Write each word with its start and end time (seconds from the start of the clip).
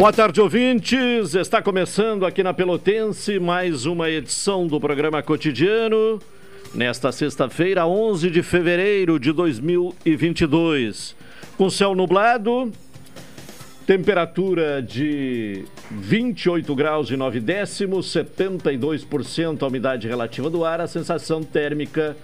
Boa 0.00 0.14
tarde, 0.14 0.40
ouvintes. 0.40 1.34
Está 1.34 1.60
começando 1.60 2.24
aqui 2.24 2.42
na 2.42 2.54
Pelotense 2.54 3.38
mais 3.38 3.84
uma 3.84 4.08
edição 4.08 4.66
do 4.66 4.80
programa 4.80 5.22
cotidiano. 5.22 6.18
Nesta 6.74 7.12
sexta-feira, 7.12 7.86
11 7.86 8.30
de 8.30 8.42
fevereiro 8.42 9.20
de 9.20 9.30
2022. 9.30 11.14
Com 11.58 11.68
céu 11.68 11.94
nublado, 11.94 12.72
temperatura 13.86 14.80
de 14.80 15.66
28 15.90 16.74
graus 16.74 17.10
e 17.10 17.16
9 17.18 17.38
décimos, 17.38 18.06
72% 18.06 19.62
a 19.62 19.66
umidade 19.66 20.08
relativa 20.08 20.48
do 20.48 20.64
ar, 20.64 20.80
a 20.80 20.86
sensação 20.86 21.42
térmica, 21.42 22.16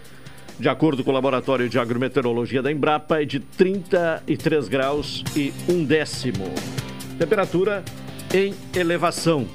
de 0.58 0.70
acordo 0.70 1.04
com 1.04 1.10
o 1.10 1.14
Laboratório 1.14 1.68
de 1.68 1.78
Agrometeorologia 1.78 2.62
da 2.62 2.72
Embrapa, 2.72 3.20
é 3.20 3.26
de 3.26 3.38
33 3.38 4.66
graus 4.66 5.22
e 5.36 5.52
1 5.68 5.84
décimo. 5.84 6.85
Temperatura 7.18 7.84
em 8.32 8.54
elevação. 8.74 9.46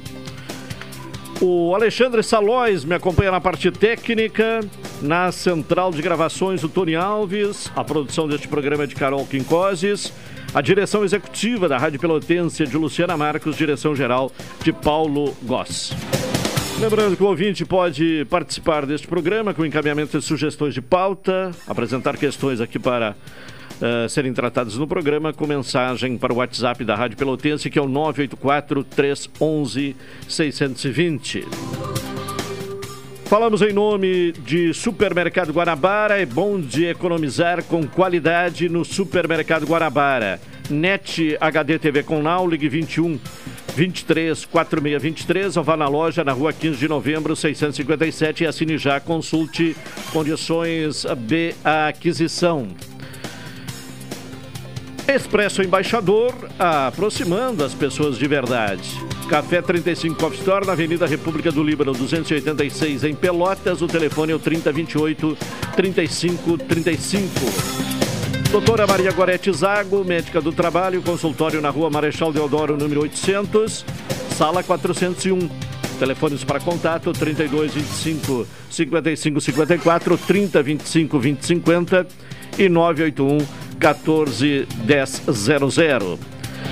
O 1.40 1.74
Alexandre 1.74 2.22
Salóis 2.22 2.86
me 2.86 2.94
acompanha 2.94 3.32
na 3.32 3.42
parte 3.42 3.72
técnica, 3.72 4.60
na 5.02 5.32
central 5.32 5.92
de 5.92 6.02
gravações 6.02 6.64
o 6.64 6.70
Tony 6.70 6.96
Alves, 6.96 7.72
a 7.76 7.84
produção 7.84 8.28
deste 8.28 8.48
programa 8.48 8.84
é 8.84 8.88
de 8.88 8.94
Carol 8.94 9.26
Quincoses, 9.26 10.14
a 10.54 10.62
direção 10.62 11.04
executiva 11.04 11.68
da 11.68 11.78
Rádio 11.78 12.00
Pelotense 12.00 12.62
é 12.62 12.66
de 12.66 12.78
Luciana 12.78 13.18
Marcos, 13.18 13.56
direção 13.56 13.96
geral 13.96 14.32
de 14.64 14.72
Paulo 14.72 15.36
Goss. 15.44 15.94
Lembrando 16.80 17.16
que 17.16 17.24
o 17.24 17.28
ouvinte 17.28 17.64
pode 17.64 18.26
participar 18.30 18.86
deste 18.86 19.08
programa 19.08 19.54
com 19.54 19.66
encaminhamento 19.66 20.20
de 20.20 20.26
sugestões 20.26 20.74
de 20.74 20.82
pauta, 20.82 21.52
apresentar 21.68 22.18
questões 22.18 22.60
aqui 22.60 22.78
para 22.78 23.16
uh, 23.82 24.08
serem 24.08 24.34
tratadas 24.34 24.78
no 24.78 24.88
programa 24.88 25.34
com 25.34 25.46
mensagem 25.48 26.18
para 26.18 26.32
o 26.32 26.38
WhatsApp 26.38 26.84
da 26.86 26.96
Rádio 26.96 27.18
Pelotense, 27.18 27.70
que 27.70 27.80
é 27.80 27.82
o 27.82 27.88
984 27.88 28.84
311 28.84 29.96
620. 30.28 31.46
Falamos 33.26 33.62
em 33.62 33.72
nome 33.72 34.34
de 34.34 34.74
Supermercado 34.74 35.54
Guanabara. 35.54 36.22
É 36.22 36.26
bom 36.26 36.60
de 36.60 36.86
economizar 36.86 37.64
com 37.64 37.88
qualidade 37.88 38.68
no 38.68 38.84
Supermercado 38.84 39.66
Guanabara. 39.66 40.38
NET 40.70 41.38
HD 41.40 41.80
TV 41.80 42.04
com 42.04 42.22
Now, 42.22 42.46
ligue 42.46 42.68
21 42.68 43.18
23 43.74 44.46
4623 44.46 45.56
ou 45.56 45.64
vá 45.64 45.78
na 45.78 45.88
loja 45.88 46.24
na 46.24 46.34
rua 46.34 46.52
15 46.52 46.78
de 46.78 46.88
novembro 46.90 47.34
657 47.34 48.44
e 48.44 48.48
assine 48.48 48.78
já. 48.78 49.00
Consulte 49.00 49.78
condições 50.12 51.06
a 51.64 51.88
aquisição. 51.88 52.68
Expresso 55.08 55.62
Embaixador, 55.62 56.34
aproximando 56.58 57.64
as 57.64 57.74
pessoas 57.74 58.18
de 58.18 58.28
verdade. 58.28 58.90
Café 59.30 59.62
35 59.62 60.20
Coffee 60.20 60.40
Store, 60.40 60.66
na 60.66 60.74
Avenida 60.74 61.08
República 61.08 61.52
do 61.52 61.64
Líbano, 61.64 61.94
286, 61.94 63.04
em 63.06 63.16
Pelotas. 63.16 63.82
O 63.82 63.88
telefone 63.88 64.32
é 64.32 64.36
o 64.36 64.40
3028 64.40 65.38
3535. 65.76 67.30
Doutora 68.52 68.86
Maria 68.86 69.12
Gorete 69.12 69.52
Zago, 69.54 70.04
médica 70.04 70.42
do 70.42 70.52
trabalho, 70.52 71.02
consultório 71.02 71.62
na 71.62 71.70
rua 71.70 71.90
Marechal 71.90 72.34
Deodoro, 72.34 72.76
número 72.78 73.02
800, 73.02 73.86
sala 74.38 74.62
401. 74.62 75.50
Telefones 75.98 76.44
para 76.44 76.60
contato 76.60 77.14
3225 77.14 78.46
5554, 78.70 80.18
3025 80.18 81.18
2050 81.20 82.08
e 82.58 82.68
981 82.68 83.71
14 83.82 84.68
1000. 84.86 86.20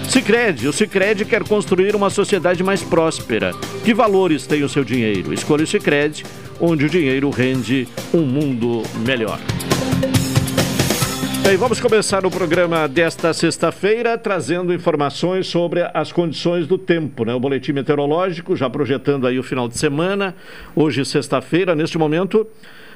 Sicredi, 0.08 0.68
o 0.68 0.74
Sicredi 0.74 1.25
quer 1.25 1.44
construir 1.44 1.96
uma 1.96 2.12
sociedade 2.12 2.64
mais 2.64 2.84
próspera. 2.84 3.52
Que 3.84 3.96
valores 3.96 4.46
tem 4.46 4.64
o 4.64 4.70
seu 4.70 4.84
dinheiro? 4.84 5.34
Escolha 5.34 5.64
o 5.64 5.68
Sicredi, 5.68 6.24
onde 6.62 6.86
o 6.86 6.90
dinheiro 6.90 7.31
rende 7.31 7.88
um 8.14 8.22
mundo 8.22 8.84
melhor. 9.03 9.40
Bem, 11.42 11.58
vamos 11.58 11.80
começar 11.80 12.28
o 12.28 12.30
programa 12.30 12.88
desta 12.88 13.34
sexta-feira 13.34 14.16
trazendo 14.16 14.72
informações 14.72 15.48
sobre 15.48 15.90
as 15.92 16.12
condições 16.12 16.68
do 16.68 16.78
tempo, 16.78 17.25
né? 17.25 17.34
O 17.34 17.40
boletim 17.40 17.72
meteorológico 17.72 18.56
já 18.56 18.69
projetando 18.69 19.25
aí 19.25 19.40
o 19.40 19.44
final 19.44 19.68
de 19.68 19.80
semana. 19.80 20.36
Hoje, 20.75 21.03
sexta-feira, 21.03 21.74
neste 21.74 21.98
momento, 21.98 22.46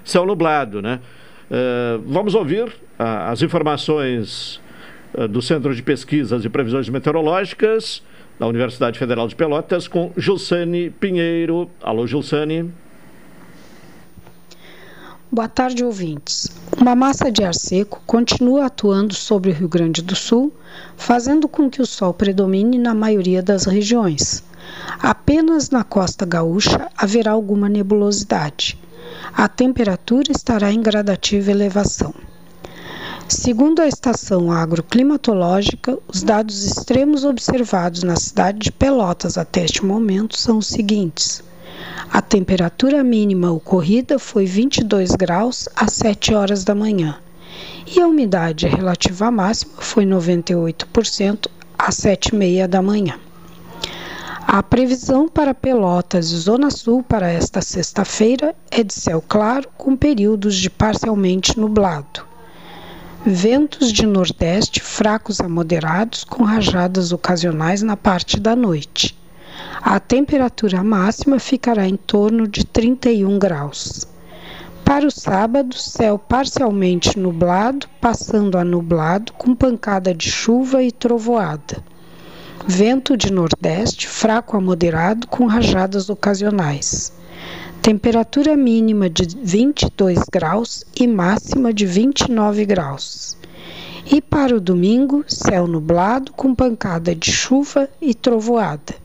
céu 0.06 0.24
nublado, 0.24 0.84
né? 0.84 1.00
Uh, 1.52 2.02
vamos 2.08 2.36
ouvir 2.36 2.68
uh, 2.68 2.72
as 3.30 3.42
informações 3.42 4.62
uh, 5.14 5.28
do 5.28 5.42
Centro 5.42 5.76
de 5.76 5.84
Pesquisas 5.84 6.46
e 6.46 6.50
Previsões 6.50 6.88
Meteorológicas 6.90 8.02
da 8.40 8.48
Universidade 8.48 8.98
Federal 8.98 9.28
de 9.28 9.36
Pelotas 9.36 9.88
com 9.88 10.12
Gilsane 10.18 10.90
Pinheiro. 10.90 11.70
Alô, 11.82 12.08
Gilsane. 12.08 12.72
Boa 15.32 15.48
tarde, 15.48 15.84
ouvintes. 15.84 16.48
Uma 16.80 16.96
massa 16.96 17.32
de 17.32 17.44
ar 17.44 17.56
seco 17.56 18.02
continua 18.06 18.68
atuando 18.68 19.14
sobre 19.14 19.50
o 19.50 19.54
Rio 19.54 19.68
Grande 19.68 20.02
do 20.02 20.16
Sul, 20.16 20.54
fazendo 20.96 21.48
com 21.48 21.70
que 21.70 21.82
o 21.82 21.86
sol 21.86 22.14
predomine 22.14 22.78
na 22.78 22.94
maioria 22.94 23.42
das 23.42 23.66
regiões. 23.66 24.44
Apenas 25.00 25.70
na 25.70 25.84
costa 25.84 26.26
gaúcha 26.26 26.88
haverá 26.96 27.32
alguma 27.32 27.68
nebulosidade 27.68 28.78
a 29.32 29.48
temperatura 29.48 30.32
estará 30.32 30.72
em 30.72 30.82
gradativa 30.82 31.52
elevação. 31.52 32.14
Segundo 33.28 33.82
a 33.82 33.88
estação 33.88 34.52
agroclimatológica, 34.52 35.98
os 36.08 36.24
dados 36.24 36.66
extremos 36.66 37.24
observados 37.24 38.04
na 38.04 38.16
cidade 38.16 38.60
de 38.60 38.72
Pelotas 38.72 39.38
até 39.38 39.64
este 39.64 39.86
momento 39.86 40.38
são 40.38 40.58
os 40.58 40.68
seguintes. 40.68 41.44
A 42.12 42.22
temperatura 42.22 43.04
mínima 43.04 43.52
ocorrida 43.52 44.20
foi 44.20 44.46
22 44.46 45.12
graus 45.12 45.70
às 45.76 45.94
7 45.94 46.34
horas 46.34 46.64
da 46.64 46.76
manhã 46.76 47.18
e 47.88 48.00
a 48.00 48.08
umidade 48.08 48.68
relativa 48.68 49.32
máxima 49.32 49.74
foi 49.80 50.06
98% 50.06 51.48
às 51.78 51.96
7h30 51.98 52.68
da 52.68 52.82
manhã. 52.82 53.20
A 54.48 54.62
previsão 54.62 55.28
para 55.28 55.54
Pelotas 55.54 56.30
e 56.32 56.38
Zona 56.38 56.70
Sul 56.70 57.02
para 57.02 57.32
esta 57.32 57.62
sexta-feira 57.62 58.54
é 58.70 58.84
de 58.84 58.94
céu 58.94 59.24
claro 59.28 59.70
com 59.78 59.96
períodos 59.96 60.56
de 60.56 60.70
parcialmente 60.70 61.60
nublado. 61.60 62.26
Ventos 63.26 63.92
de 63.92 64.06
nordeste 64.06 64.82
fracos 64.82 65.40
a 65.40 65.48
moderados 65.48 66.24
com 66.24 66.44
rajadas 66.44 67.12
ocasionais 67.12 67.82
na 67.82 67.96
parte 67.96 68.40
da 68.40 68.56
noite. 68.56 69.18
A 69.82 70.00
temperatura 70.00 70.84
máxima 70.84 71.40
ficará 71.40 71.88
em 71.88 71.96
torno 71.96 72.48
de 72.48 72.66
31 72.66 73.40
graus. 73.40 74.06
Para 74.84 75.08
o 75.08 75.12
sábado, 75.12 75.76
céu 75.76 76.20
parcialmente 76.20 77.18
nublado, 77.18 77.88
passando 78.02 78.58
a 78.58 78.64
nublado, 78.64 79.32
com 79.34 79.56
pancada 79.56 80.14
de 80.14 80.30
chuva 80.30 80.84
e 80.84 80.92
trovoada. 80.92 81.82
Vento 82.66 83.18
de 83.18 83.30
nordeste, 83.30 84.08
fraco 84.08 84.56
a 84.56 84.62
moderado, 84.62 85.28
com 85.28 85.48
rajadas 85.48 86.10
ocasionais. 86.10 87.12
Temperatura 87.82 88.56
mínima 88.56 89.10
de 89.10 89.28
22 89.44 90.20
graus 90.32 90.86
e 90.96 91.06
máxima 91.06 91.74
de 91.74 91.86
29 91.86 92.64
graus. 92.64 93.36
E 94.10 94.22
para 94.22 94.56
o 94.56 94.62
domingo, 94.62 95.26
céu 95.28 95.68
nublado 95.68 96.32
com 96.32 96.56
pancada 96.56 97.14
de 97.14 97.34
chuva 97.34 97.90
e 98.02 98.14
trovoada. 98.14 98.96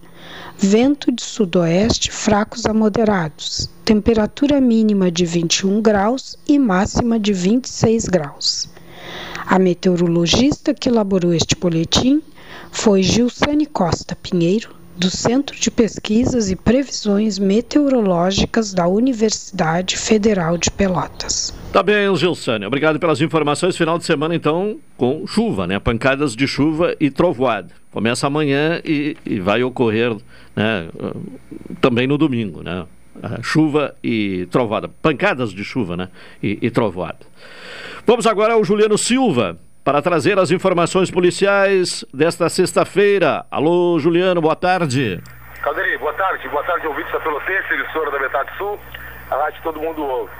Vento 0.56 1.10
de 1.10 1.24
sudoeste 1.24 2.12
fracos 2.12 2.64
a 2.64 2.72
moderados. 2.72 3.68
Temperatura 3.84 4.60
mínima 4.60 5.10
de 5.10 5.26
21 5.26 5.82
graus 5.82 6.38
e 6.46 6.60
máxima 6.60 7.18
de 7.18 7.32
26 7.32 8.04
graus. 8.04 8.68
A 9.44 9.58
meteorologista 9.58 10.72
que 10.72 10.88
elaborou 10.88 11.34
este 11.34 11.56
boletim 11.56 12.22
foi 12.70 13.02
Gilsane 13.02 13.66
Costa 13.66 14.16
Pinheiro, 14.16 14.78
do 14.98 15.10
Centro 15.10 15.56
de 15.56 15.70
Pesquisas 15.70 16.50
e 16.50 16.56
Previsões 16.56 17.38
Meteorológicas 17.38 18.74
da 18.74 18.88
Universidade 18.88 19.96
Federal 19.96 20.58
de 20.58 20.70
Pelotas. 20.72 21.54
Tá 21.72 21.84
bem, 21.84 22.14
Gilsane. 22.16 22.66
Obrigado 22.66 22.98
pelas 22.98 23.20
informações. 23.20 23.76
Final 23.76 23.96
de 23.96 24.04
semana, 24.04 24.34
então, 24.34 24.78
com 24.96 25.24
chuva, 25.24 25.68
né? 25.68 25.78
Pancadas 25.78 26.34
de 26.34 26.48
chuva 26.48 26.96
e 26.98 27.10
trovoada. 27.10 27.68
Começa 27.92 28.26
amanhã 28.26 28.80
e, 28.84 29.16
e 29.24 29.38
vai 29.38 29.62
ocorrer 29.62 30.16
né, 30.56 30.88
também 31.80 32.08
no 32.08 32.18
domingo, 32.18 32.62
né? 32.62 32.84
Chuva 33.42 33.94
e 34.02 34.46
trovoada. 34.50 34.88
Pancadas 34.88 35.52
de 35.52 35.62
chuva, 35.62 35.96
né? 35.96 36.08
E, 36.42 36.58
e 36.60 36.70
trovoada. 36.70 37.18
Vamos 38.04 38.26
agora 38.26 38.54
ao 38.54 38.64
Juliano 38.64 38.98
Silva 38.98 39.58
para 39.88 40.02
trazer 40.02 40.38
as 40.38 40.50
informações 40.50 41.10
policiais 41.10 42.04
desta 42.12 42.46
sexta-feira. 42.50 43.46
Alô, 43.50 43.98
Juliano, 43.98 44.38
boa 44.38 44.54
tarde. 44.54 45.18
Caldeirinho, 45.62 45.98
boa 45.98 46.12
tarde. 46.12 46.46
Boa 46.50 46.62
tarde, 46.62 46.86
ouvintes 46.86 47.10
da 47.10 47.18
Pelotense, 47.20 47.72
emissora 47.72 48.10
da 48.10 48.18
Metade 48.18 48.50
Sul, 48.58 48.78
a 49.30 49.34
rádio 49.34 49.62
Todo 49.62 49.80
Mundo 49.80 50.04
Ouve. 50.04 50.30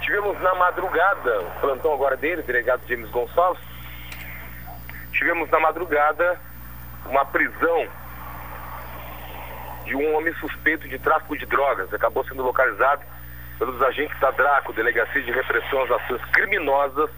Tivemos 0.00 0.40
na 0.40 0.54
madrugada, 0.54 1.40
o 1.40 1.60
plantão 1.60 1.92
agora 1.92 2.16
dele, 2.16 2.42
delegado 2.42 2.82
James 2.88 3.10
Gonçalves, 3.10 3.60
tivemos 5.10 5.50
na 5.50 5.58
madrugada 5.58 6.38
uma 7.06 7.24
prisão 7.24 7.88
de 9.86 9.96
um 9.96 10.14
homem 10.14 10.32
suspeito 10.34 10.88
de 10.88 11.00
tráfico 11.00 11.36
de 11.36 11.46
drogas. 11.46 11.92
Acabou 11.92 12.24
sendo 12.26 12.44
localizado 12.44 13.02
pelos 13.58 13.82
agentes 13.82 14.16
da 14.20 14.30
DRACO, 14.30 14.72
Delegacia 14.72 15.20
de 15.20 15.32
Repressão 15.32 15.82
às 15.82 15.90
Ações 15.90 16.24
Criminosas 16.26 17.10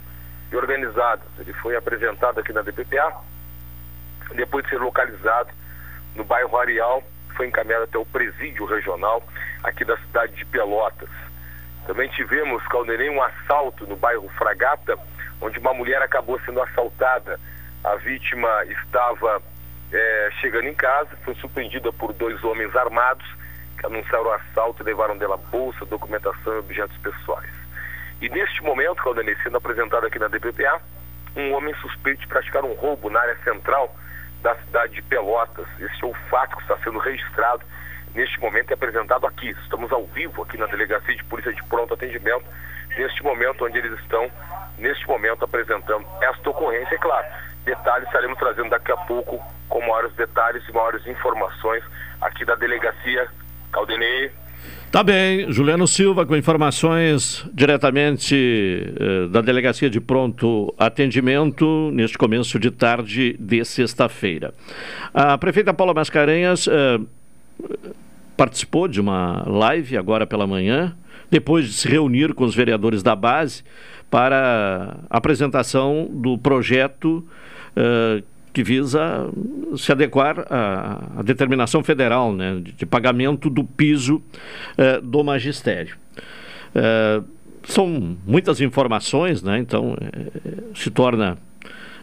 e 0.51 0.57
Organizadas. 0.57 1.27
Ele 1.39 1.53
foi 1.55 1.77
apresentado 1.77 2.41
aqui 2.41 2.53
na 2.53 2.63
DPPA, 2.63 3.13
depois 4.35 4.65
de 4.65 4.71
ser 4.71 4.79
localizado 4.79 5.51
no 6.15 6.25
bairro 6.25 6.57
Areal, 6.59 7.03
foi 7.37 7.47
encaminhado 7.47 7.85
até 7.85 7.99
o 7.99 8.07
presídio 8.07 8.65
regional 8.65 9.23
aqui 9.63 9.85
da 9.85 9.97
cidade 9.99 10.35
de 10.35 10.45
Pelotas. 10.47 11.11
Também 11.87 12.09
tivemos, 12.11 12.67
Caldenei, 12.69 13.11
um 13.11 13.23
assalto 13.23 13.87
no 13.87 13.97
bairro 13.97 14.29
Fragata, 14.31 14.99
onde 15.41 15.59
uma 15.59 15.75
mulher 15.75 16.03
acabou 16.03 16.41
sendo 16.41 16.61
assaltada. 16.63 17.39
A 17.85 17.95
vítima 17.97 18.49
estava 18.65 19.41
é, 19.93 20.29
chegando 20.41 20.67
em 20.67 20.75
casa, 20.75 21.11
foi 21.25 21.35
surpreendida 21.37 21.93
por 21.93 22.13
dois 22.13 22.43
homens 22.43 22.75
armados 22.75 23.27
que 23.79 23.87
anunciaram 23.87 24.27
o 24.27 24.33
assalto 24.33 24.83
e 24.83 24.87
levaram 24.87 25.17
dela 25.17 25.37
bolsa, 25.37 25.85
documentação 25.85 26.55
e 26.55 26.59
objetos 26.59 26.97
pessoais. 26.99 27.56
E 28.21 28.29
neste 28.29 28.63
momento, 28.63 29.03
Caldenei, 29.03 29.37
sendo 29.43 29.59
apresentado 29.59 30.07
aqui 30.07 30.19
na 30.19 30.29
DPPA, 30.29 30.81
um 31.37 31.53
homem 31.53 31.75
suspeito 31.77 32.21
de 32.21 32.27
praticar 32.27 32.65
um 32.65 32.73
roubo 32.73 33.11
na 33.11 33.21
área 33.21 33.37
central 33.45 33.95
da 34.43 34.55
cidade 34.57 34.95
de 34.95 35.03
Pelotas. 35.03 35.67
Esse 35.79 36.03
é 36.03 36.07
o 36.07 36.15
fato 36.31 36.57
que 36.57 36.63
está 36.63 36.77
sendo 36.79 36.99
registrado 36.99 37.63
neste 38.15 38.41
momento 38.41 38.71
e 38.71 38.75
apresentado 38.75 39.27
aqui. 39.27 39.51
Estamos 39.63 39.93
ao 39.93 40.07
vivo 40.07 40.43
aqui 40.43 40.57
na 40.57 40.67
Delegacia 40.67 41.15
de 41.15 41.25
Polícia 41.25 41.53
de 41.53 41.63
Pronto 41.65 41.93
Atendimento, 41.93 42.47
neste 42.97 43.23
momento 43.23 43.67
onde 43.67 43.77
eles 43.77 43.93
estão, 44.01 44.31
neste 44.79 45.07
momento, 45.07 45.45
apresentando 45.45 46.07
esta 46.23 46.51
ocorrência. 46.51 46.95
É 46.95 46.99
claro, 46.99 47.27
detalhes 47.65 48.07
estaremos 48.07 48.39
trazendo 48.39 48.71
daqui 48.71 48.93
a 48.93 48.97
pouco 48.97 49.39
com 49.69 49.81
maiores 49.81 50.15
detalhes 50.15 50.67
e 50.67 50.73
maiores 50.73 51.07
informações 51.07 51.85
aqui 52.21 52.45
da 52.45 52.55
Delegacia 52.55 53.29
Caldenei. 53.73 54.33
Tá 54.91 55.03
bem, 55.03 55.53
Juliano 55.53 55.87
Silva 55.87 56.25
com 56.25 56.37
informações 56.37 57.45
diretamente 57.53 58.35
eh, 58.99 59.27
da 59.29 59.43
Delegacia 59.43 59.91
de 59.91 60.01
Pronto 60.01 60.73
Atendimento 60.79 61.91
neste 61.93 62.17
começo 62.17 62.59
de 62.59 62.71
tarde 62.71 63.37
de 63.39 63.65
sexta-feira. 63.65 64.55
A 65.13 65.37
prefeita 65.37 65.75
Paula 65.75 65.93
Mascarenhas 65.93 66.69
eh, 66.69 67.01
participou 68.37 68.87
de 68.87 69.01
uma 69.01 69.45
live 69.47 69.97
agora 69.99 70.27
pela 70.27 70.47
manhã, 70.47 70.97
depois 71.31 71.67
de 71.67 71.73
se 71.73 71.89
reunir 71.89 72.33
com 72.33 72.45
os 72.45 72.55
vereadores 72.55 73.03
da 73.03 73.17
base 73.17 73.65
para 74.09 74.99
a 75.11 75.17
apresentação 75.17 76.09
do 76.11 76.39
projeto 76.39 77.27
eh, 77.75 78.23
que 78.57 78.63
visa 78.63 79.31
se 79.77 79.93
adequar 79.93 80.47
à, 80.49 81.19
à 81.19 81.23
determinação 81.23 81.85
federal 81.85 82.33
né, 82.33 82.59
de, 82.59 82.73
de, 82.73 82.87
pagamento 82.87 83.51
do 83.51 83.63
piso 83.63 84.23
eh, 84.79 84.99
do 84.99 85.23
magistério. 85.23 85.95
Eh, 86.75 87.21
são 87.65 88.17
muitas 88.27 88.63
informações, 88.63 89.43
né, 89.43 89.59
então 89.59 89.95
eh, 90.01 90.63
se 90.75 90.91
torna 90.91 91.37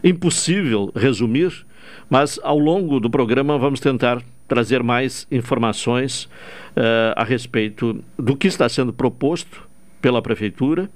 impossível 0.04 0.92
resumir, 0.94 1.66
mas 2.08 2.38
ao 2.40 2.56
longo 2.56 3.00
do 3.00 3.10
programa 3.10 3.58
vamos 3.58 3.80
tentar 3.80 4.22
trazer 4.46 4.80
mais 4.80 5.26
informações 5.32 6.28
a 7.16 7.24
respeito 7.24 8.04
do 8.16 8.36
que 8.36 8.46
está 8.46 8.68
sendo 8.68 8.92
proposto 8.92 9.66
pela 10.02 10.20
Prefeitura 10.20 10.90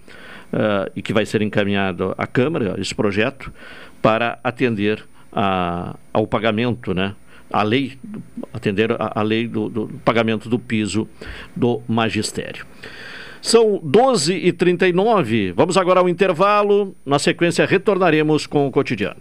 e 0.95 1.01
que 1.01 1.15
vai 1.15 1.25
ser 1.25 1.41
encaminhado 1.41 2.15
à 2.19 2.27
Câmara, 2.27 2.77
esse 2.79 2.95
projeto, 2.95 3.51
para 4.03 4.39
atender 4.45 5.03
a, 5.39 5.95
ao 6.13 6.27
pagamento, 6.27 6.93
né? 6.93 7.15
A 7.51 7.63
lei, 7.63 7.97
atender 8.53 8.91
a, 8.99 9.23
lei 9.23 9.47
do, 9.47 9.69
do, 9.69 9.89
pagamento 10.05 10.49
do 10.49 10.59
piso 10.59 11.09
do 11.55 11.81
magistério. 11.87 12.67
São 13.41 13.79
12h39. 13.79 15.53
Vamos 15.55 15.77
agora 15.79 16.01
ao 16.01 16.09
intervalo. 16.09 16.95
Na 17.07 17.21
sequência, 17.21 17.65
retornaremos 17.65 18.47
com 18.47 18.67
o 18.67 18.71
cotidiano. 18.71 19.21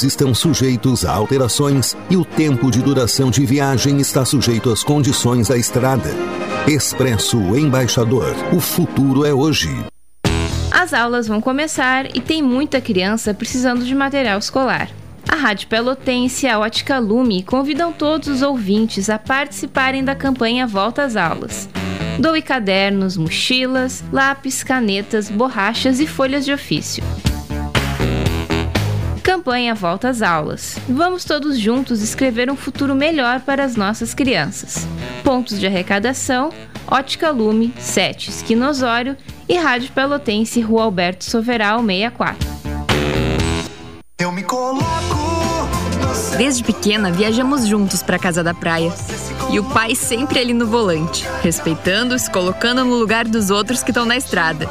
estão 0.03 0.33
sujeitos 0.33 1.05
a 1.05 1.11
alterações 1.11 1.95
e 2.09 2.17
o 2.17 2.25
tempo 2.25 2.69
de 2.69 2.81
duração 2.81 3.29
de 3.29 3.45
viagem 3.45 3.99
está 3.99 4.25
sujeito 4.25 4.69
às 4.71 4.83
condições 4.83 5.47
da 5.47 5.57
estrada. 5.57 6.09
Expresso 6.67 7.37
Embaixador. 7.55 8.35
O 8.53 8.59
futuro 8.59 9.25
é 9.25 9.33
hoje. 9.33 9.69
As 10.71 10.93
aulas 10.93 11.27
vão 11.27 11.41
começar 11.41 12.15
e 12.15 12.21
tem 12.21 12.41
muita 12.41 12.81
criança 12.81 13.33
precisando 13.33 13.83
de 13.83 13.93
material 13.93 14.39
escolar. 14.39 14.89
A 15.27 15.35
Rádio 15.35 15.67
Pelotense 15.67 16.45
e 16.45 16.49
a 16.49 16.59
Ótica 16.59 16.99
Lume 16.99 17.43
convidam 17.43 17.93
todos 17.93 18.27
os 18.27 18.41
ouvintes 18.41 19.09
a 19.09 19.17
participarem 19.17 20.03
da 20.03 20.15
campanha 20.15 20.67
Volta 20.67 21.03
às 21.03 21.15
Aulas. 21.15 21.69
Doe 22.19 22.41
cadernos, 22.41 23.15
mochilas, 23.17 24.03
lápis, 24.11 24.63
canetas, 24.63 25.29
borrachas 25.29 25.99
e 25.99 26.05
folhas 26.05 26.45
de 26.45 26.53
ofício. 26.53 27.03
Campanha 29.41 29.73
Volta 29.73 30.09
às 30.09 30.21
Aulas. 30.21 30.77
Vamos 30.87 31.25
todos 31.25 31.57
juntos 31.57 32.03
escrever 32.03 32.51
um 32.51 32.55
futuro 32.55 32.93
melhor 32.93 33.39
para 33.39 33.63
as 33.63 33.75
nossas 33.75 34.13
crianças. 34.13 34.85
Pontos 35.23 35.59
de 35.59 35.65
arrecadação: 35.65 36.51
Ótica 36.87 37.31
Lume, 37.31 37.73
7, 37.79 38.29
Esquina 38.29 38.69
Osório 38.69 39.17
e 39.49 39.57
Rádio 39.57 39.91
Pelotense, 39.93 40.61
Rua 40.61 40.83
Alberto 40.83 41.25
Soveral, 41.25 41.83
64. 41.83 42.47
Eu 44.19 44.31
me 44.31 44.43
coloco. 44.43 44.85
Desde 46.37 46.63
pequena 46.63 47.11
viajamos 47.11 47.65
juntos 47.65 48.03
para 48.03 48.19
casa 48.19 48.43
da 48.43 48.53
praia. 48.53 48.93
E 49.51 49.59
o 49.59 49.63
pai 49.63 49.95
sempre 49.95 50.37
ali 50.37 50.53
no 50.53 50.67
volante, 50.67 51.27
respeitando 51.41 52.15
e 52.15 52.19
se 52.19 52.29
colocando 52.29 52.85
no 52.85 52.93
lugar 52.93 53.27
dos 53.27 53.49
outros 53.49 53.81
que 53.81 53.89
estão 53.89 54.05
na 54.05 54.15
estrada. 54.15 54.69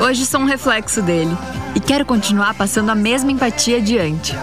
Hoje 0.00 0.24
sou 0.24 0.38
um 0.38 0.44
reflexo 0.44 1.02
dele 1.02 1.36
e 1.74 1.80
quero 1.80 2.04
continuar 2.04 2.54
passando 2.54 2.90
a 2.90 2.94
mesma 2.94 3.30
empatia 3.32 3.78
adiante. 3.78 4.34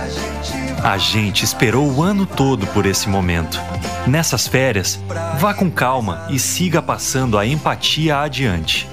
A 0.83 0.97
gente 0.97 1.43
esperou 1.43 1.91
o 1.91 2.01
ano 2.01 2.25
todo 2.25 2.65
por 2.67 2.85
esse 2.85 3.09
momento. 3.09 3.59
Nessas 4.05 4.47
férias, 4.47 4.99
vá 5.39 5.53
com 5.53 5.69
calma 5.69 6.27
e 6.29 6.39
siga 6.39 6.81
passando 6.81 7.37
a 7.37 7.45
empatia 7.45 8.19
adiante. 8.19 8.87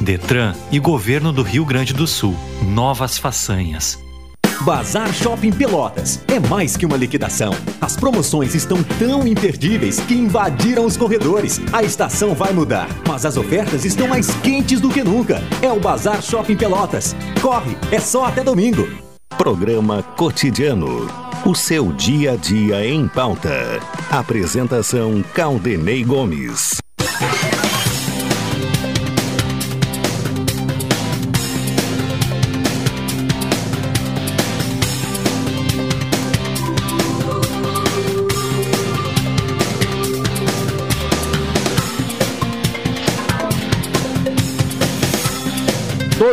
Detran 0.00 0.54
e 0.72 0.78
Governo 0.78 1.32
do 1.32 1.42
Rio 1.42 1.64
Grande 1.64 1.94
do 1.94 2.06
Sul. 2.06 2.36
Novas 2.62 3.16
façanhas. 3.16 4.03
Bazar 4.62 5.12
Shopping 5.12 5.52
Pelotas 5.52 6.20
é 6.28 6.38
mais 6.38 6.76
que 6.76 6.86
uma 6.86 6.96
liquidação. 6.96 7.52
As 7.80 7.96
promoções 7.96 8.54
estão 8.54 8.82
tão 8.98 9.26
imperdíveis 9.26 10.00
que 10.00 10.14
invadiram 10.14 10.86
os 10.86 10.96
corredores. 10.96 11.60
A 11.72 11.82
estação 11.82 12.34
vai 12.34 12.52
mudar, 12.52 12.88
mas 13.06 13.26
as 13.26 13.36
ofertas 13.36 13.84
estão 13.84 14.08
mais 14.08 14.32
quentes 14.36 14.80
do 14.80 14.88
que 14.88 15.02
nunca. 15.02 15.42
É 15.60 15.70
o 15.70 15.80
Bazar 15.80 16.22
Shopping 16.22 16.56
Pelotas. 16.56 17.14
Corre, 17.42 17.76
é 17.90 17.98
só 17.98 18.24
até 18.24 18.42
domingo. 18.42 18.88
Programa 19.36 20.02
Cotidiano. 20.02 21.08
O 21.44 21.54
seu 21.54 21.92
dia 21.92 22.32
a 22.32 22.36
dia 22.36 22.86
em 22.86 23.06
pauta. 23.06 23.80
Apresentação 24.10 25.22
Caldenei 25.34 26.02
Gomes. 26.02 26.78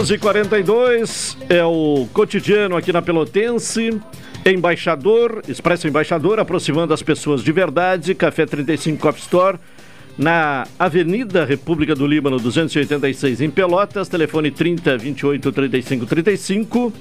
12h42 0.02 1.38
é 1.48 1.64
o 1.64 2.08
cotidiano 2.12 2.76
aqui 2.76 2.92
na 2.92 3.04
Pelotense. 3.04 4.02
Embaixador, 4.44 5.44
Expresso 5.48 5.88
Embaixador, 5.88 6.40
aproximando 6.40 6.92
as 6.92 7.04
pessoas 7.04 7.44
de 7.44 7.52
verdade. 7.52 8.16
Café 8.16 8.48
35 8.48 9.00
Coffee 9.00 9.22
Store, 9.22 9.60
na 10.18 10.66
Avenida 10.80 11.46
República 11.46 11.94
do 11.94 12.08
Líbano, 12.08 12.40
286, 12.40 13.42
em 13.42 13.52
Pelotas. 13.52 14.10
Telefone 14.10 14.50
30 14.50 14.98
28 14.98 15.52
35 15.52 16.06
35. 16.08 16.94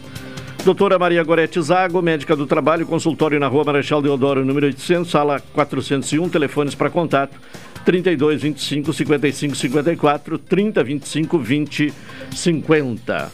Doutora 0.62 0.98
Maria 0.98 1.24
Gorete 1.24 1.58
Zago, 1.62 2.02
médica 2.02 2.36
do 2.36 2.46
trabalho, 2.46 2.84
consultório 2.84 3.40
na 3.40 3.46
Rua 3.46 3.64
Marechal 3.64 4.02
Deodoro, 4.02 4.44
número 4.44 4.66
800, 4.66 5.10
sala 5.10 5.40
401, 5.54 6.28
telefones 6.28 6.74
para 6.74 6.90
contato 6.90 7.34
32 7.84 8.42
25 8.42 8.92
55 8.92 9.54
54 9.54 10.38
30 10.38 10.84
25 10.84 11.38
20 11.38 11.94
50. 12.30 13.32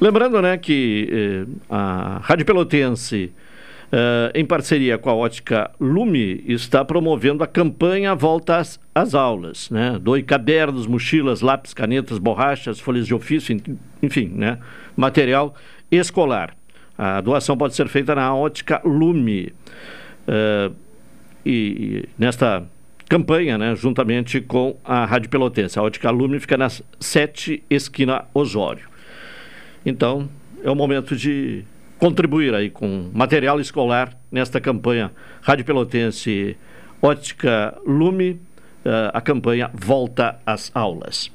Lembrando, 0.00 0.42
né, 0.42 0.56
que 0.58 1.08
eh, 1.10 1.46
a 1.70 2.20
Rádio 2.22 2.44
Pelotense, 2.44 3.32
eh, 3.92 4.32
em 4.34 4.44
parceria 4.44 4.98
com 4.98 5.08
a 5.08 5.14
ótica 5.14 5.70
Lume, 5.80 6.44
está 6.48 6.84
promovendo 6.84 7.44
a 7.44 7.46
campanha 7.46 8.14
Volta 8.14 8.56
às, 8.56 8.80
às 8.94 9.14
Aulas, 9.14 9.70
né? 9.70 9.98
Doe 10.00 10.22
cadernos, 10.22 10.86
mochilas, 10.86 11.40
lápis, 11.40 11.72
canetas, 11.72 12.18
borrachas, 12.18 12.80
folhas 12.80 13.06
de 13.06 13.14
ofício, 13.14 13.56
enfim, 14.02 14.32
né? 14.34 14.58
Material 14.96 15.54
escolar. 15.90 16.56
A 16.98 17.20
doação 17.20 17.56
pode 17.56 17.74
ser 17.74 17.88
feita 17.88 18.14
na 18.14 18.34
ótica 18.34 18.80
Lume. 18.84 19.52
Eh, 20.26 20.70
e, 21.46 21.50
e 21.50 22.08
nesta 22.18 22.64
campanha, 23.08 23.58
né, 23.58 23.74
juntamente 23.76 24.40
com 24.40 24.76
a 24.84 25.04
Rádio 25.04 25.30
Pelotense. 25.30 25.78
A 25.78 25.82
Ótica 25.82 26.10
Lume 26.10 26.40
fica 26.40 26.56
na 26.56 26.68
7 26.98 27.62
esquina 27.68 28.24
Osório. 28.32 28.88
Então, 29.84 30.28
é 30.62 30.70
o 30.70 30.74
momento 30.74 31.14
de 31.14 31.64
contribuir 31.98 32.54
aí 32.54 32.70
com 32.70 33.10
material 33.12 33.60
escolar 33.60 34.16
nesta 34.30 34.60
campanha 34.60 35.12
Rádio 35.42 35.64
Pelotense 35.64 36.56
Ótica 37.00 37.76
Lume, 37.86 38.32
uh, 38.84 39.10
a 39.12 39.20
campanha 39.20 39.70
Volta 39.74 40.38
às 40.46 40.70
Aulas. 40.74 41.30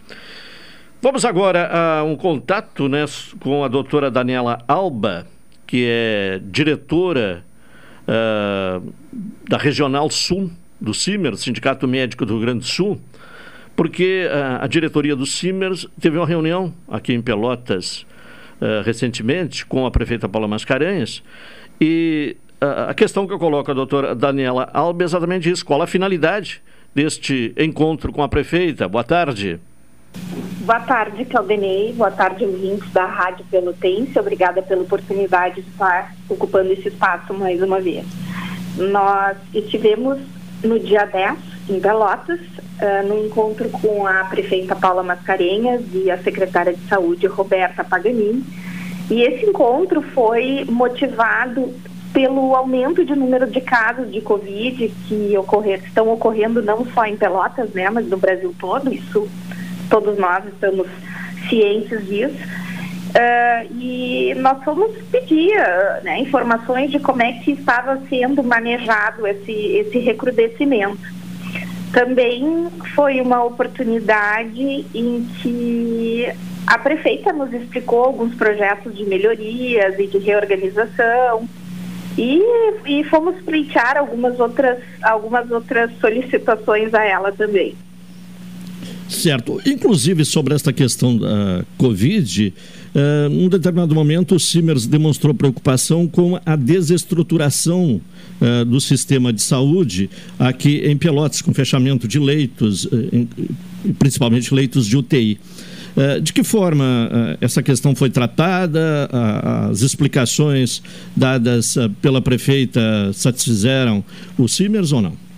Vamos 1.01 1.23
agora 1.23 1.69
a 1.71 2.03
um 2.03 2.15
contato 2.15 2.89
né, 2.89 3.05
com 3.39 3.63
a 3.63 3.67
doutora 3.67 4.11
Daniela 4.11 4.63
Alba, 4.67 5.27
que 5.65 5.85
é 5.88 6.41
diretora 6.43 7.45
uh, 8.03 8.93
da 9.47 9.57
Regional 9.57 10.09
Sul 10.09 10.51
do 10.79 10.93
CIMER, 10.93 11.36
Sindicato 11.36 11.88
Médico 11.88 12.25
do 12.25 12.33
Rio 12.33 12.41
Grande 12.41 12.59
do 12.59 12.65
Sul, 12.65 13.00
porque 13.75 14.27
a, 14.31 14.38
ah, 14.38 14.65
a 14.65 14.67
diretoria 14.67 15.15
do 15.15 15.25
CIMER 15.25 15.71
teve 16.00 16.17
uma 16.17 16.27
reunião 16.27 16.74
aqui 16.88 17.13
em 17.13 17.21
Pelotas 17.21 18.05
uh, 18.62 18.83
recentemente 18.83 19.65
com 19.65 19.86
a 19.86 19.91
prefeita 19.91 20.27
Paula 20.27 20.48
Mascarenhas 20.48 21.24
e 21.79 22.36
uh, 22.62 22.89
a 22.89 22.93
questão 22.93 23.25
que 23.25 23.33
eu 23.33 23.39
coloco 23.39 23.71
à 23.71 23.74
doutora 23.74 24.15
Daniela 24.15 24.69
Alba 24.74 25.03
é 25.03 25.05
exatamente 25.05 25.50
isso, 25.50 25.65
qual 25.65 25.81
a 25.81 25.88
finalidade 25.88 26.62
deste 26.93 27.53
encontro 27.57 28.12
com 28.12 28.24
a 28.24 28.27
prefeita? 28.27 28.88
Boa 28.88 29.03
tarde. 29.03 29.59
Boa 30.62 30.79
tarde, 30.81 31.24
Caldenei. 31.25 31.93
Boa 31.93 32.12
tarde, 32.12 32.43
ouvintes 32.43 32.91
da 32.91 33.05
Rádio 33.05 33.45
Pelotense. 33.50 34.17
Obrigada 34.19 34.62
pela 34.62 34.81
oportunidade 34.81 35.62
de 35.62 35.69
estar 35.69 36.15
ocupando 36.27 36.71
esse 36.74 36.89
espaço 36.89 37.33
mais 37.33 37.62
uma 37.62 37.79
vez. 37.79 38.05
Nós 38.75 39.38
estivemos 39.53 40.19
no 40.63 40.79
dia 40.79 41.05
10, 41.05 41.37
em 41.69 41.79
Pelotas, 41.79 42.39
uh, 42.39 43.07
no 43.07 43.25
encontro 43.25 43.69
com 43.69 44.05
a 44.05 44.25
prefeita 44.25 44.75
Paula 44.75 45.03
Mascarenhas 45.03 45.81
e 45.93 46.09
a 46.09 46.17
secretária 46.17 46.73
de 46.73 46.87
Saúde, 46.87 47.27
Roberta 47.27 47.83
Paganini. 47.83 48.43
E 49.09 49.21
esse 49.21 49.45
encontro 49.45 50.01
foi 50.01 50.65
motivado 50.69 51.73
pelo 52.13 52.55
aumento 52.55 53.05
de 53.05 53.15
número 53.15 53.49
de 53.49 53.61
casos 53.61 54.11
de 54.11 54.21
Covid 54.21 54.91
que 55.07 55.37
ocorrer, 55.37 55.81
estão 55.85 56.11
ocorrendo 56.11 56.61
não 56.61 56.85
só 56.87 57.05
em 57.05 57.15
Pelotas, 57.15 57.69
né, 57.71 57.89
mas 57.89 58.07
no 58.07 58.17
Brasil 58.17 58.53
todo. 58.59 58.93
Isso 58.93 59.27
todos 59.89 60.17
nós 60.17 60.45
estamos 60.45 60.87
cientes 61.49 62.05
disso. 62.07 62.37
Uh, 63.09 63.73
e 63.81 64.35
nós 64.35 64.63
fomos 64.63 64.91
pedir 65.11 65.51
uh, 65.57 66.03
né, 66.03 66.19
informações 66.19 66.91
de 66.91 66.99
como 66.99 67.23
é 67.23 67.33
que 67.33 67.51
estava 67.51 67.99
sendo 68.07 68.43
manejado 68.43 69.25
esse, 69.25 69.51
esse 69.51 69.97
recrudescimento. 69.97 70.99
Também 71.91 72.67
foi 72.93 73.19
uma 73.19 73.43
oportunidade 73.43 74.85
em 74.93 75.27
que 75.41 76.27
a 76.67 76.77
prefeita 76.77 77.33
nos 77.33 77.51
explicou 77.51 78.03
alguns 78.03 78.35
projetos 78.35 78.95
de 78.95 79.03
melhorias 79.05 79.97
e 79.97 80.05
de 80.05 80.19
reorganização 80.19 81.49
e, 82.15 82.41
e 82.85 83.03
fomos 83.05 83.41
pleitear 83.41 83.97
algumas 83.97 84.39
outras, 84.39 84.77
algumas 85.01 85.49
outras 85.49 85.89
solicitações 85.99 86.93
a 86.93 87.03
ela 87.03 87.31
também. 87.31 87.75
Certo. 89.09 89.59
Inclusive 89.65 90.23
sobre 90.23 90.53
esta 90.53 90.71
questão 90.71 91.17
da 91.17 91.63
Covid, 91.77 92.53
Uh, 92.93 93.29
num 93.29 93.50
determinado 93.50 93.93
momento, 93.93 94.36
o 94.36 94.39
Simers 94.39 94.88
demonstrou 94.88 95.34
preocupação 95.34 96.08
com 96.08 96.39
a 96.46 96.55
desestruturação 96.55 98.01
uh, 98.41 98.65
do 98.65 98.81
sistema 98.81 99.31
de 99.31 99.41
saúde 99.41 100.10
aqui 100.39 100.81
em 100.86 100.98
Pelotas, 100.98 101.41
com 101.41 101.53
fechamento 101.53 102.08
de 102.08 102.19
leitos, 102.19 102.86
uh, 102.86 103.10
em, 103.13 103.27
principalmente 103.93 104.53
leitos 104.53 104.88
de 104.88 104.98
UTI. 104.98 105.39
De 106.24 106.31
que 106.31 106.43
forma 106.43 107.36
essa 107.41 107.62
questão 107.62 107.93
foi 107.93 108.10
tratada? 108.10 109.10
As 109.69 109.81
explicações 109.81 110.81
dadas 111.13 111.75
pela 112.01 112.22
prefeita 112.22 112.79
satisfizeram 113.12 114.05
o 114.38 114.48
Simers 114.48 114.93
ou 114.93 115.01
não? 115.01 115.28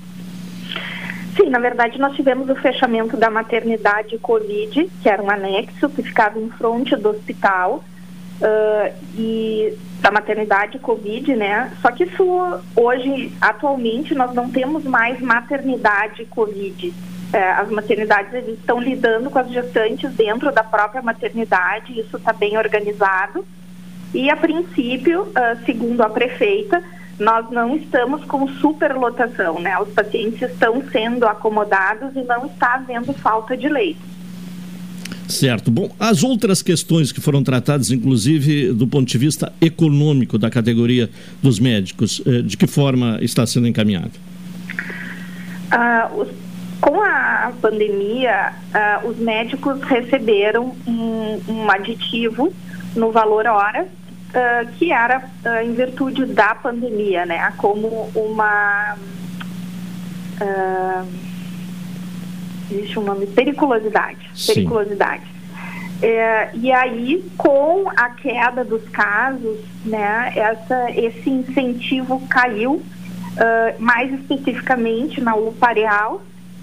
Sim, 1.35 1.49
na 1.49 1.59
verdade 1.59 1.99
nós 1.99 2.15
tivemos 2.15 2.49
o 2.49 2.55
fechamento 2.55 3.15
da 3.15 3.29
maternidade 3.29 4.17
Covid, 4.17 4.89
que 5.01 5.09
era 5.09 5.21
um 5.21 5.29
anexo 5.29 5.89
que 5.89 6.03
ficava 6.03 6.39
em 6.39 6.49
frente 6.49 6.95
do 6.95 7.09
hospital, 7.09 7.83
uh, 8.41 8.93
e 9.15 9.77
da 10.01 10.11
maternidade 10.11 10.79
Covid, 10.79 11.35
né? 11.35 11.71
Só 11.81 11.91
que 11.91 12.05
isso 12.05 12.59
hoje, 12.75 13.31
atualmente, 13.39 14.15
nós 14.15 14.33
não 14.33 14.49
temos 14.49 14.83
mais 14.83 15.21
maternidade 15.21 16.25
Covid. 16.25 16.91
É, 17.31 17.51
as 17.51 17.69
maternidades 17.69 18.33
eles 18.33 18.59
estão 18.59 18.81
lidando 18.81 19.29
com 19.29 19.39
as 19.39 19.49
gestantes 19.49 20.11
dentro 20.15 20.51
da 20.51 20.65
própria 20.65 21.01
maternidade, 21.01 21.97
isso 21.97 22.17
está 22.17 22.33
bem 22.33 22.57
organizado. 22.57 23.45
E 24.13 24.29
a 24.29 24.35
princípio, 24.35 25.21
uh, 25.21 25.65
segundo 25.65 26.01
a 26.01 26.09
prefeita, 26.09 26.83
nós 27.21 27.47
não 27.51 27.75
estamos 27.75 28.25
com 28.25 28.47
superlotação, 28.47 29.59
né? 29.59 29.77
Os 29.79 29.89
pacientes 29.89 30.41
estão 30.41 30.83
sendo 30.91 31.27
acomodados 31.27 32.15
e 32.15 32.23
não 32.23 32.47
está 32.47 32.73
havendo 32.73 33.13
falta 33.13 33.55
de 33.55 33.69
leito. 33.69 34.01
Certo. 35.29 35.69
Bom, 35.69 35.91
as 35.99 36.23
outras 36.23 36.63
questões 36.63 37.11
que 37.11 37.21
foram 37.21 37.43
tratadas, 37.43 37.91
inclusive 37.91 38.73
do 38.73 38.87
ponto 38.87 39.07
de 39.07 39.17
vista 39.19 39.53
econômico 39.61 40.37
da 40.39 40.49
categoria 40.49 41.11
dos 41.43 41.59
médicos, 41.59 42.23
eh, 42.25 42.41
de 42.41 42.57
que 42.57 42.65
forma 42.65 43.19
está 43.21 43.45
sendo 43.45 43.67
encaminhado? 43.67 44.11
Ah, 45.69 46.09
os, 46.13 46.27
com 46.81 47.01
a 47.01 47.53
pandemia, 47.61 48.51
ah, 48.73 49.01
os 49.05 49.17
médicos 49.19 49.79
receberam 49.83 50.75
um, 50.87 51.39
um 51.47 51.71
aditivo 51.71 52.51
no 52.95 53.11
valor 53.11 53.45
hora 53.45 53.87
uh, 54.31 54.71
que 54.73 54.91
era 54.91 55.19
uh, 55.19 55.63
em 55.63 55.73
virtude 55.73 56.25
da 56.25 56.55
pandemia, 56.55 57.25
né? 57.25 57.53
Como 57.57 58.11
uma 58.15 58.95
uh, 60.41 61.07
existe 62.71 62.97
um 62.97 63.03
nome 63.03 63.27
periculosidade, 63.27 64.29
Sim. 64.33 64.53
periculosidade. 64.53 65.23
É, 66.01 66.49
e 66.55 66.71
aí, 66.71 67.23
com 67.37 67.87
a 67.95 68.09
queda 68.09 68.65
dos 68.65 68.87
casos, 68.89 69.59
né, 69.85 70.33
essa, 70.35 70.89
esse 70.91 71.29
incentivo 71.29 72.19
caiu, 72.27 72.73
uh, 72.73 72.83
mais 73.77 74.11
especificamente 74.11 75.21
na 75.21 75.35
UPA 75.35 75.67
Areal, 75.67 76.21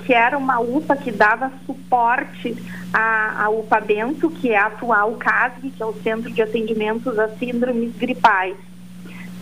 que 0.08 0.14
era 0.14 0.38
uma 0.38 0.58
UPA 0.58 0.96
que 0.96 1.12
dava 1.12 1.52
suporte 1.66 2.56
à, 2.94 3.44
à 3.44 3.50
UPA 3.50 3.78
Bento, 3.78 4.30
que 4.30 4.48
é 4.48 4.56
a 4.56 4.68
atual 4.68 5.12
CASG, 5.16 5.68
que 5.68 5.82
é 5.82 5.84
o 5.84 5.92
Centro 6.02 6.32
de 6.32 6.40
Atendimentos 6.40 7.18
a 7.18 7.28
Síndromes 7.36 7.94
Gripais. 7.94 8.56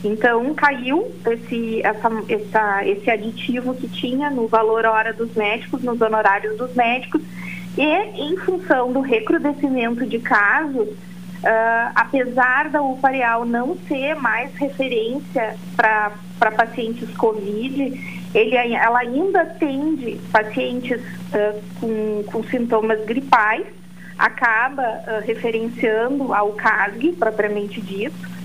Então, 0.02 0.52
caiu 0.54 1.06
esse, 1.24 1.80
essa, 1.86 2.10
essa, 2.28 2.84
esse 2.84 3.08
aditivo 3.08 3.76
que 3.76 3.86
tinha 3.86 4.28
no 4.28 4.48
valor 4.48 4.86
hora 4.86 5.12
dos 5.12 5.32
médicos, 5.36 5.84
nos 5.84 6.00
honorários 6.00 6.58
dos 6.58 6.74
médicos, 6.74 7.22
e 7.78 7.84
em 7.84 8.36
função 8.38 8.92
do 8.92 9.02
recrudescimento 9.02 10.04
de 10.04 10.18
casos, 10.18 10.88
uh, 10.88 11.92
apesar 11.94 12.70
da 12.70 12.82
UPA 12.82 13.44
não 13.46 13.78
ser 13.86 14.16
mais 14.16 14.52
referência 14.56 15.56
para 15.76 16.50
pacientes 16.56 17.08
COVID, 17.16 18.25
ele, 18.38 18.74
ela 18.74 18.98
ainda 18.98 19.40
atende 19.40 20.20
pacientes 20.30 21.00
uh, 21.00 21.62
com, 21.80 22.22
com 22.24 22.44
sintomas 22.44 23.02
gripais, 23.06 23.66
acaba 24.18 24.82
uh, 24.82 25.26
referenciando 25.26 26.34
ao 26.34 26.52
CASG, 26.52 27.12
propriamente 27.12 27.80
dito, 27.80 28.36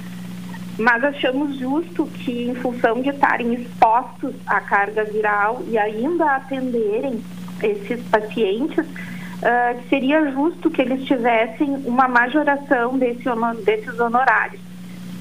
mas 0.77 1.03
achamos 1.03 1.57
justo 1.57 2.05
que, 2.07 2.47
em 2.47 2.55
função 2.55 3.01
de 3.01 3.09
estarem 3.09 3.53
expostos 3.53 4.33
à 4.47 4.61
carga 4.61 5.03
viral 5.03 5.61
e 5.67 5.77
ainda 5.77 6.37
atenderem 6.37 7.21
esses 7.61 8.01
pacientes, 8.07 8.85
uh, 8.85 9.89
seria 9.89 10.31
justo 10.31 10.71
que 10.71 10.81
eles 10.81 11.03
tivessem 11.03 11.69
uma 11.85 12.07
majoração 12.07 12.97
desse 12.97 13.25
desses 13.65 13.99
honorários. 13.99 14.61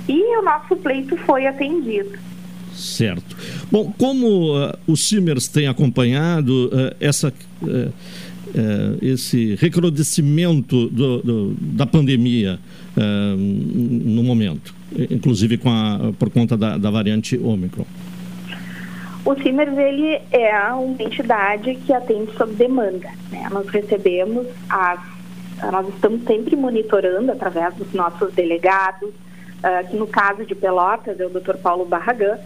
E 0.09 0.39
o 0.39 0.43
nosso 0.43 0.77
pleito 0.77 1.17
foi 1.17 1.47
atendido. 1.47 2.30
Certo. 2.75 3.37
Bom, 3.71 3.93
como 3.99 4.57
uh, 4.57 4.73
o 4.87 4.97
Simers 4.97 5.49
tem 5.49 5.67
acompanhado 5.67 6.67
uh, 6.67 6.95
essa, 7.01 7.33
esse 9.01 9.55
recrudescimento 9.57 10.89
do, 10.89 11.23
do, 11.23 11.57
da 11.61 11.87
pandemia 11.87 12.59
no 12.97 14.25
momento, 14.25 14.75
inclusive 15.11 15.61
a, 15.65 16.13
por 16.19 16.31
conta 16.31 16.57
da, 16.57 16.77
da 16.77 16.91
variante 16.91 17.39
Ômicron? 17.39 17.87
O 19.25 19.35
CIMERS 19.35 19.77
ele 19.77 20.21
é 20.31 20.73
uma 20.73 21.03
entidade 21.03 21.75
que 21.87 21.93
atende 21.93 22.33
sob 22.37 22.55
demanda. 22.55 23.11
Né? 23.31 23.47
Nós 23.51 23.69
recebemos 23.69 24.47
as, 24.69 24.99
nós 25.71 25.89
estamos 25.89 26.25
sempre 26.25 26.57
monitorando 26.57 27.31
através 27.31 27.75
dos 27.75 27.93
nossos 27.93 28.33
delegados, 28.33 29.11
uh, 29.11 29.89
que 29.91 29.97
no 29.97 30.07
caso 30.07 30.47
de 30.47 30.55
Pelotas 30.55 31.21
é 31.21 31.27
o 31.27 31.29
Dr. 31.29 31.57
Paulo 31.59 31.85
Barragan, 31.85 32.39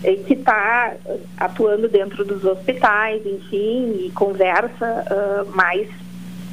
que 0.00 0.32
está 0.34 0.94
atuando 1.36 1.88
dentro 1.88 2.24
dos 2.24 2.44
hospitais, 2.44 3.24
enfim, 3.26 4.06
e 4.06 4.10
conversa 4.14 5.04
uh, 5.10 5.56
mais 5.56 5.88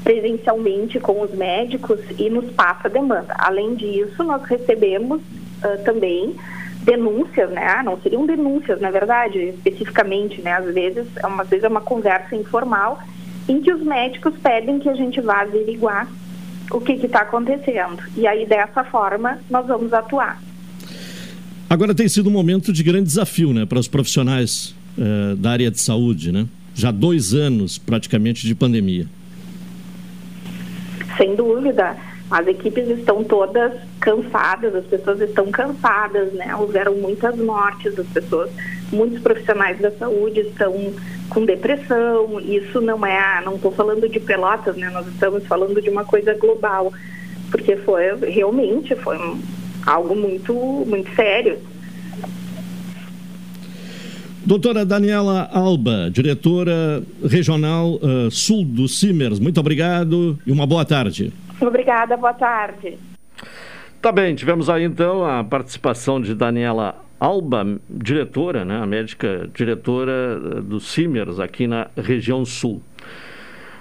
presencialmente 0.04 1.00
com 1.00 1.22
os 1.22 1.34
médicos 1.34 2.00
e 2.18 2.30
nos 2.30 2.50
passa 2.52 2.90
demanda. 2.90 3.34
Além 3.38 3.76
disso, 3.76 4.24
nós 4.24 4.44
recebemos 4.44 5.22
uh, 5.22 5.84
também 5.84 6.36
denúncias, 6.84 7.50
né? 7.50 7.68
Ah, 7.68 7.84
não 7.84 8.00
seriam 8.00 8.26
denúncias, 8.26 8.80
na 8.80 8.92
verdade, 8.92 9.40
especificamente, 9.40 10.42
né? 10.42 10.54
Às 10.54 10.74
vezes, 10.74 11.06
é 11.18 11.28
uma 11.28 11.44
vezes 11.44 11.66
é 11.66 11.68
uma 11.68 11.82
conversa 11.82 12.36
informal 12.36 13.00
em 13.48 13.62
que 13.62 13.72
os 13.72 13.82
médicos 13.82 14.34
pedem 14.38 14.80
que 14.80 14.90
a 14.90 14.94
gente 14.94 15.20
vá 15.20 15.42
averiguar 15.42 16.08
o 16.72 16.80
que 16.80 16.94
está 16.94 17.22
acontecendo. 17.22 18.04
E 18.16 18.28
aí, 18.28 18.46
dessa 18.46 18.84
forma, 18.84 19.40
nós 19.50 19.66
vamos 19.68 19.94
atuar. 19.94 20.47
Agora 21.70 21.94
tem 21.94 22.08
sido 22.08 22.30
um 22.30 22.32
momento 22.32 22.72
de 22.72 22.82
grande 22.82 23.08
desafio, 23.08 23.54
né, 23.54 23.66
para 23.66 23.78
os 23.78 23.90
profissionais 23.90 24.74
eh, 24.98 25.36
da 25.36 25.52
área 25.52 25.70
de 25.70 25.80
saúde, 25.80 26.32
né? 26.32 26.48
Já 26.74 26.92
dois 26.92 27.34
anos 27.34 27.78
praticamente 27.78 28.48
de 28.48 28.56
pandemia. 28.56 29.06
Sem 31.18 31.36
dúvida. 31.36 31.98
As 32.32 32.48
equipes 32.48 32.88
estão 32.90 33.24
todas 33.24 33.74
cansadas, 34.00 34.76
as 34.76 34.86
pessoas 34.86 35.20
estão 35.22 35.52
cansadas, 35.52 36.34
né? 36.34 36.56
Houveram 36.56 36.96
muitas 36.96 37.38
mortes, 37.38 37.98
as 37.98 38.08
pessoas, 38.08 38.50
muitos 38.92 39.20
profissionais 39.20 39.80
da 39.80 39.92
saúde 39.92 40.42
estão 40.42 40.94
com 41.30 41.46
depressão. 41.46 42.40
Isso 42.40 42.80
não 42.80 43.06
é, 43.06 43.42
não 43.44 43.56
estou 43.56 43.72
falando 43.72 44.08
de 44.08 44.20
pelotas, 44.20 44.76
né? 44.78 44.90
Nós 44.90 45.08
estamos 45.08 45.46
falando 45.48 45.82
de 45.82 45.90
uma 45.90 46.06
coisa 46.06 46.34
global, 46.34 46.94
porque 47.52 47.76
foi 47.78 48.16
realmente 48.30 48.96
foi 48.96 49.18
algo 49.88 50.16
muito, 50.16 50.54
muito 50.86 51.10
sério. 51.16 51.58
Doutora 54.46 54.86
Daniela 54.86 55.50
Alba, 55.52 56.10
diretora 56.12 57.04
regional 57.24 57.96
uh, 57.96 58.30
sul 58.30 58.64
do 58.64 58.88
CIMERS, 58.88 59.40
muito 59.40 59.60
obrigado 59.60 60.38
e 60.46 60.52
uma 60.52 60.66
boa 60.66 60.86
tarde. 60.86 61.34
Obrigada, 61.60 62.16
boa 62.16 62.34
tarde. 62.34 62.98
Tá 64.02 64.12
bem, 64.12 64.36
tivemos 64.36 64.70
aí 64.70 64.84
então 64.84 65.26
a 65.26 65.44
participação 65.44 66.22
de 66.22 66.36
Daniela 66.36 66.96
Alba, 67.20 67.80
diretora, 67.90 68.64
né, 68.64 68.78
a 68.78 68.86
médica 68.86 69.50
diretora 69.54 70.40
eh, 70.40 70.62
do 70.62 70.80
CIMERS 70.80 71.40
aqui 71.40 71.66
na 71.66 71.88
região 71.98 72.46
sul. 72.46 72.82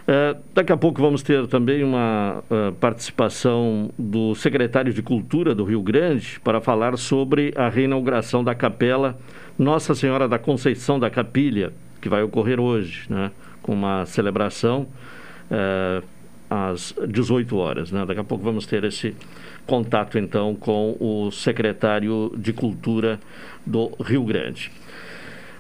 Uh, 0.07 0.41
daqui 0.55 0.73
a 0.73 0.77
pouco 0.77 1.03
vamos 1.03 1.21
ter 1.21 1.49
também 1.49 1.83
uma 1.83 2.45
uh, 2.49 2.73
participação 2.75 3.91
do 3.99 4.37
secretário 4.37 4.93
de 4.93 5.03
Cultura 5.03 5.53
do 5.53 5.65
Rio 5.65 5.83
Grande 5.83 6.39
para 6.45 6.61
falar 6.61 6.97
sobre 6.97 7.53
a 7.57 7.69
reinauguração 7.69 8.45
da 8.45 8.55
capela 8.55 9.19
Nossa 9.59 9.97
Senhora 9.97 10.29
da 10.29 10.39
Conceição 10.39 11.01
da 11.01 11.11
Capilha, 11.11 11.73
que 12.01 12.09
vai 12.09 12.23
ocorrer 12.23 12.61
hoje, 12.61 13.07
né, 13.11 13.33
com 13.61 13.73
uma 13.73 14.07
celebração. 14.07 14.87
Uh, 15.51 16.17
às 16.49 16.95
18 17.09 17.57
horas. 17.57 17.91
Né? 17.91 18.05
Daqui 18.07 18.21
a 18.21 18.25
pouco 18.25 18.45
vamos 18.45 18.67
ter 18.67 18.85
esse 18.85 19.15
contato 19.67 20.19
então 20.19 20.55
com 20.55 20.97
o 21.01 21.31
secretário 21.31 22.33
de 22.37 22.53
Cultura 22.53 23.19
do 23.65 23.91
Rio 24.01 24.25
Grande. 24.25 24.71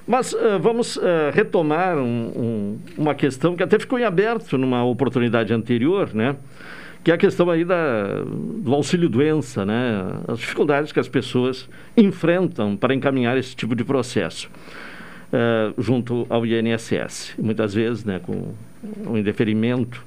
Mas 0.07 0.33
uh, 0.33 0.59
vamos 0.61 0.97
uh, 0.97 1.03
retomar 1.33 1.99
um, 1.99 2.33
um, 2.37 2.79
uma 2.97 3.14
questão 3.14 3.57
que 3.57 3.62
até 3.62 3.79
ficou 3.79 3.99
em 3.99 4.05
aberto 4.05 4.57
numa 4.57 4.85
oportunidade 4.85 5.53
anterior, 5.53 6.14
né? 6.14 6.37
que 7.03 7.11
é 7.12 7.14
a 7.14 7.19
questão 7.19 7.49
aí 7.49 7.64
da, 7.64 8.25
do 8.25 8.75
auxílio-doença, 8.75 9.64
né? 9.64 10.23
as 10.27 10.40
dificuldades 10.40 10.90
que 10.90 10.99
as 10.99 11.09
pessoas 11.09 11.69
enfrentam 11.97 12.77
para 12.77 12.92
encaminhar 12.95 13.37
esse 13.38 13.55
tipo 13.55 13.77
de 13.77 13.85
processo 13.85 14.51
uh, 15.33 15.81
junto 15.81 16.27
ao 16.29 16.45
INSS. 16.45 17.35
Muitas 17.38 17.75
vezes 17.75 18.05
né, 18.05 18.21
com 18.21 18.55
um 19.07 19.16
indeferimento 19.16 20.05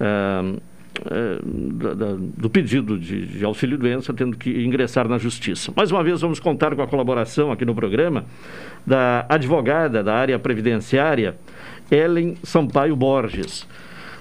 uh, 0.00 0.56
uh, 0.56 2.32
do 2.36 2.48
pedido 2.50 2.98
de, 2.98 3.26
de 3.26 3.44
auxílio-doença, 3.44 4.12
tendo 4.12 4.36
que 4.36 4.64
ingressar 4.64 5.08
na 5.08 5.18
justiça. 5.18 5.72
Mais 5.76 5.90
uma 5.90 6.02
vez, 6.02 6.20
vamos 6.20 6.40
contar 6.40 6.74
com 6.74 6.82
a 6.82 6.86
colaboração 6.86 7.52
aqui 7.52 7.64
no 7.64 7.74
programa 7.74 8.24
da 8.86 9.24
advogada 9.28 10.02
da 10.02 10.14
área 10.14 10.38
previdenciária, 10.38 11.36
Ellen 11.90 12.36
Sampaio 12.42 12.96
Borges. 12.96 13.66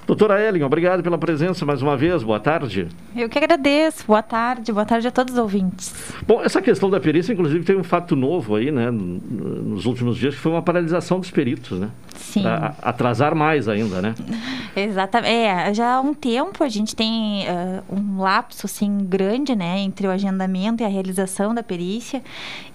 Doutora 0.08 0.42
Ellen, 0.42 0.64
obrigado 0.64 1.02
pela 1.04 1.18
presença 1.18 1.66
mais 1.66 1.82
uma 1.82 1.96
vez. 1.96 2.22
Boa 2.24 2.40
tarde. 2.40 2.88
Eu 3.16 3.30
que 3.30 3.38
agradeço. 3.38 4.06
Boa 4.06 4.22
tarde. 4.22 4.72
Boa 4.74 4.86
tarde 4.86 5.08
a 5.08 5.12
todos 5.12 5.34
os 5.34 5.40
ouvintes. 5.40 6.14
Bom, 6.28 6.42
essa 6.44 6.62
questão 6.62 6.90
da 6.90 7.00
perícia, 7.00 7.32
inclusive, 7.32 7.64
tem 7.64 7.78
um 7.78 7.84
fato 7.84 8.16
novo 8.16 8.56
aí, 8.56 8.72
né, 8.72 8.90
nos 8.92 9.86
últimos 9.86 10.18
dias, 10.18 10.36
que 10.36 10.42
foi 10.42 10.52
uma 10.52 10.62
paralisação 10.62 11.20
dos 11.20 11.32
peritos, 11.32 11.80
né? 11.80 11.90
Sim. 12.16 12.42
Pra 12.42 12.76
atrasar 12.82 13.36
mais 13.36 13.70
ainda, 13.70 14.02
né? 14.02 14.16
Exatamente. 14.76 15.32
É, 15.32 15.74
já 15.74 15.96
há 15.96 16.02
um 16.02 16.14
tempo 16.14 16.64
a 16.64 16.70
gente 16.70 16.96
tem 16.96 17.46
uh, 17.46 17.84
um 17.94 18.22
lapso, 18.22 18.66
assim, 18.66 19.00
grande, 19.04 19.56
né, 19.56 19.80
entre 19.80 20.08
o 20.08 20.12
agendamento 20.12 20.82
e 20.82 20.86
a 20.86 20.90
realização 20.90 21.54
da 21.54 21.62
perícia 21.62 22.24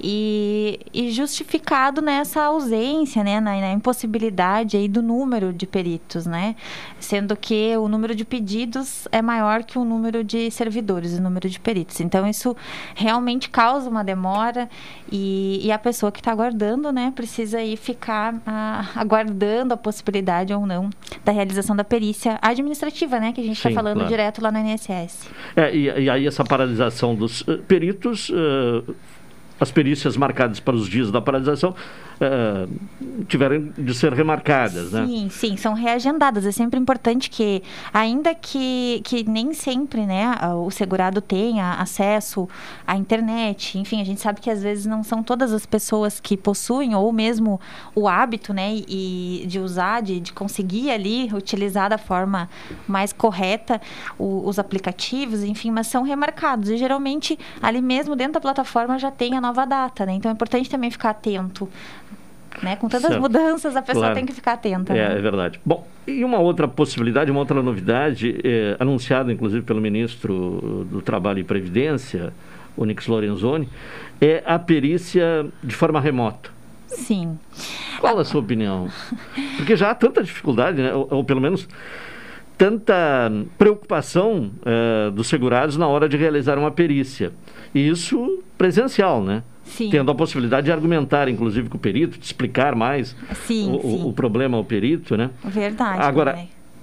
e, 0.01 0.79
e 0.93 1.11
justificado 1.11 2.03
nessa 2.03 2.45
ausência, 2.45 3.25
né, 3.25 3.41
na, 3.41 3.59
na 3.59 3.73
impossibilidade 3.73 4.77
aí 4.77 4.89
do 4.89 5.03
número 5.03 5.53
de 5.53 5.67
peritos, 5.67 6.27
né? 6.27 6.55
Sendo 7.01 7.37
que 7.37 7.77
o 7.77 7.89
número 7.89 8.15
de 8.15 8.25
pedidos 8.25 9.09
é 9.11 9.23
maior 9.23 9.65
que 9.65 9.79
o 9.79 9.85
número 9.85 10.23
de 10.23 10.51
servidores, 10.51 11.19
o 11.19 11.23
número 11.23 11.49
de 11.49 11.59
peritos. 11.59 12.01
Então, 12.01 12.27
isso 12.27 12.55
realmente 12.95 13.49
causa 13.49 13.89
uma 13.89 14.05
demora 14.05 14.69
e, 15.11 15.61
e 15.63 15.73
a 15.73 15.79
pessoa 15.79 16.13
que 16.13 16.21
está 16.21 16.33
aguardando, 16.33 16.93
né, 16.93 17.13
precisa 17.15 17.59
aí 17.59 17.77
ficar 17.77 18.35
ah, 18.47 18.91
aguardando 18.95 19.73
a 19.73 19.77
possibilidade 19.77 20.53
ou 20.53 20.67
não 20.67 20.91
da 21.25 21.33
realização 21.33 21.75
da 21.75 21.86
perícia 21.87 22.39
administrativa, 22.43 23.19
né, 23.19 23.33
que 23.33 23.41
a 23.41 23.45
gente 23.45 23.57
está 23.57 23.71
falando 23.71 23.95
claro. 23.95 24.11
direto 24.11 24.43
lá 24.43 24.53
no 24.53 24.59
INSS. 24.59 25.29
É, 25.57 25.75
e, 25.75 25.85
e, 25.85 26.11
aí 26.11 26.27
essa 26.27 26.45
paralisação 26.45 27.15
dos 27.15 27.41
uh, 27.43 27.59
peritos, 27.67 28.29
uh, 28.29 28.95
as 29.59 29.71
perícias 29.71 30.17
marcadas 30.17 30.61
para 30.61 30.77
os 30.77 30.89
dias 30.89 31.11
da 31.11 31.21
paralisação, 31.21 31.75
uh, 32.21 33.25
tiveram 33.27 33.73
de 33.77 33.95
ser 33.95 34.13
remarcadas, 34.13 34.93
né? 34.93 35.07
Sim, 35.07 35.29
sim, 35.31 35.57
são 35.57 35.75
reagendadas. 35.75 36.47
É 36.47 36.53
sempre 36.53 36.79
importante 36.79 37.31
que, 37.31 37.63
ainda 37.93 38.35
que, 38.35 39.01
que 39.05 39.29
nem 39.29 39.53
sempre, 39.53 40.07
né, 40.07 40.35
o 40.65 40.71
segurado 40.71 41.21
tenha 41.21 41.75
acesso 41.75 42.49
à 42.87 42.97
internet, 42.97 43.79
enfim, 43.79 44.01
a 44.01 44.05
gente 44.05 44.21
sabe 44.21 44.41
que 44.41 44.51
às 44.51 44.63
vezes 44.63 44.87
não 44.87 45.03
são 45.03 45.23
todas 45.23 45.53
as 45.53 45.67
pessoas 45.67 46.21
que 46.21 46.37
possuem 46.37 46.95
ou 46.95 47.13
mesmo 47.13 47.61
o 47.95 48.09
hábito, 48.09 48.53
né, 48.53 48.75
e 48.89 49.45
de 49.47 49.59
usar, 49.59 50.03
de, 50.03 50.21
de 50.21 50.33
conseguir 50.33 50.91
ali 50.91 51.31
utilizar 51.33 51.91
da 51.91 51.99
forma 51.99 52.49
mais 52.87 53.13
correta 53.13 53.81
o, 54.19 54.47
os 54.47 54.59
aplicativos, 54.59 55.43
enfim, 55.43 55.71
mas 55.71 55.87
são 55.87 56.03
remarcados 56.03 56.71
e 56.71 56.77
geralmente 56.77 57.39
ali 57.63 57.81
mesmo 57.81 58.15
dentro 58.17 58.35
da 58.35 58.41
plataforma 58.41 58.99
já 58.99 59.11
tem 59.11 59.37
a 59.37 59.41
nova 59.41 59.65
data, 59.65 60.07
né? 60.07 60.15
Então 60.15 60.31
é 60.31 60.35
importante 60.35 60.69
também 60.69 60.91
ficar 60.91 61.11
atento 61.11 61.69
né? 62.63 62.77
Com 62.77 62.89
tantas 62.89 63.09
certo. 63.09 63.21
mudanças, 63.21 63.77
a 63.77 63.83
pessoa 63.83 64.05
claro. 64.05 64.15
tem 64.15 64.27
que 64.27 64.33
ficar 64.33 64.53
atenta. 64.53 64.93
É, 64.93 65.09
né? 65.09 65.19
é 65.19 65.21
verdade. 65.21 65.61
Bom, 65.65 65.87
e 66.07 66.25
uma 66.25 66.39
outra 66.39 66.67
possibilidade, 66.67 67.31
uma 67.31 67.41
outra 67.41 67.63
novidade, 67.63 68.39
é, 68.43 68.77
anunciada 68.79 69.33
inclusive 69.33 69.63
pelo 69.63 69.81
ministro 69.81 70.87
do 70.91 71.01
Trabalho 71.03 71.41
e 71.41 71.45
Previdência, 71.45 72.33
Onyx 72.77 73.07
Lorenzoni, 73.07 73.69
é 74.21 74.43
a 74.47 74.59
perícia 74.59 75.47
de 75.63 75.75
forma 75.75 76.01
remota. 76.01 76.51
Sim. 76.87 77.39
Qual 78.01 78.19
a 78.19 78.25
sua 78.25 78.41
opinião? 78.41 78.89
Porque 79.57 79.77
já 79.77 79.91
há 79.91 79.95
tanta 79.95 80.23
dificuldade, 80.23 80.81
né? 80.81 80.95
ou, 80.95 81.09
ou 81.11 81.25
pelo 81.25 81.41
menos 81.41 81.69
tanta 82.57 83.31
preocupação 83.59 84.51
uh, 84.63 85.11
dos 85.11 85.27
segurados 85.27 85.77
na 85.77 85.87
hora 85.87 86.09
de 86.09 86.17
realizar 86.17 86.59
uma 86.59 86.71
perícia. 86.71 87.33
E 87.75 87.89
isso 87.89 88.43
presencial, 88.57 89.23
né? 89.23 89.43
Sim. 89.67 89.91
Tendo 89.91 90.11
a 90.11 90.15
possibilidade 90.15 90.67
de 90.67 90.73
argumentar, 90.73 91.29
inclusive, 91.29 91.69
com 91.69 91.77
o 91.77 91.81
perito, 91.81 92.19
de 92.19 92.25
explicar 92.25 92.75
mais 92.75 93.15
sim, 93.47 93.71
o, 93.71 93.81
sim. 93.81 94.05
o, 94.05 94.13
problema 94.13 94.57
ao 94.57 94.65
perito, 94.65 95.17
né? 95.17 95.31
Verdade. 95.45 96.03
Agora, 96.03 96.39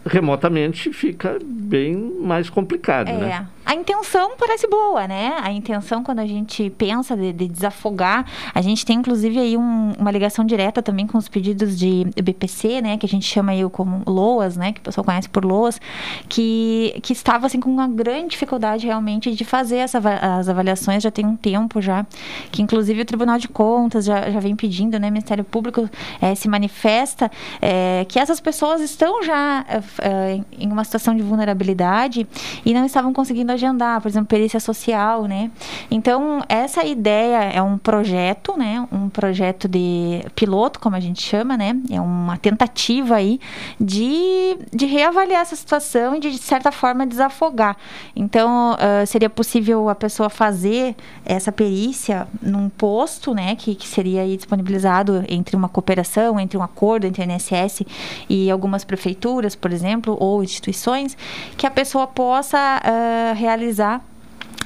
remotamente 0.05 0.91
fica 0.91 1.39
bem 1.43 1.95
mais 2.21 2.49
complicado, 2.49 3.09
é. 3.09 3.17
né? 3.17 3.47
A 3.65 3.73
intenção 3.76 4.32
parece 4.38 4.67
boa, 4.67 5.08
né? 5.08 5.36
A 5.41 5.52
intenção, 5.52 6.04
quando 6.04 6.19
a 6.19 6.26
gente 6.26 6.69
pensa 6.71 7.15
de, 7.15 7.32
de 7.32 7.47
desafogar, 7.47 8.26
a 8.54 8.62
gente 8.62 8.86
tem 8.86 8.97
inclusive 8.97 9.39
aí 9.39 9.58
um, 9.58 9.93
uma 9.97 10.12
ligação 10.12 10.43
direta 10.43 10.82
também 10.82 11.08
com 11.08 11.17
os 11.17 11.30
pedidos 11.30 11.80
de 11.80 12.06
BPC, 12.21 12.82
né? 12.82 12.97
Que 12.97 13.06
a 13.06 13.10
gente 13.10 13.26
chama 13.26 13.54
aí 13.54 13.67
como 13.69 14.04
LOAS, 14.06 14.58
né? 14.58 14.73
Que 14.73 14.80
o 14.80 14.84
pessoal 14.84 15.06
conhece 15.06 15.30
por 15.30 15.45
LOAS, 15.45 15.80
que, 16.28 16.99
que 17.02 17.13
estava 17.13 17.45
assim 17.45 17.60
com 17.60 17.69
uma 17.69 17.88
grande 17.88 18.32
dificuldade 18.32 18.86
realmente 18.86 19.34
de 19.34 19.45
fazer 19.45 19.78
essa, 19.78 19.99
as 20.39 20.49
avaliações 20.49 21.02
já 21.02 21.12
tem 21.12 21.26
um 21.26 21.36
tempo 21.36 21.82
já, 21.82 22.06
que 22.52 22.62
inclusive 22.62 23.02
o 23.02 23.06
Tribunal 23.06 23.38
de 23.38 23.47
Contas 23.47 24.06
já, 24.06 24.30
já 24.30 24.39
vem 24.39 24.56
pedindo, 24.56 24.99
né? 24.99 25.08
O 25.08 25.12
Ministério 25.12 25.43
Público 25.43 25.89
é, 26.21 26.36
se 26.36 26.49
manifesta 26.49 27.32
é, 27.62 28.06
que 28.10 28.19
essas 28.19 28.41
pessoas 28.41 28.82
estão 28.82 29.23
já 29.23 29.65
é, 30.02 30.41
em 30.60 30.69
uma 30.69 30.84
situação 30.84 31.15
de 31.15 31.21
vulnerabilidade 31.21 32.28
e 32.65 32.73
não 32.73 32.86
estavam 32.86 33.13
conseguindo 33.13 33.52
agendar, 33.53 34.01
por 34.01 34.07
exemplo, 34.07 34.27
perícia 34.27 34.59
social, 34.59 35.25
né? 35.25 35.51
Então, 35.89 36.41
essa 36.49 36.83
ideia 36.83 37.43
é 37.43 37.61
um 37.61 37.77
projeto, 37.77 38.57
né? 38.57 38.87
Um 38.91 39.09
projeto 39.09 39.67
de 39.67 40.23
piloto, 40.35 40.79
como 40.79 40.95
a 40.95 40.99
gente 40.99 41.21
chama, 41.21 41.55
né? 41.57 41.75
É 41.89 41.99
uma 41.99 42.37
tentativa 42.37 43.15
aí 43.15 43.39
de, 43.79 44.57
de 44.71 44.85
reavaliar 44.85 45.41
essa 45.41 45.55
situação 45.55 46.15
e 46.15 46.19
de, 46.19 46.31
de 46.31 46.37
certa 46.37 46.71
forma, 46.71 47.05
desafogar. 47.05 47.77
Então, 48.15 48.73
uh, 48.73 49.05
seria 49.05 49.29
possível 49.29 49.89
a 49.89 49.95
pessoa 49.95 50.29
fazer 50.29 50.95
essa 51.25 51.51
perícia 51.51 52.27
num 52.41 52.69
posto, 52.69 53.33
né? 53.33 53.55
Que, 53.55 53.75
que 53.75 53.87
seria 53.87 54.21
aí 54.21 54.35
disponibilizado 54.35 55.23
entre 55.27 55.55
uma 55.55 55.69
cooperação, 55.69 56.39
entre 56.39 56.57
um 56.57 56.63
acordo 56.63 57.05
entre 57.05 57.21
a 57.21 57.25
INSS 57.25 57.83
e 58.29 58.49
algumas 58.49 58.83
prefeituras, 58.83 59.55
por 59.55 59.71
exemplo, 59.71 60.17
ou 60.19 60.43
instituições, 60.43 61.17
que 61.57 61.65
a 61.65 61.71
pessoa 61.71 62.07
possa 62.07 62.81
uh, 62.83 63.35
realizar 63.43 64.01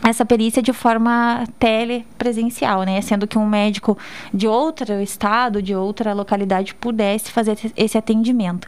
essa 0.10 0.26
perícia 0.26 0.62
de 0.62 0.74
forma 0.74 1.44
telepresencial, 1.60 2.84
né? 2.84 3.02
Sendo 3.02 3.28
que 3.28 3.38
um 3.38 3.48
médico 3.48 3.98
de 4.34 4.48
outro 4.48 5.02
estado, 5.02 5.62
de 5.62 5.76
outra 5.76 6.14
localidade, 6.14 6.74
pudesse 6.76 7.32
fazer 7.32 7.58
esse 7.76 7.98
atendimento. 7.98 8.68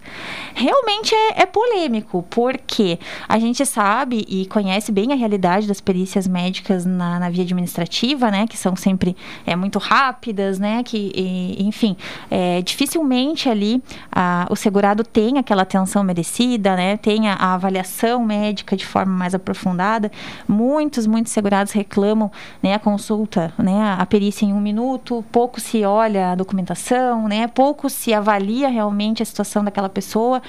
Realmente 0.53 1.13
é, 1.15 1.41
é, 1.43 1.45
polêmico, 1.45 2.25
porque 2.29 2.99
a 3.27 3.39
gente 3.39 3.65
sabe 3.65 4.25
e 4.27 4.45
conhece 4.47 4.91
bem 4.91 5.11
a 5.11 5.15
realidade 5.15 5.67
das 5.67 5.79
perícias 5.79 6.27
médicas 6.27 6.85
na, 6.85 7.19
na 7.19 7.29
via 7.29 7.43
administrativa, 7.43 8.29
né? 8.29 8.45
Que 8.47 8.57
são 8.57 8.75
sempre 8.75 9.15
é, 9.45 9.55
muito 9.55 9.79
rápidas, 9.79 10.59
né? 10.59 10.83
Que, 10.83 11.11
e, 11.15 11.67
enfim, 11.67 11.95
é, 12.29 12.61
dificilmente 12.61 13.49
ali 13.49 13.81
a, 14.11 14.47
o 14.49 14.55
segurado 14.55 15.03
tem 15.03 15.37
aquela 15.37 15.61
atenção 15.61 16.03
merecida, 16.03 16.75
né? 16.75 16.97
Tem 16.97 17.29
a, 17.29 17.35
a 17.35 17.53
avaliação 17.53 18.25
médica 18.25 18.75
de 18.75 18.85
forma 18.85 19.13
mais 19.13 19.33
aprofundada. 19.33 20.11
Muitos, 20.47 21.07
muitos 21.07 21.28
muitos 21.29 21.31
segurados 21.31 21.71
reclamam 21.71 22.31
né, 22.61 22.73
a 22.73 22.79
consulta, 22.79 23.53
né, 23.57 23.95
a 23.97 24.05
perícia 24.05 24.45
em 24.45 24.53
um 24.53 24.59
minuto, 24.59 25.23
pouco 25.31 25.59
se 25.59 25.85
olha 25.85 26.31
a 26.31 26.35
documentação, 26.35 27.27
né, 27.27 27.47
pouco 27.47 27.89
se 27.89 28.13
avalia 28.13 28.67
realmente 28.67 29.21
a 29.21 29.25
situação 29.25 29.63
daquela 29.63 29.89
pessoa. 29.89 30.41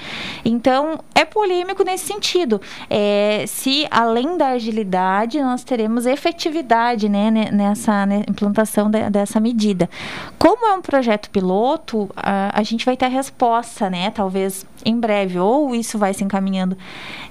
Então, 0.43 0.99
é 1.13 1.23
polêmico 1.23 1.83
nesse 1.83 2.05
sentido. 2.05 2.59
É, 2.89 3.45
se, 3.47 3.87
além 3.91 4.37
da 4.37 4.49
agilidade, 4.49 5.41
nós 5.41 5.63
teremos 5.63 6.05
efetividade 6.05 7.07
né, 7.07 7.29
nessa 7.31 8.05
né, 8.05 8.23
implantação 8.27 8.89
de, 8.89 9.09
dessa 9.09 9.39
medida. 9.39 9.89
Como 10.37 10.65
é 10.67 10.73
um 10.73 10.81
projeto 10.81 11.29
piloto, 11.29 12.09
a, 12.15 12.59
a 12.59 12.63
gente 12.63 12.85
vai 12.85 12.97
ter 12.97 13.05
a 13.05 13.09
resposta, 13.09 13.89
né, 13.89 14.09
talvez 14.09 14.65
em 14.83 14.99
breve, 14.99 15.37
ou 15.37 15.75
isso 15.75 15.97
vai 15.97 16.13
se 16.13 16.23
encaminhando. 16.23 16.75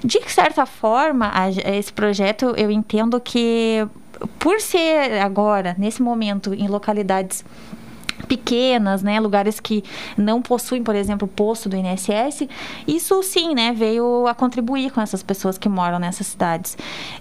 De 0.05 0.21
certa 0.31 0.65
forma, 0.65 1.31
a, 1.35 1.51
esse 1.51 1.93
projeto 1.93 2.55
eu 2.57 2.71
entendo 2.71 3.21
que, 3.21 3.40
por 4.39 4.61
ser 4.61 5.19
agora, 5.21 5.75
nesse 5.79 6.03
momento, 6.03 6.53
em 6.53 6.69
localidades 6.69 7.45
pequenas, 8.31 9.03
né, 9.03 9.19
lugares 9.19 9.59
que 9.59 9.83
não 10.17 10.41
possuem, 10.41 10.85
por 10.85 10.95
exemplo, 10.95 11.27
posto 11.27 11.69
do 11.69 11.75
INSS, 11.77 12.47
isso 12.87 13.21
sim, 13.25 13.57
né, 13.57 13.73
veio 13.73 14.25
a 14.29 14.35
contribuir 14.35 14.93
com 14.93 15.01
essas 15.01 15.21
pessoas 15.21 15.59
que 15.59 15.69
moram 15.69 15.99
nessas 15.99 16.29
cidades. 16.29 16.79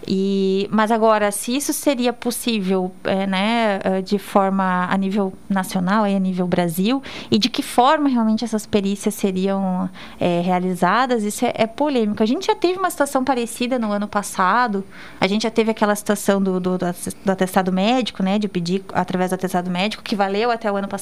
E, 0.08 0.70
mas 0.72 0.92
agora, 0.92 1.32
se 1.32 1.56
isso 1.56 1.74
seria 1.74 2.14
possível, 2.14 2.92
é, 3.04 3.26
né, 3.26 3.80
é, 3.84 4.02
de 4.04 4.20
forma 4.20 4.86
a 4.88 4.96
nível 4.98 5.34
nacional, 5.50 6.04
a 6.04 6.20
nível 6.20 6.46
Brasil, 6.46 7.02
e 7.32 7.40
de 7.40 7.50
que 7.50 7.64
forma 7.64 8.08
realmente 8.08 8.46
essas 8.46 8.68
perícias 8.68 9.16
seriam 9.16 9.90
é, 10.20 10.42
realizadas, 10.42 11.24
isso 11.24 11.44
é, 11.44 11.54
é, 11.56 11.66
polêmico. 11.66 12.22
A 12.22 12.26
gente 12.28 12.46
já 12.46 12.56
teve 12.56 12.78
uma 12.78 12.92
situação 12.92 13.24
parecida 13.24 13.80
no 13.80 13.92
ano 13.92 14.08
passado, 14.08 14.86
a 15.20 15.26
gente 15.26 15.42
já 15.42 15.50
teve 15.50 15.72
aquela 15.72 15.96
situação 15.96 16.40
do, 16.40 16.60
do, 16.60 16.78
do 16.78 17.32
atestado 17.32 17.72
médico, 17.72 18.22
né, 18.22 18.38
de 18.38 18.48
pedir 18.48 18.84
através 18.94 19.32
do 19.32 19.34
atestado 19.34 19.72
médico, 19.72 20.04
que 20.04 20.16
valeu 20.16 20.52
até 20.52 20.72
o 20.72 20.76
ano 20.76 20.88
passado. 20.88 20.99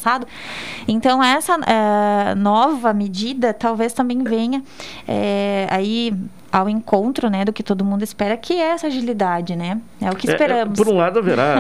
Então, 0.87 1.23
essa 1.23 1.57
é, 1.65 2.35
nova 2.35 2.93
medida 2.93 3.53
talvez 3.53 3.93
também 3.93 4.23
venha 4.23 4.63
é, 5.07 5.67
aí 5.69 6.13
ao 6.51 6.69
encontro, 6.69 7.29
né, 7.29 7.43
do 7.43 7.51
que 7.51 7.61
todo 7.61 7.83
mundo 7.83 8.03
espera, 8.03 8.37
que 8.37 8.53
é 8.53 8.71
essa 8.71 8.87
agilidade, 8.87 9.55
né? 9.55 9.79
É 10.01 10.09
o 10.09 10.15
que 10.15 10.27
é, 10.27 10.31
é, 10.31 10.33
esperamos. 10.33 10.79
É, 10.79 10.83
por 10.83 10.91
um 10.91 10.97
lado, 10.97 11.19
haverá, 11.19 11.55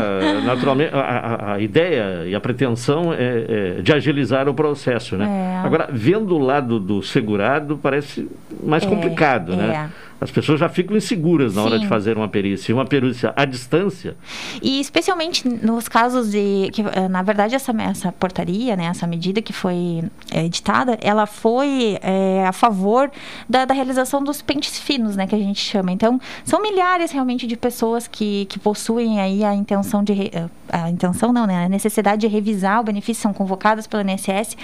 naturalmente, 0.45 0.93
a, 0.93 0.99
a, 0.99 1.53
a, 1.53 1.59
ideia 1.59 2.25
e 2.25 2.33
a 2.33 2.39
pretensão 2.39 3.13
é, 3.13 3.77
é, 3.77 3.81
de 3.81 3.93
agilizar 3.93 4.47
o 4.47 4.53
processo, 4.53 5.17
né? 5.17 5.61
Agora, 5.63 5.89
vendo 5.91 6.35
o 6.35 6.39
lado 6.39 6.79
do 6.79 7.03
segurado, 7.03 7.77
parece 7.77 8.29
mais 8.63 8.85
complicado, 8.85 9.55
né? 9.55 9.89
As 10.19 10.31
pessoas 10.31 10.59
já 10.59 10.67
ficam 10.67 10.97
inseguras 10.97 11.53
na 11.53 11.61
Sim. 11.61 11.67
hora 11.67 11.79
de 11.79 11.87
fazer 11.87 12.17
uma 12.17 12.27
perícia. 12.27 12.73
Uma 12.73 12.85
perícia 12.85 13.33
à 13.35 13.45
distância. 13.45 14.15
E 14.61 14.79
especialmente 14.79 15.47
nos 15.47 15.87
casos 15.87 16.31
de. 16.31 16.69
Que, 16.73 16.81
eh, 16.81 17.07
na 17.07 17.21
verdade, 17.21 17.53
essa, 17.53 17.71
essa 17.81 18.11
portaria, 18.11 18.75
né, 18.75 18.85
essa 18.85 19.05
medida 19.05 19.41
que 19.41 19.53
foi 19.53 20.03
é, 20.31 20.45
editada, 20.45 20.97
ela 21.01 21.25
foi 21.27 21.99
é, 22.01 22.45
a 22.47 22.51
favor 22.51 23.11
da, 23.47 23.65
da, 23.65 23.73
realização 23.73 24.23
dos 24.23 24.41
pentes 24.41 24.79
finos, 24.79 25.15
né, 25.15 25.27
que 25.27 25.35
a 25.35 25.39
gente 25.39 25.59
chama. 25.59 25.91
Então, 25.91 26.19
são 26.43 26.61
milhares 26.61 27.11
realmente 27.11 27.45
de 27.45 27.55
pessoas 27.55 28.07
que, 28.07 28.45
que 28.45 28.57
possuem 28.57 29.19
aí 29.19 29.43
a 29.43 29.53
intenção 29.53 30.03
de. 30.03 30.13
Re, 30.13 30.31
a 30.71 30.89
intenção 30.89 31.31
não, 31.33 31.45
né? 31.45 31.65
A 31.65 31.69
necessidade 31.69 32.21
de 32.21 32.27
revisar 32.27 32.81
o 32.81 32.83
benefício, 32.83 33.21
são 33.21 33.33
convocadas 33.33 33.87
pelo 33.87 34.07
INSS 34.09 34.57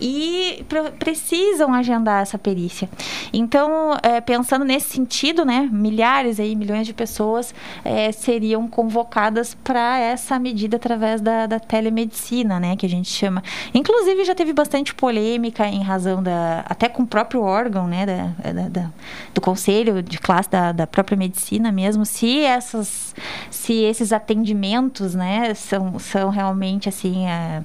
e 0.00 0.64
precisam 0.98 1.72
agendar 1.72 2.22
essa 2.22 2.38
perícia. 2.38 2.88
Então, 3.32 3.96
é, 4.02 4.20
pensando 4.20 4.64
nesse 4.64 4.90
sentido, 4.90 5.44
né, 5.44 5.68
milhares 5.72 6.40
aí, 6.40 6.54
milhões 6.54 6.86
de 6.86 6.92
pessoas 6.92 7.54
é, 7.84 8.12
seriam 8.12 8.68
convocadas 8.68 9.54
para 9.54 9.98
essa 9.98 10.38
medida 10.38 10.76
através 10.76 11.20
da, 11.20 11.46
da, 11.46 11.58
telemedicina, 11.58 12.60
né, 12.60 12.76
que 12.76 12.86
a 12.86 12.88
gente 12.88 13.08
chama. 13.08 13.42
Inclusive 13.74 14.24
já 14.24 14.34
teve 14.34 14.52
bastante 14.52 14.94
polêmica 14.94 15.66
em 15.66 15.82
razão 15.82 16.22
da, 16.22 16.64
até 16.68 16.88
com 16.88 17.02
o 17.02 17.06
próprio 17.06 17.42
órgão, 17.42 17.86
né, 17.86 18.06
da, 18.06 18.68
da, 18.68 18.90
do 19.34 19.40
conselho 19.40 20.02
de 20.02 20.18
classe 20.18 20.50
da, 20.50 20.72
da 20.72 20.86
própria 20.86 21.16
medicina 21.16 21.70
mesmo, 21.72 22.04
se 22.04 22.40
essas, 22.40 23.14
se 23.50 23.72
esses 23.82 24.12
atendimentos, 24.12 25.14
né, 25.14 25.45
né, 25.48 25.54
são, 25.54 25.98
são 25.98 26.30
realmente 26.30 26.88
assim 26.88 27.26
é, 27.26 27.62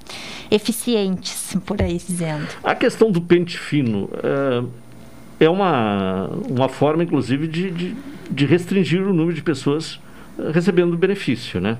eficientes, 0.49 1.55
por 1.65 1.81
aí 1.81 1.97
dizendo. 1.97 2.47
A 2.63 2.75
questão 2.75 3.11
do 3.11 3.21
pente 3.21 3.57
fino 3.57 4.09
é, 4.23 5.45
é 5.45 5.49
uma, 5.49 6.27
uma 6.49 6.69
forma, 6.69 7.03
inclusive, 7.03 7.47
de, 7.47 7.71
de, 7.71 7.95
de 8.29 8.45
restringir 8.45 9.01
o 9.01 9.13
número 9.13 9.33
de 9.33 9.41
pessoas 9.41 9.99
recebendo 10.53 10.97
benefício, 10.97 11.59
né? 11.59 11.77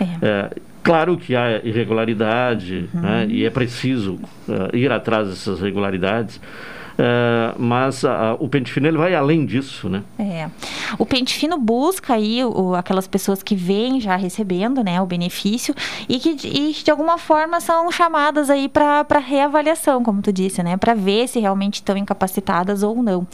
É. 0.00 0.50
claro 0.82 1.16
que 1.18 1.34
há 1.34 1.60
irregularidade 1.64 2.88
uhum. 2.94 3.00
né? 3.00 3.26
e 3.28 3.44
é 3.44 3.50
preciso 3.50 4.14
uh, 4.48 4.74
ir 4.74 4.90
atrás 4.92 5.28
dessas 5.28 5.58
irregularidades. 5.58 6.40
Uh, 6.98 7.54
mas 7.56 8.02
uh, 8.02 8.34
o 8.40 8.48
pente 8.48 8.72
fino 8.72 8.88
ele 8.88 8.98
vai 8.98 9.14
além 9.14 9.46
disso, 9.46 9.88
né? 9.88 10.02
É. 10.18 10.50
O 10.98 11.06
pente 11.06 11.32
fino 11.32 11.56
busca 11.56 12.14
aí 12.14 12.44
o, 12.44 12.74
aquelas 12.74 13.06
pessoas 13.06 13.40
que 13.40 13.54
vêm 13.54 14.00
já 14.00 14.16
recebendo, 14.16 14.82
né, 14.82 15.00
o 15.00 15.06
benefício 15.06 15.72
e 16.08 16.18
que 16.18 16.36
e, 16.44 16.72
de 16.72 16.90
alguma 16.90 17.16
forma 17.16 17.60
são 17.60 17.92
chamadas 17.92 18.50
aí 18.50 18.68
para 18.68 19.18
reavaliação, 19.20 20.02
como 20.02 20.20
tu 20.20 20.32
disse, 20.32 20.60
né, 20.60 20.76
para 20.76 20.92
ver 20.94 21.28
se 21.28 21.38
realmente 21.38 21.74
estão 21.74 21.96
incapacitadas 21.96 22.82
ou 22.82 23.00
não. 23.00 23.24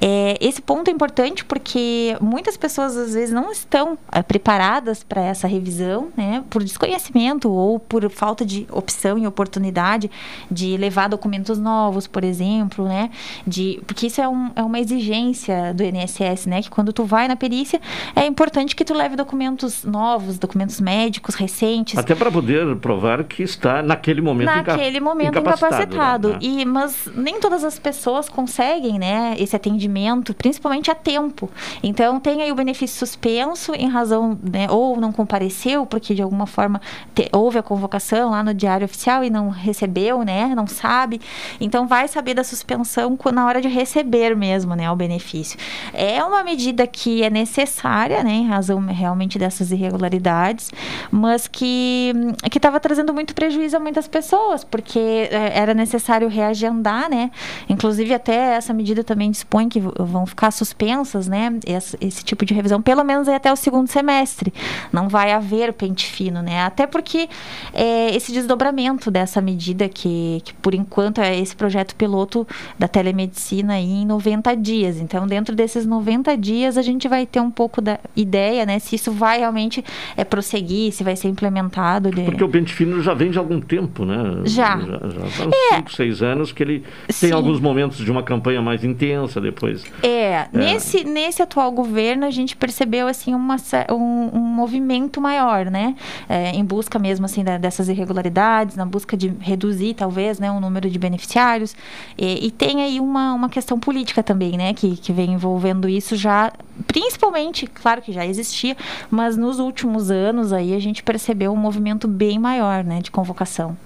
É, 0.00 0.36
esse 0.40 0.60
ponto 0.60 0.88
é 0.88 0.92
importante 0.92 1.44
porque 1.44 2.16
muitas 2.20 2.56
pessoas 2.56 2.96
às 2.96 3.14
vezes 3.14 3.32
não 3.32 3.52
estão 3.52 3.96
é, 4.10 4.22
preparadas 4.22 5.04
para 5.04 5.22
essa 5.22 5.46
revisão, 5.46 6.08
né, 6.16 6.42
por 6.50 6.64
desconhecimento 6.64 7.48
ou 7.48 7.78
por 7.78 8.10
falta 8.10 8.44
de 8.44 8.66
opção 8.72 9.16
e 9.16 9.24
oportunidade 9.24 10.10
de 10.50 10.76
levar 10.76 11.08
documentos 11.08 11.58
novos, 11.60 12.08
por 12.08 12.24
exemplo, 12.24 12.84
né, 12.86 13.03
de, 13.46 13.80
porque 13.86 14.06
isso 14.06 14.20
é, 14.20 14.28
um, 14.28 14.50
é 14.54 14.62
uma 14.62 14.78
exigência 14.78 15.72
do 15.74 15.82
INSS, 15.82 16.46
né? 16.46 16.62
Que 16.62 16.70
quando 16.70 16.92
tu 16.92 17.04
vai 17.04 17.28
na 17.28 17.36
perícia, 17.36 17.80
é 18.14 18.26
importante 18.26 18.74
que 18.74 18.84
tu 18.84 18.94
leve 18.94 19.16
documentos 19.16 19.84
novos, 19.84 20.38
documentos 20.38 20.80
médicos 20.80 21.34
recentes. 21.34 21.96
Até 21.98 22.14
para 22.14 22.30
poder 22.30 22.76
provar 22.76 23.24
que 23.24 23.42
está 23.42 23.82
naquele 23.82 24.20
momento 24.20 24.46
Naquele 24.46 24.98
inca 24.98 25.00
momento 25.00 25.38
incapacitado. 25.38 25.94
incapacitado. 25.94 26.28
Né? 26.30 26.38
E, 26.40 26.64
mas 26.64 27.08
nem 27.14 27.40
todas 27.40 27.64
as 27.64 27.78
pessoas 27.78 28.28
conseguem, 28.28 28.98
né? 28.98 29.34
Esse 29.38 29.56
atendimento, 29.56 30.34
principalmente 30.34 30.90
a 30.90 30.94
tempo. 30.94 31.50
Então, 31.82 32.20
tem 32.20 32.42
aí 32.42 32.50
o 32.50 32.54
benefício 32.54 32.98
suspenso 32.98 33.74
em 33.74 33.88
razão, 33.88 34.38
né? 34.42 34.66
Ou 34.70 34.96
não 35.00 35.12
compareceu, 35.12 35.86
porque 35.86 36.14
de 36.14 36.22
alguma 36.22 36.46
forma 36.46 36.80
te, 37.14 37.28
houve 37.32 37.58
a 37.58 37.62
convocação 37.62 38.30
lá 38.30 38.42
no 38.42 38.54
Diário 38.54 38.84
Oficial 38.84 39.24
e 39.24 39.30
não 39.30 39.48
recebeu, 39.48 40.22
né? 40.22 40.52
Não 40.54 40.66
sabe. 40.66 41.20
Então, 41.60 41.86
vai 41.86 42.08
saber 42.08 42.34
da 42.34 42.44
suspensão 42.44 42.93
na 43.32 43.46
hora 43.46 43.60
de 43.60 43.68
receber 43.68 44.36
mesmo, 44.36 44.74
né, 44.74 44.90
o 44.90 44.96
benefício. 44.96 45.58
É 45.92 46.22
uma 46.24 46.42
medida 46.42 46.86
que 46.86 47.22
é 47.22 47.30
necessária, 47.30 48.22
né, 48.22 48.32
em 48.32 48.46
razão 48.46 48.80
realmente 48.86 49.38
dessas 49.38 49.70
irregularidades, 49.70 50.70
mas 51.10 51.48
que 51.48 52.12
que 52.50 52.58
estava 52.58 52.78
trazendo 52.78 53.12
muito 53.12 53.34
prejuízo 53.34 53.76
a 53.76 53.80
muitas 53.80 54.06
pessoas, 54.06 54.64
porque 54.64 55.28
é, 55.30 55.58
era 55.58 55.74
necessário 55.74 56.28
reagendar, 56.28 57.08
né? 57.10 57.30
Inclusive 57.68 58.14
até 58.14 58.54
essa 58.56 58.72
medida 58.72 59.02
também 59.02 59.30
dispõe 59.30 59.68
que 59.68 59.80
vão 59.80 60.26
ficar 60.26 60.50
suspensas, 60.50 61.26
né, 61.28 61.58
esse, 61.66 61.96
esse 62.00 62.24
tipo 62.24 62.44
de 62.44 62.54
revisão, 62.54 62.80
pelo 62.80 63.04
menos 63.04 63.28
até 63.28 63.52
o 63.52 63.56
segundo 63.56 63.88
semestre. 63.88 64.52
Não 64.92 65.08
vai 65.08 65.32
haver 65.32 65.72
pente 65.72 66.06
fino, 66.06 66.42
né? 66.42 66.62
Até 66.62 66.86
porque 66.86 67.28
é, 67.72 68.14
esse 68.14 68.32
desdobramento 68.32 69.10
dessa 69.10 69.40
medida 69.40 69.88
que, 69.88 70.42
que 70.44 70.54
por 70.54 70.74
enquanto 70.74 71.20
é 71.20 71.38
esse 71.38 71.54
projeto 71.54 71.94
piloto 71.96 72.46
da 72.84 72.88
telemedicina 72.88 73.74
aí 73.74 74.02
em 74.02 74.06
90 74.06 74.54
dias. 74.56 75.00
Então, 75.00 75.26
dentro 75.26 75.56
desses 75.56 75.86
90 75.86 76.36
dias, 76.36 76.76
a 76.76 76.82
gente 76.82 77.08
vai 77.08 77.24
ter 77.24 77.40
um 77.40 77.50
pouco 77.50 77.80
da 77.80 77.98
ideia, 78.14 78.66
né, 78.66 78.78
se 78.78 78.96
isso 78.96 79.10
vai 79.10 79.38
realmente 79.38 79.82
é, 80.16 80.22
prosseguir, 80.22 80.92
se 80.92 81.02
vai 81.02 81.16
ser 81.16 81.28
implementado. 81.28 82.10
De... 82.10 82.22
Porque 82.22 82.44
o 82.44 82.48
pente 82.48 82.74
fino 82.74 83.02
já 83.02 83.14
vem 83.14 83.30
de 83.30 83.38
algum 83.38 83.58
tempo, 83.58 84.04
né? 84.04 84.42
Já. 84.44 84.78
Já, 84.78 84.86
já 84.86 85.46
há 85.72 85.76
5, 85.76 85.92
6 85.92 86.22
é. 86.22 86.26
anos 86.26 86.52
que 86.52 86.62
ele 86.62 86.84
Sim. 87.08 87.28
tem 87.28 87.34
alguns 87.34 87.58
momentos 87.58 87.96
de 88.04 88.10
uma 88.10 88.22
campanha 88.22 88.60
mais 88.60 88.84
intensa 88.84 89.40
depois. 89.40 89.84
É, 90.02 90.08
é, 90.08 90.48
Nesse, 90.52 91.04
nesse 91.04 91.40
atual 91.42 91.72
governo, 91.72 92.26
a 92.26 92.30
gente 92.30 92.54
percebeu, 92.54 93.06
assim, 93.06 93.34
uma, 93.34 93.56
um, 93.90 94.30
um 94.34 94.40
movimento 94.40 95.20
maior, 95.22 95.66
né? 95.70 95.94
É, 96.28 96.50
em 96.50 96.64
busca 96.64 96.98
mesmo, 96.98 97.24
assim, 97.24 97.42
da, 97.42 97.56
dessas 97.56 97.88
irregularidades, 97.88 98.76
na 98.76 98.84
busca 98.84 99.16
de 99.16 99.32
reduzir, 99.40 99.94
talvez, 99.94 100.38
né, 100.38 100.50
o 100.50 100.60
número 100.60 100.90
de 100.90 100.98
beneficiários. 100.98 101.74
E, 102.18 102.46
e 102.46 102.50
tem 102.50 102.73
aí 102.82 103.00
uma, 103.00 103.34
uma 103.34 103.48
questão 103.48 103.78
política 103.78 104.22
também, 104.22 104.56
né, 104.56 104.72
que, 104.74 104.96
que 104.96 105.12
vem 105.12 105.32
envolvendo 105.32 105.88
isso 105.88 106.16
já, 106.16 106.52
principalmente, 106.86 107.66
claro 107.66 108.02
que 108.02 108.12
já 108.12 108.24
existia, 108.26 108.76
mas 109.10 109.36
nos 109.36 109.58
últimos 109.58 110.10
anos 110.10 110.52
aí 110.52 110.74
a 110.74 110.78
gente 110.78 111.02
percebeu 111.02 111.52
um 111.52 111.56
movimento 111.56 112.06
bem 112.06 112.38
maior, 112.38 112.84
né, 112.84 113.00
de 113.00 113.10
convocação. 113.10 113.76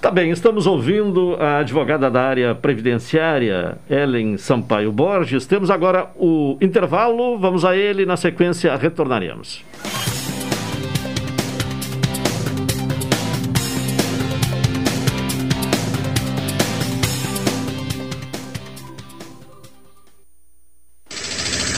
Tá 0.00 0.10
bem, 0.10 0.30
estamos 0.30 0.66
ouvindo 0.66 1.36
a 1.38 1.58
advogada 1.58 2.10
da 2.10 2.22
área 2.22 2.54
previdenciária, 2.54 3.76
Ellen 3.88 4.38
Sampaio 4.38 4.90
Borges. 4.90 5.44
Temos 5.44 5.70
agora 5.70 6.10
o 6.16 6.56
intervalo, 6.58 7.38
vamos 7.38 7.66
a 7.66 7.76
ele, 7.76 8.06
na 8.06 8.16
sequência 8.16 8.74
retornaremos. 8.76 9.62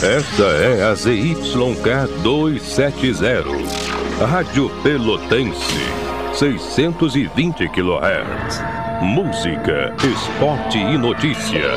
Esta 0.03 0.43
é 0.43 0.83
a 0.83 0.93
ZYK 0.95 2.09
270, 2.23 3.45
Rádio 4.19 4.69
Pelotense, 4.83 5.79
620 6.33 7.69
kHz. 7.69 8.61
Música, 9.01 9.95
esporte 10.03 10.77
e 10.77 10.97
notícia. 10.97 11.69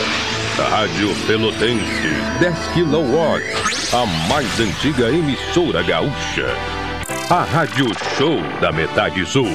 Rádio 0.58 1.14
Pelotense, 1.28 2.08
10 2.40 2.56
kW, 2.74 3.96
a 3.96 4.06
mais 4.28 4.58
antiga 4.58 5.08
emissora 5.08 5.84
gaúcha. 5.84 6.48
A 7.30 7.44
Rádio 7.44 7.86
Show 8.18 8.40
da 8.60 8.72
Metade 8.72 9.24
Sul. 9.24 9.46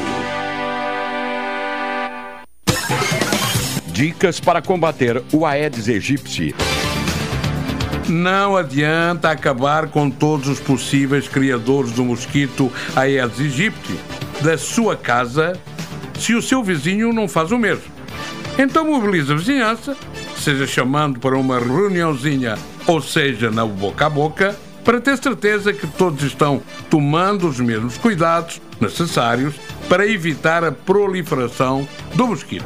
Dicas 3.87 4.39
para 4.39 4.61
combater 4.61 5.21
o 5.33 5.45
Aedes 5.45 5.89
aegypti 5.89 6.55
não 8.09 8.57
adianta 8.57 9.29
acabar 9.29 9.87
com 9.87 10.09
todos 10.09 10.47
os 10.47 10.59
possíveis 10.59 11.27
criadores 11.27 11.91
do 11.91 12.03
mosquito 12.03 12.71
Aedes 12.95 13.39
aegypti 13.39 13.97
da 14.41 14.57
sua 14.57 14.95
casa 14.95 15.53
se 16.19 16.33
o 16.35 16.41
seu 16.41 16.63
vizinho 16.63 17.13
não 17.13 17.27
faz 17.27 17.51
o 17.51 17.57
mesmo. 17.57 17.91
Então 18.57 18.85
mobilize 18.85 19.31
a 19.31 19.35
vizinhança, 19.35 19.95
seja 20.37 20.67
chamando 20.67 21.19
para 21.19 21.37
uma 21.37 21.59
reuniãozinha 21.59 22.57
ou 22.85 23.01
seja 23.01 23.49
na 23.49 23.65
boca 23.65 24.05
a 24.05 24.09
boca, 24.09 24.55
para 24.83 24.99
ter 24.99 25.17
certeza 25.17 25.71
que 25.71 25.85
todos 25.85 26.23
estão 26.23 26.61
tomando 26.89 27.47
os 27.47 27.59
mesmos 27.59 27.97
cuidados 27.97 28.59
necessários 28.79 29.55
para 29.87 30.07
evitar 30.07 30.63
a 30.63 30.71
proliferação 30.71 31.87
do 32.15 32.27
mosquito. 32.27 32.65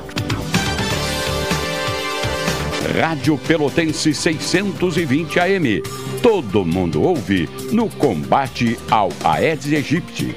Rádio 2.95 3.38
Pelotense 3.38 4.13
620 4.13 5.39
AM. 5.39 5.81
Todo 6.21 6.63
mundo 6.63 7.03
ouve 7.03 7.49
no 7.71 7.89
combate 7.89 8.79
ao 8.89 9.10
Aedes 9.23 9.73
aegypti 9.73 10.36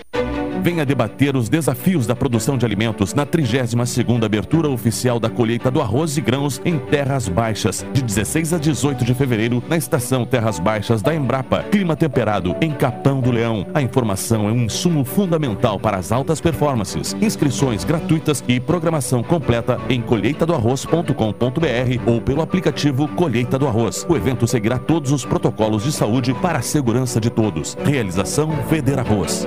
venha 0.69 0.85
debater 0.85 1.35
os 1.35 1.49
desafios 1.49 2.07
da 2.07 2.15
produção 2.15 2.59
de 2.59 2.67
alimentos 2.67 3.15
na 3.15 3.25
32ª 3.25 4.23
abertura 4.23 4.69
oficial 4.69 5.19
da 5.19 5.31
colheita 5.31 5.71
do 5.71 5.81
arroz 5.81 6.19
e 6.19 6.21
grãos 6.21 6.61
em 6.63 6.79
Terras 6.79 7.27
Baixas, 7.27 7.87
de 7.91 8.03
16 8.03 8.53
a 8.53 8.59
18 8.59 9.03
de 9.03 9.15
fevereiro, 9.15 9.65
na 9.67 9.79
estação 9.79 10.27
Terras 10.27 10.59
Baixas 10.59 11.01
da 11.01 11.15
Embrapa. 11.15 11.63
Clima 11.63 11.97
temperado 11.97 12.55
em 12.61 12.71
Capão 12.71 13.19
do 13.19 13.31
Leão. 13.31 13.67
A 13.73 13.81
informação 13.81 14.47
é 14.47 14.53
um 14.53 14.65
insumo 14.65 15.07
fundamental 15.07 15.81
para 15.81 15.97
as 15.97 16.13
altas 16.13 16.39
performances. 16.39 17.17
Inscrições 17.19 17.83
gratuitas 17.83 18.45
e 18.47 18.61
programação 18.61 19.23
completa 19.23 19.81
em 19.89 20.03
colheitadoarroz.com.br 20.03 22.03
ou 22.05 22.21
pelo 22.21 22.43
aplicativo 22.43 23.09
Colheita 23.09 23.59
do 23.59 23.67
Arroz. 23.67 24.05
O 24.07 24.15
evento 24.15 24.47
seguirá 24.47 24.79
todos 24.79 25.13
os 25.13 25.25
protocolos 25.25 25.85
de 25.85 25.93
saúde 25.93 26.35
para 26.35 26.59
a 26.59 26.63
segurança 26.63 27.19
de 27.19 27.31
todos. 27.31 27.75
Realização 27.83 28.51
Feder 28.69 28.99
Arroz. 28.99 29.47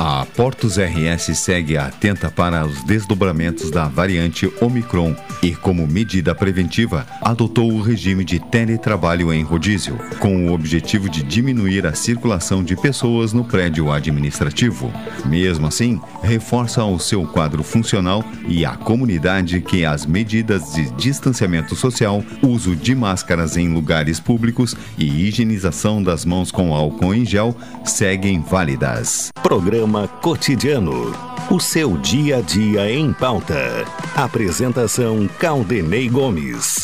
A 0.00 0.24
Portos 0.36 0.76
RS 0.78 1.36
segue 1.36 1.76
atenta 1.76 2.30
para 2.30 2.64
os 2.64 2.84
desdobramentos 2.84 3.68
da 3.68 3.88
variante 3.88 4.48
Omicron 4.60 5.12
e, 5.42 5.56
como 5.56 5.88
medida 5.88 6.36
preventiva, 6.36 7.04
adotou 7.20 7.72
o 7.72 7.82
regime 7.82 8.24
de 8.24 8.38
teletrabalho 8.38 9.32
em 9.32 9.42
rodízio, 9.42 9.98
com 10.20 10.46
o 10.46 10.52
objetivo 10.52 11.08
de 11.08 11.24
diminuir 11.24 11.84
a 11.84 11.94
circulação 11.94 12.62
de 12.62 12.76
pessoas 12.76 13.32
no 13.32 13.42
prédio 13.42 13.90
administrativo. 13.90 14.92
Mesmo 15.26 15.66
assim, 15.66 16.00
reforça 16.22 16.84
o 16.84 17.00
seu 17.00 17.26
quadro 17.26 17.64
funcional 17.64 18.24
e 18.46 18.64
a 18.64 18.76
comunidade 18.76 19.60
que 19.60 19.84
as 19.84 20.06
medidas 20.06 20.74
de 20.74 20.88
distanciamento 20.92 21.74
social, 21.74 22.22
uso 22.40 22.76
de 22.76 22.94
máscaras 22.94 23.56
em 23.56 23.74
lugares 23.74 24.20
públicos 24.20 24.76
e 24.96 25.26
higienização 25.26 26.00
das 26.00 26.24
mãos 26.24 26.52
com 26.52 26.72
álcool 26.72 27.16
em 27.16 27.26
gel 27.26 27.56
seguem 27.84 28.40
válidas. 28.40 29.30
Programa 29.42 29.87
Cotidiano. 30.20 31.12
O 31.50 31.58
seu 31.58 31.96
dia 31.96 32.36
a 32.36 32.40
dia 32.42 32.90
em 32.92 33.10
pauta. 33.10 33.84
Apresentação 34.14 35.26
Caldenei 35.38 36.08
Gomes. 36.10 36.82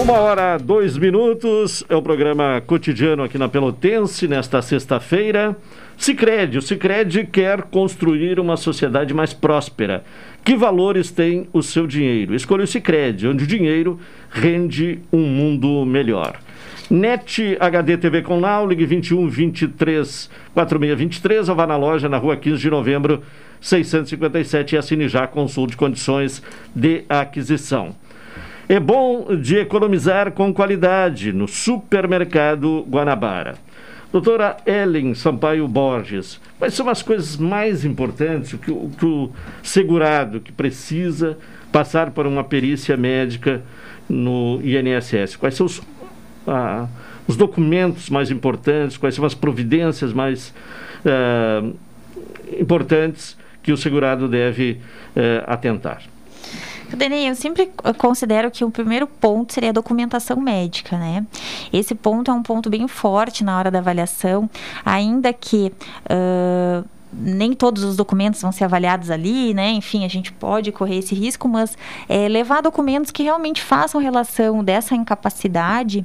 Uma 0.00 0.18
hora, 0.18 0.58
dois 0.58 0.98
minutos, 0.98 1.84
é 1.88 1.96
o 1.96 2.02
programa 2.02 2.62
cotidiano 2.66 3.22
aqui 3.22 3.38
na 3.38 3.48
Pelotense, 3.48 4.28
nesta 4.28 4.60
sexta-feira. 4.62 5.56
Cicred, 5.96 6.58
o 6.58 6.62
Cicred 6.62 7.26
quer 7.26 7.62
construir 7.62 8.38
uma 8.38 8.56
sociedade 8.56 9.14
mais 9.14 9.32
próspera. 9.32 10.04
Que 10.44 10.54
valores 10.54 11.10
tem 11.10 11.48
o 11.54 11.62
seu 11.62 11.86
dinheiro? 11.86 12.34
Escolha 12.34 12.64
o 12.64 12.66
Cicred, 12.66 13.26
onde 13.26 13.44
o 13.44 13.46
dinheiro 13.46 13.98
rende 14.28 14.98
um 15.10 15.22
mundo 15.22 15.86
melhor. 15.86 16.38
NET 16.90 17.56
HD 17.58 17.96
TV 17.96 18.20
com 18.20 18.38
Now, 18.38 18.66
ligue 18.66 18.84
21 18.84 19.26
23 19.26 20.30
46 20.52 20.98
23 20.98 21.48
ou 21.48 21.56
vá 21.56 21.66
na 21.66 21.78
loja 21.78 22.10
na 22.10 22.18
rua 22.18 22.36
15 22.36 22.60
de 22.60 22.68
novembro 22.68 23.22
657 23.58 24.74
e 24.74 24.78
assine 24.78 25.08
já 25.08 25.26
consulte 25.26 25.78
condições 25.78 26.42
de 26.74 27.04
aquisição. 27.08 27.96
É 28.68 28.78
bom 28.78 29.36
de 29.36 29.56
economizar 29.56 30.32
com 30.32 30.52
qualidade 30.52 31.32
no 31.32 31.48
supermercado 31.48 32.84
Guanabara. 32.86 33.54
Doutora 34.14 34.58
Ellen 34.64 35.12
Sampaio 35.12 35.66
Borges, 35.66 36.40
quais 36.56 36.72
são 36.74 36.88
as 36.88 37.02
coisas 37.02 37.36
mais 37.36 37.84
importantes 37.84 38.52
que 38.52 38.70
o, 38.70 38.88
que 38.96 39.04
o 39.04 39.32
segurado 39.60 40.38
que 40.38 40.52
precisa 40.52 41.36
passar 41.72 42.12
por 42.12 42.24
uma 42.24 42.44
perícia 42.44 42.96
médica 42.96 43.60
no 44.08 44.60
INSS? 44.62 45.34
Quais 45.34 45.56
são 45.56 45.66
os, 45.66 45.82
ah, 46.46 46.86
os 47.26 47.36
documentos 47.36 48.08
mais 48.08 48.30
importantes? 48.30 48.96
Quais 48.96 49.16
são 49.16 49.24
as 49.24 49.34
providências 49.34 50.12
mais 50.12 50.54
ah, 51.04 51.68
importantes 52.56 53.36
que 53.64 53.72
o 53.72 53.76
segurado 53.76 54.28
deve 54.28 54.78
ah, 55.16 55.54
atentar? 55.54 56.04
Denei, 56.94 57.28
eu 57.28 57.34
sempre 57.34 57.70
considero 57.98 58.50
que 58.50 58.64
o 58.64 58.70
primeiro 58.70 59.06
ponto 59.06 59.52
seria 59.52 59.70
a 59.70 59.72
documentação 59.72 60.36
médica, 60.36 60.96
né? 60.96 61.26
Esse 61.72 61.94
ponto 61.94 62.30
é 62.30 62.34
um 62.34 62.42
ponto 62.42 62.70
bem 62.70 62.86
forte 62.88 63.44
na 63.44 63.58
hora 63.58 63.70
da 63.70 63.78
avaliação, 63.78 64.48
ainda 64.84 65.32
que. 65.32 65.72
Uh, 66.10 66.93
nem 67.16 67.52
todos 67.52 67.82
os 67.84 67.96
documentos 67.96 68.42
vão 68.42 68.50
ser 68.50 68.64
avaliados 68.64 69.10
ali, 69.10 69.54
né? 69.54 69.70
Enfim, 69.70 70.04
a 70.04 70.08
gente 70.08 70.32
pode 70.32 70.72
correr 70.72 70.98
esse 70.98 71.14
risco, 71.14 71.48
mas 71.48 71.76
é, 72.08 72.28
levar 72.28 72.60
documentos 72.60 73.10
que 73.10 73.22
realmente 73.22 73.62
façam 73.62 74.00
relação 74.00 74.64
dessa 74.64 74.94
incapacidade 74.94 76.04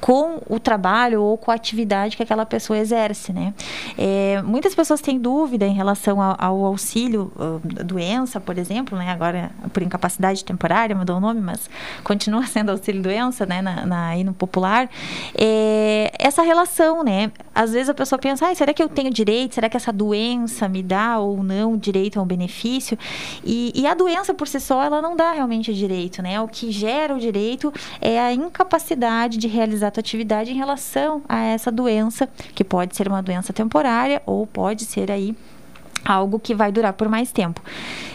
com 0.00 0.40
o 0.48 0.58
trabalho 0.58 1.22
ou 1.22 1.36
com 1.38 1.50
a 1.50 1.54
atividade 1.54 2.16
que 2.16 2.22
aquela 2.22 2.44
pessoa 2.44 2.78
exerce, 2.78 3.32
né? 3.32 3.54
É, 3.96 4.42
muitas 4.42 4.74
pessoas 4.74 5.00
têm 5.00 5.18
dúvida 5.18 5.66
em 5.66 5.74
relação 5.74 6.20
ao, 6.20 6.36
ao 6.38 6.64
auxílio 6.64 7.32
uh, 7.36 7.60
doença, 7.84 8.40
por 8.40 8.58
exemplo, 8.58 8.98
né? 8.98 9.10
Agora 9.10 9.50
por 9.72 9.82
incapacidade 9.82 10.44
temporária 10.44 10.94
mudou 10.96 11.16
o 11.16 11.20
nome, 11.20 11.40
mas 11.40 11.68
continua 12.02 12.44
sendo 12.46 12.70
auxílio 12.70 13.02
doença, 13.02 13.46
né? 13.46 13.62
Na, 13.62 13.86
na 13.86 14.06
aí 14.08 14.24
no 14.24 14.32
popular, 14.32 14.88
é, 15.34 16.10
essa 16.18 16.42
relação, 16.42 17.04
né? 17.04 17.30
Às 17.54 17.72
vezes 17.72 17.88
a 17.88 17.94
pessoa 17.94 18.18
pensa, 18.18 18.48
ah, 18.48 18.54
será 18.54 18.72
que 18.72 18.82
eu 18.82 18.88
tenho 18.88 19.10
direito? 19.10 19.54
Será 19.54 19.68
que 19.68 19.76
essa 19.76 19.92
doença 19.92 20.47
me 20.68 20.82
dá 20.82 21.18
ou 21.18 21.42
não 21.42 21.76
direito 21.76 22.18
a 22.18 22.22
um 22.22 22.26
benefício? 22.26 22.98
E, 23.44 23.72
e 23.74 23.86
a 23.86 23.94
doença 23.94 24.32
por 24.34 24.48
si 24.48 24.60
só 24.60 24.82
ela 24.82 25.02
não 25.02 25.16
dá 25.16 25.32
realmente 25.32 25.72
direito, 25.74 26.22
né? 26.22 26.40
O 26.40 26.48
que 26.48 26.70
gera 26.70 27.14
o 27.14 27.18
direito 27.18 27.72
é 28.00 28.18
a 28.20 28.32
incapacidade 28.32 29.38
de 29.38 29.48
realizar 29.48 29.88
a 29.88 29.90
tua 29.90 30.00
atividade 30.00 30.50
em 30.50 30.56
relação 30.56 31.22
a 31.28 31.40
essa 31.40 31.70
doença, 31.70 32.28
que 32.54 32.64
pode 32.64 32.96
ser 32.96 33.08
uma 33.08 33.22
doença 33.22 33.52
temporária 33.52 34.22
ou 34.26 34.46
pode 34.46 34.84
ser 34.84 35.10
aí 35.10 35.34
algo 36.04 36.38
que 36.38 36.54
vai 36.54 36.72
durar 36.72 36.92
por 36.92 37.08
mais 37.08 37.32
tempo. 37.32 37.60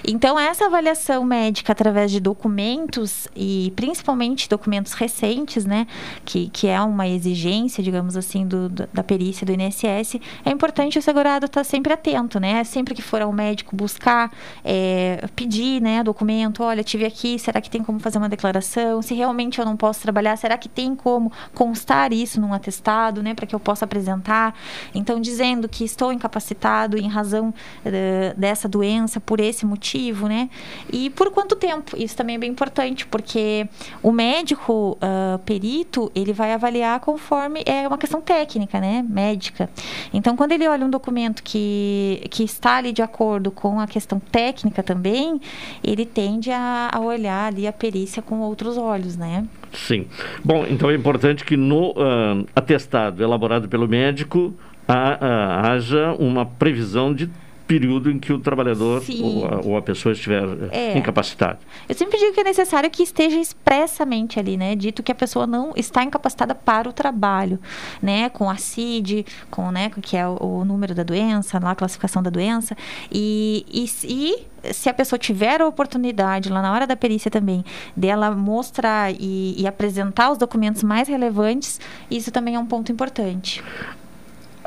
Então, 0.05 0.37
essa 0.37 0.65
avaliação 0.65 1.23
médica 1.23 1.71
através 1.71 2.11
de 2.11 2.19
documentos 2.19 3.27
e 3.35 3.71
principalmente 3.75 4.49
documentos 4.49 4.93
recentes, 4.93 5.65
né, 5.65 5.87
que, 6.25 6.49
que 6.49 6.67
é 6.67 6.81
uma 6.81 7.07
exigência, 7.07 7.81
digamos 7.81 8.17
assim, 8.17 8.45
do, 8.45 8.67
da 8.67 9.03
perícia 9.03 9.45
do 9.45 9.53
INSS, 9.53 10.19
é 10.45 10.51
importante 10.51 10.99
o 10.99 11.01
segurado 11.01 11.45
estar 11.45 11.63
sempre 11.63 11.93
atento, 11.93 12.39
né? 12.39 12.63
Sempre 12.65 12.93
que 12.93 13.01
for 13.01 13.21
ao 13.21 13.31
médico 13.31 13.75
buscar, 13.75 14.31
é, 14.63 15.25
pedir, 15.35 15.81
né, 15.81 16.03
documento, 16.03 16.63
olha, 16.63 16.83
tive 16.83 17.05
aqui, 17.05 17.39
será 17.39 17.61
que 17.61 17.69
tem 17.69 17.81
como 17.81 17.99
fazer 17.99 18.17
uma 18.17 18.29
declaração? 18.29 19.01
Se 19.01 19.13
realmente 19.13 19.59
eu 19.59 19.65
não 19.65 19.77
posso 19.77 20.01
trabalhar, 20.01 20.35
será 20.37 20.57
que 20.57 20.67
tem 20.67 20.95
como 20.95 21.31
constar 21.53 22.11
isso 22.11 22.41
num 22.41 22.53
atestado, 22.53 23.23
né, 23.23 23.33
para 23.33 23.45
que 23.45 23.55
eu 23.55 23.59
possa 23.59 23.85
apresentar? 23.85 24.53
Então, 24.93 25.21
dizendo 25.21 25.69
que 25.69 25.85
estou 25.85 26.11
incapacitado 26.11 26.97
em 26.97 27.07
razão 27.07 27.53
uh, 27.85 28.39
dessa 28.39 28.67
doença 28.67 29.19
por 29.19 29.39
esse 29.39 29.65
motivo, 29.65 30.27
né? 30.27 30.49
E 30.91 31.09
por 31.09 31.31
quanto 31.31 31.55
tempo? 31.55 31.95
Isso 31.97 32.15
também 32.15 32.35
é 32.35 32.39
bem 32.39 32.51
importante, 32.51 33.05
porque 33.05 33.67
o 34.01 34.11
médico 34.11 34.97
uh, 35.01 35.39
perito, 35.39 36.11
ele 36.15 36.33
vai 36.33 36.53
avaliar 36.53 36.99
conforme 36.99 37.63
é 37.65 37.87
uma 37.87 37.97
questão 37.97 38.21
técnica, 38.21 38.79
né? 38.79 39.05
Médica. 39.07 39.69
Então, 40.13 40.35
quando 40.35 40.51
ele 40.51 40.67
olha 40.67 40.85
um 40.85 40.89
documento 40.89 41.43
que, 41.43 42.25
que 42.29 42.43
está 42.43 42.77
ali 42.77 42.91
de 42.91 43.01
acordo 43.01 43.51
com 43.51 43.79
a 43.79 43.87
questão 43.87 44.19
técnica 44.19 44.83
também, 44.83 45.39
ele 45.83 46.05
tende 46.05 46.51
a, 46.51 46.89
a 46.91 46.99
olhar 46.99 47.47
ali 47.47 47.67
a 47.67 47.73
perícia 47.73 48.21
com 48.21 48.39
outros 48.39 48.77
olhos, 48.77 49.17
né? 49.17 49.45
Sim. 49.73 50.05
Bom, 50.43 50.65
então 50.69 50.89
é 50.89 50.95
importante 50.95 51.43
que 51.43 51.57
no 51.57 51.91
uh, 51.91 52.45
atestado 52.55 53.23
elaborado 53.23 53.67
pelo 53.67 53.87
médico 53.87 54.53
haja 54.87 56.13
uma 56.19 56.45
previsão 56.45 57.13
de 57.13 57.29
período 57.73 58.11
em 58.11 58.19
que 58.19 58.31
o 58.31 58.37
trabalhador 58.37 59.01
ou 59.19 59.45
a, 59.45 59.59
ou 59.65 59.77
a, 59.77 59.81
pessoa 59.81 60.13
estiver 60.13 60.43
é. 60.71 60.95
incapacitada. 60.95 61.57
Eu 61.89 61.95
sempre 61.95 62.19
digo 62.19 62.31
que 62.31 62.39
é 62.39 62.43
necessário 62.43 62.87
que 62.91 63.01
esteja 63.01 63.39
expressamente 63.39 64.39
ali, 64.39 64.55
né, 64.55 64.75
dito 64.75 65.01
que 65.01 65.11
a 65.11 65.15
pessoa 65.15 65.47
não 65.47 65.73
está 65.75 66.03
incapacitada 66.03 66.53
para 66.53 66.87
o 66.87 66.93
trabalho, 66.93 67.59
né, 67.99 68.29
com 68.29 68.47
a 68.47 68.57
CID, 68.57 69.25
com, 69.49 69.71
né, 69.71 69.89
que 70.03 70.15
é 70.15 70.27
o, 70.27 70.37
o 70.39 70.65
número 70.65 70.93
da 70.93 71.01
doença, 71.01 71.59
lá 71.59 71.71
a 71.71 71.75
classificação 71.75 72.21
da 72.21 72.29
doença, 72.29 72.77
e, 73.11 73.65
e, 73.71 73.89
e 74.03 74.71
se 74.71 74.87
a 74.87 74.93
pessoa 74.93 75.17
tiver 75.17 75.59
a 75.59 75.67
oportunidade, 75.67 76.49
lá 76.49 76.61
na 76.61 76.71
hora 76.71 76.85
da 76.85 76.95
perícia 76.95 77.31
também, 77.31 77.65
dela 77.97 78.29
mostrar 78.31 79.11
e, 79.11 79.55
e, 79.57 79.65
apresentar 79.65 80.31
os 80.31 80.37
documentos 80.37 80.83
mais 80.83 81.07
relevantes, 81.07 81.81
isso 82.09 82.31
também 82.31 82.53
é 82.53 82.59
um 82.59 82.67
ponto 82.67 82.91
importante. 82.91 83.63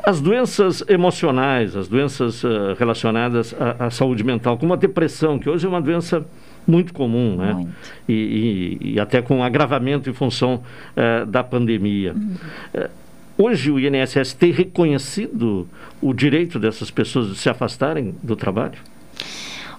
As 0.07 0.21
doenças 0.21 0.81
emocionais, 0.87 1.75
as 1.75 1.89
doenças 1.89 2.41
uh, 2.41 2.73
relacionadas 2.79 3.53
à, 3.59 3.87
à, 3.87 3.89
saúde 3.89 4.23
mental, 4.23 4.57
como 4.57 4.71
a 4.71 4.77
depressão, 4.77 5.37
que 5.37 5.49
hoje 5.49 5.65
é 5.65 5.69
uma 5.69 5.81
doença 5.81 6.25
muito 6.65 6.93
comum, 6.93 7.35
né? 7.35 7.67
E, 8.07 8.13
e, 8.13 8.93
e, 8.93 8.99
até 9.01 9.21
com 9.21 9.43
agravamento 9.43 10.09
em 10.09 10.13
função 10.13 10.63
uh, 10.95 11.25
da 11.25 11.43
pandemia. 11.43 12.13
Uhum. 12.13 12.35
Uh, 12.73 12.89
hoje 13.37 13.69
o 13.69 13.77
INSS 13.77 14.33
tem 14.33 14.53
reconhecido 14.53 15.67
o 16.01 16.13
direito 16.13 16.57
dessas 16.57 16.89
pessoas 16.89 17.27
de 17.27 17.35
se 17.35 17.49
afastarem 17.49 18.15
do 18.23 18.37
trabalho? 18.37 18.79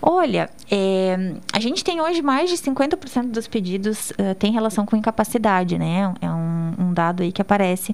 Olha, 0.00 0.48
é, 0.70 1.34
a 1.52 1.58
gente 1.58 1.82
tem 1.82 2.00
hoje 2.00 2.22
mais 2.22 2.50
de 2.50 2.56
50% 2.56 3.30
dos 3.30 3.48
pedidos 3.48 4.10
uh, 4.10 4.34
tem 4.38 4.52
relação 4.52 4.86
com 4.86 4.96
incapacidade, 4.96 5.78
né? 5.78 6.14
É 6.20 6.30
um, 6.30 6.74
um 6.78 6.92
dado 6.92 7.22
aí 7.22 7.32
que 7.32 7.42
aparece 7.42 7.92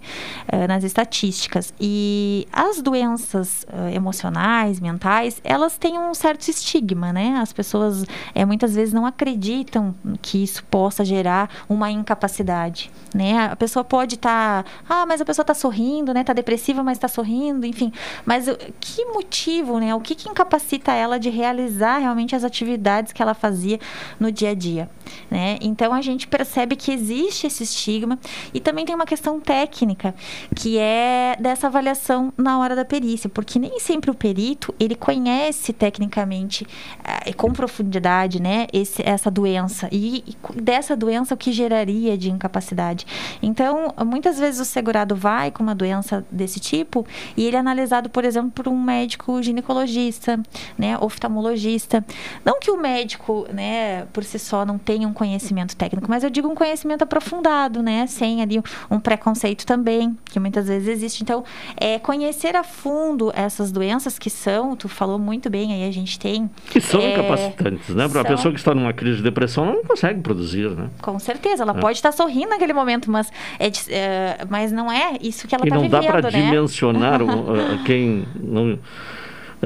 uh, 0.53 0.69
nas 0.69 0.85
estatísticas. 0.85 1.73
E 1.81 2.47
as 2.53 2.83
doenças 2.83 3.65
uh, 3.65 3.95
emocionais, 3.95 4.81
mentais, 4.81 5.41
elas 5.43 5.79
têm 5.79 5.99
um 5.99 6.13
certo 6.15 6.49
estigma, 6.49 7.13
né? 7.13 7.39
As 7.41 7.53
pessoas 7.53 8.05
é, 8.35 8.45
muitas 8.45 8.75
vezes 8.75 8.93
não 8.93 9.07
acreditam 9.07 9.95
que 10.21 10.43
isso 10.43 10.63
possa 10.65 11.05
gerar 11.05 11.49
uma 11.69 11.91
incapacidade, 11.91 12.91
né? 13.15 13.49
A 13.51 13.57
pessoa 13.57 13.85
pode 13.85 14.17
estar, 14.17 14.65
tá, 14.65 14.71
ah, 14.89 15.07
mas 15.07 15.21
a 15.21 15.25
pessoa 15.25 15.43
está 15.45 15.55
sorrindo, 15.55 16.13
né? 16.13 16.21
Está 16.21 16.33
depressiva, 16.33 16.83
mas 16.83 16.99
está 16.99 17.09
sorrindo, 17.09 17.65
enfim. 17.65 17.93
Mas 18.27 18.47
que 18.79 19.05
motivo, 19.07 19.79
né? 19.79 19.95
O 19.95 20.01
que, 20.01 20.15
que 20.15 20.29
incapacita 20.29 20.93
ela 20.93 21.19
de 21.19 21.31
realizar 21.31 21.94
realmente 21.99 22.35
as 22.35 22.45
atividades 22.45 23.13
que 23.13 23.23
ela 23.23 23.35
fazia 23.35 23.79
no 24.19 24.31
dia 24.31 24.51
a 24.51 24.55
dia, 24.55 24.89
né? 25.31 25.59
Então 25.61 25.93
a 25.93 26.01
gente 26.01 26.27
percebe 26.27 26.77
que 26.77 26.93
existe 26.93 27.47
esse 27.47 27.63
estigma 27.63 28.19
e 28.53 28.61
também 28.61 28.85
tem 28.85 28.95
uma 28.95 29.07
questão 29.07 29.41
técnica 29.41 30.15
que 30.55 30.79
é 30.79 31.37
dessa 31.39 31.67
avaliação 31.67 32.33
na 32.37 32.59
hora 32.59 32.77
da 32.77 32.85
perícia, 32.85 33.29
porque 33.29 33.59
nem 33.59 33.79
sempre 33.81 34.11
o 34.11 34.15
perito 34.15 34.75
ele 34.79 34.95
conhece 34.95 35.73
tecnicamente 35.73 36.67
eh, 37.05 37.33
com 37.33 37.53
profundidade, 37.53 38.41
né, 38.41 38.67
esse, 38.73 39.03
essa 39.03 39.31
doença 39.31 39.89
e, 39.91 40.25
e 40.27 40.61
dessa 40.61 40.97
doença 40.97 41.35
o 41.35 41.37
que 41.37 41.53
geraria 41.53 42.17
de 42.17 42.31
incapacidade. 42.31 43.07
Então 43.43 43.93
muitas 44.05 44.39
vezes 44.39 44.61
o 44.61 44.65
segurado 44.65 45.15
vai 45.15 45.51
com 45.51 45.63
uma 45.63 45.75
doença 45.75 46.25
desse 46.31 46.61
tipo 46.61 47.07
e 47.37 47.45
ele 47.45 47.57
é 47.57 47.59
analisado, 47.59 48.09
por 48.09 48.25
exemplo, 48.25 48.51
por 48.51 48.69
um 48.69 48.81
médico 48.81 49.43
ginecologista, 49.43 50.41
né, 50.79 50.97
oftalmologista. 50.99 51.84
Não 52.45 52.59
que 52.59 52.70
o 52.70 52.76
médico, 52.76 53.47
né, 53.53 54.07
por 54.12 54.24
si 54.24 54.39
só 54.39 54.64
não 54.64 54.78
tenha 54.78 55.07
um 55.07 55.12
conhecimento 55.12 55.76
técnico, 55.76 56.07
mas 56.09 56.24
eu 56.24 56.30
digo 56.30 56.49
um 56.49 56.55
conhecimento 56.55 57.03
aprofundado, 57.03 57.82
né, 57.82 58.07
sem 58.07 58.43
ali 58.43 58.61
um 58.91 58.99
preconceito 58.99 59.66
também, 59.66 60.16
que 60.24 60.39
muitas 60.39 60.68
vezes 60.68 60.89
existe. 60.89 61.22
Então, 61.22 61.45
é 61.76 61.99
conhecer 61.99 62.57
a 62.57 62.64
fundo 62.64 63.32
essas 63.35 63.70
doenças 63.70 64.18
que 64.18 64.30
são, 64.30 64.76
tu 64.76 64.89
falou 64.89 65.18
muito 65.18 65.49
bem, 65.51 65.72
aí 65.72 65.89
a 65.89 65.93
gente 65.93 66.18
tem. 66.18 66.51
Que 66.70 66.80
são 66.80 67.01
é, 67.01 67.12
incapacitantes, 67.12 67.95
né? 67.95 68.09
Para 68.09 68.20
a 68.22 68.24
pessoa 68.24 68.53
que 68.53 68.59
está 68.59 68.74
numa 68.74 68.93
crise 68.93 69.18
de 69.18 69.22
depressão, 69.22 69.64
ela 69.64 69.74
não 69.74 69.85
consegue 69.85 70.20
produzir, 70.20 70.70
né? 70.70 70.89
Com 71.01 71.18
certeza, 71.18 71.62
ela 71.62 71.76
é. 71.76 71.80
pode 71.80 71.99
estar 71.99 72.12
sorrindo 72.12 72.51
naquele 72.51 72.72
momento, 72.72 73.11
mas, 73.11 73.30
é, 73.59 73.68
é 73.89 74.39
mas 74.49 74.72
não 74.72 74.91
é 74.91 75.16
isso 75.20 75.47
que 75.47 75.55
ela 75.55 75.64
está 75.64 75.76
vivendo. 75.76 75.91
E 75.91 75.95
não 75.95 76.01
dá 76.01 76.12
para 76.12 76.30
né? 76.30 76.43
dimensionar 76.43 77.22
uh, 77.22 77.82
quem 77.85 78.26
não 78.37 78.78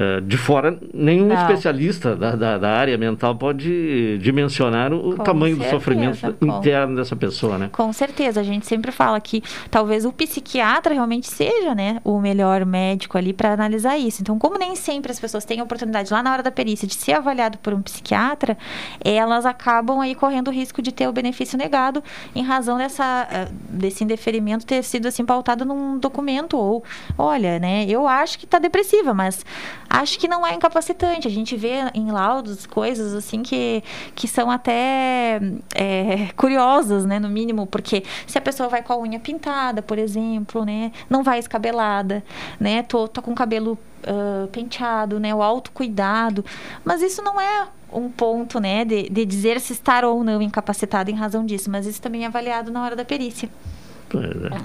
eh, 0.00 0.20
de 0.20 0.36
fora, 0.36 0.78
nenhum 0.94 1.26
Não. 1.26 1.34
especialista 1.34 2.14
da, 2.14 2.36
da, 2.36 2.56
da, 2.56 2.70
área 2.70 2.96
mental 2.96 3.34
pode 3.34 4.16
dimensionar 4.18 4.92
o 4.92 5.16
com 5.16 5.24
tamanho 5.24 5.56
certeza, 5.56 5.76
do 5.76 5.80
sofrimento 5.80 6.34
com... 6.34 6.46
interno 6.46 6.94
dessa 6.94 7.16
pessoa, 7.16 7.58
né? 7.58 7.68
Com 7.72 7.92
certeza, 7.92 8.38
a 8.38 8.44
gente 8.44 8.64
sempre 8.64 8.92
fala 8.92 9.20
que 9.20 9.42
talvez 9.72 10.04
o 10.04 10.12
psiquiatra 10.12 10.94
realmente 10.94 11.26
seja, 11.26 11.74
né, 11.74 12.00
o 12.04 12.20
melhor 12.20 12.64
médico 12.64 13.18
ali 13.18 13.32
para 13.32 13.52
analisar 13.52 13.98
isso. 13.98 14.22
Então, 14.22 14.38
como 14.38 14.56
nem 14.56 14.76
sempre 14.76 15.10
as 15.10 15.18
pessoas 15.18 15.44
têm 15.44 15.58
a 15.58 15.64
oportunidade 15.64 16.12
lá 16.12 16.22
na 16.22 16.32
hora 16.32 16.44
da 16.44 16.52
perícia 16.52 16.86
de 16.86 16.94
ser 16.94 17.14
avaliado 17.14 17.58
por 17.58 17.74
um 17.74 17.82
psiquiatra, 17.82 18.56
elas 19.04 19.44
acabam 19.44 19.98
aí 19.98 20.14
correndo 20.14 20.46
o 20.46 20.52
risco 20.52 20.80
de 20.80 20.92
ter 20.92 21.08
o 21.08 21.12
benefício 21.12 21.58
negado 21.58 22.04
em 22.36 22.44
razão 22.44 22.78
dessa 22.78 23.26
eh, 23.32 23.48
desse 23.68 24.04
indeferimento 24.04 24.64
ter 24.64 24.84
sido 24.84 25.08
assim 25.08 25.24
pautado 25.24 25.64
num 25.64 25.98
documento 25.98 26.56
ou, 26.56 26.84
olha, 27.16 27.58
né, 27.58 27.84
eu 27.88 28.06
acho 28.06 28.38
que 28.38 28.44
está 28.44 28.60
depressiva, 28.60 29.12
mas 29.12 29.44
acho 29.88 30.18
que 30.18 30.28
não 30.28 30.46
é 30.46 30.54
incapacitante. 30.54 31.26
A 31.26 31.30
gente 31.30 31.56
vê 31.56 31.90
em 31.94 32.10
laudos 32.10 32.66
coisas 32.66 33.14
assim 33.14 33.42
que, 33.42 33.82
que 34.14 34.28
são 34.28 34.50
até 34.50 35.40
é, 35.74 36.28
curiosas, 36.36 37.04
né, 37.04 37.18
no 37.18 37.28
mínimo, 37.28 37.66
porque 37.66 38.04
se 38.26 38.36
a 38.38 38.40
pessoa 38.40 38.68
vai 38.68 38.82
com 38.82 38.92
a 38.92 38.98
unha 38.98 39.18
pintada, 39.18 39.82
por 39.82 39.98
exemplo, 39.98 40.64
né, 40.64 40.92
não 41.08 41.22
vai 41.22 41.38
escabelada, 41.38 42.24
né, 42.60 42.82
tô, 42.82 43.08
tô 43.08 43.22
com 43.22 43.32
o 43.32 43.34
cabelo 43.34 43.78
uh, 44.04 44.48
penteado, 44.48 45.18
né, 45.18 45.34
o 45.34 45.42
autocuidado, 45.42 46.44
mas 46.84 47.02
isso 47.02 47.22
não 47.22 47.40
é 47.40 47.66
um 47.92 48.10
ponto, 48.10 48.60
né, 48.60 48.84
de, 48.84 49.08
de 49.08 49.24
dizer 49.24 49.60
se 49.60 49.72
estar 49.72 50.04
ou 50.04 50.22
não 50.22 50.42
incapacitado 50.42 51.10
em 51.10 51.14
razão 51.14 51.44
disso, 51.44 51.70
mas 51.70 51.86
isso 51.86 52.02
também 52.02 52.24
é 52.24 52.26
avaliado 52.26 52.70
na 52.70 52.82
hora 52.84 52.94
da 52.94 53.04
perícia. 53.04 53.48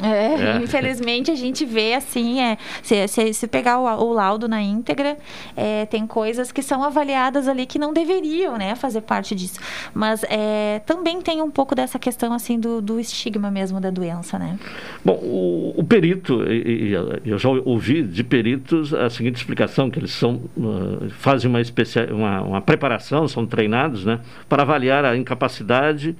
É, 0.02 0.58
é, 0.58 0.64
infelizmente 0.64 1.30
a 1.30 1.36
gente 1.36 1.66
vê 1.66 1.96
assim, 1.96 2.40
é, 2.40 2.58
se, 2.82 3.08
se, 3.08 3.34
se 3.34 3.48
pegar 3.48 3.80
o, 3.80 3.84
o, 3.84 4.14
laudo 4.14 4.48
na 4.48 4.62
íntegra, 4.62 5.18
é, 5.56 5.86
tem 5.86 6.08
coisas 6.08 6.52
que 6.52 6.62
são 6.62 6.84
avaliadas 6.84 7.48
ali 7.48 7.66
que 7.66 7.78
não 7.78 7.92
deveriam, 7.92 8.58
né, 8.58 8.76
fazer 8.76 9.02
parte 9.02 9.36
disso. 9.36 9.60
Mas 9.94 10.24
é, 10.30 10.82
também 10.86 11.22
tem 11.22 11.42
um 11.42 11.52
pouco 11.52 11.76
dessa 11.76 12.00
questão 12.00 12.34
assim 12.34 12.60
do, 12.60 12.82
do 12.82 13.00
estigma 13.00 13.52
mesmo 13.52 13.82
da 13.82 13.90
doença, 13.90 14.40
né? 14.40 14.58
Bom, 15.04 15.20
o, 15.22 15.74
o 15.78 15.84
perito, 15.84 16.44
e, 16.44 16.92
e, 16.92 17.30
eu 17.30 17.38
já 17.38 17.50
ouvi 17.50 18.02
de 18.04 18.24
peritos 18.24 18.94
a 18.94 19.10
seguinte 19.10 19.36
explicação 19.36 19.90
que 19.90 20.00
eles 20.00 20.12
são 20.12 20.42
uh, 20.58 21.10
fazem 21.20 21.50
uma, 21.50 21.60
especial, 21.60 22.08
uma, 22.08 22.42
uma 22.42 22.62
preparação, 22.62 23.28
são 23.28 23.46
treinados, 23.46 24.06
né, 24.06 24.20
para 24.48 24.64
avaliar 24.64 25.04
a 25.04 25.18
incapacidade 25.18 26.16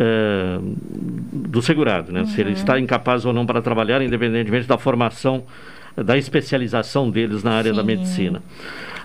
é, 0.00 0.58
do 1.30 1.60
segurado, 1.60 2.10
né? 2.10 2.20
Uhum. 2.20 2.26
Se 2.26 2.40
ele 2.40 2.52
está 2.52 2.80
incapaz 2.80 3.26
ou 3.26 3.34
não 3.34 3.44
para 3.44 3.60
trabalhar, 3.60 4.00
independentemente 4.00 4.66
da 4.66 4.78
formação, 4.78 5.44
da 5.94 6.16
especialização 6.16 7.10
deles 7.10 7.42
na 7.42 7.52
área 7.52 7.70
Sim. 7.70 7.76
da 7.76 7.82
medicina. 7.82 8.42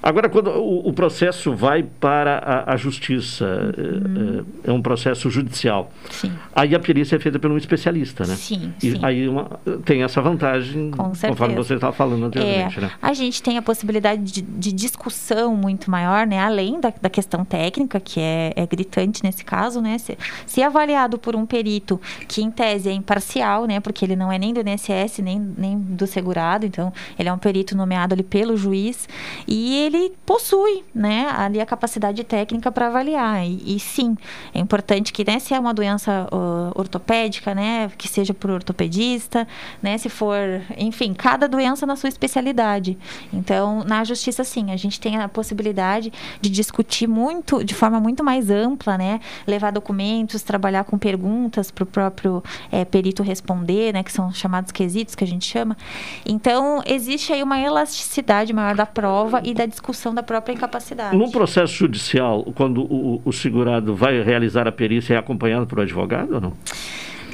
Agora, 0.05 0.29
quando 0.29 0.51
o, 0.51 0.87
o 0.87 0.93
processo 0.93 1.55
vai 1.55 1.81
para 1.81 2.37
a, 2.37 2.73
a 2.73 2.77
justiça, 2.77 3.73
uhum. 3.75 4.45
é, 4.63 4.69
é, 4.69 4.71
um 4.71 4.79
processo 4.79 5.31
judicial. 5.31 5.91
Sim. 6.11 6.31
Aí 6.55 6.75
a 6.75 6.79
perícia 6.79 7.15
é 7.15 7.19
feita 7.19 7.39
por 7.39 7.49
um 7.49 7.57
especialista, 7.57 8.23
né? 8.23 8.35
Sim. 8.35 8.71
E 8.83 8.91
sim. 8.91 8.99
aí 9.01 9.27
uma, 9.27 9.59
tem 9.83 10.03
essa 10.03 10.21
vantagem, 10.21 10.91
Com 10.91 11.11
conforme 11.11 11.55
você 11.55 11.73
estava 11.73 11.91
falando 11.91 12.27
anteriormente, 12.27 12.77
é, 12.77 12.81
né? 12.81 12.91
A 13.01 13.13
gente 13.13 13.41
tem 13.41 13.57
a 13.57 13.63
possibilidade 13.63 14.21
de, 14.21 14.41
de 14.43 14.71
discussão 14.71 15.55
muito 15.55 15.89
maior, 15.89 16.27
né? 16.27 16.37
Além 16.37 16.79
da, 16.79 16.93
da 17.01 17.09
questão 17.09 17.43
técnica, 17.43 17.99
que 17.99 18.19
é, 18.19 18.53
é, 18.55 18.67
gritante 18.67 19.23
nesse 19.23 19.43
caso, 19.43 19.81
né? 19.81 19.97
Se, 19.97 20.15
se 20.45 20.61
avaliado 20.61 21.17
por 21.17 21.35
um 21.35 21.47
perito 21.47 21.99
que, 22.27 22.43
em 22.43 22.51
tese, 22.51 22.89
é 22.89 22.93
imparcial, 22.93 23.65
né? 23.65 23.79
Porque 23.79 24.05
ele 24.05 24.15
não 24.15 24.31
é 24.31 24.37
nem 24.37 24.53
do 24.53 24.59
INSS, 24.61 25.17
nem, 25.23 25.39
nem 25.39 25.79
do 25.79 26.05
segurado, 26.05 26.63
então 26.63 26.93
ele 27.17 27.27
é 27.27 27.33
um 27.33 27.39
perito 27.39 27.75
nomeado 27.75 28.13
ali 28.13 28.21
pelo 28.21 28.55
juiz 28.55 29.09
e 29.47 29.75
ele 29.77 29.94
ele 29.95 30.15
possui, 30.25 30.83
né, 30.93 31.27
ali 31.35 31.59
a 31.59 31.65
capacidade 31.65 32.23
técnica 32.23 32.71
para 32.71 32.87
avaliar. 32.87 33.45
E, 33.45 33.75
e, 33.75 33.79
sim, 33.79 34.17
é 34.53 34.59
importante 34.59 35.11
que, 35.11 35.23
né, 35.23 35.39
se 35.39 35.53
é 35.53 35.59
uma 35.59 35.73
doença 35.73 36.27
uh, 36.31 36.79
ortopédica, 36.79 37.55
né, 37.55 37.91
que 37.97 38.07
seja 38.07 38.33
por 38.33 38.49
ortopedista, 38.49 39.47
né, 39.81 39.97
se 39.97 40.09
for, 40.09 40.37
enfim, 40.77 41.13
cada 41.13 41.47
doença 41.47 41.85
na 41.85 41.95
sua 41.95 42.09
especialidade. 42.09 42.97
Então, 43.33 43.83
na 43.83 44.03
justiça, 44.03 44.43
sim, 44.43 44.71
a 44.71 44.77
gente 44.77 44.99
tem 44.99 45.17
a 45.17 45.27
possibilidade 45.27 46.11
de 46.41 46.49
discutir 46.49 47.07
muito, 47.07 47.63
de 47.63 47.73
forma 47.73 47.99
muito 47.99 48.23
mais 48.23 48.49
ampla, 48.49 48.97
né, 48.97 49.19
levar 49.47 49.71
documentos, 49.71 50.41
trabalhar 50.41 50.83
com 50.83 50.97
perguntas 50.97 51.71
para 51.71 51.83
o 51.83 51.87
próprio 51.87 52.43
é, 52.71 52.85
perito 52.85 53.23
responder, 53.23 53.93
né, 53.93 54.03
que 54.03 54.11
são 54.11 54.31
chamados 54.31 54.71
quesitos 54.71 55.15
que 55.15 55.23
a 55.23 55.27
gente 55.27 55.45
chama. 55.45 55.77
Então, 56.25 56.81
existe 56.85 57.33
aí 57.33 57.41
uma 57.41 57.59
elasticidade 57.59 58.53
maior 58.53 58.75
da 58.75 58.85
prova 58.85 59.41
e 59.43 59.53
da 59.53 59.65
discussão 59.75 60.13
da 60.13 60.23
própria 60.23 60.53
incapacidade. 60.53 61.15
No 61.15 61.31
processo 61.31 61.73
judicial, 61.73 62.43
quando 62.55 62.81
o, 62.81 63.21
o 63.23 63.31
segurado 63.31 63.95
vai 63.95 64.21
realizar 64.21 64.67
a 64.67 64.71
perícia, 64.71 65.13
é 65.13 65.17
acompanhado 65.17 65.67
por 65.67 65.79
um 65.79 65.81
advogado 65.83 66.35
ou 66.35 66.41
não? 66.41 66.53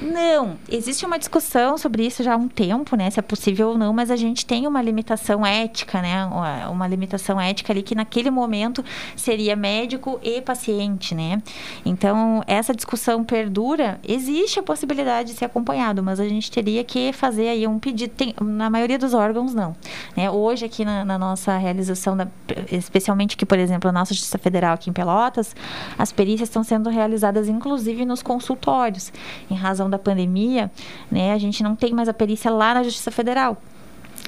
Não, 0.01 0.57
existe 0.67 1.05
uma 1.05 1.19
discussão 1.19 1.77
sobre 1.77 2.03
isso 2.03 2.23
já 2.23 2.33
há 2.33 2.35
um 2.35 2.47
tempo, 2.47 2.95
né? 2.95 3.09
Se 3.11 3.19
é 3.19 3.21
possível 3.21 3.69
ou 3.69 3.77
não, 3.77 3.93
mas 3.93 4.09
a 4.09 4.15
gente 4.15 4.47
tem 4.47 4.65
uma 4.65 4.81
limitação 4.81 5.45
ética, 5.45 6.01
né? 6.01 6.25
Uma 6.71 6.87
limitação 6.87 7.39
ética 7.39 7.71
ali 7.71 7.83
que 7.83 7.93
naquele 7.93 8.31
momento 8.31 8.83
seria 9.15 9.55
médico 9.55 10.19
e 10.23 10.41
paciente, 10.41 11.13
né? 11.13 11.39
Então, 11.85 12.43
essa 12.47 12.73
discussão 12.73 13.23
perdura, 13.23 13.99
existe 14.07 14.59
a 14.59 14.63
possibilidade 14.63 15.33
de 15.33 15.37
ser 15.37 15.45
acompanhado, 15.45 16.01
mas 16.01 16.19
a 16.19 16.27
gente 16.27 16.49
teria 16.49 16.83
que 16.83 17.13
fazer 17.13 17.49
aí 17.49 17.67
um 17.67 17.77
pedido. 17.77 18.11
Tem, 18.11 18.33
na 18.41 18.71
maioria 18.71 18.97
dos 18.97 19.13
órgãos, 19.13 19.53
não. 19.53 19.75
Né? 20.17 20.31
Hoje, 20.31 20.65
aqui 20.65 20.83
na, 20.83 21.05
na 21.05 21.19
nossa 21.19 21.55
realização, 21.57 22.17
da, 22.17 22.27
especialmente 22.71 23.35
aqui, 23.35 23.45
por 23.45 23.59
exemplo, 23.59 23.87
a 23.87 23.93
nossa 23.93 24.15
Justiça 24.15 24.39
Federal 24.39 24.73
aqui 24.73 24.89
em 24.89 24.93
Pelotas, 24.93 25.55
as 25.95 26.11
perícias 26.11 26.49
estão 26.49 26.63
sendo 26.63 26.89
realizadas, 26.89 27.47
inclusive, 27.47 28.03
nos 28.03 28.23
consultórios, 28.23 29.13
em 29.49 29.53
razão 29.53 29.90
da 29.91 29.99
pandemia, 29.99 30.71
né, 31.11 31.33
a 31.33 31.37
gente 31.37 31.61
não 31.61 31.75
tem 31.75 31.93
mais 31.93 32.09
a 32.09 32.13
perícia 32.13 32.49
lá 32.49 32.73
na 32.73 32.83
Justiça 32.83 33.11
Federal. 33.11 33.57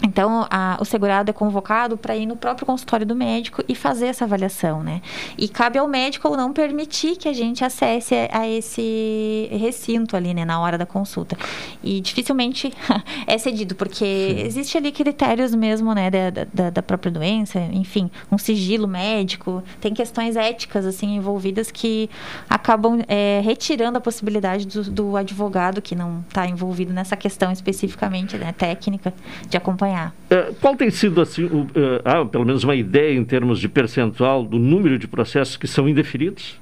Então, 0.05 0.45
a, 0.49 0.77
o 0.81 0.85
segurado 0.85 1.29
é 1.29 1.33
convocado 1.33 1.97
para 1.97 2.13
ir 2.13 2.25
no 2.25 2.35
próprio 2.35 2.65
consultório 2.65 3.05
do 3.05 3.15
médico 3.15 3.63
e 3.69 3.73
fazer 3.73 4.07
essa 4.07 4.25
avaliação, 4.25 4.83
né? 4.83 5.01
E 5.37 5.47
cabe 5.47 5.79
ao 5.79 5.87
médico 5.87 6.27
ou 6.27 6.35
não 6.35 6.51
permitir 6.51 7.15
que 7.15 7.29
a 7.29 7.31
gente 7.31 7.63
acesse 7.63 8.13
a 8.29 8.45
esse 8.45 9.47
recinto 9.49 10.17
ali, 10.17 10.33
né, 10.33 10.43
na 10.43 10.59
hora 10.59 10.77
da 10.77 10.85
consulta. 10.85 11.37
E 11.81 12.01
dificilmente 12.01 12.73
é 13.25 13.37
cedido, 13.37 13.75
porque 13.75 14.03
Sim. 14.03 14.45
existe 14.45 14.77
ali 14.77 14.91
critérios 14.91 15.55
mesmo, 15.55 15.93
né, 15.93 16.11
da, 16.11 16.29
da, 16.53 16.69
da, 16.69 16.83
própria 16.83 17.11
doença, 17.11 17.59
enfim, 17.71 18.11
um 18.29 18.37
sigilo 18.37 18.87
médico, 18.87 19.63
tem 19.79 19.93
questões 19.93 20.35
éticas, 20.35 20.85
assim, 20.85 21.15
envolvidas 21.15 21.71
que 21.71 22.09
acabam 22.49 23.01
é, 23.07 23.41
retirando 23.41 23.97
a 23.97 24.01
possibilidade 24.01 24.67
do, 24.67 24.83
do 24.83 25.15
advogado 25.15 25.81
que 25.81 25.95
não 25.95 26.25
está 26.27 26.45
envolvido 26.45 26.91
nessa 26.91 27.15
questão 27.15 27.53
especificamente, 27.53 28.37
né, 28.37 28.51
técnica, 28.51 29.13
de 29.47 29.55
acompanhar 29.55 29.92
acompanhar. 29.93 30.13
É, 30.29 30.51
qual 30.59 30.75
tem 30.75 30.89
sido, 30.89 31.21
assim, 31.21 31.45
o, 31.45 31.67
ah, 32.03 32.25
pelo 32.25 32.45
menos 32.45 32.63
uma 32.63 32.75
ideia 32.75 33.15
em 33.17 33.23
termos 33.23 33.59
de 33.59 33.69
percentual 33.69 34.43
do 34.43 34.57
número 34.57 34.97
de 34.97 35.07
processos 35.07 35.55
que 35.55 35.67
são 35.67 35.87
indeferidos 35.87 36.59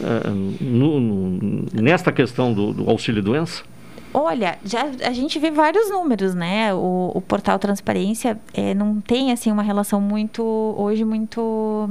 uh, 0.00 0.30
no, 0.60 1.00
no, 1.00 1.66
nesta 1.74 2.12
questão 2.12 2.52
do, 2.52 2.72
do 2.72 2.90
auxílio-doença? 2.90 3.62
Olha, 4.14 4.58
já 4.64 4.86
a 5.04 5.12
gente 5.12 5.38
vê 5.38 5.50
vários 5.50 5.90
números, 5.90 6.34
né? 6.34 6.72
O, 6.72 7.12
o 7.14 7.20
portal 7.20 7.58
Transparência 7.58 8.38
é, 8.54 8.72
não 8.72 9.00
tem 9.00 9.32
assim 9.32 9.52
uma 9.52 9.62
relação 9.62 10.00
muito 10.00 10.42
hoje 10.78 11.04
muito 11.04 11.90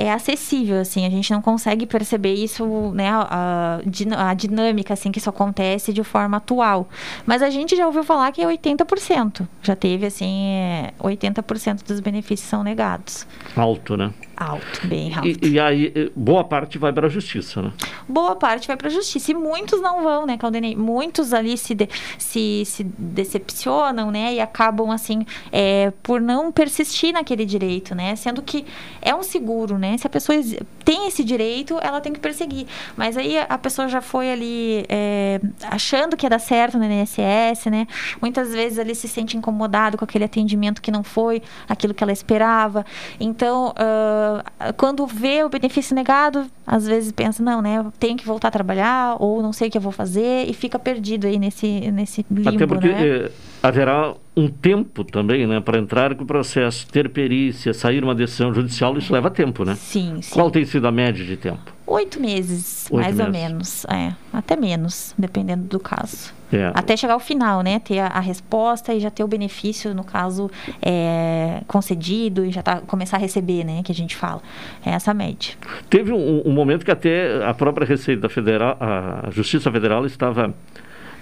é 0.00 0.10
acessível, 0.10 0.80
assim, 0.80 1.04
a 1.04 1.10
gente 1.10 1.30
não 1.30 1.42
consegue 1.42 1.84
perceber 1.84 2.32
isso, 2.32 2.90
né, 2.94 3.10
a, 3.10 3.80
a, 4.16 4.34
dinâmica, 4.34 4.94
assim, 4.94 5.12
que 5.12 5.18
isso 5.18 5.28
acontece 5.28 5.92
de 5.92 6.02
forma 6.02 6.38
atual. 6.38 6.88
Mas 7.26 7.42
a 7.42 7.50
gente 7.50 7.76
já 7.76 7.86
ouviu 7.86 8.02
falar 8.02 8.32
que 8.32 8.40
é 8.40 8.46
80%, 8.46 9.46
já 9.62 9.76
teve, 9.76 10.06
assim, 10.06 10.46
é, 10.46 10.94
80% 10.98 11.86
dos 11.86 12.00
benefícios 12.00 12.48
são 12.48 12.64
negados. 12.64 13.26
Alto, 13.54 13.94
né? 13.94 14.10
Alto, 14.40 14.86
bem 14.86 15.14
alto. 15.14 15.28
E, 15.28 15.50
e 15.50 15.60
aí, 15.60 15.92
eh, 15.94 16.10
boa 16.16 16.42
parte 16.42 16.78
vai 16.78 16.90
para 16.90 17.08
a 17.08 17.10
justiça, 17.10 17.60
né? 17.60 17.72
Boa 18.08 18.34
parte 18.34 18.66
vai 18.66 18.74
para 18.74 18.88
a 18.88 18.90
justiça. 18.90 19.32
E 19.32 19.34
muitos 19.34 19.82
não 19.82 20.02
vão, 20.02 20.24
né, 20.24 20.38
Caldenei? 20.38 20.74
Muitos 20.74 21.34
ali 21.34 21.58
se, 21.58 21.74
de, 21.74 21.86
se, 22.16 22.62
se 22.64 22.82
decepcionam, 22.82 24.10
né? 24.10 24.32
E 24.32 24.40
acabam, 24.40 24.90
assim, 24.90 25.26
é, 25.52 25.92
por 26.02 26.22
não 26.22 26.50
persistir 26.50 27.12
naquele 27.12 27.44
direito, 27.44 27.94
né? 27.94 28.16
Sendo 28.16 28.40
que 28.40 28.64
é 29.02 29.14
um 29.14 29.22
seguro, 29.22 29.76
né? 29.76 29.98
Se 29.98 30.06
a 30.06 30.10
pessoa 30.10 30.38
tem 30.86 31.06
esse 31.06 31.22
direito, 31.22 31.78
ela 31.82 32.00
tem 32.00 32.10
que 32.10 32.18
perseguir. 32.18 32.66
Mas 32.96 33.18
aí 33.18 33.36
a 33.38 33.58
pessoa 33.58 33.88
já 33.88 34.00
foi 34.00 34.32
ali 34.32 34.86
é, 34.88 35.38
achando 35.64 36.16
que 36.16 36.24
ia 36.24 36.30
dar 36.30 36.38
certo 36.38 36.78
no 36.78 36.84
INSS, 36.86 37.66
né? 37.66 37.86
Muitas 38.22 38.54
vezes 38.54 38.78
ali 38.78 38.94
se 38.94 39.06
sente 39.06 39.36
incomodado 39.36 39.98
com 39.98 40.04
aquele 40.06 40.24
atendimento 40.24 40.80
que 40.80 40.90
não 40.90 41.04
foi 41.04 41.42
aquilo 41.68 41.92
que 41.92 42.02
ela 42.02 42.12
esperava. 42.12 42.86
Então, 43.20 43.74
uh, 43.76 44.29
quando 44.76 45.06
vê 45.06 45.42
o 45.44 45.48
benefício 45.48 45.94
negado, 45.94 46.46
às 46.66 46.86
vezes 46.86 47.12
pensa, 47.12 47.42
não, 47.42 47.60
né, 47.62 47.84
tenho 47.98 48.16
que 48.16 48.26
voltar 48.26 48.48
a 48.48 48.50
trabalhar, 48.50 49.16
ou 49.18 49.42
não 49.42 49.52
sei 49.52 49.68
o 49.68 49.70
que 49.70 49.78
eu 49.78 49.82
vou 49.82 49.92
fazer, 49.92 50.48
e 50.48 50.52
fica 50.52 50.78
perdido 50.78 51.26
aí 51.26 51.38
nesse, 51.38 51.90
nesse 51.90 52.24
limbo, 52.30 52.48
Até 52.48 52.66
porque 52.66 52.88
né? 52.88 53.06
eh, 53.06 53.30
haverá 53.62 54.14
um 54.36 54.48
tempo 54.48 55.04
também, 55.04 55.46
né, 55.46 55.60
para 55.60 55.78
entrar 55.78 56.14
com 56.14 56.24
o 56.24 56.26
processo, 56.26 56.86
ter 56.86 57.08
perícia, 57.10 57.74
sair 57.74 58.02
uma 58.02 58.14
decisão 58.14 58.52
judicial, 58.54 58.96
isso 58.96 59.12
leva 59.12 59.30
tempo, 59.30 59.64
né? 59.64 59.74
Sim, 59.74 60.22
sim. 60.22 60.32
Qual 60.32 60.50
tem 60.50 60.64
sido 60.64 60.86
a 60.86 60.92
média 60.92 61.24
de 61.24 61.36
tempo? 61.36 61.72
Oito 61.90 62.20
meses, 62.20 62.86
Oito 62.92 63.02
mais 63.02 63.16
meses. 63.16 63.26
ou 63.26 63.32
menos. 63.32 63.84
É, 63.86 64.12
até 64.32 64.54
menos, 64.54 65.12
dependendo 65.18 65.64
do 65.64 65.80
caso. 65.80 66.32
É. 66.52 66.70
Até 66.72 66.96
chegar 66.96 67.14
ao 67.14 67.20
final, 67.20 67.62
né? 67.62 67.80
Ter 67.80 67.98
a, 67.98 68.06
a, 68.06 68.20
resposta 68.20 68.94
e 68.94 69.00
já 69.00 69.10
ter 69.10 69.24
o 69.24 69.26
benefício, 69.26 69.92
no 69.92 70.04
caso, 70.04 70.48
é, 70.80 71.62
concedido 71.66 72.44
e 72.44 72.52
já 72.52 72.62
tá, 72.62 72.80
começar 72.80 73.16
a 73.16 73.20
receber, 73.20 73.64
né? 73.64 73.82
Que 73.82 73.90
a 73.90 73.94
gente 73.94 74.14
fala. 74.14 74.40
É 74.86 74.90
essa 74.90 75.12
média. 75.12 75.54
Teve 75.88 76.12
um, 76.12 76.42
um 76.46 76.52
momento 76.52 76.84
que 76.84 76.92
até 76.92 77.44
a 77.44 77.52
própria 77.52 77.84
Receita 77.84 78.28
Federal, 78.28 78.76
a 78.78 79.28
Justiça 79.30 79.70
Federal 79.72 80.06
estava... 80.06 80.54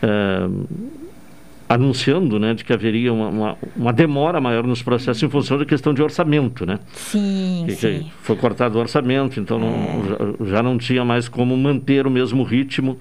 É, 0.02 0.48
anunciando 1.68 2.38
né, 2.38 2.54
de 2.54 2.64
que 2.64 2.72
haveria 2.72 3.12
uma, 3.12 3.28
uma, 3.28 3.58
uma, 3.76 3.92
demora 3.92 4.40
maior 4.40 4.64
nos 4.64 4.82
processos 4.82 5.22
em 5.22 5.28
função 5.28 5.58
da 5.58 5.66
questão 5.66 5.92
de 5.92 6.02
orçamento, 6.02 6.64
né? 6.64 6.78
Sim, 6.92 7.64
que, 7.66 7.74
sim. 7.74 7.98
Que 8.04 8.12
foi 8.22 8.36
cortado 8.36 8.78
o 8.78 8.80
orçamento, 8.80 9.38
então 9.38 9.58
é. 9.58 9.60
não, 9.60 10.08
já, 10.08 10.46
já, 10.46 10.62
não 10.62 10.78
tinha 10.78 11.04
mais 11.04 11.28
como 11.28 11.56
manter 11.56 12.06
o 12.06 12.10
mesmo 12.10 12.42
ritmo 12.42 12.98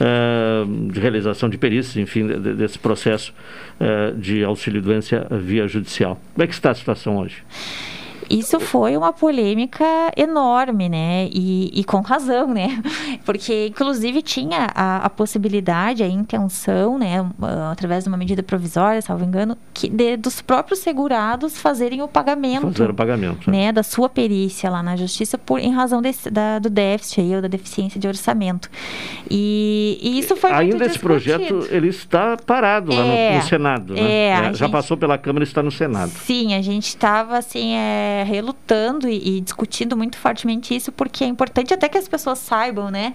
uh, 0.00 0.90
de 0.90 0.98
realização 0.98 1.48
de 1.48 1.56
perícias, 1.56 1.96
enfim, 1.96 2.26
de, 2.26 2.54
desse 2.54 2.78
processo 2.78 3.32
uh, 3.80 4.16
de 4.16 4.42
auxílio-doença 4.42 5.26
via 5.40 5.68
judicial. 5.68 6.20
Como 6.34 6.42
é 6.42 6.46
que 6.48 6.54
está 6.54 6.70
a 6.72 6.74
situação 6.74 7.18
hoje? 7.18 7.44
Isso 8.30 8.60
foi 8.60 8.96
uma 8.96 9.12
polêmica 9.12 9.84
enorme, 10.16 10.88
né? 10.88 11.28
E, 11.32 11.70
e 11.80 11.84
com 11.84 12.00
razão, 12.00 12.52
né? 12.52 12.82
Porque, 13.24 13.68
inclusive, 13.68 14.20
tinha 14.20 14.68
a, 14.74 15.06
a, 15.06 15.10
possibilidade, 15.10 16.02
a 16.02 16.08
intenção, 16.08 16.98
né? 16.98 17.24
Através 17.70 18.04
de 18.04 18.08
uma 18.08 18.18
medida 18.18 18.42
provisória, 18.42 19.00
salvo 19.00 19.24
engano, 19.24 19.56
que 19.72 19.88
de, 19.88 20.16
dos 20.16 20.42
próprios 20.42 20.80
segurados 20.80 21.58
fazerem 21.58 22.02
o 22.02 22.08
pagamento. 22.08 22.70
Fazer 22.72 22.90
o 22.90 22.94
pagamento. 22.94 23.50
Né? 23.50 23.72
Da 23.72 23.82
sua 23.82 24.08
perícia 24.08 24.68
lá 24.68 24.82
na 24.82 24.96
justiça 24.96 25.38
por, 25.38 25.58
em 25.58 25.72
razão 25.72 26.02
desse, 26.02 26.30
da, 26.30 26.58
do 26.58 26.68
déficit 26.68 27.20
aí, 27.22 27.34
ou 27.34 27.42
da 27.42 27.48
deficiência 27.48 27.98
de 27.98 28.06
orçamento. 28.06 28.68
E, 29.30 29.98
e 30.02 30.18
isso 30.18 30.36
foi 30.36 30.52
Ainda 30.52 30.84
esse 30.84 30.98
projeto, 30.98 31.66
ele 31.70 31.88
está 31.88 32.36
parado 32.36 32.92
é, 32.92 32.96
lá 32.96 33.02
no, 33.02 33.08
no 33.08 33.14
é, 33.14 33.40
Senado, 33.42 33.94
né? 33.94 34.00
É, 34.00 34.28
é, 34.28 34.44
Já 34.44 34.52
gente, 34.52 34.70
passou 34.70 34.96
pela 34.96 35.16
Câmara 35.16 35.44
e 35.44 35.48
está 35.48 35.62
no 35.62 35.70
Senado. 35.70 36.10
Sim, 36.10 36.54
a 36.54 36.60
gente 36.60 36.88
estava, 36.88 37.38
assim... 37.38 37.74
É, 37.74 38.17
relutando 38.22 39.08
e, 39.08 39.38
e, 39.38 39.40
discutindo 39.40 39.96
muito 39.96 40.16
fortemente 40.16 40.74
isso, 40.74 40.92
porque 40.92 41.24
é 41.24 41.26
importante 41.26 41.72
até 41.72 41.88
que 41.88 41.98
as 41.98 42.08
pessoas 42.08 42.38
saibam, 42.38 42.90
né, 42.90 43.14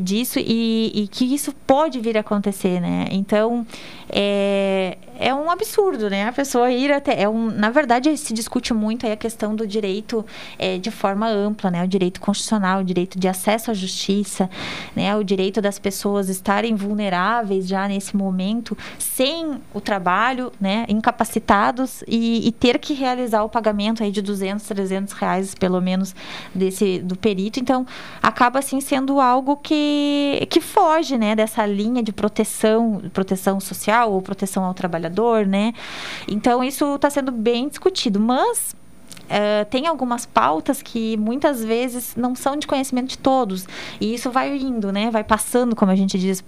disso 0.00 0.38
e, 0.38 0.92
e 0.94 1.08
que 1.08 1.24
isso 1.24 1.52
pode 1.66 2.00
vir 2.00 2.16
a 2.16 2.20
acontecer, 2.20 2.80
né? 2.80 3.06
Então, 3.10 3.66
é, 4.08 4.96
é 5.18 5.34
um 5.34 5.50
absurdo, 5.50 6.10
né? 6.10 6.28
A 6.28 6.32
pessoa 6.32 6.70
ir 6.70 6.92
até. 6.92 7.22
É 7.22 7.28
um, 7.28 7.50
na 7.50 7.70
verdade, 7.70 8.16
se 8.16 8.32
discute 8.34 8.74
muito 8.74 9.06
a 9.06 9.16
questão 9.16 9.54
do 9.54 9.66
direito 9.66 10.24
é, 10.58 10.78
de 10.78 10.90
forma 10.90 11.28
ampla, 11.28 11.70
né? 11.70 11.84
O 11.84 11.88
direito 11.88 12.20
constitucional, 12.20 12.80
o 12.80 12.84
direito 12.84 13.18
de 13.18 13.28
acesso 13.28 13.70
à 13.70 13.74
justiça, 13.74 14.50
né? 14.94 15.14
O 15.16 15.22
direito 15.22 15.60
das 15.60 15.78
pessoas 15.78 16.28
estarem 16.28 16.74
vulneráveis 16.74 17.66
já 17.66 17.86
nesse 17.88 18.16
momento, 18.16 18.76
sem 18.98 19.60
o 19.72 19.80
trabalho, 19.80 20.52
né? 20.60 20.84
Incapacitados 20.88 22.02
e, 22.06 22.46
e 22.46 22.52
ter 22.52 22.78
que 22.78 22.92
realizar 22.94 23.42
o 23.44 23.48
pagamento 23.48 24.02
aí 24.02 24.10
de 24.10 24.20
200, 24.20 24.66
300 24.66 25.12
reais, 25.14 25.54
pelo 25.54 25.80
menos, 25.80 26.14
desse, 26.54 26.98
do 26.98 27.16
perito. 27.16 27.60
Então, 27.60 27.86
acaba, 28.22 28.58
assim, 28.58 28.80
sendo 28.80 29.20
algo 29.20 29.56
que, 29.56 30.46
que 30.50 30.60
foge, 30.60 31.16
né? 31.16 31.34
Dessa 31.34 31.64
linha 31.64 32.02
de 32.02 32.12
proteção, 32.12 33.02
proteção 33.12 33.60
social 33.60 34.12
ou 34.12 34.20
proteção 34.20 34.64
ao 34.64 34.74
trabalhador 34.74 35.04
trabalhador, 35.14 35.46
né? 35.46 35.72
Então 36.28 36.62
isso 36.62 36.96
está 36.96 37.08
sendo 37.08 37.30
bem 37.30 37.68
discutido, 37.68 38.18
mas 38.18 38.74
Uh, 39.24 39.64
tem 39.70 39.86
algumas 39.86 40.26
pautas 40.26 40.82
que 40.82 41.16
muitas 41.16 41.64
vezes 41.64 42.14
não 42.14 42.34
são 42.34 42.56
de 42.56 42.66
conhecimento 42.66 43.08
de 43.08 43.18
todos. 43.18 43.66
E 43.98 44.14
isso 44.14 44.30
vai 44.30 44.54
indo, 44.54 44.92
né? 44.92 45.10
Vai 45.10 45.24
passando, 45.24 45.74
como 45.74 45.90
a 45.90 45.96
gente 45.96 46.18
diz. 46.18 46.44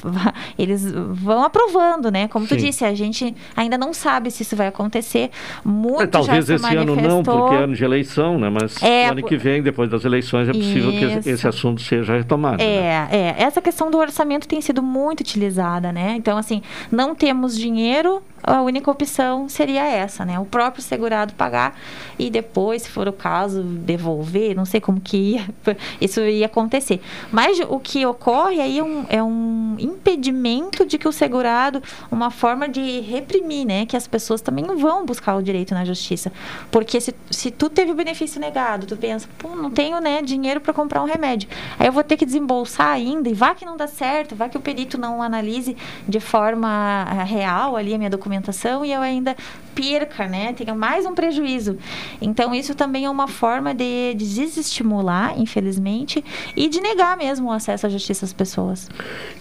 Eles 0.58 0.84
vão 0.92 1.42
aprovando, 1.42 2.10
né? 2.10 2.28
Como 2.28 2.46
Sim. 2.46 2.54
tu 2.54 2.60
disse, 2.60 2.84
a 2.84 2.94
gente 2.94 3.34
ainda 3.56 3.78
não 3.78 3.94
sabe 3.94 4.30
se 4.30 4.42
isso 4.42 4.54
vai 4.54 4.66
acontecer. 4.66 5.30
Muito 5.64 6.02
é, 6.02 6.06
Talvez 6.06 6.50
esse 6.50 6.62
manifestou... 6.62 6.98
ano 6.98 7.08
não, 7.08 7.22
porque 7.22 7.54
é 7.54 7.58
ano 7.64 7.74
de 7.74 7.82
eleição, 7.82 8.38
né? 8.38 8.50
Mas 8.50 8.80
é, 8.82 9.08
ano 9.08 9.22
que 9.22 9.36
vem, 9.36 9.62
depois 9.62 9.88
das 9.88 10.04
eleições, 10.04 10.48
é 10.48 10.52
possível 10.52 10.90
isso. 10.90 11.20
que 11.20 11.30
esse 11.30 11.48
assunto 11.48 11.80
seja 11.80 12.14
retomado. 12.16 12.62
É, 12.62 12.66
né? 12.66 13.08
é. 13.10 13.42
Essa 13.42 13.62
questão 13.62 13.90
do 13.90 13.96
orçamento 13.96 14.46
tem 14.46 14.60
sido 14.60 14.82
muito 14.82 15.20
utilizada, 15.20 15.92
né? 15.92 16.14
Então, 16.16 16.36
assim, 16.36 16.60
não 16.92 17.14
temos 17.14 17.56
dinheiro, 17.58 18.22
a 18.46 18.62
única 18.62 18.88
opção 18.88 19.48
seria 19.48 19.84
essa, 19.84 20.24
né? 20.24 20.38
O 20.38 20.44
próprio 20.44 20.80
segurado 20.80 21.34
pagar 21.34 21.76
e 22.16 22.30
depois, 22.30 22.82
se 22.82 22.88
for 22.88 23.08
o 23.08 23.12
caso, 23.12 23.60
devolver. 23.60 24.54
Não 24.54 24.64
sei 24.64 24.80
como 24.80 25.00
que 25.00 25.16
ia, 25.16 25.48
isso 26.00 26.20
ia 26.20 26.46
acontecer. 26.46 27.00
Mas 27.32 27.58
o 27.68 27.80
que 27.80 28.06
ocorre 28.06 28.60
aí 28.60 28.78
é 28.78 28.84
um, 28.84 29.06
é 29.08 29.22
um 29.22 29.76
impedimento 29.80 30.86
de 30.86 30.96
que 30.96 31.08
o 31.08 31.12
segurado, 31.12 31.82
uma 32.08 32.30
forma 32.30 32.68
de 32.68 33.00
reprimir, 33.00 33.66
né? 33.66 33.84
Que 33.84 33.96
as 33.96 34.06
pessoas 34.06 34.40
também 34.40 34.64
vão 34.64 35.04
buscar 35.04 35.34
o 35.34 35.42
direito 35.42 35.74
na 35.74 35.84
justiça. 35.84 36.32
Porque 36.70 37.00
se, 37.00 37.12
se 37.28 37.50
tu 37.50 37.68
teve 37.68 37.90
o 37.90 37.94
benefício 37.96 38.40
negado, 38.40 38.86
tu 38.86 38.96
pensa, 38.96 39.28
pô, 39.38 39.56
não 39.56 39.72
tenho 39.72 40.00
né, 40.00 40.22
dinheiro 40.22 40.60
para 40.60 40.72
comprar 40.72 41.02
um 41.02 41.06
remédio. 41.06 41.48
Aí 41.80 41.88
eu 41.88 41.92
vou 41.92 42.04
ter 42.04 42.16
que 42.16 42.24
desembolsar 42.24 42.92
ainda, 42.92 43.28
e 43.28 43.34
vá 43.34 43.56
que 43.56 43.64
não 43.64 43.76
dá 43.76 43.88
certo, 43.88 44.36
vá 44.36 44.48
que 44.48 44.56
o 44.56 44.60
perito 44.60 44.96
não 44.96 45.20
analise 45.20 45.76
de 46.06 46.20
forma 46.20 47.06
eh, 47.10 47.24
real 47.24 47.74
ali 47.74 47.92
a 47.92 47.98
minha 47.98 48.10
documentação 48.10 48.35
documentação 48.36 48.84
e 48.84 48.92
eu 48.92 49.00
ainda 49.00 49.36
perca, 49.74 50.26
né? 50.26 50.52
Tenha 50.52 50.74
mais 50.74 51.04
um 51.06 51.14
prejuízo. 51.14 51.78
Então, 52.20 52.54
isso 52.54 52.74
também 52.74 53.04
é 53.04 53.10
uma 53.10 53.28
forma 53.28 53.74
de, 53.74 54.14
de 54.14 54.34
desestimular, 54.34 55.38
infelizmente, 55.38 56.24
e 56.56 56.68
de 56.68 56.80
negar 56.80 57.16
mesmo 57.16 57.48
o 57.48 57.52
acesso 57.52 57.86
à 57.86 57.88
justiça 57.88 58.24
às 58.24 58.32
pessoas. 58.32 58.88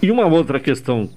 E 0.01 0.11
uma 0.11 0.25
outra 0.25 0.59
questão 0.59 1.09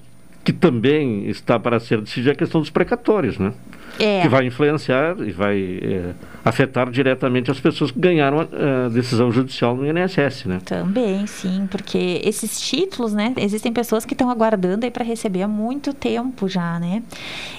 que 0.44 0.52
também 0.52 1.28
está 1.28 1.58
para 1.58 1.78
ser 1.80 2.00
decidida 2.00 2.30
é 2.30 2.32
a 2.32 2.36
questão 2.36 2.60
dos 2.60 2.70
precatórios, 2.70 3.38
né? 3.38 3.52
É. 3.98 4.22
que 4.22 4.28
vai 4.28 4.46
influenciar 4.46 5.16
e 5.20 5.32
vai 5.32 5.80
é, 5.82 6.14
afetar 6.44 6.90
diretamente 6.90 7.50
as 7.50 7.58
pessoas 7.58 7.90
que 7.90 7.98
ganharam 7.98 8.40
a, 8.40 8.86
a 8.86 8.88
decisão 8.88 9.30
judicial 9.30 9.76
no 9.76 9.86
INSS, 9.86 10.46
né? 10.46 10.60
Também, 10.64 11.26
sim, 11.26 11.66
porque 11.70 12.20
esses 12.24 12.60
títulos, 12.60 13.12
né? 13.12 13.34
Existem 13.36 13.72
pessoas 13.72 14.04
que 14.04 14.14
estão 14.14 14.30
aguardando 14.30 14.84
aí 14.84 14.90
para 14.90 15.04
receber 15.04 15.42
há 15.42 15.48
muito 15.48 15.92
tempo 15.92 16.48
já, 16.48 16.78
né? 16.78 17.02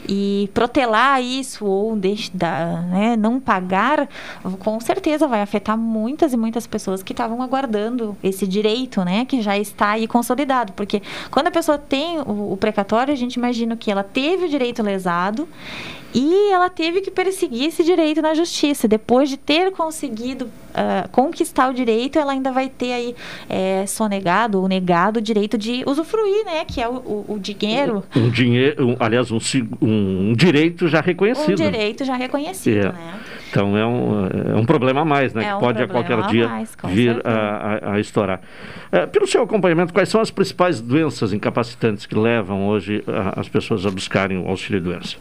E 0.08 0.50
protelar 0.54 1.22
isso 1.22 1.66
ou 1.66 1.96
deixar, 1.96 2.84
né, 2.88 3.16
não 3.18 3.40
pagar, 3.40 4.08
com 4.60 4.80
certeza 4.80 5.28
vai 5.28 5.42
afetar 5.42 5.78
muitas 5.78 6.34
e 6.34 6.38
muitas 6.38 6.66
pessoas 6.66 7.04
que 7.04 7.14
estavam 7.14 7.42
aguardando 7.42 8.16
esse 8.24 8.48
direito, 8.48 9.04
né? 9.04 9.26
Que 9.26 9.42
já 9.42 9.58
está 9.58 9.92
aí 9.92 10.08
consolidado, 10.08 10.74
porque 10.74 11.02
quando 11.30 11.48
a 11.48 11.52
pessoa 11.52 11.78
tem 11.78 12.20
o, 12.20 12.54
o 12.54 12.58
precatório, 12.58 13.14
a 13.14 13.18
gente 13.18 13.36
imagina 13.36 13.76
que 13.76 13.92
ela 13.92 14.04
teve 14.04 14.46
o 14.46 14.50
direito 14.50 14.82
lesado 14.82 15.48
e 16.14 16.52
ela 16.52 16.70
teve 16.70 17.02
que 17.02 17.12
perseguir 17.12 17.66
esse 17.66 17.84
direito 17.84 18.22
na 18.22 18.34
justiça. 18.34 18.88
Depois 18.88 19.30
de 19.30 19.38
ter 19.38 19.72
conseguido 19.72 20.46
uh, 20.46 21.08
conquistar 21.12 21.70
o 21.70 21.74
direito, 21.74 22.18
ela 22.18 22.32
ainda 22.32 22.52
vai 22.52 22.68
ter 22.70 22.94
aí 22.94 23.16
é, 23.48 23.86
sonegado 23.86 24.62
ou 24.62 24.68
negado 24.68 25.20
o 25.20 25.22
direito 25.22 25.58
de 25.58 25.84
usufruir, 25.86 26.46
né? 26.46 26.66
Que 26.66 26.82
é 26.82 26.88
o, 26.88 26.94
o, 26.96 27.26
o 27.36 27.40
dinheiro. 27.40 28.04
Um 28.16 28.30
dinheiro, 28.30 28.88
um, 28.88 28.96
aliás, 29.00 29.30
um, 29.32 29.40
um, 29.82 30.34
direito 30.34 30.88
já 30.88 31.02
reconhecido. 31.02 31.52
Um 31.52 31.56
direito 31.56 32.04
já 32.04 32.16
reconhecido, 32.16 32.88
é. 32.88 32.92
né? 32.92 33.20
Então 33.50 33.76
é 33.76 33.86
um, 33.86 34.28
é 34.28 34.56
um 34.56 34.66
problema 34.66 35.02
a 35.02 35.06
mais, 35.06 35.34
né? 35.34 35.44
É 35.44 35.48
que 35.48 35.54
um 35.54 35.60
pode 35.60 35.82
a 35.82 35.88
qualquer 35.88 36.22
dia 36.28 36.48
mais, 36.48 36.76
vir 36.86 37.22
a, 37.26 37.32
a, 37.32 37.94
a, 37.94 38.00
estourar. 38.00 38.42
É, 38.92 39.06
pelo 39.06 39.28
seu 39.28 39.44
acompanhamento, 39.44 39.94
quais 39.94 40.10
são 40.10 40.22
as 40.22 40.30
principais 40.30 40.80
doenças 40.80 41.34
incapacitantes 41.34 42.06
que 42.06 42.16
levam 42.16 42.68
hoje 42.68 43.04
a, 43.08 43.40
as 43.40 43.50
pessoas 43.50 43.86
a 43.86 43.92
buscarem 43.92 44.38
o 44.38 44.48
auxílio-doença? 44.48 45.18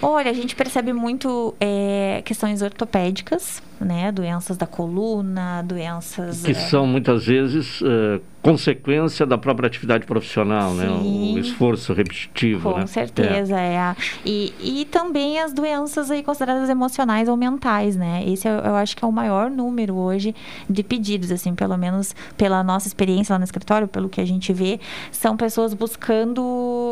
Olha, 0.00 0.30
a 0.30 0.34
gente 0.34 0.56
percebe 0.56 0.92
muito 0.92 1.54
é, 1.60 2.22
questões 2.24 2.62
ortopédicas, 2.62 3.62
né? 3.84 4.12
Doenças 4.12 4.56
da 4.56 4.66
coluna, 4.66 5.62
doenças... 5.62 6.42
Que 6.42 6.52
é... 6.52 6.54
são 6.54 6.86
muitas 6.86 7.26
vezes 7.26 7.80
uh, 7.80 8.20
consequência 8.42 9.24
da 9.24 9.38
própria 9.38 9.68
atividade 9.68 10.04
profissional, 10.04 10.72
Sim. 10.72 10.76
né? 10.78 10.88
O 10.90 11.38
esforço 11.38 11.92
repetitivo, 11.92 12.72
Com 12.72 12.78
né? 12.78 12.86
certeza, 12.86 13.58
é. 13.58 13.74
é. 13.74 13.96
E, 14.24 14.52
e 14.60 14.84
também 14.86 15.38
as 15.38 15.52
doenças 15.52 16.10
aí 16.10 16.22
consideradas 16.22 16.68
emocionais 16.68 17.28
ou 17.28 17.36
mentais, 17.36 17.96
né? 17.96 18.24
Esse 18.26 18.48
eu, 18.48 18.54
eu 18.54 18.74
acho 18.74 18.96
que 18.96 19.04
é 19.04 19.08
o 19.08 19.12
maior 19.12 19.48
número 19.48 19.94
hoje 19.94 20.34
de 20.68 20.82
pedidos, 20.82 21.30
assim, 21.30 21.54
pelo 21.54 21.76
menos 21.76 22.16
pela 22.36 22.62
nossa 22.64 22.88
experiência 22.88 23.32
lá 23.32 23.38
no 23.38 23.44
escritório, 23.44 23.86
pelo 23.86 24.08
que 24.08 24.20
a 24.20 24.24
gente 24.24 24.52
vê, 24.52 24.80
são 25.12 25.36
pessoas 25.36 25.72
buscando 25.72 26.42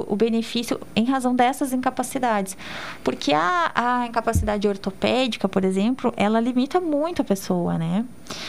o 0.09 0.17
benefício 0.17 0.81
em 0.95 1.05
razão 1.05 1.35
dessas 1.35 1.73
incapacidades. 1.73 2.57
Porque 3.03 3.33
a, 3.33 3.73
a 3.75 4.07
incapacidade 4.07 4.69
ortopédica, 4.69 5.49
por 5.49 5.65
exemplo, 5.65 6.15
ela 6.17 6.41
limita 6.41 6.80
muito 6.81 7.23
a 7.23 7.25
pessoa, 7.25 7.79
né? 7.79 8.05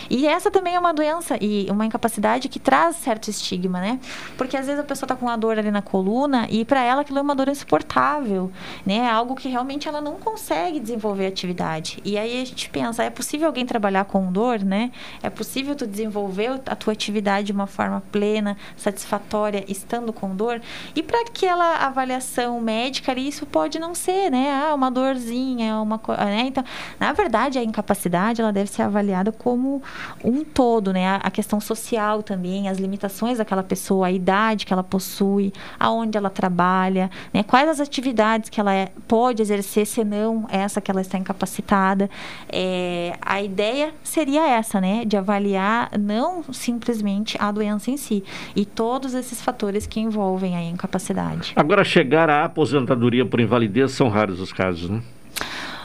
E 0.10 0.28
essa 0.28 0.52
também 0.52 0.76
é 0.76 0.80
uma 0.80 0.94
doença 0.94 1.38
e 1.42 1.68
uma 1.70 1.86
incapacidade 1.86 2.48
que 2.50 2.60
traz 2.60 2.96
certo 2.98 3.30
estigma, 3.30 3.80
né? 3.80 4.00
Porque 4.38 4.58
às 4.58 4.66
vezes 4.66 4.80
a 4.80 4.84
pessoa 4.84 5.08
tá 5.08 5.16
com 5.16 5.26
uma 5.26 5.38
dor 5.38 5.58
ali 5.58 5.72
na 5.72 5.82
coluna 5.82 6.48
e 6.50 6.66
para 6.66 6.84
ela 6.84 7.02
aquilo 7.02 7.20
é 7.20 7.22
uma 7.22 7.36
dor 7.36 7.48
insuportável, 7.48 8.52
né? 8.86 8.98
É 8.98 9.10
algo 9.10 9.36
que 9.36 9.50
realmente 9.50 9.88
ela 9.88 10.02
não 10.02 10.16
consegue 10.16 10.80
desenvolver 10.80 11.28
atividade. 11.28 12.00
E 12.04 12.18
aí 12.18 12.42
a 12.42 12.46
gente 12.46 12.70
pensa, 12.70 13.04
é 13.04 13.10
possível 13.10 13.48
alguém 13.48 13.66
trabalhar 13.66 14.06
com 14.06 14.32
dor, 14.32 14.60
né? 14.60 14.92
É 15.24 15.30
possível 15.30 15.76
tu 15.76 15.88
desenvolver 15.88 16.62
a 16.66 16.76
tua 16.76 16.94
atividade 16.94 17.48
de 17.48 17.52
uma 17.52 17.68
forma 17.68 18.02
plena, 18.12 18.58
satisfatória, 18.76 19.64
estando 19.68 20.14
com 20.14 20.36
dor? 20.36 20.62
E 20.96 21.02
para 21.02 21.22
aquela 21.22 21.86
avaliação 21.86 22.60
médica 22.62 23.12
ali, 23.12 23.28
isso 23.28 23.46
pode 23.46 23.80
não 23.80 23.96
ser, 23.96 24.30
né? 24.30 24.52
Ah, 24.52 24.76
uma 24.76 24.92
dorzinha, 24.92 25.78
uma, 25.78 26.00
né? 26.18 26.44
Então, 26.48 26.64
na 27.00 27.14
verdade, 27.14 27.58
a 27.58 27.64
incapacidade 27.64 28.20
ela 28.30 28.51
deve 28.51 28.69
ser 28.69 28.84
avaliada 28.84 29.32
como 29.32 29.82
um 30.24 30.43
todo, 30.43 30.93
né? 30.93 31.19
A 31.22 31.32
questão 31.32 31.59
social 31.59 32.22
também, 32.22 32.69
as 32.69 32.78
limitações 32.78 33.38
daquela 33.38 33.63
pessoa, 33.63 34.07
a 34.07 34.11
idade 34.11 34.65
que 34.65 34.74
ela 34.74 34.84
possui, 34.84 35.51
aonde 35.80 36.17
ela 36.17 36.30
trabalha, 36.30 37.09
né? 37.34 37.43
Quais 37.43 37.67
as 37.67 37.80
atividades 37.80 38.49
que 38.49 38.59
ela 38.59 38.74
é, 38.74 38.89
pode 39.07 39.41
exercer, 39.41 39.86
senão 39.86 40.45
essa 40.49 40.80
que 40.80 40.91
ela 40.91 41.01
está 41.01 41.17
incapacitada. 41.17 42.09
É, 42.47 43.17
a 43.22 43.41
ideia 43.41 43.93
seria 44.03 44.47
essa, 44.47 44.80
né? 44.80 45.03
De 45.05 45.17
avaliar 45.17 45.91
não 45.99 46.43
simplesmente 46.51 47.38
a 47.39 47.51
doença 47.51 47.89
em 47.89 47.97
si, 47.97 48.24
e 48.55 48.65
todos 48.65 49.13
esses 49.13 49.41
fatores 49.41 49.88
que 49.88 49.99
envolvem 49.99 50.55
a 50.55 50.63
incapacidade. 50.63 51.53
Agora, 51.55 51.84
chegar 51.84 52.30
à 52.30 52.45
aposentadoria 52.45 53.26
por 53.26 53.39
invalidez 53.39 53.91
são 53.91 54.09
raros 54.09 54.39
os 54.39 54.51
casos, 54.53 54.89
né? 54.89 55.01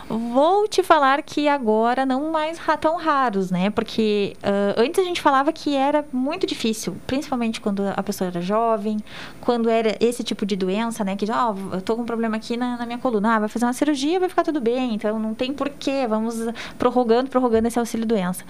Vou 0.08 0.68
te 0.68 0.84
falar 0.84 1.20
que 1.22 1.48
agora 1.48 2.06
não 2.06 2.30
mais 2.30 2.60
tão 2.80 2.96
raros, 2.96 3.50
né? 3.50 3.70
Porque 3.70 4.36
uh, 4.38 4.80
antes 4.80 5.00
a 5.00 5.04
gente 5.04 5.20
falava 5.20 5.52
que 5.52 5.74
era 5.74 6.04
muito 6.12 6.46
difícil, 6.46 6.96
principalmente 7.08 7.60
quando 7.60 7.82
a 7.84 8.02
pessoa 8.04 8.28
era 8.28 8.40
jovem, 8.40 8.98
quando 9.40 9.68
era 9.68 9.96
esse 9.98 10.22
tipo 10.22 10.46
de 10.46 10.54
doença, 10.54 11.02
né? 11.02 11.16
Que 11.16 11.26
já, 11.26 11.50
oh, 11.50 11.74
eu 11.74 11.82
tô 11.82 11.96
com 11.96 12.02
um 12.02 12.06
problema 12.06 12.36
aqui 12.36 12.56
na, 12.56 12.76
na 12.76 12.86
minha 12.86 12.98
coluna, 12.98 13.34
ah, 13.34 13.38
vai 13.40 13.48
fazer 13.48 13.64
uma 13.64 13.72
cirurgia, 13.72 14.20
vai 14.20 14.28
ficar 14.28 14.44
tudo 14.44 14.60
bem, 14.60 14.94
então 14.94 15.18
não 15.18 15.34
tem 15.34 15.52
porquê, 15.52 16.06
vamos 16.06 16.36
prorrogando, 16.78 17.28
prorrogando 17.28 17.66
esse 17.66 17.78
auxílio-doença. 17.78 18.44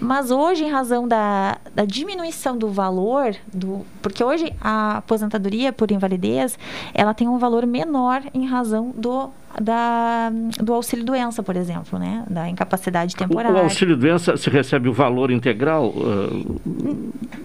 Mas 0.00 0.30
hoje, 0.30 0.64
em 0.64 0.70
razão 0.70 1.08
da, 1.08 1.58
da 1.74 1.84
diminuição 1.84 2.56
do 2.56 2.68
valor, 2.68 3.34
do, 3.52 3.84
porque 4.00 4.22
hoje 4.22 4.54
a 4.60 4.98
aposentadoria 4.98 5.72
por 5.72 5.90
invalidez, 5.90 6.56
ela 6.94 7.12
tem 7.12 7.26
um 7.26 7.38
valor 7.38 7.66
menor 7.66 8.22
em 8.32 8.46
razão 8.46 8.92
do 8.94 9.30
da, 9.60 10.30
do 10.62 10.72
auxílio 10.72 11.04
doença, 11.04 11.42
por 11.42 11.56
exemplo, 11.56 11.98
né? 11.98 12.24
Da 12.28 12.48
incapacidade 12.48 13.16
temporária. 13.16 13.56
O, 13.56 13.60
o 13.60 13.64
auxílio 13.64 13.96
doença 13.96 14.36
se 14.36 14.50
recebe 14.50 14.88
o 14.88 14.92
valor 14.92 15.30
integral 15.30 15.88
uh, 15.88 16.60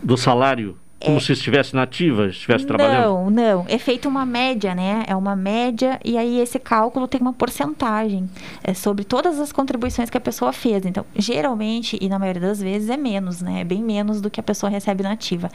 do 0.03 0.17
salário 0.17 0.77
como 1.05 1.17
é. 1.17 1.19
se 1.19 1.31
estivesse 1.31 1.75
nativa, 1.75 2.27
estivesse 2.27 2.65
trabalhando? 2.65 3.05
Não, 3.05 3.29
não. 3.29 3.65
É 3.67 3.77
feita 3.77 4.09
uma 4.09 4.25
média, 4.25 4.73
né? 4.73 5.03
É 5.07 5.15
uma 5.15 5.35
média 5.35 5.99
e 6.03 6.17
aí 6.17 6.39
esse 6.39 6.59
cálculo 6.59 7.07
tem 7.07 7.21
uma 7.21 7.33
porcentagem 7.33 8.29
é 8.63 8.73
sobre 8.73 9.03
todas 9.03 9.39
as 9.39 9.51
contribuições 9.51 10.09
que 10.09 10.17
a 10.17 10.21
pessoa 10.21 10.51
fez. 10.51 10.85
Então, 10.85 11.05
geralmente 11.15 11.97
e 12.01 12.09
na 12.09 12.17
maioria 12.17 12.41
das 12.41 12.61
vezes 12.61 12.89
é 12.89 12.97
menos, 12.97 13.41
né? 13.41 13.61
É 13.61 13.63
bem 13.63 13.83
menos 13.83 14.19
do 14.21 14.29
que 14.29 14.39
a 14.39 14.43
pessoa 14.43 14.69
recebe 14.69 15.03
nativa. 15.03 15.49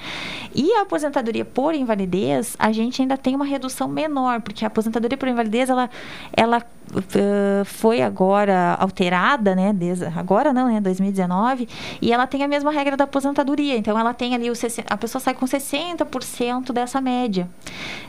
E 0.55 0.73
a 0.75 0.83
aposentadoria 0.83 1.45
por 1.45 1.75
invalidez, 1.75 2.57
a 2.59 2.73
gente 2.73 3.03
ainda 3.03 3.17
tem 3.17 3.35
uma 3.35 3.45
redução 3.45 3.89
menor, 3.89 4.41
porque 4.41 4.65
a 4.65 4.69
aposentadoria 4.69 5.19
por 5.19 5.29
invalidez, 5.29 5.69
ela, 5.69 5.91
ela 6.37 6.63
foi 7.65 8.03
agora 8.03 8.75
alterada, 8.75 9.55
né? 9.55 9.73
Desde, 9.73 10.07
agora 10.07 10.53
não, 10.53 10.69
né? 10.69 10.81
2019. 10.81 11.69
E 12.01 12.13
ela 12.13 12.27
tem 12.27 12.43
a 12.43 12.49
mesma 12.49 12.71
regra 12.71 12.97
da 12.97 13.05
aposentadoria. 13.05 13.77
Então, 13.77 13.99
ela 13.99 14.13
tem 14.13 14.35
ali 14.35 14.51
o 14.51 14.55
a 14.89 14.97
pessoa 14.97 15.21
sai 15.21 15.35
com 15.35 15.47
60% 15.47 16.73
dessa 16.73 17.01
média, 17.01 17.49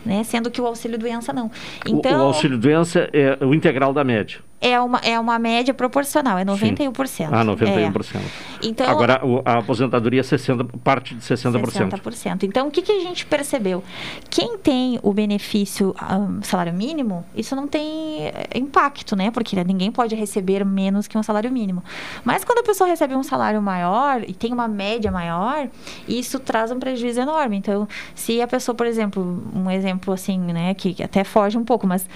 né? 0.06 0.24
Sendo 0.24 0.50
que 0.50 0.62
o 0.62 0.66
auxílio 0.66 0.98
doença 0.98 1.32
não. 1.32 1.50
Então, 1.86 2.20
o, 2.20 2.24
o 2.24 2.28
auxílio 2.28 2.58
doença 2.58 3.10
é 3.14 3.38
o 3.44 3.54
integral 3.54 3.94
da 3.94 4.04
média 4.04 4.42
é 4.62 4.80
uma, 4.80 5.00
é 5.00 5.20
uma 5.20 5.40
média 5.40 5.74
proporcional, 5.74 6.38
é 6.38 6.46
91%. 6.46 7.08
Sim. 7.08 7.24
Ah, 7.32 7.44
91%. 7.44 8.16
É. 8.16 8.22
Então, 8.64 8.88
Agora, 8.88 9.20
a 9.44 9.58
aposentadoria 9.58 10.20
é 10.20 10.24
60, 10.24 10.64
parte 10.84 11.16
de 11.16 11.22
60%. 11.22 11.90
60%. 11.90 12.44
Então, 12.44 12.68
o 12.68 12.72
que, 12.72 12.84
que 12.84 12.92
a 12.92 13.00
gente 13.00 13.26
percebeu? 13.26 13.84
Quem 14.30 14.60
tem 14.60 15.00
o 15.02 15.12
benefício 15.12 15.96
um, 16.00 16.44
salário 16.44 16.72
mínimo, 16.72 17.26
isso 17.36 17.56
não 17.56 17.68
tem 17.68 18.28
eh, 18.28 18.50
impacto, 18.54 19.16
né? 19.16 19.32
Porque 19.32 19.62
ninguém 19.64 19.92
pode 19.92 20.14
receber 20.14 20.64
menos 20.64 21.08
que 21.08 21.18
um 21.18 21.24
salário 21.24 21.52
mínimo. 21.52 21.84
Mas 22.24 22.44
quando 22.44 22.60
a 22.60 22.64
pessoa 22.64 22.88
recebe 22.88 23.16
um 23.16 23.24
salário 23.24 23.60
maior 23.62 24.22
e 24.28 24.34
tem 24.34 24.54
uma 24.54 24.68
média 24.68 25.12
maior, 25.12 25.68
isso 26.08 26.38
traz 26.38 26.72
um 26.72 26.78
prejuízo 26.78 27.20
enorme. 27.20 27.58
Então, 27.58 27.88
se 28.14 28.40
a 28.40 28.48
pessoa, 28.48 28.76
por 28.76 28.86
exemplo, 28.86 29.44
um 29.56 29.72
exemplo 29.72 30.14
assim, 30.14 30.38
né, 30.38 30.76
que 30.76 31.02
até 31.02 31.24
foge 31.24 31.58
um 31.58 31.66
pouco, 31.66 31.88
mas 31.88 32.08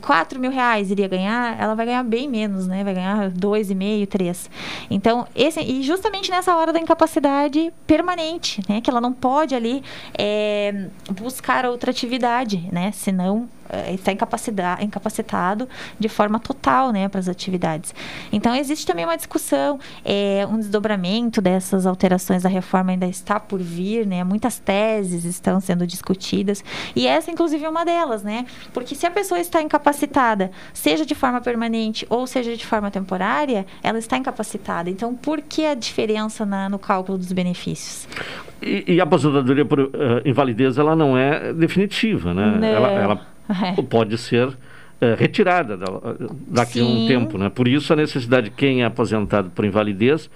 4 0.00 0.40
mil 0.40 0.50
reais 0.50 0.90
iria 0.90 1.06
ganhar, 1.06 1.60
ela 1.60 1.74
vai 1.74 1.89
ganhar 1.90 2.04
bem 2.04 2.28
menos, 2.28 2.66
né? 2.66 2.82
Vai 2.82 2.94
ganhar 2.94 3.30
dois 3.30 3.70
e 3.70 3.74
meio, 3.74 4.06
três. 4.06 4.50
Então, 4.90 5.26
esse 5.34 5.60
e 5.60 5.82
justamente 5.82 6.30
nessa 6.30 6.56
hora 6.56 6.72
da 6.72 6.78
incapacidade 6.78 7.72
permanente, 7.86 8.62
né? 8.68 8.80
Que 8.80 8.90
ela 8.90 9.00
não 9.00 9.12
pode 9.12 9.54
ali 9.54 9.82
é, 10.16 10.86
buscar 11.12 11.66
outra 11.66 11.90
atividade, 11.90 12.68
né? 12.72 12.92
Senão 12.92 13.48
está 13.92 14.12
incapacitado 14.12 15.68
de 15.98 16.08
forma 16.08 16.38
total 16.38 16.92
né, 16.92 17.08
para 17.08 17.20
as 17.20 17.28
atividades. 17.28 17.94
Então, 18.32 18.54
existe 18.54 18.86
também 18.86 19.04
uma 19.04 19.16
discussão, 19.16 19.78
é, 20.04 20.46
um 20.50 20.58
desdobramento 20.58 21.40
dessas 21.40 21.86
alterações 21.86 22.42
da 22.42 22.48
reforma 22.48 22.92
ainda 22.92 23.06
está 23.06 23.38
por 23.38 23.60
vir, 23.60 24.06
né? 24.06 24.24
muitas 24.24 24.58
teses 24.58 25.24
estão 25.24 25.60
sendo 25.60 25.86
discutidas, 25.86 26.64
e 26.94 27.06
essa, 27.06 27.30
inclusive, 27.30 27.64
é 27.64 27.68
uma 27.68 27.84
delas, 27.84 28.22
né? 28.22 28.46
Porque 28.72 28.94
se 28.94 29.06
a 29.06 29.10
pessoa 29.10 29.40
está 29.40 29.62
incapacitada, 29.62 30.50
seja 30.72 31.04
de 31.04 31.14
forma 31.14 31.40
permanente 31.40 32.06
ou 32.08 32.26
seja 32.26 32.56
de 32.56 32.66
forma 32.66 32.90
temporária, 32.90 33.66
ela 33.82 33.98
está 33.98 34.16
incapacitada. 34.16 34.90
Então, 34.90 35.14
por 35.14 35.40
que 35.40 35.64
a 35.64 35.74
diferença 35.74 36.44
na, 36.46 36.68
no 36.68 36.78
cálculo 36.78 37.18
dos 37.18 37.32
benefícios? 37.32 38.08
E, 38.62 38.84
e 38.94 39.00
a 39.00 39.04
aposentadoria 39.04 39.64
por 39.64 39.80
uh, 39.80 39.90
invalidez, 40.24 40.78
ela 40.78 40.94
não 40.94 41.16
é 41.16 41.52
definitiva, 41.52 42.34
né? 42.34 42.58
Não. 42.60 42.68
Ela, 42.68 42.90
ela 42.90 43.29
é. 43.50 43.82
pode 43.82 44.16
ser 44.18 44.56
é, 45.00 45.14
retirada 45.14 45.76
da, 45.76 45.86
daqui 46.46 46.80
a 46.80 46.84
um 46.84 47.06
tempo, 47.06 47.38
né? 47.38 47.48
Por 47.48 47.66
isso 47.66 47.92
a 47.92 47.96
necessidade 47.96 48.50
de 48.50 48.56
quem 48.56 48.82
é 48.82 48.84
aposentado 48.84 49.50
por 49.50 49.64
invalidez, 49.64 50.30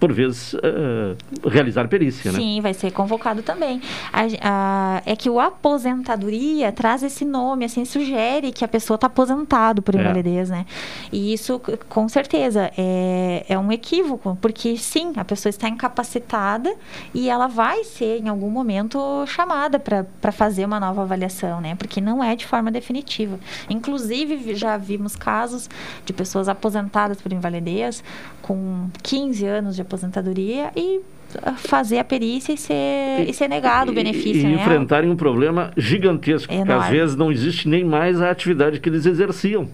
por 0.00 0.12
vezes, 0.12 0.54
é, 0.54 1.48
realizar 1.48 1.86
perícia, 1.88 2.32
né? 2.32 2.38
Sim, 2.38 2.60
vai 2.60 2.74
ser 2.74 2.90
convocado 2.90 3.42
também. 3.42 3.80
A- 4.12 4.22
a- 4.42 5.02
é 5.06 5.14
que 5.14 5.30
o 5.30 5.38
aposentadoria 5.38 6.72
traz 6.72 7.02
esse 7.02 7.24
nome, 7.24 7.64
assim, 7.64 7.84
sugere 7.84 8.50
que 8.52 8.64
a 8.64 8.68
pessoa 8.68 8.94
está 8.96 9.06
aposentado 9.06 9.82
por 9.82 9.94
É. 9.94 10.00
invalidez, 10.00 10.50
né? 10.50 10.66
E 11.12 11.32
isso, 11.32 11.60
com 11.88 12.08
certeza, 12.08 12.70
é, 12.76 13.44
é 13.48 13.58
um 13.58 13.70
equívoco, 13.70 14.36
porque 14.40 14.76
sim, 14.76 15.12
a 15.16 15.24
pessoa 15.24 15.50
está 15.50 15.68
incapacitada 15.68 16.74
e 17.14 17.28
ela 17.28 17.46
vai 17.46 17.84
ser, 17.84 18.18
em 18.20 18.28
algum 18.28 18.50
momento, 18.50 18.98
chamada 19.26 19.78
para 19.78 20.32
fazer 20.32 20.64
uma 20.64 20.80
nova 20.80 21.02
avaliação, 21.02 21.60
né? 21.60 21.74
Porque 21.76 22.00
não 22.00 22.22
é 22.24 22.34
de 22.34 22.46
forma 22.46 22.70
definitiva. 22.70 23.38
Inclusive, 23.68 24.54
já 24.54 24.76
vimos 24.76 25.14
casos 25.16 25.68
de 26.04 26.12
pessoas 26.12 26.48
aposentadas 26.48 27.20
por 27.20 27.32
invalidez 27.32 28.02
com 28.42 28.88
15 29.02 29.46
anos 29.46 29.59
de 29.68 29.82
aposentadoria 29.82 30.70
e 30.74 31.00
ah, 31.42 31.52
fazer 31.52 31.98
a 31.98 32.04
perícia 32.04 32.52
e 32.52 32.56
ser, 32.56 33.28
e 33.28 33.32
ser 33.32 33.48
negado 33.48 33.92
o 33.92 33.94
benefício, 33.94 34.42
e, 34.42 34.52
e 34.52 34.56
né? 34.56 34.62
enfrentarem 34.62 35.10
um 35.10 35.16
problema 35.16 35.70
gigantesco, 35.76 36.48
porque 36.48 36.72
às 36.72 36.78
Enorme. 36.78 36.90
vezes 36.90 37.16
não 37.16 37.30
existe 37.30 37.68
nem 37.68 37.84
mais 37.84 38.20
a 38.20 38.30
atividade 38.30 38.80
que 38.80 38.88
eles 38.88 39.06
exerciam 39.06 39.68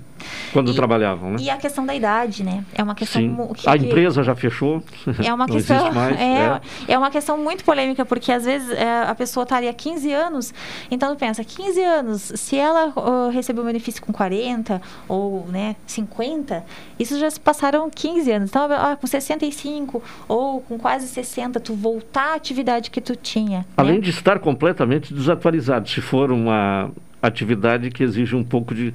quando 0.52 0.74
trabalhavam, 0.74 1.32
né? 1.32 1.36
E 1.40 1.50
a 1.50 1.56
questão 1.56 1.84
da 1.84 1.94
idade, 1.94 2.42
né? 2.42 2.64
É 2.74 2.82
uma 2.82 2.94
questão 2.94 3.52
que- 3.54 3.68
A 3.68 3.76
empresa 3.76 4.22
já 4.22 4.34
fechou. 4.34 4.82
É 5.24 5.32
uma 5.32 5.46
não 5.46 5.54
questão. 5.54 5.92
mais. 5.92 6.16
é, 6.20 6.60
é 6.88 6.98
uma 6.98 7.10
questão 7.10 7.38
muito 7.38 7.64
polêmica, 7.64 8.04
porque 8.04 8.32
às 8.32 8.44
vezes 8.44 8.70
é, 8.70 9.02
a 9.02 9.14
pessoa 9.14 9.44
estaria 9.44 9.70
há 9.70 9.74
15 9.74 10.12
anos, 10.12 10.54
então 10.90 11.14
tu 11.14 11.18
pensa, 11.18 11.44
15 11.44 11.82
anos, 11.82 12.32
se 12.34 12.56
ela 12.56 12.92
uh, 12.96 13.30
recebeu 13.30 13.62
um 13.62 13.66
benefício 13.66 14.02
com 14.02 14.12
40 14.12 14.80
ou 15.08 15.46
né, 15.48 15.76
50, 15.86 16.64
isso 16.98 17.18
já 17.18 17.30
se 17.30 17.38
passaram 17.40 17.88
15 17.90 18.30
anos. 18.30 18.50
Então, 18.50 18.68
ah, 18.70 18.96
com 18.96 19.06
65 19.06 20.02
ou 20.28 20.60
com 20.60 20.78
quase 20.78 21.06
60, 21.06 21.60
tu 21.60 21.74
voltar 21.74 22.32
à 22.32 22.34
atividade 22.34 22.90
que 22.90 23.00
tu 23.00 23.14
tinha. 23.14 23.66
Além 23.76 23.96
né? 23.96 24.00
de 24.00 24.10
estar 24.10 24.38
completamente 24.38 25.12
desatualizado, 25.12 25.88
se 25.88 26.00
for 26.00 26.30
uma 26.30 26.90
atividade 27.26 27.90
que 27.90 28.02
exige 28.02 28.34
um 28.36 28.44
pouco 28.44 28.74
de. 28.74 28.92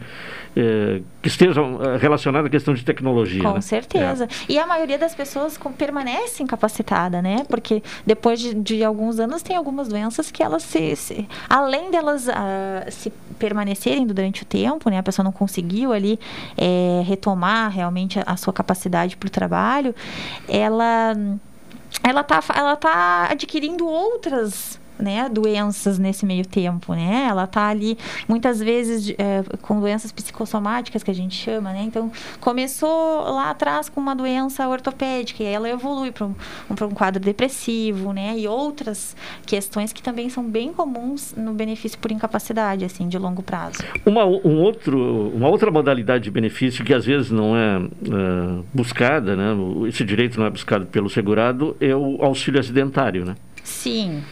eh, 0.55 1.01
que 1.21 1.27
esteja 1.27 1.61
eh, 1.61 1.97
relacionada 1.97 2.47
à 2.47 2.49
questão 2.49 2.73
de 2.73 2.83
tecnologia. 2.83 3.41
Com 3.43 3.53
né? 3.53 3.61
certeza. 3.61 4.27
E 4.49 4.57
a 4.59 4.65
maioria 4.67 4.97
das 4.97 5.13
pessoas 5.15 5.57
com- 5.57 5.71
permanece 5.71 6.43
incapacitada, 6.43 7.21
né? 7.21 7.45
Porque 7.47 7.81
depois 8.05 8.39
de, 8.39 8.53
de 8.53 8.83
alguns 8.83 9.19
anos 9.19 9.41
tem 9.41 9.55
algumas 9.55 9.87
doenças 9.87 10.29
que 10.31 10.41
elas 10.43 10.63
se, 10.63 10.95
se- 10.95 11.27
além 11.49 11.91
delas 11.91 12.27
ah, 12.29 12.85
se 12.89 13.11
permanecerem 13.39 14.05
durante 14.05 14.43
o 14.43 14.45
tempo, 14.45 14.89
né? 14.89 14.97
A 14.99 15.03
pessoa 15.03 15.23
não 15.23 15.31
conseguiu 15.31 15.93
ali 15.93 16.19
eh, 16.57 17.01
retomar 17.05 17.71
realmente 17.71 18.19
a, 18.19 18.23
a 18.27 18.37
sua 18.37 18.53
capacidade 18.53 19.15
para 19.17 19.27
o 19.27 19.29
trabalho, 19.29 19.95
ela 20.47 21.15
ela 22.03 22.23
tá, 22.23 22.41
ela 22.55 22.75
tá 22.75 23.27
adquirindo 23.29 23.85
outras 23.85 24.79
né, 24.99 25.27
doenças 25.29 25.97
nesse 25.97 26.25
meio 26.25 26.45
tempo, 26.45 26.93
né? 26.93 27.27
Ela 27.29 27.47
tá 27.47 27.67
ali 27.67 27.97
muitas 28.27 28.59
vezes 28.59 29.13
eh, 29.17 29.43
com 29.61 29.79
doenças 29.79 30.11
psicossomáticas 30.11 31.03
que 31.03 31.11
a 31.11 31.13
gente 31.13 31.35
chama, 31.35 31.73
né? 31.73 31.83
Então 31.83 32.11
começou 32.39 33.21
lá 33.31 33.49
atrás 33.49 33.89
com 33.89 33.99
uma 33.99 34.15
doença 34.15 34.67
ortopédica 34.67 35.43
e 35.43 35.45
ela 35.47 35.69
evolui 35.69 36.11
para 36.11 36.27
um, 36.27 36.35
um 36.69 36.89
quadro 36.91 37.21
depressivo, 37.21 38.13
né? 38.13 38.37
E 38.37 38.47
outras 38.47 39.15
questões 39.45 39.91
que 39.91 40.01
também 40.01 40.29
são 40.29 40.43
bem 40.43 40.71
comuns 40.71 41.33
no 41.35 41.53
benefício 41.53 41.97
por 41.97 42.11
incapacidade, 42.11 42.85
assim, 42.85 43.07
de 43.07 43.17
longo 43.17 43.41
prazo. 43.41 43.83
Uma, 44.05 44.25
um 44.25 44.61
outro, 44.61 45.31
uma 45.33 45.47
outra 45.47 45.71
modalidade 45.71 46.23
de 46.25 46.31
benefício 46.31 46.85
que 46.85 46.93
às 46.93 47.05
vezes 47.05 47.31
não 47.31 47.55
é, 47.55 47.77
eh, 47.77 48.63
buscada, 48.73 49.35
né? 49.35 49.51
esse 49.87 50.03
direito 50.03 50.39
não 50.39 50.45
é 50.45 50.49
buscado 50.49 50.85
pelo 50.85 51.09
segurado, 51.09 51.75
é 51.79 51.95
o 51.95 52.23
auxílio 52.23 52.59
acidentário, 52.59 53.25
né? 53.25 53.35
Sim. 53.71 54.23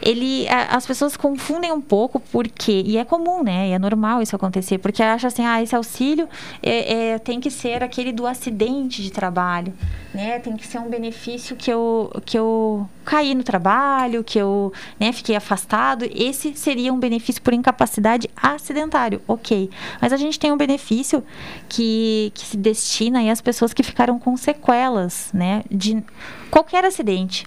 Ele, 0.00 0.46
a- 0.48 0.76
as 0.76 0.86
pessoas 0.86 1.16
confundem 1.16 1.72
um 1.72 1.80
pouco 1.80 2.20
porque, 2.20 2.82
e 2.86 2.96
é 2.96 3.04
comum, 3.04 3.42
né? 3.42 3.68
E 3.68 3.72
é 3.72 3.78
normal 3.78 4.22
isso 4.22 4.34
acontecer, 4.36 4.78
porque 4.78 5.02
acha 5.02 5.26
assim, 5.26 5.44
ah, 5.44 5.60
esse 5.62 5.74
auxílio 5.74 6.28
é, 6.62 7.10
é, 7.10 7.18
tem 7.18 7.40
que 7.40 7.50
ser 7.50 7.82
aquele 7.82 8.12
do 8.12 8.26
acidente 8.26 9.02
de 9.02 9.10
trabalho, 9.10 9.72
né? 10.14 10.38
Tem 10.38 10.56
que 10.56 10.66
ser 10.66 10.78
um 10.78 10.88
benefício 10.88 11.56
que 11.56 11.70
eu, 11.70 12.10
que 12.24 12.38
eu 12.38 12.88
caí 13.04 13.34
no 13.34 13.42
trabalho, 13.42 14.22
que 14.24 14.38
eu 14.38 14.72
né, 14.98 15.12
fiquei 15.12 15.34
afastado. 15.36 16.06
Esse 16.14 16.54
seria 16.56 16.92
um 16.92 16.98
benefício 16.98 17.42
por 17.42 17.52
incapacidade 17.52 18.30
acidentário, 18.36 19.20
ok. 19.26 19.68
Mas 20.00 20.12
a 20.12 20.16
gente 20.16 20.38
tem 20.38 20.52
um 20.52 20.56
benefício 20.56 21.22
que, 21.68 22.30
que 22.34 22.46
se 22.46 22.56
destina 22.56 23.30
às 23.30 23.40
pessoas 23.40 23.72
que 23.74 23.82
ficaram 23.82 24.18
com 24.18 24.36
sequelas, 24.36 25.30
né? 25.34 25.62
De 25.70 26.02
qualquer 26.50 26.84
acidente. 26.84 27.44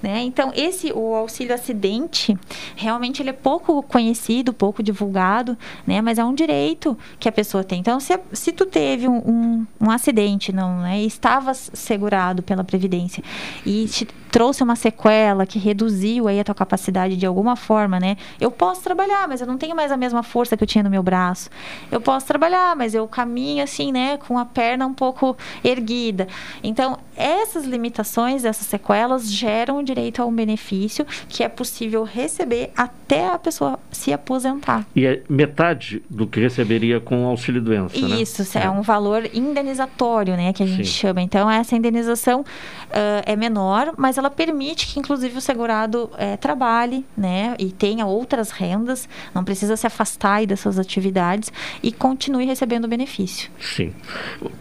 Né? 0.00 0.22
Então, 0.22 0.52
esse, 0.54 0.92
o 0.92 1.14
auxílio 1.14 1.52
acidente, 1.52 2.38
realmente 2.76 3.20
ele 3.20 3.30
é 3.30 3.32
pouco 3.32 3.82
conhecido, 3.82 4.52
pouco 4.52 4.80
divulgado, 4.80 5.58
né? 5.84 6.00
Mas 6.00 6.18
é 6.18 6.24
um 6.24 6.34
direito 6.34 6.96
que 7.18 7.28
a 7.28 7.32
pessoa 7.32 7.64
tem. 7.64 7.80
Então, 7.80 7.98
se, 7.98 8.16
se 8.32 8.52
tu 8.52 8.64
teve 8.64 9.08
um, 9.08 9.16
um, 9.16 9.66
um 9.80 9.90
acidente, 9.90 10.52
não, 10.52 10.82
né? 10.82 11.00
E 11.00 11.06
estava 11.06 11.52
segurado 11.52 12.42
pela 12.44 12.62
Previdência 12.62 13.24
e 13.66 13.86
te 13.86 14.06
trouxe 14.30 14.62
uma 14.62 14.76
sequela 14.76 15.46
que 15.46 15.58
reduziu 15.58 16.28
aí 16.28 16.40
a 16.40 16.44
tua 16.44 16.54
capacidade 16.54 17.16
de 17.16 17.26
alguma 17.26 17.56
forma, 17.56 17.98
né? 17.98 18.16
Eu 18.40 18.50
posso 18.50 18.82
trabalhar, 18.82 19.26
mas 19.28 19.40
eu 19.40 19.46
não 19.46 19.56
tenho 19.56 19.74
mais 19.74 19.90
a 19.90 19.96
mesma 19.96 20.22
força 20.22 20.56
que 20.56 20.62
eu 20.62 20.68
tinha 20.68 20.84
no 20.84 20.90
meu 20.90 21.02
braço. 21.02 21.50
Eu 21.90 22.00
posso 22.00 22.26
trabalhar, 22.26 22.76
mas 22.76 22.94
eu 22.94 23.06
caminho 23.08 23.62
assim, 23.62 23.92
né? 23.92 24.16
Com 24.18 24.38
a 24.38 24.44
perna 24.44 24.86
um 24.86 24.94
pouco 24.94 25.36
erguida. 25.64 26.28
Então, 26.62 26.98
essas 27.16 27.64
limitações, 27.64 28.44
essas 28.44 28.66
sequelas 28.66 29.30
geram 29.30 29.78
o 29.78 29.82
direito 29.82 30.22
a 30.22 30.26
um 30.26 30.32
benefício 30.32 31.06
que 31.28 31.42
é 31.42 31.48
possível 31.48 32.04
receber 32.04 32.70
até 32.76 33.28
a 33.28 33.38
pessoa 33.38 33.78
se 33.90 34.12
aposentar. 34.12 34.86
E 34.94 35.06
é 35.06 35.22
metade 35.28 36.02
do 36.08 36.26
que 36.26 36.40
receberia 36.40 37.00
com 37.00 37.24
o 37.24 37.28
auxílio 37.28 37.60
doença, 37.60 37.98
né? 38.00 38.20
Isso, 38.20 38.42
é. 38.58 38.68
um 38.68 38.82
valor 38.82 39.28
indenizatório, 39.32 40.36
né, 40.36 40.52
que 40.52 40.62
a 40.62 40.66
gente 40.66 40.88
Sim. 40.88 40.92
chama. 40.92 41.22
Então, 41.22 41.50
essa 41.50 41.74
indenização 41.74 42.44
ah, 42.90 43.22
é 43.24 43.36
menor, 43.36 43.94
mas 43.96 44.17
ela 44.18 44.30
permite 44.30 44.86
que, 44.86 44.98
inclusive, 44.98 45.38
o 45.38 45.40
segurado 45.40 46.10
eh, 46.16 46.36
trabalhe, 46.36 47.04
né, 47.16 47.54
e 47.58 47.70
tenha 47.70 48.06
outras 48.06 48.50
rendas, 48.50 49.08
não 49.34 49.44
precisa 49.44 49.76
se 49.76 49.86
afastar 49.86 50.42
suas 50.60 50.78
atividades 50.78 51.52
e 51.82 51.92
continue 51.92 52.44
recebendo 52.44 52.86
benefício. 52.88 53.50
Sim. 53.60 53.92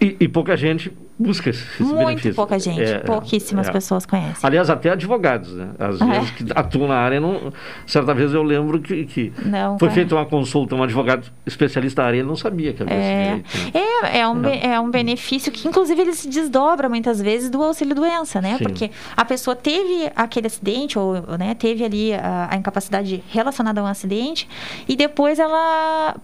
E, 0.02 0.18
e 0.20 0.28
pouca 0.28 0.56
gente 0.56 0.92
busca 1.20 1.50
esse, 1.50 1.64
esse 1.64 1.84
Muito 1.84 1.98
benefício. 2.06 2.34
pouca 2.36 2.60
gente, 2.60 2.82
É, 2.82 3.00
pouquíssimas 3.00 3.68
é. 3.68 3.72
pessoas 3.72 4.06
conhecem. 4.06 4.36
Aliás, 4.44 4.70
até 4.70 4.92
advogados, 4.92 5.52
né? 5.54 5.70
Às 5.80 6.00
É. 6.00 6.06
vezes 6.06 6.32
que 6.32 6.46
atuam 6.56 6.88
na 6.88 6.96
área, 6.96 7.20
não... 7.20 7.52
certa 7.86 8.14
vez 8.14 8.34
eu 8.34 8.44
lembro 8.44 8.80
que, 8.80 9.06
que 9.06 9.34
Não, 9.44 9.80
foi 9.80 9.88
vai. 9.88 9.96
feita 9.96 10.14
uma 10.16 10.26
consulta, 10.26 10.76
um 10.76 10.84
advogado 10.84 11.26
especialista 11.46 12.02
na 12.04 12.08
área, 12.10 12.18
ele 12.20 12.28
não 12.28 12.36
sabia 12.36 12.74
que 12.74 12.84
havia 12.84 12.96
esse 12.96 13.04
É, 13.08 13.26
direito. 13.26 13.58
né? 13.58 13.82
é, 14.14 14.20
é, 14.20 14.28
um, 14.28 14.36
be- 14.40 14.60
é 14.62 14.80
um 14.80 14.92
benefício 14.92 15.52
que, 15.52 15.68
inclusive, 15.68 16.00
ele 16.02 16.14
se 16.14 16.28
desdobra 16.30 16.88
muitas 16.88 17.20
vezes 17.22 17.50
do 17.50 17.64
auxílio-doença, 17.64 18.40
né? 18.42 18.58
Sim. 18.58 18.64
Porque 18.66 18.92
a 19.16 19.26
pessoa 19.26 19.56
teve 19.56 20.12
aquele 20.16 20.48
acidente, 20.48 21.00
ou 21.00 21.16
né, 21.38 21.56
teve 21.56 21.84
ali 21.84 22.14
a, 22.14 22.50
a 22.52 22.56
incapacidade 22.56 23.24
relacionada 23.30 23.82
a 23.82 23.84
um 23.84 23.88
acidente, 23.88 24.48
e 24.88 24.96
depois 24.96 25.40
ela 25.40 26.16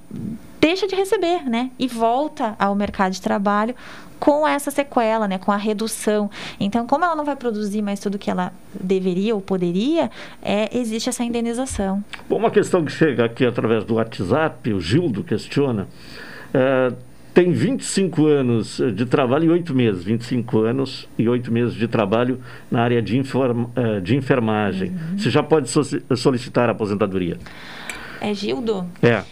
deixa 0.60 0.88
de 0.88 0.96
receber, 0.96 1.44
né? 1.50 1.72
E 1.78 1.88
volta 1.88 2.56
ao 2.58 2.74
mercado 2.76 3.12
de 3.12 3.22
trabalho 3.22 3.76
com 4.24 4.48
essa 4.48 4.72
sequela, 4.72 5.28
né? 5.28 5.38
Com 5.38 5.52
a 5.52 5.58
redução. 5.58 6.32
Então, 6.58 6.88
como 6.88 7.04
ela 7.04 7.14
não 7.14 7.26
vai 7.26 7.36
produzir 7.36 7.82
mais 7.82 8.00
tudo 8.00 8.18
que 8.18 8.32
ela 8.32 8.54
deveria 8.74 9.36
ou 9.36 9.42
poderia, 9.42 10.10
é, 10.42 10.70
existe 10.78 11.10
essa 11.10 11.26
indenização. 11.26 12.02
Bom, 12.30 12.38
uma 12.38 12.50
questão 12.50 12.86
que 12.86 12.92
chega 12.94 13.26
aqui 13.26 13.46
através 13.46 13.84
do 13.84 13.96
WhatsApp, 13.96 14.72
o 14.72 14.80
Gildo 14.80 15.26
questiona. 15.26 15.90
eh, 16.54 16.94
tem 17.34 17.52
25 17.52 18.28
anos 18.28 18.80
de 18.96 19.06
trabalho 19.08 19.46
e 19.46 19.50
8 19.50 19.74
meses. 19.76 20.04
25 20.06 20.60
anos 20.60 21.10
e 21.18 21.28
8 21.28 21.52
meses 21.52 21.74
de 21.74 21.88
trabalho 21.88 22.40
na 22.72 22.82
área 22.82 23.02
de, 23.02 23.18
inform, 23.18 23.66
eh, 23.76 24.00
de 24.00 24.16
enfermagem. 24.16 24.92
Uhum. 24.92 25.18
Você 25.18 25.30
já 25.32 25.44
pode 25.44 25.68
so- 25.70 25.84
solicitar 26.16 26.70
a 26.70 26.72
aposentadoria. 26.72 27.38
É, 28.22 28.34
Gildo? 28.34 28.86
É. 29.02 29.24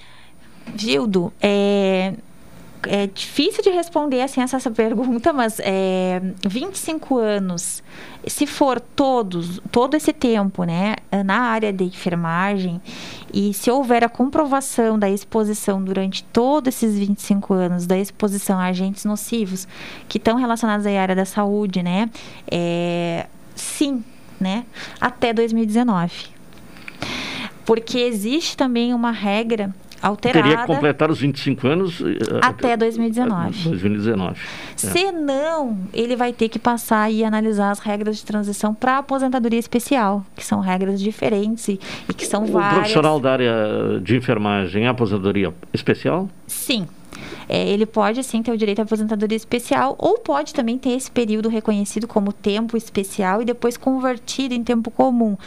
Gildo, 0.75 1.31
é, 1.41 2.13
é 2.87 3.07
difícil 3.07 3.63
de 3.63 3.69
responder 3.69 4.21
assim 4.21 4.41
essa, 4.41 4.71
pergunta, 4.71 5.31
mas 5.31 5.59
é, 5.59 6.21
25 6.47 7.17
anos, 7.17 7.83
se 8.25 8.47
for 8.47 8.79
todos, 8.79 9.61
todo 9.71 9.95
esse 9.95 10.11
tempo, 10.11 10.63
né, 10.63 10.95
na 11.25 11.41
área 11.41 11.71
de 11.71 11.83
enfermagem, 11.83 12.81
e 13.33 13.53
se 13.53 13.69
houver 13.69 14.03
a 14.03 14.09
comprovação 14.09 14.97
da 14.97 15.09
exposição 15.09 15.83
durante 15.83 16.23
todos 16.23 16.75
esses 16.75 16.97
25 16.97 17.53
anos, 17.53 17.85
da 17.85 17.97
exposição 17.97 18.59
a 18.59 18.65
agentes 18.65 19.05
nocivos 19.05 19.67
que 20.07 20.17
estão 20.17 20.37
relacionados 20.37 20.85
à 20.85 20.89
área 20.91 21.15
da 21.15 21.25
saúde, 21.25 21.83
né, 21.83 22.09
é, 22.49 23.27
sim, 23.55 24.03
né, 24.39 24.65
até 24.99 25.33
2019 25.33 26.41
porque 27.65 27.99
existe 27.99 28.57
também 28.57 28.93
uma 28.93 29.11
regra 29.11 29.73
alterada. 30.01 30.43
Teria 30.43 30.61
que 30.61 30.67
completar 30.67 31.11
os 31.11 31.19
25 31.19 31.67
anos 31.67 32.01
eh, 32.01 32.39
até 32.41 32.75
2019. 32.75 33.69
2019. 33.69 34.39
Se 34.75 35.05
é. 35.05 35.11
não, 35.11 35.77
ele 35.93 36.15
vai 36.15 36.33
ter 36.33 36.49
que 36.49 36.59
passar 36.59 37.11
e 37.11 37.23
analisar 37.23 37.71
as 37.71 37.79
regras 37.79 38.17
de 38.17 38.25
transição 38.25 38.73
para 38.73 38.97
aposentadoria 38.97 39.59
especial, 39.59 40.25
que 40.35 40.45
são 40.45 40.59
regras 40.59 40.99
diferentes 40.99 41.67
e, 41.67 41.79
e 42.09 42.13
que 42.13 42.25
são 42.25 42.43
o 42.43 42.47
várias. 42.47 42.71
O 42.71 42.75
profissional 42.75 43.19
da 43.19 43.31
área 43.31 43.53
de 44.01 44.15
enfermagem 44.15 44.85
é 44.85 44.87
aposentadoria 44.87 45.53
especial? 45.73 46.29
Sim. 46.47 46.87
É, 47.47 47.67
ele 47.67 47.85
pode 47.85 48.23
sim 48.23 48.41
ter 48.41 48.51
o 48.51 48.57
direito 48.57 48.79
à 48.79 48.83
aposentadoria 48.83 49.35
especial 49.35 49.95
ou 49.97 50.17
pode 50.19 50.53
também 50.53 50.77
ter 50.77 50.91
esse 50.91 51.11
período 51.11 51.49
reconhecido 51.49 52.07
como 52.07 52.31
tempo 52.31 52.77
especial 52.77 53.41
e 53.41 53.45
depois 53.45 53.75
convertido 53.77 54.53
em 54.53 54.63
tempo 54.63 54.89
comum. 54.89 55.37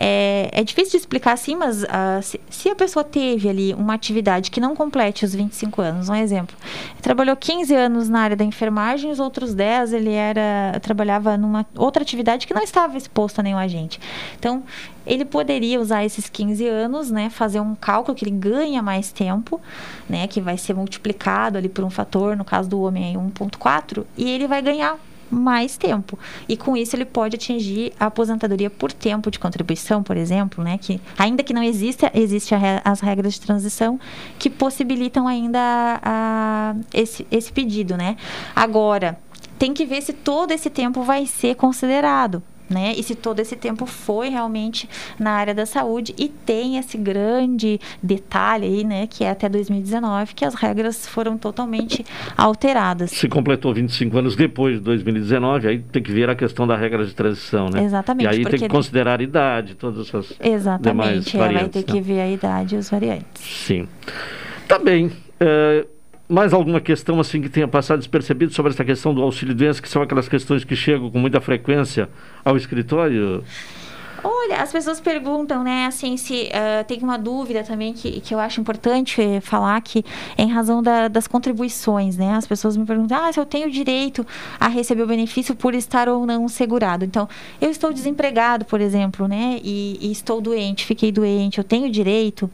É, 0.00 0.48
é 0.52 0.62
difícil 0.62 0.92
de 0.92 0.98
explicar 0.98 1.32
assim, 1.32 1.56
mas 1.56 1.82
uh, 1.82 2.22
se, 2.22 2.40
se, 2.48 2.70
a 2.70 2.74
pessoa 2.76 3.02
teve 3.02 3.48
ali 3.48 3.74
uma 3.74 3.94
atividade 3.94 4.48
que 4.48 4.60
não 4.60 4.76
complete 4.76 5.24
os 5.24 5.34
25 5.34 5.82
anos, 5.82 6.08
um 6.08 6.14
exemplo, 6.14 6.56
trabalhou 7.02 7.34
15 7.34 7.74
anos 7.74 8.08
na 8.08 8.20
área 8.20 8.36
da 8.36 8.44
enfermagem, 8.44 9.10
os 9.10 9.18
outros 9.18 9.54
10 9.54 9.92
ele 9.92 10.12
era 10.12 10.78
trabalhava 10.82 11.36
numa 11.36 11.66
outra 11.76 12.00
atividade 12.00 12.46
que 12.46 12.54
não 12.54 12.62
estava 12.62 12.96
exposto 12.96 13.40
a 13.40 13.42
nenhum 13.42 13.58
agente. 13.58 13.98
Então, 14.38 14.62
ele 15.04 15.24
poderia 15.24 15.80
usar 15.80 16.04
esses 16.04 16.28
15 16.28 16.68
anos, 16.68 17.10
né, 17.10 17.28
fazer 17.28 17.58
um 17.58 17.74
cálculo 17.74 18.16
que 18.16 18.24
ele 18.24 18.30
ganha 18.30 18.80
mais 18.80 19.10
tempo, 19.10 19.60
né, 20.08 20.28
que 20.28 20.40
vai 20.40 20.56
ser 20.56 20.74
multiplicado 20.74 21.58
ali 21.58 21.68
por 21.68 21.82
um 21.82 21.90
fator, 21.90 22.36
no 22.36 22.44
caso 22.44 22.68
do 22.68 22.80
homem 22.82 23.16
1.4, 23.16 24.04
e 24.16 24.30
ele 24.30 24.46
vai 24.46 24.62
ganhar 24.62 24.96
mais 25.30 25.76
tempo. 25.76 26.18
E 26.48 26.56
com 26.56 26.76
isso 26.76 26.96
ele 26.96 27.04
pode 27.04 27.36
atingir 27.36 27.92
a 27.98 28.06
aposentadoria 28.06 28.70
por 28.70 28.92
tempo 28.92 29.30
de 29.30 29.38
contribuição, 29.38 30.02
por 30.02 30.16
exemplo, 30.16 30.62
né? 30.62 30.78
Que 30.78 31.00
ainda 31.18 31.42
que 31.42 31.52
não 31.52 31.62
exista, 31.62 32.10
existe 32.14 32.54
as 32.84 33.00
regras 33.00 33.34
de 33.34 33.40
transição 33.40 33.98
que 34.38 34.48
possibilitam 34.50 35.26
ainda 35.28 35.58
a, 35.60 36.00
a, 36.02 36.76
esse, 36.92 37.26
esse 37.30 37.52
pedido, 37.52 37.96
né? 37.96 38.16
Agora, 38.54 39.18
tem 39.58 39.74
que 39.74 39.84
ver 39.84 40.02
se 40.02 40.12
todo 40.12 40.52
esse 40.52 40.70
tempo 40.70 41.02
vai 41.02 41.26
ser 41.26 41.56
considerado 41.56 42.42
né? 42.68 42.92
E 42.96 43.02
se 43.02 43.14
todo 43.14 43.40
esse 43.40 43.56
tempo 43.56 43.86
foi 43.86 44.28
realmente 44.28 44.88
na 45.18 45.32
área 45.32 45.54
da 45.54 45.66
saúde 45.66 46.14
e 46.18 46.28
tem 46.28 46.78
esse 46.78 46.96
grande 46.96 47.80
detalhe 48.02 48.66
aí, 48.66 48.84
né, 48.84 49.06
que 49.06 49.24
é 49.24 49.30
até 49.30 49.48
2019 49.48 50.34
que 50.34 50.44
as 50.44 50.54
regras 50.54 51.06
foram 51.06 51.36
totalmente 51.36 52.04
alteradas. 52.36 53.10
Se 53.10 53.28
completou 53.28 53.72
25 53.72 54.18
anos 54.18 54.36
depois 54.36 54.76
de 54.76 54.80
2019, 54.80 55.68
aí 55.68 55.78
tem 55.78 56.02
que 56.02 56.12
ver 56.12 56.28
a 56.28 56.34
questão 56.34 56.66
da 56.66 56.76
regra 56.76 57.04
de 57.04 57.14
transição, 57.14 57.68
né? 57.68 57.84
Exatamente. 57.84 58.26
E 58.26 58.28
aí 58.28 58.44
tem 58.44 58.60
que 58.60 58.68
considerar 58.68 59.20
a 59.20 59.22
idade, 59.22 59.74
todas 59.74 60.06
essas 60.06 60.34
Exatamente, 60.40 61.32
demais 61.32 61.34
é, 61.34 61.38
vai 61.38 61.68
ter 61.68 61.78
né? 61.78 61.84
que 61.84 62.00
ver 62.00 62.20
a 62.20 62.28
idade 62.28 62.74
e 62.74 62.78
os 62.78 62.90
variantes. 62.90 63.42
Sim. 63.42 63.88
Tá 64.66 64.78
bem. 64.78 65.10
É 65.40 65.86
mais 66.28 66.52
alguma 66.52 66.80
questão 66.80 67.18
assim 67.18 67.40
que 67.40 67.48
tenha 67.48 67.66
passado 67.66 67.98
despercebido 67.98 68.52
sobre 68.52 68.72
essa 68.72 68.84
questão 68.84 69.14
do 69.14 69.22
auxílio 69.22 69.54
doença, 69.54 69.80
que 69.80 69.88
são 69.88 70.02
aquelas 70.02 70.28
questões 70.28 70.62
que 70.62 70.76
chegam 70.76 71.10
com 71.10 71.18
muita 71.18 71.40
frequência 71.40 72.08
ao 72.44 72.56
escritório? 72.56 73.42
Olha, 74.24 74.56
as 74.62 74.72
pessoas 74.72 75.00
perguntam, 75.00 75.62
né, 75.62 75.86
assim, 75.86 76.16
se 76.16 76.48
uh, 76.48 76.84
tem 76.86 76.98
uma 77.02 77.16
dúvida 77.16 77.62
também 77.62 77.92
que, 77.92 78.20
que 78.20 78.34
eu 78.34 78.40
acho 78.40 78.60
importante 78.60 79.40
falar 79.40 79.80
que 79.80 80.04
em 80.36 80.50
razão 80.50 80.82
da, 80.82 81.06
das 81.06 81.28
contribuições, 81.28 82.16
né, 82.16 82.34
as 82.34 82.46
pessoas 82.46 82.76
me 82.76 82.84
perguntam, 82.84 83.16
ah, 83.16 83.32
se 83.32 83.38
eu 83.38 83.46
tenho 83.46 83.70
direito 83.70 84.26
a 84.58 84.66
receber 84.66 85.02
o 85.02 85.06
benefício 85.06 85.54
por 85.54 85.74
estar 85.74 86.08
ou 86.08 86.26
não 86.26 86.48
segurado. 86.48 87.04
Então, 87.04 87.28
eu 87.60 87.70
estou 87.70 87.92
desempregado, 87.92 88.64
por 88.64 88.80
exemplo, 88.80 89.28
né, 89.28 89.60
e, 89.62 89.98
e 90.00 90.10
estou 90.10 90.40
doente, 90.40 90.84
fiquei 90.84 91.12
doente, 91.12 91.58
eu 91.58 91.64
tenho 91.64 91.88
direito. 91.88 92.50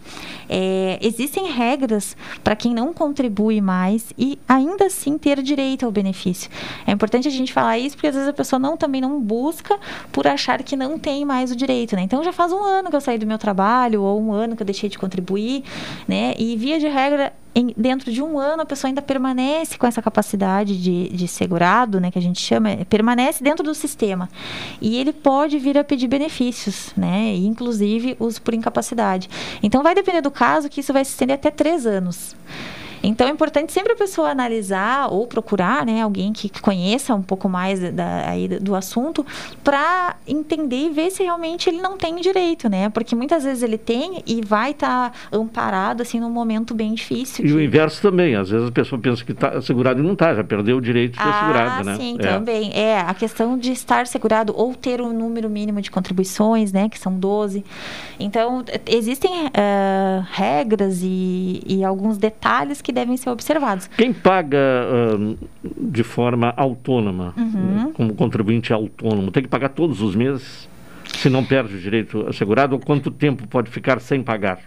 É, 0.48 0.98
existem 1.00 1.50
regras 1.50 2.16
para 2.42 2.54
quem 2.54 2.74
não 2.74 2.92
contribui 2.92 3.60
mais 3.60 4.12
e 4.18 4.38
ainda 4.46 4.86
assim 4.86 5.16
ter 5.16 5.40
direito 5.42 5.86
ao 5.86 5.92
benefício. 5.92 6.50
É 6.86 6.92
importante 6.92 7.26
a 7.26 7.30
gente 7.30 7.52
falar 7.52 7.78
isso 7.78 7.96
porque 7.96 8.08
às 8.08 8.14
vezes 8.14 8.28
a 8.28 8.32
pessoa 8.32 8.58
não 8.58 8.76
também 8.76 9.00
não 9.00 9.20
busca 9.20 9.78
por 10.12 10.26
achar 10.26 10.62
que 10.62 10.76
não 10.76 10.98
tem 10.98 11.24
mais 11.24 11.50
o 11.50 11.53
direito, 11.54 11.96
né? 11.96 12.02
Então 12.02 12.22
já 12.22 12.32
faz 12.32 12.52
um 12.52 12.62
ano 12.62 12.90
que 12.90 12.96
eu 12.96 13.00
saí 13.00 13.18
do 13.18 13.26
meu 13.26 13.38
trabalho 13.38 14.02
ou 14.02 14.20
um 14.20 14.32
ano 14.32 14.56
que 14.56 14.62
eu 14.62 14.66
deixei 14.66 14.88
de 14.88 14.98
contribuir, 14.98 15.64
né? 16.06 16.34
E 16.38 16.56
via 16.56 16.78
de 16.78 16.88
regra 16.88 17.32
em, 17.54 17.72
dentro 17.76 18.10
de 18.10 18.20
um 18.20 18.38
ano 18.38 18.62
a 18.62 18.66
pessoa 18.66 18.88
ainda 18.88 19.00
permanece 19.00 19.78
com 19.78 19.86
essa 19.86 20.02
capacidade 20.02 20.80
de, 20.82 21.08
de 21.10 21.28
segurado, 21.28 22.00
né, 22.00 22.10
que 22.10 22.18
a 22.18 22.22
gente 22.22 22.40
chama, 22.40 22.78
permanece 22.88 23.42
dentro 23.44 23.62
do 23.62 23.74
sistema. 23.74 24.28
E 24.80 24.96
ele 24.96 25.12
pode 25.12 25.58
vir 25.58 25.78
a 25.78 25.84
pedir 25.84 26.08
benefícios, 26.08 26.92
né, 26.96 27.34
inclusive 27.36 28.16
os 28.18 28.38
por 28.38 28.54
incapacidade. 28.54 29.30
Então 29.62 29.82
vai 29.82 29.94
depender 29.94 30.20
do 30.20 30.30
caso 30.30 30.68
que 30.68 30.80
isso 30.80 30.92
vai 30.92 31.04
se 31.04 31.12
estender 31.12 31.36
até 31.36 31.50
três 31.50 31.86
anos. 31.86 32.34
Então 33.04 33.26
é 33.26 33.30
importante 33.30 33.72
sempre 33.72 33.92
a 33.92 33.96
pessoa 33.96 34.30
analisar 34.30 35.12
ou 35.12 35.26
procurar 35.26 35.84
né, 35.84 36.02
alguém 36.02 36.32
que 36.32 36.48
conheça 36.60 37.14
um 37.14 37.22
pouco 37.22 37.48
mais 37.48 37.80
da, 37.92 38.28
aí, 38.28 38.48
do 38.48 38.74
assunto 38.74 39.24
para 39.62 40.16
entender 40.26 40.86
e 40.86 40.90
ver 40.90 41.10
se 41.10 41.22
realmente 41.22 41.68
ele 41.68 41.80
não 41.80 41.96
tem 41.96 42.16
direito, 42.16 42.68
né? 42.68 42.88
Porque 42.88 43.14
muitas 43.14 43.44
vezes 43.44 43.62
ele 43.62 43.76
tem 43.76 44.22
e 44.26 44.40
vai 44.44 44.70
estar 44.70 45.10
tá 45.10 45.36
amparado 45.36 46.02
assim 46.02 46.18
num 46.18 46.30
momento 46.30 46.74
bem 46.74 46.94
difícil. 46.94 47.44
E 47.44 47.52
o 47.52 47.60
inverso 47.60 48.00
também, 48.00 48.34
às 48.34 48.48
vezes 48.48 48.68
a 48.68 48.72
pessoa 48.72 49.00
pensa 49.00 49.24
que 49.24 49.32
está 49.32 49.60
segurado 49.60 50.00
e 50.00 50.02
não 50.02 50.14
está, 50.14 50.34
já 50.34 50.42
perdeu 50.44 50.78
o 50.78 50.80
direito 50.80 51.12
de 51.12 51.22
ser 51.22 51.28
ah, 51.28 51.40
segurado, 51.40 51.84
né? 51.84 51.96
Sim, 51.96 52.16
é. 52.18 52.22
também. 52.22 52.70
É, 52.74 53.00
a 53.00 53.12
questão 53.12 53.58
de 53.58 53.72
estar 53.72 54.06
segurado 54.06 54.54
ou 54.56 54.74
ter 54.74 55.00
um 55.00 55.12
número 55.12 55.50
mínimo 55.50 55.80
de 55.80 55.90
contribuições, 55.90 56.72
né? 56.72 56.88
Que 56.88 56.98
são 56.98 57.18
12. 57.18 57.64
Então, 58.18 58.64
existem 58.86 59.46
uh, 59.46 60.24
regras 60.30 61.00
e, 61.02 61.62
e 61.66 61.84
alguns 61.84 62.16
detalhes 62.16 62.80
que 62.80 62.93
devem 62.94 63.16
ser 63.16 63.30
observados. 63.30 63.88
Quem 63.96 64.12
paga 64.12 64.58
uh, 64.58 65.36
de 65.78 66.02
forma 66.02 66.54
autônoma, 66.56 67.34
uhum. 67.36 67.92
como 67.92 68.14
contribuinte 68.14 68.72
autônomo, 68.72 69.30
tem 69.30 69.42
que 69.42 69.48
pagar 69.48 69.70
todos 69.70 70.00
os 70.00 70.14
meses? 70.14 70.68
Se 71.16 71.28
não 71.28 71.44
perde 71.44 71.74
o 71.74 71.78
direito 71.78 72.26
assegurado, 72.28 72.74
ou 72.74 72.80
quanto 72.80 73.10
tempo 73.10 73.46
pode 73.46 73.70
ficar 73.70 74.00
sem 74.00 74.22
pagar? 74.22 74.60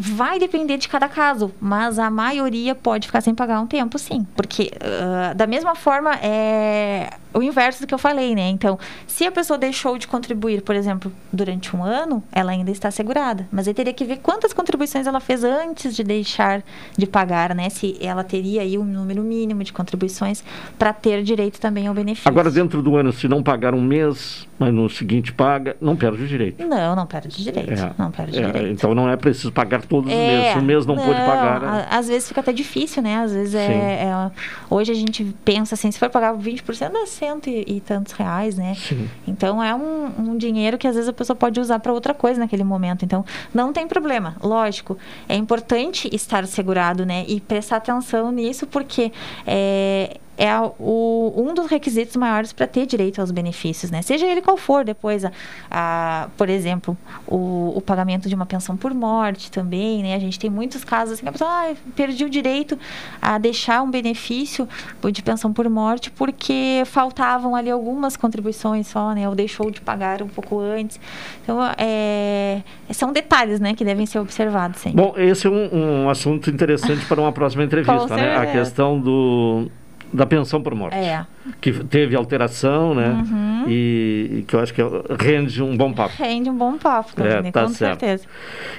Vai 0.00 0.38
depender 0.38 0.78
de 0.78 0.88
cada 0.88 1.08
caso, 1.08 1.50
mas 1.60 1.98
a 1.98 2.08
maioria 2.08 2.72
pode 2.72 3.08
ficar 3.08 3.20
sem 3.20 3.34
pagar 3.34 3.60
um 3.60 3.66
tempo, 3.66 3.98
sim. 3.98 4.24
Porque, 4.36 4.70
uh, 4.76 5.34
da 5.34 5.44
mesma 5.44 5.74
forma, 5.74 6.14
é 6.16 7.10
o 7.32 7.42
inverso 7.42 7.82
do 7.82 7.86
que 7.86 7.94
eu 7.94 7.98
falei, 7.98 8.34
né? 8.34 8.48
Então, 8.48 8.78
se 9.06 9.26
a 9.26 9.32
pessoa 9.32 9.58
deixou 9.58 9.98
de 9.98 10.06
contribuir, 10.06 10.62
por 10.62 10.74
exemplo, 10.74 11.12
durante 11.32 11.74
um 11.76 11.82
ano, 11.82 12.22
ela 12.32 12.52
ainda 12.52 12.70
está 12.70 12.90
segurada. 12.90 13.46
Mas 13.52 13.68
aí 13.68 13.74
teria 13.74 13.92
que 13.92 14.04
ver 14.04 14.18
quantas 14.18 14.52
contribuições 14.52 15.06
ela 15.06 15.20
fez 15.20 15.44
antes 15.44 15.94
de 15.94 16.02
deixar 16.02 16.62
de 16.96 17.06
pagar, 17.06 17.54
né? 17.54 17.68
Se 17.68 17.96
ela 18.00 18.24
teria 18.24 18.62
aí 18.62 18.78
um 18.78 18.84
número 18.84 19.22
mínimo 19.22 19.62
de 19.62 19.72
contribuições 19.72 20.42
para 20.78 20.92
ter 20.92 21.22
direito 21.22 21.60
também 21.60 21.86
ao 21.86 21.94
benefício. 21.94 22.28
Agora, 22.28 22.50
dentro 22.50 22.82
do 22.82 22.96
ano, 22.96 23.12
se 23.12 23.28
não 23.28 23.42
pagar 23.42 23.74
um 23.74 23.82
mês, 23.82 24.46
mas 24.58 24.72
no 24.72 24.88
seguinte 24.88 25.32
paga, 25.32 25.76
não 25.80 25.96
perde 25.96 26.22
o 26.22 26.26
direito. 26.26 26.66
Não, 26.66 26.96
não 26.96 27.06
perde 27.06 27.42
direito. 27.42 27.72
É, 27.72 27.92
não 27.96 28.10
perde 28.10 28.38
é, 28.38 28.46
direito. 28.46 28.72
Então 28.72 28.94
não 28.94 29.08
é 29.08 29.16
preciso 29.16 29.52
pagar 29.52 29.82
todos 29.82 30.10
os 30.10 30.18
é, 30.18 30.26
meses. 30.26 30.52
Se 30.52 30.58
um 30.58 30.62
mês 30.62 30.86
não, 30.86 30.96
não 30.96 31.04
pôde 31.04 31.20
pagar. 31.20 31.60
Né? 31.60 31.86
Às 31.90 32.08
vezes 32.08 32.28
fica 32.28 32.40
até 32.40 32.52
difícil, 32.52 33.02
né? 33.02 33.18
Às 33.18 33.32
vezes 33.32 33.54
é, 33.54 34.04
é, 34.04 34.30
Hoje 34.68 34.90
a 34.92 34.94
gente 34.94 35.24
pensa 35.44 35.74
assim, 35.74 35.90
se 35.90 35.98
for 35.98 36.10
pagar 36.10 36.34
20%, 36.34 36.90
dá 36.90 37.06
cento 37.18 37.48
e, 37.50 37.64
e 37.66 37.80
tantos 37.80 38.12
reais, 38.12 38.56
né? 38.56 38.74
Sim. 38.74 39.08
Então 39.26 39.62
é 39.62 39.74
um, 39.74 40.06
um, 40.18 40.36
dinheiro 40.36 40.78
que 40.78 40.86
às 40.86 40.94
vezes 40.94 41.08
a 41.08 41.12
pessoa 41.12 41.36
pode 41.36 41.58
usar 41.60 41.78
para 41.80 41.92
outra 41.92 42.14
coisa 42.14 42.38
naquele 42.40 42.64
momento. 42.64 43.04
Então 43.04 43.24
não 43.52 43.72
tem 43.72 43.86
problema. 43.86 44.36
Lógico, 44.42 44.96
é 45.28 45.36
importante 45.36 46.08
estar 46.14 46.46
segurado, 46.46 47.04
né? 47.04 47.24
E 47.26 47.40
prestar 47.40 47.76
atenção 47.76 48.30
nisso 48.30 48.66
porque 48.66 49.12
é, 49.46 50.18
é 50.38 50.56
o, 50.78 51.34
um 51.36 51.52
dos 51.52 51.66
requisitos 51.66 52.14
maiores 52.14 52.52
para 52.52 52.64
ter 52.68 52.86
direito 52.86 53.20
aos 53.20 53.32
benefícios, 53.32 53.90
né? 53.90 54.02
Seja 54.02 54.24
ele 54.24 54.40
qual 54.40 54.56
for, 54.56 54.84
depois, 54.84 55.24
a, 55.24 55.32
a 55.68 56.28
por 56.36 56.48
exemplo, 56.48 56.96
o, 57.26 57.72
o, 57.76 57.80
pagamento 57.80 58.28
de 58.28 58.36
uma 58.36 58.46
pensão 58.46 58.76
por 58.76 58.94
morte 58.94 59.50
também, 59.50 60.00
né? 60.00 60.14
A 60.14 60.18
gente 60.20 60.38
tem 60.38 60.48
muitos 60.48 60.84
casos 60.84 61.14
assim, 61.14 61.24
que 61.24 61.28
a 61.28 61.32
pessoa 61.32 61.50
ah, 61.50 61.74
perdi 61.96 62.24
o 62.24 62.30
direito 62.30 62.78
a 63.20 63.36
deixar 63.36 63.82
um 63.82 63.90
benefício 63.90 64.68
de 65.12 65.22
pensão 65.22 65.52
por 65.52 65.68
morte 65.68 66.08
porque 66.12 66.84
faltavam 66.86 67.56
ali 67.56 67.70
algumas 67.70 68.16
contribuições 68.16 68.86
só, 68.86 69.12
né? 69.12 69.28
Ou 69.28 69.34
deixou 69.34 69.72
de 69.72 69.80
pagar 69.80 70.22
um 70.22 70.28
pouco 70.28 70.60
antes. 70.60 71.00
Então, 71.42 71.58
é, 71.76 72.62
são 72.92 73.12
detalhes, 73.12 73.58
né? 73.58 73.74
Que 73.74 73.84
devem 73.84 74.06
ser 74.06 74.20
observados 74.20 74.80
sempre. 74.80 75.02
Bom, 75.02 75.14
esse 75.16 75.48
é 75.48 75.50
um, 75.50 76.04
um 76.04 76.08
assunto 76.08 76.48
interessante 76.48 77.04
para 77.06 77.20
uma 77.20 77.32
próxima 77.32 77.64
entrevista, 77.64 78.14
né? 78.14 78.36
A 78.36 78.46
questão 78.46 79.00
do 79.00 79.68
da 80.12 80.26
pensão 80.26 80.62
por 80.62 80.74
morte. 80.74 80.96
É. 80.96 81.26
Que 81.60 81.72
teve 81.72 82.16
alteração, 82.16 82.94
né? 82.94 83.08
Uhum. 83.08 83.64
E, 83.68 84.38
e, 84.38 84.42
que 84.42 84.54
eu 84.54 84.60
acho 84.60 84.72
que 84.72 84.82
rende 85.18 85.62
um 85.62 85.76
bom 85.76 85.92
papo. 85.92 86.14
Rende 86.18 86.50
um 86.50 86.56
bom 86.56 86.76
papo, 86.76 87.10
é, 87.22 87.50
tá 87.50 87.62
com 87.62 87.68
certo. 87.68 88.00
certeza. 88.00 88.24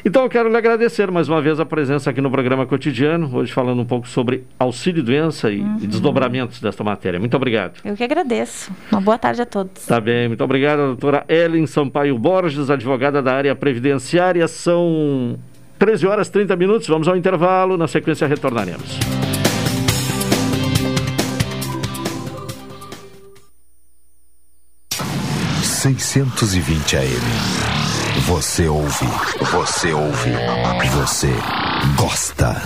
Então 0.04 0.24
eu 0.24 0.30
quero 0.30 0.50
lhe 0.50 0.58
agradecer 0.58 1.10
mais 1.12 1.28
uma 1.28 1.42
vez 1.42 1.60
a 1.60 1.66
presença 1.66 2.10
aqui 2.10 2.22
no 2.22 2.30
programa 2.30 2.66
cotidiano, 2.66 3.30
hoje 3.36 3.52
falando 3.52 3.82
um 3.82 3.86
pouco 3.86 4.08
sobre 4.08 4.46
auxílio 4.58 5.04
doença 5.04 5.52
e, 5.52 5.62
uhum. 5.62 5.78
e 5.82 5.88
desdobramentos 5.88 6.60
desta 6.60 6.84
matéria. 6.84 7.20
Muito 7.20 7.36
obrigado. 7.36 7.80
Eu 7.84 7.96
que 7.96 8.04
agradeço. 8.04 8.72
Uma 8.92 9.02
boa 9.02 9.18
tarde 9.18 9.42
a 9.42 9.46
todos. 9.46 9.86
Tá 9.86 10.00
bem, 10.00 10.28
muito 10.28 10.44
obrigado, 10.44 10.80
doutora 10.80 11.26
Ellen 11.28 11.66
Sampaio 11.66 12.18
Borges, 12.18 12.70
advogada 12.70 13.22
da 13.22 13.34
área 13.34 13.56
previdenciária. 13.56 14.48
São 14.48 15.38
13 15.78 16.08
horas 16.08 16.30
30 16.30 16.56
minutos, 16.56 16.88
vamos 16.88 17.08
ao 17.08 17.16
intervalo, 17.16 17.78
na 17.78 17.88
sequência 17.88 18.28
retornaremos. 18.28 19.19
...620 25.98 26.98
AM. 26.98 27.08
Você 28.28 28.68
ouve, 28.68 29.08
você 29.52 29.92
ouve, 29.92 30.32
você 30.94 31.34
gosta. 31.96 32.62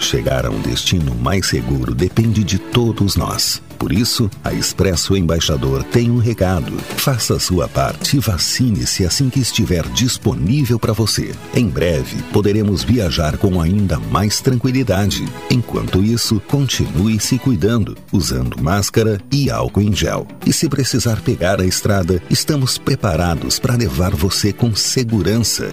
Chegar 0.00 0.46
a 0.46 0.50
um 0.50 0.60
destino 0.60 1.14
mais 1.14 1.46
seguro 1.46 1.94
depende 1.94 2.42
de 2.42 2.58
todos 2.58 3.14
nós. 3.14 3.62
Por 3.78 3.92
isso, 3.92 4.28
a 4.42 4.52
Expresso 4.52 5.16
Embaixador 5.16 5.84
tem 5.84 6.10
um 6.10 6.18
recado. 6.18 6.76
Faça 6.96 7.38
sua 7.38 7.68
parte 7.68 8.16
e 8.16 8.20
vacine-se 8.20 9.06
assim 9.06 9.30
que 9.30 9.40
estiver 9.40 9.86
disponível 9.88 10.78
para 10.78 10.92
você. 10.92 11.32
Em 11.54 11.68
breve, 11.68 12.20
poderemos 12.32 12.82
viajar 12.82 13.38
com 13.38 13.60
ainda 13.60 13.98
mais 13.98 14.40
tranquilidade. 14.40 15.24
Enquanto 15.50 16.02
isso, 16.02 16.40
continue 16.48 17.20
se 17.20 17.38
cuidando, 17.38 17.96
usando 18.12 18.60
máscara 18.60 19.20
e 19.30 19.50
álcool 19.50 19.82
em 19.82 19.94
gel. 19.94 20.26
E 20.44 20.52
se 20.52 20.68
precisar 20.68 21.20
pegar 21.20 21.60
a 21.60 21.66
estrada, 21.66 22.20
estamos 22.28 22.78
preparados 22.78 23.58
para 23.58 23.76
levar 23.76 24.14
você 24.14 24.52
com 24.52 24.74
segurança. 24.74 25.70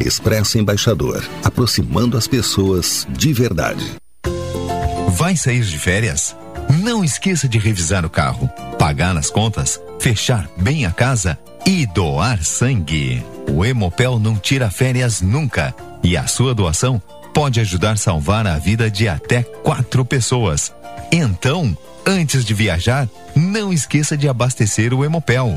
Expresso 0.00 0.58
Embaixador, 0.58 1.22
aproximando 1.44 2.16
as 2.16 2.26
pessoas 2.26 3.06
de 3.10 3.32
verdade. 3.32 4.01
Vai 5.14 5.36
sair 5.36 5.62
de 5.62 5.78
férias? 5.78 6.34
Não 6.82 7.04
esqueça 7.04 7.46
de 7.46 7.58
revisar 7.58 8.04
o 8.04 8.10
carro, 8.10 8.48
pagar 8.78 9.14
as 9.14 9.30
contas, 9.30 9.78
fechar 10.00 10.48
bem 10.56 10.86
a 10.86 10.90
casa 10.90 11.38
e 11.66 11.84
doar 11.84 12.42
sangue. 12.42 13.22
O 13.46 13.62
Hemopel 13.62 14.18
não 14.18 14.36
tira 14.36 14.70
férias 14.70 15.20
nunca 15.20 15.74
e 16.02 16.16
a 16.16 16.26
sua 16.26 16.54
doação 16.54 17.00
pode 17.34 17.60
ajudar 17.60 17.92
a 17.92 17.96
salvar 17.96 18.46
a 18.46 18.58
vida 18.58 18.90
de 18.90 19.06
até 19.06 19.42
quatro 19.42 20.02
pessoas. 20.02 20.74
Então, 21.12 21.76
antes 22.06 22.42
de 22.42 22.54
viajar, 22.54 23.06
não 23.36 23.70
esqueça 23.70 24.16
de 24.16 24.28
abastecer 24.28 24.94
o 24.94 25.04
Hemopel. 25.04 25.54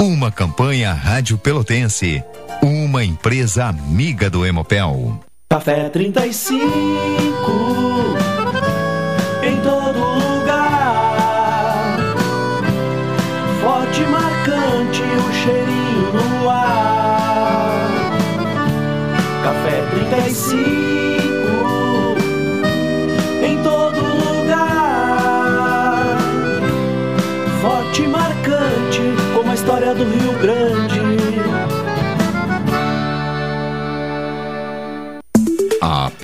Uma 0.00 0.32
campanha 0.32 0.92
Rádio 0.92 1.38
Pelotense. 1.38 2.22
Uma 2.60 3.04
empresa 3.04 3.66
amiga 3.66 4.28
do 4.28 4.44
Hemopel. 4.44 5.20
Café 5.48 5.88
35 5.88 7.33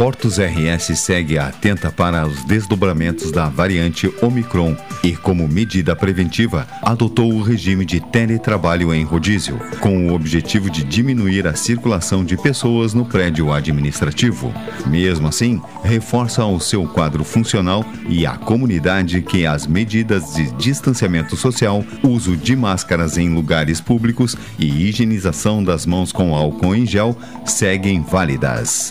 Portos 0.00 0.38
RS 0.38 0.98
segue 0.98 1.36
atenta 1.36 1.92
para 1.92 2.26
os 2.26 2.42
desdobramentos 2.44 3.30
da 3.30 3.50
variante 3.50 4.10
Omicron 4.22 4.74
e, 5.04 5.14
como 5.14 5.46
medida 5.46 5.94
preventiva, 5.94 6.66
adotou 6.80 7.30
o 7.30 7.42
regime 7.42 7.84
de 7.84 8.00
teletrabalho 8.00 8.94
em 8.94 9.04
rodízio, 9.04 9.60
com 9.78 10.08
o 10.08 10.14
objetivo 10.14 10.70
de 10.70 10.84
diminuir 10.84 11.46
a 11.46 11.54
circulação 11.54 12.24
de 12.24 12.34
pessoas 12.34 12.94
no 12.94 13.04
prédio 13.04 13.52
administrativo. 13.52 14.54
Mesmo 14.86 15.28
assim, 15.28 15.60
reforça 15.84 16.46
o 16.46 16.58
seu 16.58 16.86
quadro 16.86 17.22
funcional 17.22 17.84
e 18.08 18.24
a 18.24 18.38
comunidade 18.38 19.20
que 19.20 19.44
as 19.44 19.66
medidas 19.66 20.32
de 20.32 20.50
distanciamento 20.52 21.36
social, 21.36 21.84
uso 22.02 22.38
de 22.38 22.56
máscaras 22.56 23.18
em 23.18 23.28
lugares 23.34 23.82
públicos 23.82 24.34
e 24.58 24.88
higienização 24.88 25.62
das 25.62 25.84
mãos 25.84 26.10
com 26.10 26.34
álcool 26.34 26.74
em 26.74 26.86
gel 26.86 27.14
seguem 27.44 28.00
válidas. 28.00 28.90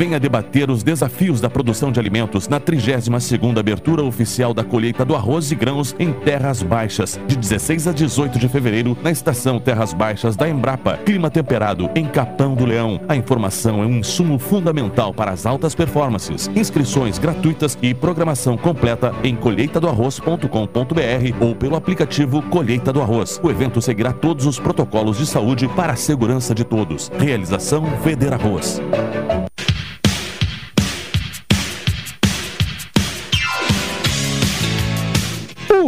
Venha 0.00 0.18
debater 0.18 0.39
os 0.70 0.82
desafios 0.82 1.40
da 1.40 1.50
produção 1.50 1.90
de 1.90 1.98
alimentos 1.98 2.48
na 2.48 2.60
32ª 2.60 3.58
abertura 3.58 4.02
oficial 4.02 4.54
da 4.54 4.62
colheita 4.62 5.04
do 5.04 5.14
arroz 5.14 5.50
e 5.50 5.54
grãos 5.54 5.94
em 5.98 6.12
Terras 6.12 6.62
Baixas, 6.62 7.18
de 7.26 7.36
16 7.36 7.88
a 7.88 7.92
18 7.92 8.38
de 8.38 8.48
fevereiro, 8.48 8.96
na 9.02 9.10
estação 9.10 9.58
Terras 9.58 9.92
Baixas 9.92 10.36
da 10.36 10.48
Embrapa. 10.48 10.98
Clima 10.98 11.30
temperado 11.30 11.90
em 11.94 12.06
Capão 12.06 12.54
do 12.54 12.64
Leão. 12.64 13.00
A 13.08 13.16
informação 13.16 13.82
é 13.82 13.86
um 13.86 13.98
insumo 13.98 14.38
fundamental 14.38 15.12
para 15.12 15.32
as 15.32 15.46
altas 15.46 15.74
performances. 15.74 16.50
Inscrições 16.54 17.18
gratuitas 17.18 17.76
e 17.82 17.94
programação 17.94 18.56
completa 18.56 19.14
em 19.22 19.34
colheitadoarroz.com.br 19.34 21.36
ou 21.40 21.54
pelo 21.54 21.76
aplicativo 21.76 22.42
Colheita 22.42 22.92
do 22.92 23.00
Arroz. 23.00 23.40
O 23.42 23.50
evento 23.50 23.82
seguirá 23.82 24.12
todos 24.12 24.46
os 24.46 24.58
protocolos 24.58 25.18
de 25.18 25.26
saúde 25.26 25.68
para 25.68 25.92
a 25.92 25.96
segurança 25.96 26.54
de 26.54 26.64
todos. 26.64 27.10
Realização 27.18 27.84
Feder 28.02 28.32
Arroz. 28.32 28.80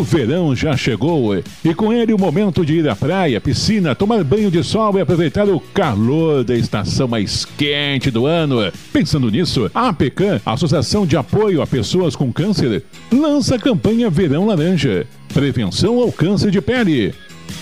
O 0.03 0.05
verão 0.05 0.53
já 0.53 0.77
chegou 0.77 1.33
e 1.65 1.73
com 1.73 1.93
ele 1.93 2.13
o 2.13 2.19
momento 2.19 2.67
de 2.67 2.75
ir 2.75 2.89
à 2.89 2.97
praia, 2.97 3.41
piscina, 3.41 3.95
tomar 3.95 4.25
banho 4.25 4.51
de 4.51 4.61
sol 4.65 4.99
e 4.99 5.01
aproveitar 5.01 5.49
o 5.49 5.61
calor 5.61 6.43
da 6.43 6.57
estação 6.57 7.07
mais 7.07 7.45
quente 7.45 8.11
do 8.11 8.27
ano. 8.27 8.57
Pensando 8.93 9.31
nisso, 9.31 9.71
a 9.73 9.91
APECAM, 9.91 10.41
Associação 10.45 11.07
de 11.07 11.17
Apoio 11.17 11.63
a 11.63 11.69
Pessoas 11.69 12.17
com 12.17 12.33
Câncer, 12.33 12.83
lança 13.13 13.55
a 13.55 13.61
campanha 13.61 14.11
Verão 14.11 14.45
Laranja 14.45 15.07
Prevenção 15.33 16.01
ao 16.01 16.11
Câncer 16.11 16.51
de 16.51 16.61
Pele. 16.61 17.15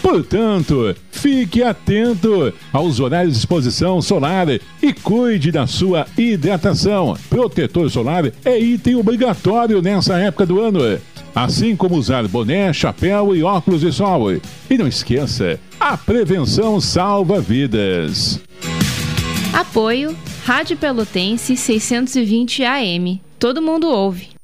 Portanto, 0.03 0.95
fique 1.11 1.63
atento 1.63 2.53
aos 2.73 3.01
horários 3.01 3.35
de 3.35 3.39
exposição 3.41 4.01
solar 4.01 4.49
e 4.49 4.93
cuide 4.93 5.51
da 5.51 5.67
sua 5.67 6.07
hidratação. 6.17 7.17
Protetor 7.29 7.91
solar 7.91 8.31
é 8.45 8.59
item 8.59 8.97
obrigatório 8.97 9.83
nessa 9.83 10.19
época 10.19 10.47
do 10.47 10.61
ano 10.61 10.81
assim 11.35 11.77
como 11.77 11.97
usar 11.97 12.27
boné, 12.27 12.73
chapéu 12.73 13.35
e 13.35 13.43
óculos 13.43 13.81
de 13.81 13.93
sol. 13.93 14.33
E 14.33 14.79
não 14.79 14.87
esqueça, 14.87 15.59
a 15.79 15.97
prevenção 15.97 16.81
salva 16.81 17.41
vidas. 17.41 18.41
Apoio 19.53 20.17
Rádio 20.45 20.77
Pelotense 20.77 21.57
620 21.57 22.65
AM. 22.65 23.21
Todo 23.39 23.63
mundo 23.63 23.89
ouve. 23.89 24.29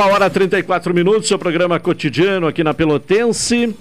Uma 0.00 0.14
hora 0.14 0.28
e 0.28 0.30
34 0.30 0.94
minutos, 0.94 1.28
seu 1.28 1.38
programa 1.38 1.78
cotidiano 1.78 2.46
aqui 2.46 2.64
na 2.64 2.72
Pelotense. 2.72 3.76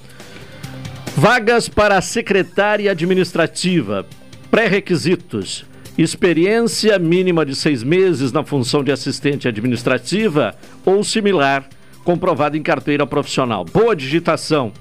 Vagas 1.16 1.70
para 1.70 2.02
secretária 2.02 2.92
administrativa. 2.92 4.06
Pré-requisitos: 4.52 5.66
experiência 5.98 7.00
mínima 7.00 7.46
de 7.46 7.56
seis 7.56 7.84
meses 7.84 8.34
na 8.34 8.44
função 8.44 8.84
de 8.84 8.92
assistente 8.92 9.48
administrativa 9.48 10.56
ou 10.86 11.06
similar, 11.06 11.70
comprovada 12.04 12.58
em 12.58 12.62
carteira 12.62 13.08
profissional. 13.08 13.64
Boa 13.64 13.96
digitação. 13.96 14.74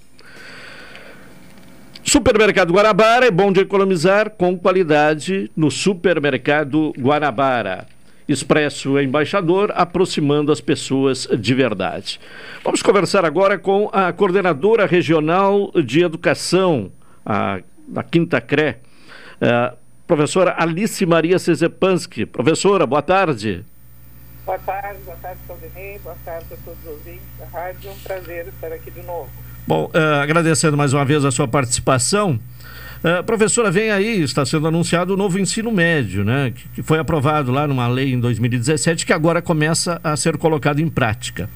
Supermercado 2.02 2.72
Guarabara 2.72 3.26
é 3.26 3.30
bom 3.30 3.52
de 3.52 3.60
economizar 3.60 4.30
com 4.30 4.58
qualidade 4.58 5.48
no 5.56 5.70
Supermercado 5.70 6.92
Guarabara. 6.98 7.86
Expresso 8.28 9.00
Embaixador, 9.00 9.70
aproximando 9.74 10.50
as 10.50 10.60
pessoas 10.60 11.28
de 11.38 11.54
verdade. 11.54 12.18
Vamos 12.62 12.82
conversar 12.82 13.24
agora 13.24 13.58
com 13.58 13.88
a 13.92 14.12
coordenadora 14.12 14.86
regional 14.86 15.70
de 15.84 16.02
educação 16.02 16.90
a, 17.24 17.60
da 17.86 18.02
Quinta 18.02 18.40
CRE, 18.40 18.76
a 19.40 19.74
professora 20.06 20.54
Alice 20.58 21.04
Maria 21.06 21.38
Cezepanski. 21.38 22.26
Professora, 22.26 22.86
boa 22.86 23.02
tarde. 23.02 23.64
Boa 24.44 24.58
tarde, 24.58 24.98
boa 25.06 25.16
tarde, 25.16 25.38
Claudinei, 25.46 25.98
boa 26.00 26.16
tarde 26.24 26.46
a 26.52 26.56
todos 26.64 26.78
os 26.84 26.90
ouvintes 26.90 27.22
da 27.38 27.46
rádio. 27.46 27.88
É 27.88 27.92
um 27.92 27.98
prazer 27.98 28.46
estar 28.48 28.72
aqui 28.72 28.90
de 28.90 29.02
novo. 29.02 29.30
Bom, 29.66 29.86
uh, 29.86 30.20
agradecendo 30.22 30.76
mais 30.76 30.92
uma 30.92 31.04
vez 31.04 31.24
a 31.24 31.30
sua 31.30 31.48
participação. 31.48 32.38
Uh, 33.02 33.24
professora, 33.24 33.70
vem 33.70 33.90
aí, 33.90 34.20
está 34.22 34.44
sendo 34.44 34.68
anunciado 34.68 35.14
o 35.14 35.16
novo 35.16 35.38
ensino 35.38 35.72
médio, 35.72 36.24
né? 36.24 36.52
Que, 36.54 36.68
que, 36.68 36.82
foi 36.82 36.98
aprovado 36.98 37.50
lá 37.50 37.66
numa 37.66 37.88
lei 37.88 38.12
em 38.12 38.20
2017, 38.20 39.06
que 39.06 39.12
agora 39.14 39.40
começa 39.40 39.98
a 40.04 40.14
ser 40.16 40.36
colocado 40.36 40.80
em 40.80 40.88
prática. 40.90 41.48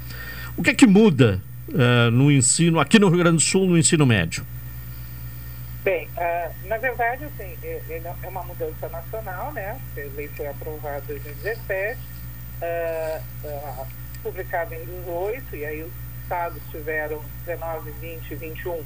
O 0.57 0.63
que 0.63 0.71
é 0.71 0.75
que 0.75 0.87
muda 0.87 1.43
uh, 1.69 2.11
no 2.11 2.33
ensino, 2.33 2.81
aqui 2.81 2.99
no 2.99 3.09
Rio 3.09 3.19
Grande 3.19 3.37
do 3.37 3.43
Sul, 3.43 3.67
no 3.67 3.77
ensino 3.77 4.07
médio? 4.07 4.47
Bem, 5.89 6.07
uh, 6.19 6.69
na 6.69 6.77
verdade, 6.77 7.25
assim, 7.25 7.57
é, 7.63 8.29
uma 8.29 8.43
mudança 8.43 8.91
nacional, 8.91 9.51
né? 9.53 9.81
A 9.97 10.17
lei 10.17 10.29
foi 10.29 10.47
aprovada 10.47 11.03
em 11.15 11.19
2017, 11.19 11.99
publicada 14.23 14.75
em 14.75 14.85
2018, 14.85 15.57
e 15.57 15.65
aí 15.65 15.83
os 15.83 15.93
estados 16.23 16.63
tiveram 16.71 17.25
19, 17.47 17.91
20 17.93 18.31
e 18.31 18.35
21 18.35 18.85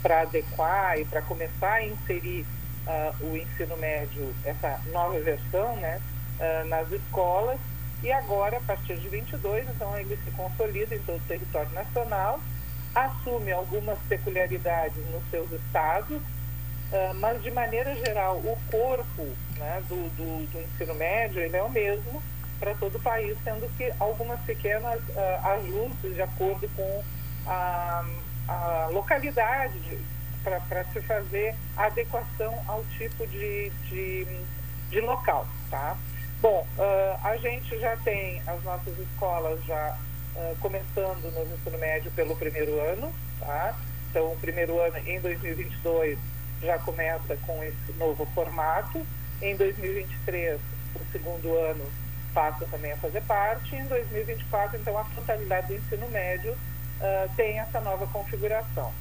para 0.00 0.22
adequar 0.22 0.98
e 0.98 1.04
para 1.04 1.20
começar 1.20 1.74
a 1.74 1.84
inserir 1.84 2.46
uh, 2.86 3.26
o 3.26 3.36
ensino 3.36 3.76
médio, 3.76 4.34
essa 4.42 4.80
nova 4.90 5.20
versão, 5.20 5.76
né, 5.76 6.00
uh, 6.40 6.66
nas 6.68 6.90
escolas. 6.90 7.60
E 8.02 8.10
agora, 8.10 8.56
a 8.56 8.60
partir 8.60 8.96
de 8.96 9.06
22, 9.06 9.68
então 9.68 9.98
ele 9.98 10.18
se 10.24 10.30
consolida 10.30 10.94
em 10.94 11.00
todo 11.00 11.18
o 11.18 11.28
território 11.28 11.70
nacional, 11.72 12.40
assume 12.94 13.52
algumas 13.52 13.98
peculiaridades 14.08 14.96
nos 15.10 15.22
seus 15.30 15.52
estados, 15.52 16.22
uh, 16.92 17.14
mas 17.14 17.42
de 17.42 17.50
maneira 17.50 17.94
geral 17.96 18.36
o 18.36 18.58
corpo 18.70 19.24
né, 19.56 19.82
do, 19.88 20.08
do, 20.16 20.46
do, 20.52 20.60
ensino 20.60 20.94
médio 20.94 21.40
ele 21.40 21.56
é 21.56 21.62
o 21.62 21.70
mesmo 21.70 22.22
para 22.58 22.74
todo 22.74 22.96
o 22.96 23.00
país, 23.00 23.36
sendo 23.44 23.68
que 23.76 23.92
algumas 24.00 24.40
pequenas 24.40 25.00
ajustes 25.44 26.12
de 26.12 26.22
acordo 26.22 26.68
com 26.74 27.04
a 27.46 28.04
a 28.48 28.88
localidade 28.90 29.98
para 30.42 30.84
se 30.84 31.00
fazer 31.02 31.54
adequação 31.76 32.58
ao 32.66 32.82
tipo 32.96 33.26
de, 33.26 33.70
de, 33.88 34.26
de 34.88 35.00
local, 35.00 35.46
tá? 35.70 35.96
Bom, 36.40 36.66
uh, 36.78 37.26
a 37.26 37.36
gente 37.36 37.78
já 37.78 37.96
tem 37.98 38.40
as 38.46 38.62
nossas 38.64 38.98
escolas 38.98 39.62
já 39.64 39.98
uh, 40.36 40.56
começando 40.60 41.30
no 41.34 41.54
ensino 41.54 41.78
médio 41.78 42.10
pelo 42.12 42.34
primeiro 42.36 42.80
ano, 42.80 43.12
tá? 43.40 43.76
Então, 44.08 44.32
o 44.32 44.36
primeiro 44.38 44.80
ano, 44.80 44.96
em 45.06 45.20
2022, 45.20 46.18
já 46.62 46.78
começa 46.78 47.36
com 47.46 47.62
esse 47.62 47.92
novo 47.98 48.26
formato. 48.34 49.04
Em 49.40 49.56
2023, 49.56 50.60
o 50.94 51.12
segundo 51.12 51.56
ano 51.56 51.84
passa 52.34 52.66
também 52.66 52.92
a 52.92 52.96
fazer 52.96 53.22
parte. 53.22 53.74
Em 53.76 53.84
2024, 53.84 54.78
então, 54.78 54.98
a 54.98 55.04
totalidade 55.04 55.68
do 55.68 55.74
ensino 55.74 56.08
médio 56.08 56.52
uh, 56.52 57.30
tem 57.36 57.58
essa 57.58 57.80
nova 57.80 58.06
configuração. 58.06 58.92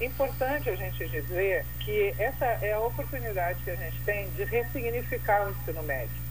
Importante 0.00 0.68
a 0.68 0.74
gente 0.74 1.08
dizer 1.08 1.64
que 1.80 2.14
essa 2.18 2.44
é 2.44 2.72
a 2.72 2.80
oportunidade 2.80 3.62
que 3.62 3.70
a 3.70 3.76
gente 3.76 4.00
tem 4.04 4.28
de 4.30 4.44
ressignificar 4.44 5.46
o 5.46 5.50
ensino 5.50 5.82
médio. 5.82 6.22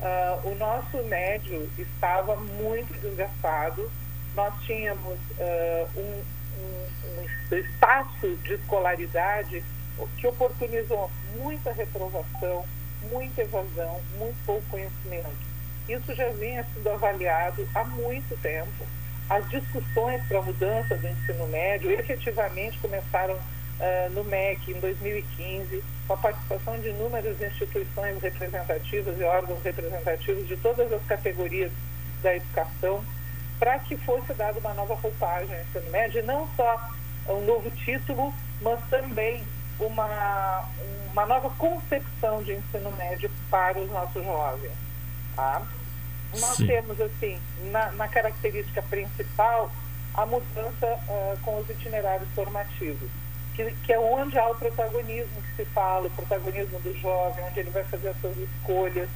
Uh, 0.00 0.48
o 0.48 0.54
nosso 0.56 1.02
médio 1.04 1.70
estava 1.78 2.36
muito 2.36 2.92
desgastado, 3.00 3.90
nós 4.34 4.52
tínhamos 4.64 5.18
uh, 5.38 5.88
um, 5.96 6.22
um, 6.60 7.26
um 7.52 7.56
espaço 7.56 8.36
de 8.42 8.54
escolaridade 8.54 9.64
que 10.16 10.26
oportunizou 10.26 11.10
muita 11.36 11.72
reprovação, 11.72 12.64
muita 13.10 13.42
evasão, 13.42 14.00
muito 14.18 14.36
pouco 14.44 14.62
conhecimento. 14.70 15.54
Isso 15.88 16.14
já 16.14 16.28
vinha 16.30 16.64
sendo 16.74 16.90
avaliado 16.90 17.68
há 17.74 17.84
muito 17.84 18.36
tempo 18.40 18.84
as 19.28 19.48
discussões 19.48 20.22
para 20.26 20.38
a 20.38 20.42
mudança 20.42 20.96
do 20.96 21.08
ensino 21.08 21.46
médio 21.48 21.90
efetivamente 21.90 22.78
começaram 22.78 23.34
uh, 23.34 24.10
no 24.10 24.22
MEC 24.24 24.72
em 24.72 24.80
2015, 24.80 25.82
com 26.06 26.12
a 26.12 26.16
participação 26.16 26.78
de 26.78 26.88
inúmeras 26.88 27.40
instituições 27.40 28.20
representativas 28.20 29.18
e 29.18 29.24
órgãos 29.24 29.62
representativos 29.62 30.46
de 30.46 30.56
todas 30.58 30.92
as 30.92 31.02
categorias 31.04 31.72
da 32.22 32.36
educação, 32.36 33.02
para 33.58 33.78
que 33.78 33.96
fosse 33.96 34.34
dada 34.34 34.58
uma 34.58 34.74
nova 34.74 34.94
roupagem 34.94 35.56
ao 35.56 35.62
ensino 35.62 35.90
médio, 35.90 36.24
não 36.24 36.46
só 36.54 36.90
um 37.28 37.40
novo 37.46 37.70
título, 37.70 38.32
mas 38.60 38.78
também 38.90 39.42
uma, 39.80 40.64
uma 41.12 41.26
nova 41.26 41.50
concepção 41.50 42.42
de 42.42 42.52
ensino 42.52 42.90
médio 42.92 43.30
para 43.50 43.78
os 43.78 43.90
nossos 43.90 44.24
jovens. 44.24 44.72
Tá? 45.34 45.62
nós 46.40 46.56
Sim. 46.56 46.66
temos, 46.66 47.00
assim, 47.00 47.38
na, 47.70 47.92
na, 47.92 48.08
característica 48.08 48.82
principal, 48.82 49.70
a 50.14 50.26
mudança 50.26 50.86
uh, 50.86 51.38
com 51.42 51.58
os 51.58 51.68
itinerários 51.68 52.28
formativos, 52.34 53.08
que, 53.54 53.70
que, 53.84 53.92
é 53.92 53.98
onde 53.98 54.38
há 54.38 54.48
o 54.48 54.54
protagonismo 54.54 55.42
que 55.42 55.56
se 55.56 55.64
fala, 55.66 56.06
o 56.06 56.10
protagonismo 56.10 56.78
do 56.80 56.96
jovem, 56.98 57.44
onde 57.44 57.60
ele 57.60 57.70
vai 57.70 57.84
fazer 57.84 58.08
as 58.08 58.20
suas 58.20 58.36
escolhas. 58.36 59.08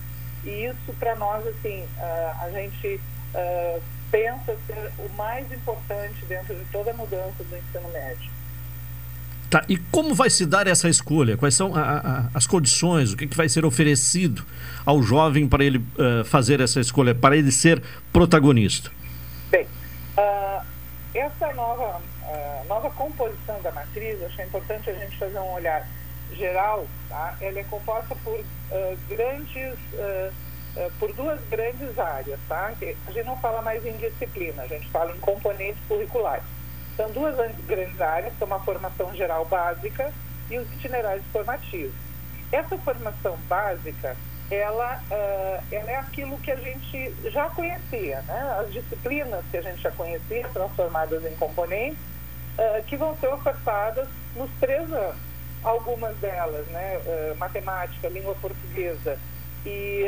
E 0.44 0.66
isso, 0.66 0.92
para 0.98 1.16
nós, 1.16 1.46
assim, 1.46 1.82
uh, 1.82 2.42
a 2.44 2.50
gente 2.50 3.00
uh, 3.34 3.82
pensa 4.10 4.56
ser 4.66 4.92
o 4.98 5.08
mais 5.14 5.50
importante 5.52 6.24
dentro 6.26 6.54
de 6.54 6.64
toda 6.66 6.92
a 6.92 6.94
mudança 6.94 7.42
do 7.44 7.56
ensino 7.56 7.88
médio. 7.92 8.30
Tá, 9.50 9.64
e 9.66 9.78
como 9.78 10.14
vai 10.14 10.28
se 10.28 10.44
dar 10.44 10.66
essa 10.66 10.90
escolha? 10.90 11.36
Quais 11.36 11.54
são 11.54 11.74
a, 11.74 11.80
a, 11.80 12.28
as 12.34 12.46
condições? 12.46 13.12
O 13.12 13.16
que, 13.16 13.26
que, 13.26 13.36
vai 13.36 13.48
ser 13.48 13.64
oferecido 13.64 14.44
ao 14.84 15.02
jovem 15.02 15.48
para 15.48 15.64
ele 15.64 15.78
uh, 15.78 16.22
fazer 16.26 16.60
essa 16.60 16.80
escolha, 16.80 17.14
para 17.14 17.34
ele 17.34 17.50
ser 17.50 17.82
protagonista? 18.12 18.90
Bem, 19.50 19.66
uh, 20.18 20.62
essa 21.14 21.50
nova, 21.54 21.96
uh, 21.96 22.68
nova 22.68 22.90
composição 22.90 23.58
da 23.62 23.72
matriz, 23.72 24.22
acho 24.22 24.42
importante 24.42 24.90
a 24.90 24.92
gente 24.92 25.16
fazer 25.16 25.38
um 25.38 25.52
olhar 25.54 25.88
geral. 26.36 26.86
Tá? 27.08 27.34
Ela 27.40 27.60
é 27.60 27.64
composta 27.64 28.14
por 28.22 28.38
grandes, 29.08 29.78
por 31.00 31.10
duas 31.14 31.40
grandes 31.48 31.98
áreas. 31.98 32.38
Tá? 32.46 32.70
A 33.06 33.10
gente 33.10 33.24
não 33.24 33.38
fala 33.38 33.62
mais 33.62 33.84
em 33.86 33.96
disciplina, 33.96 34.62
a 34.62 34.66
gente 34.66 34.86
fala 34.90 35.10
em 35.10 35.20
componentes 35.20 35.80
curriculares. 35.88 36.44
São 36.98 37.08
duas 37.12 37.36
grandes 37.68 38.00
áreas, 38.00 38.32
que 38.32 38.40
são 38.40 38.48
uma 38.48 38.58
formação 38.58 39.14
geral 39.14 39.44
básica 39.44 40.12
e 40.50 40.58
os 40.58 40.68
itinerários 40.72 41.24
formativos. 41.32 41.94
Essa 42.50 42.76
formação 42.78 43.36
básica, 43.48 44.16
ela, 44.50 45.00
uh, 45.08 45.64
ela 45.70 45.90
é 45.92 45.96
aquilo 45.96 46.36
que 46.38 46.50
a 46.50 46.56
gente 46.56 47.14
já 47.30 47.48
conhecia, 47.50 48.20
né? 48.22 48.56
As 48.60 48.72
disciplinas 48.72 49.44
que 49.48 49.58
a 49.58 49.62
gente 49.62 49.80
já 49.80 49.92
conhecia, 49.92 50.48
transformadas 50.48 51.24
em 51.24 51.36
componentes, 51.36 52.00
uh, 52.58 52.82
que 52.88 52.96
vão 52.96 53.16
ser 53.18 53.28
ofertadas 53.28 54.08
nos 54.34 54.50
três 54.58 54.92
anos. 54.92 55.16
Algumas 55.62 56.16
delas, 56.16 56.66
né? 56.66 56.98
Uh, 56.98 57.36
matemática, 57.36 58.08
língua 58.08 58.34
portuguesa 58.40 59.16
e 59.64 60.04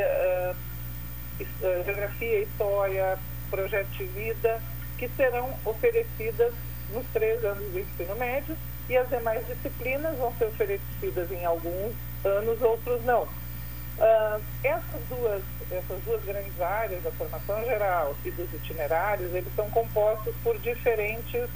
geografia, 1.85 2.41
história, 2.41 3.17
projeto 3.49 3.89
de 3.91 4.05
vida, 4.07 4.61
que 4.99 5.09
serão 5.11 5.55
oferecidas 5.65 6.53
nos 6.93 7.07
três 7.13 7.45
anos 7.45 7.73
do 7.73 7.79
ensino 7.79 8.17
médio 8.17 8.57
e 8.89 8.97
as 8.97 9.09
demais 9.09 9.47
disciplinas 9.47 10.17
vão 10.19 10.35
ser 10.37 10.47
oferecidas 10.47 11.31
em 11.31 11.45
alguns 11.45 11.95
anos, 12.25 12.61
outros 12.61 13.05
não. 13.05 13.23
Uh, 13.23 14.41
essas, 14.65 15.01
duas, 15.09 15.43
essas 15.71 16.03
duas 16.05 16.25
grandes 16.25 16.61
áreas, 16.61 17.03
da 17.03 17.11
formação 17.13 17.65
geral 17.65 18.17
e 18.25 18.31
dos 18.31 18.53
itinerários, 18.55 19.33
eles 19.35 19.55
são 19.55 19.69
compostos 19.71 20.35
por 20.43 20.59
diferentes, 20.59 21.49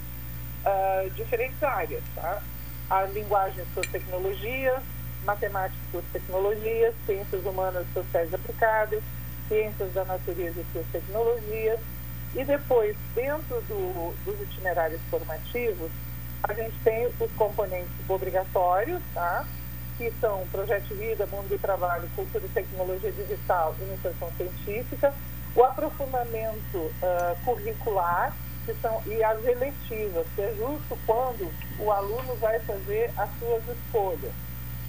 uh, 0.64 1.10
diferentes 1.16 1.62
áreas. 1.62 2.02
Tá? 2.14 2.42
A 2.90 3.02
linguagem 3.04 3.64
suas 3.72 3.86
tecnologias, 3.86 4.82
matemática 5.24 5.80
e 5.88 5.90
suas 5.90 6.04
tecnologias, 6.12 6.94
ciências 7.06 7.44
humanas 7.44 7.86
sociais 7.94 8.32
aplicadas, 8.32 9.02
ciências 9.48 9.92
da 9.92 10.04
natureza 10.04 10.60
e 10.60 10.72
suas 10.72 10.86
tecnologias, 10.92 11.80
e 12.34 12.44
depois, 12.44 12.96
dentro 13.14 13.60
do, 13.62 14.14
dos 14.24 14.40
itinerários 14.40 15.00
formativos, 15.10 15.90
a 16.42 16.52
gente 16.52 16.74
tem 16.82 17.06
os 17.06 17.32
componentes 17.32 17.90
obrigatórios, 18.08 19.00
tá? 19.14 19.46
que 19.96 20.12
são 20.20 20.44
Projeto 20.50 20.88
de 20.88 20.94
Vida, 20.94 21.26
Mundo 21.26 21.48
do 21.48 21.58
Trabalho, 21.58 22.08
Cultura 22.16 22.44
e 22.44 22.48
Tecnologia 22.48 23.12
Digital 23.12 23.74
e 23.78 23.84
Iniciação 23.84 24.28
Científica, 24.36 25.14
o 25.54 25.62
aprofundamento 25.62 26.76
uh, 26.76 27.44
curricular 27.44 28.34
que 28.66 28.74
são, 28.80 29.00
e 29.06 29.22
as 29.22 29.44
eletivas, 29.44 30.26
que 30.34 30.42
é 30.42 30.52
justo 30.56 30.98
quando 31.06 31.52
o 31.78 31.92
aluno 31.92 32.34
vai 32.40 32.58
fazer 32.60 33.12
as 33.16 33.28
suas 33.38 33.62
escolhas, 33.68 34.32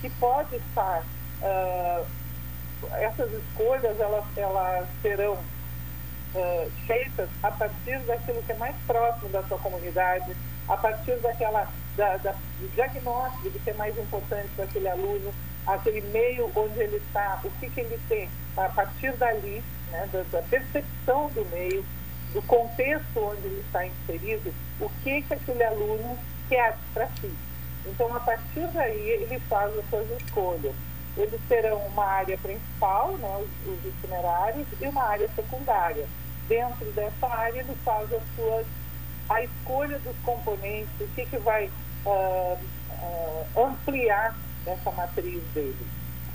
que 0.01 0.09
pode 0.11 0.55
estar 0.55 1.03
uh, 1.41 2.05
essas 2.93 3.31
escolhas 3.31 3.99
elas, 3.99 4.25
elas 4.35 4.87
serão 5.01 5.37
uh, 6.35 6.71
feitas 6.85 7.29
a 7.41 7.51
partir 7.51 7.99
daquilo 7.99 8.43
que 8.43 8.51
é 8.51 8.57
mais 8.57 8.75
próximo 8.85 9.29
da 9.29 9.43
sua 9.43 9.57
comunidade, 9.57 10.35
a 10.67 10.77
partir 10.77 11.15
daquela 11.17 11.67
da, 11.95 12.17
da, 12.17 12.31
do 12.31 12.67
diagnóstico 12.75 13.49
do 13.49 13.59
que 13.59 13.69
é 13.69 13.73
mais 13.73 13.97
importante 13.97 14.49
para 14.55 14.65
aquele 14.65 14.87
aluno, 14.87 15.33
aquele 15.65 16.01
meio 16.01 16.51
onde 16.55 16.79
ele 16.79 16.97
está, 16.97 17.39
o 17.43 17.49
que, 17.51 17.69
que 17.69 17.79
ele 17.79 17.99
tem, 18.07 18.29
a 18.57 18.69
partir 18.69 19.13
dali, 19.13 19.63
né, 19.91 20.07
da, 20.11 20.23
da 20.23 20.41
percepção 20.43 21.29
do 21.29 21.45
meio, 21.51 21.85
do 22.33 22.41
contexto 22.41 23.17
onde 23.17 23.47
ele 23.47 23.61
está 23.61 23.85
inserido, 23.85 24.53
o 24.79 24.89
que, 25.03 25.21
que 25.21 25.33
aquele 25.33 25.63
aluno 25.63 26.17
quer 26.49 26.77
para 26.93 27.07
si. 27.21 27.33
Então, 27.85 28.13
a 28.15 28.19
partir 28.19 28.67
daí, 28.73 29.09
ele 29.09 29.39
faz 29.41 29.77
as 29.77 29.89
suas 29.89 30.09
escolhas. 30.21 30.73
Eles 31.15 31.39
terão 31.47 31.77
uma 31.87 32.03
área 32.03 32.37
principal, 32.37 33.13
né, 33.17 33.37
os, 33.39 33.73
os 33.73 33.85
itinerários, 33.85 34.67
e 34.81 34.87
uma 34.87 35.03
área 35.03 35.29
secundária. 35.35 36.05
Dentro 36.47 36.85
dessa 36.91 37.27
área, 37.27 37.59
ele 37.59 37.75
faz 37.83 38.11
as 38.13 38.21
suas, 38.35 38.65
a 39.29 39.43
escolha 39.43 39.97
dos 39.99 40.15
componentes, 40.23 40.89
o 40.99 41.07
que, 41.15 41.25
que 41.25 41.37
vai 41.37 41.69
uh, 42.05 42.57
uh, 42.91 43.65
ampliar 43.65 44.35
essa 44.65 44.91
matriz 44.91 45.43
dele. 45.53 45.87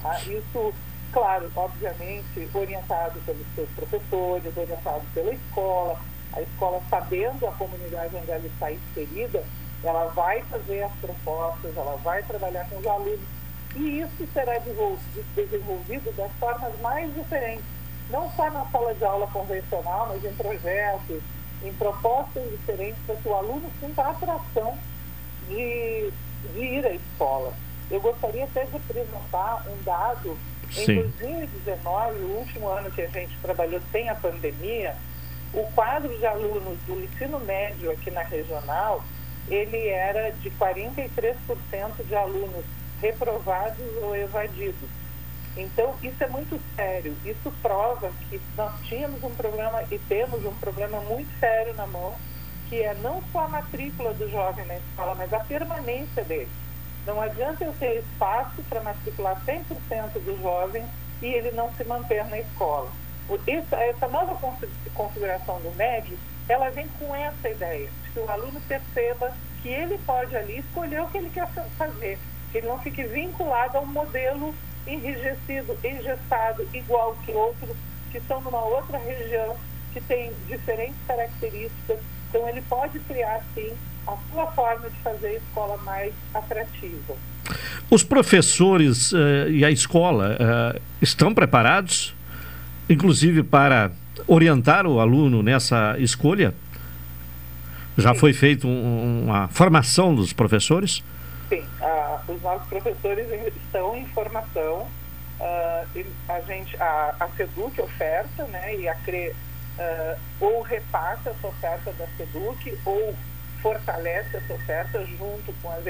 Tá? 0.02 0.20
Isso 0.22 0.74
claro, 1.12 1.50
obviamente, 1.56 2.48
orientado 2.54 3.20
pelos 3.20 3.46
seus 3.54 3.68
professores, 3.70 4.56
orientado 4.56 5.02
pela 5.12 5.32
escola, 5.32 6.00
a 6.32 6.40
escola 6.40 6.80
sabendo 6.88 7.46
a 7.46 7.52
comunidade 7.52 8.16
onde 8.16 8.30
ela 8.30 8.46
está 8.46 8.72
inserida, 8.72 9.44
ela 9.82 10.06
vai 10.08 10.42
fazer 10.44 10.82
as 10.82 10.92
propostas, 11.00 11.76
ela 11.76 11.96
vai 11.96 12.22
trabalhar 12.22 12.68
com 12.68 12.78
os 12.78 12.86
alunos 12.86 13.20
e 13.76 14.00
isso 14.00 14.28
será 14.32 14.58
desenvolvido 14.58 16.14
das 16.16 16.30
formas 16.32 16.78
mais 16.80 17.12
diferentes, 17.14 17.64
não 18.10 18.30
só 18.32 18.50
na 18.50 18.64
sala 18.66 18.94
de 18.94 19.04
aula 19.04 19.26
convencional, 19.28 20.08
mas 20.08 20.24
em 20.24 20.34
projetos, 20.34 21.22
em 21.62 21.72
propostas 21.74 22.42
diferentes 22.50 22.98
para 23.06 23.16
que 23.16 23.28
o 23.28 23.34
aluno 23.34 23.70
sinta 23.80 24.02
a 24.02 24.10
atração 24.10 24.78
de, 25.48 26.12
de 26.54 26.60
ir 26.60 26.86
à 26.86 26.92
escola. 26.92 27.52
Eu 27.90 28.00
gostaria 28.00 28.44
até 28.44 28.64
de 28.64 28.76
apresentar 28.76 29.66
um 29.68 29.82
dado 29.82 30.38
em 30.70 30.84
Sim. 30.84 31.02
2019, 31.18 32.20
o 32.20 32.38
último 32.38 32.68
ano 32.68 32.90
que 32.90 33.02
a 33.02 33.08
gente 33.08 33.36
trabalhou 33.42 33.80
sem 33.90 34.08
a 34.08 34.14
pandemia, 34.14 34.94
o 35.52 35.64
quadro 35.74 36.16
de 36.16 36.24
alunos 36.24 36.78
do 36.86 37.02
ensino 37.02 37.40
médio 37.40 37.90
aqui 37.90 38.10
na 38.10 38.22
regional, 38.22 39.02
ele 39.48 39.88
era 39.88 40.30
de 40.30 40.50
43% 40.52 42.06
de 42.06 42.14
alunos 42.14 42.64
reprovados 43.00 43.84
ou 44.02 44.14
evadidos. 44.14 44.88
Então, 45.56 45.94
isso 46.02 46.22
é 46.22 46.28
muito 46.28 46.60
sério. 46.76 47.16
Isso 47.24 47.52
prova 47.60 48.12
que 48.28 48.40
nós 48.56 48.72
tínhamos 48.82 49.22
um 49.22 49.34
problema 49.34 49.82
e 49.90 49.98
temos 49.98 50.44
um 50.44 50.54
problema 50.54 51.00
muito 51.00 51.30
sério 51.38 51.74
na 51.74 51.86
mão, 51.86 52.14
que 52.68 52.80
é 52.82 52.94
não 52.94 53.22
só 53.32 53.40
a 53.46 53.48
matrícula 53.48 54.14
do 54.14 54.30
jovem 54.30 54.64
na 54.66 54.76
escola, 54.76 55.14
mas 55.16 55.32
a 55.32 55.40
permanência 55.40 56.24
dele. 56.24 56.48
Não 57.06 57.20
adianta 57.20 57.64
eu 57.64 57.72
ter 57.72 57.98
espaço 57.98 58.62
para 58.68 58.82
matricular 58.82 59.40
100% 59.44 59.64
do 60.24 60.40
jovem 60.40 60.84
e 61.20 61.26
ele 61.26 61.50
não 61.50 61.72
se 61.74 61.84
manter 61.84 62.24
na 62.26 62.38
escola. 62.38 62.90
Essa, 63.72 64.08
nova 64.08 64.36
configuração 64.94 65.60
do 65.60 65.74
médio, 65.76 66.18
ela 66.48 66.68
vem 66.70 66.88
com 66.98 67.14
essa 67.14 67.48
ideia, 67.48 67.88
de 68.04 68.10
que 68.10 68.18
o 68.18 68.30
aluno 68.30 68.60
perceba 68.62 69.32
que 69.62 69.68
ele 69.68 69.98
pode 69.98 70.36
ali 70.36 70.58
escolher 70.58 71.00
o 71.02 71.08
que 71.08 71.18
ele 71.18 71.30
quer 71.30 71.46
fazer, 71.76 72.18
que 72.50 72.58
ele 72.58 72.66
não 72.66 72.78
fique 72.80 73.04
vinculado 73.04 73.78
a 73.78 73.80
um 73.80 73.86
modelo 73.86 74.54
enrijecido, 74.94 75.76
engessado, 75.84 76.66
igual 76.72 77.16
que 77.24 77.32
outros 77.32 77.76
que 78.10 78.18
estão 78.18 78.40
numa 78.40 78.62
outra 78.64 78.98
região, 78.98 79.56
que 79.92 80.00
tem 80.00 80.32
diferentes 80.48 80.96
características. 81.06 81.98
Então, 82.28 82.48
ele 82.48 82.62
pode 82.62 82.98
criar, 83.00 83.40
sim, 83.54 83.72
a 84.06 84.16
sua 84.32 84.46
forma 84.52 84.88
de 84.88 84.96
fazer 84.96 85.28
a 85.28 85.34
escola 85.34 85.76
mais 85.78 86.12
atrativa. 86.34 87.14
Os 87.90 88.02
professores 88.02 89.12
uh, 89.12 89.48
e 89.50 89.64
a 89.64 89.70
escola 89.70 90.36
uh, 90.36 90.80
estão 91.00 91.34
preparados, 91.34 92.14
inclusive 92.88 93.42
para 93.42 93.90
orientar 94.26 94.86
o 94.86 95.00
aluno 95.00 95.42
nessa 95.42 95.96
escolha? 95.98 96.54
Já 97.96 98.14
Sim. 98.14 98.20
foi 98.20 98.32
feita 98.32 98.66
um, 98.66 99.24
uma 99.24 99.48
formação 99.48 100.14
dos 100.14 100.32
professores? 100.32 101.02
Uh, 101.58 102.32
os 102.32 102.42
nossos 102.42 102.66
professores 102.68 103.26
estão 103.56 103.96
em 103.96 104.06
formação. 104.06 104.88
a 106.28 106.40
gente, 106.40 106.76
a, 106.80 107.14
a 107.18 107.28
SEDUC 107.28 107.80
oferta, 107.80 108.44
né, 108.44 108.76
e 108.76 108.88
a 108.88 108.94
CRE 108.96 109.34
ou 110.38 110.60
repassa 110.62 111.30
essa 111.30 111.46
oferta 111.46 111.92
da 111.92 112.06
SEDUC 112.16 112.78
ou 112.84 113.14
fortalece 113.62 114.36
essa 114.36 114.52
oferta 114.54 115.04
junto, 115.06 115.52
com 115.62 115.70
as, 115.70 115.84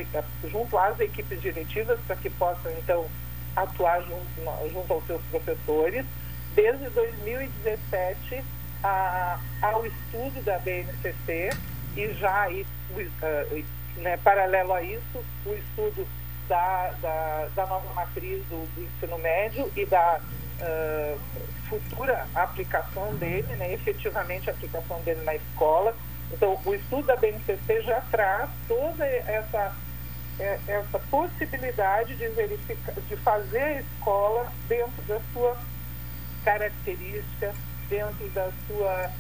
junto 0.51 0.79
às 0.79 0.99
equipes 1.01 1.41
diretivas 1.41 1.99
para 2.07 2.17
que 2.17 2.31
possam, 2.31 2.71
então, 2.73 3.07
atuar 3.57 4.03
junto, 4.03 4.71
junto 4.73 4.93
aos 4.93 5.07
seus 5.07 5.23
professores. 5.25 6.05
Desde 6.55 6.89
2017, 6.91 8.45
a, 8.83 9.39
ao 9.63 9.87
estudo 9.87 10.43
da 10.45 10.59
BNCC 10.59 11.51
e 11.97 12.13
já 12.15 12.43
aí, 12.43 12.67
uh, 12.93 13.65
né, 14.01 14.17
paralelo 14.19 14.73
a 14.73 14.83
isso, 14.83 15.25
o 15.47 15.53
estudo 15.55 16.07
da, 16.49 16.91
da, 17.01 17.49
da 17.55 17.67
nova 17.67 17.93
matriz 17.95 18.45
do, 18.47 18.67
do, 18.75 18.83
ensino 18.83 19.19
médio 19.19 19.71
e 19.77 19.87
da 19.87 20.21
uh, 20.61 21.21
futura 21.69 22.27
aplicação 22.35 23.15
dele, 23.15 23.55
né, 23.57 23.73
efetivamente 23.73 24.51
a 24.51 24.53
aplicação 24.53 25.01
dele 25.03 25.23
na 25.23 25.37
escola. 25.37 25.95
Então, 26.33 26.61
o 26.65 26.75
estudo 26.75 27.07
da 27.07 27.17
BNCC 27.17 27.83
já 27.83 28.01
traz 28.11 28.51
toda 28.67 29.05
essa, 29.05 29.77
é, 30.39 30.59
essa 30.67 30.99
possibilidade 31.11 32.15
de, 32.17 32.29
verificar, 32.29 32.95
de 32.95 33.17
fazer 33.17 33.63
a 33.63 33.81
escola 33.81 34.53
dentro 34.69 35.03
da 35.07 35.21
sua 35.33 35.57
característica, 36.45 37.53
dentro 37.89 38.29
da 38.31 38.51
sua, 38.67 39.11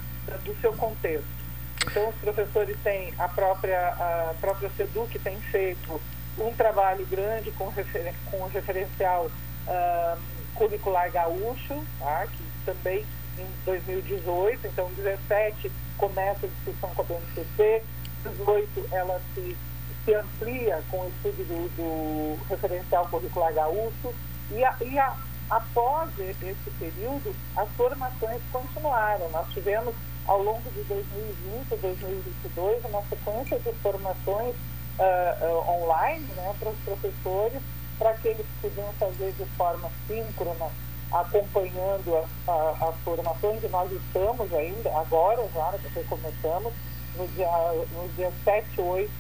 do 0.44 0.60
seu 0.60 0.72
contexto. 0.74 1.39
Então, 1.86 2.08
os 2.08 2.14
professores 2.16 2.76
têm, 2.82 3.12
a 3.18 3.28
própria, 3.28 3.88
a 3.88 4.34
própria 4.40 4.70
SEDUC 4.76 5.18
tem 5.18 5.40
feito 5.40 6.00
um 6.38 6.52
trabalho 6.52 7.06
grande 7.06 7.50
com, 7.52 7.68
refer, 7.68 8.14
com 8.30 8.46
referencial 8.46 9.26
uh, 9.26 10.18
curricular 10.54 11.10
gaúcho, 11.10 11.82
tá? 11.98 12.26
que 12.26 12.44
também 12.64 13.04
em 13.38 13.46
2018, 13.64 14.66
então 14.66 14.90
17 14.92 15.72
começa 15.96 16.46
a 16.46 16.48
discussão 16.48 16.90
com 16.90 17.02
a 17.02 17.04
BNCC, 17.04 17.82
18 18.24 18.88
ela 18.92 19.20
se, 19.34 19.56
se 20.04 20.14
amplia 20.14 20.82
com 20.90 20.98
o 20.98 21.08
estudo 21.08 21.44
do, 21.44 21.68
do 21.76 22.44
referencial 22.48 23.06
curricular 23.08 23.52
gaúcho 23.54 24.14
e, 24.50 24.62
a, 24.64 24.76
e 24.80 24.98
a, 24.98 25.16
após 25.50 26.10
esse 26.18 26.70
período 26.78 27.34
as 27.56 27.68
formações 27.70 28.40
continuaram. 28.52 29.28
Nós 29.30 29.48
tivemos 29.52 29.94
ao 30.26 30.42
longo 30.42 30.70
de 30.70 30.82
2020 30.84 31.72
e 31.72 31.76
2022 31.76 32.84
uma 32.84 33.02
sequência 33.02 33.58
de 33.58 33.72
formações 33.82 34.54
uh, 34.98 35.44
uh, 35.44 35.70
online 35.70 36.24
né, 36.36 36.54
para 36.58 36.70
os 36.70 36.78
professores 36.78 37.60
para 37.98 38.14
que 38.14 38.28
eles 38.28 38.46
pudessem 38.62 38.92
fazer 38.94 39.32
de 39.32 39.44
forma 39.56 39.90
síncrona 40.06 40.70
acompanhando 41.12 42.16
a, 42.16 42.50
a, 42.50 42.88
as 42.88 42.96
formações 43.04 43.62
e 43.62 43.68
nós 43.68 43.90
estamos 43.92 44.52
ainda, 44.54 44.90
agora 44.96 45.46
já, 45.52 45.72
porque 45.82 46.00
começamos, 46.04 46.72
no 47.16 47.26
dia, 47.28 47.48
no 47.92 48.08
dia 48.14 48.32
7, 48.44 48.80
8, 48.80 49.10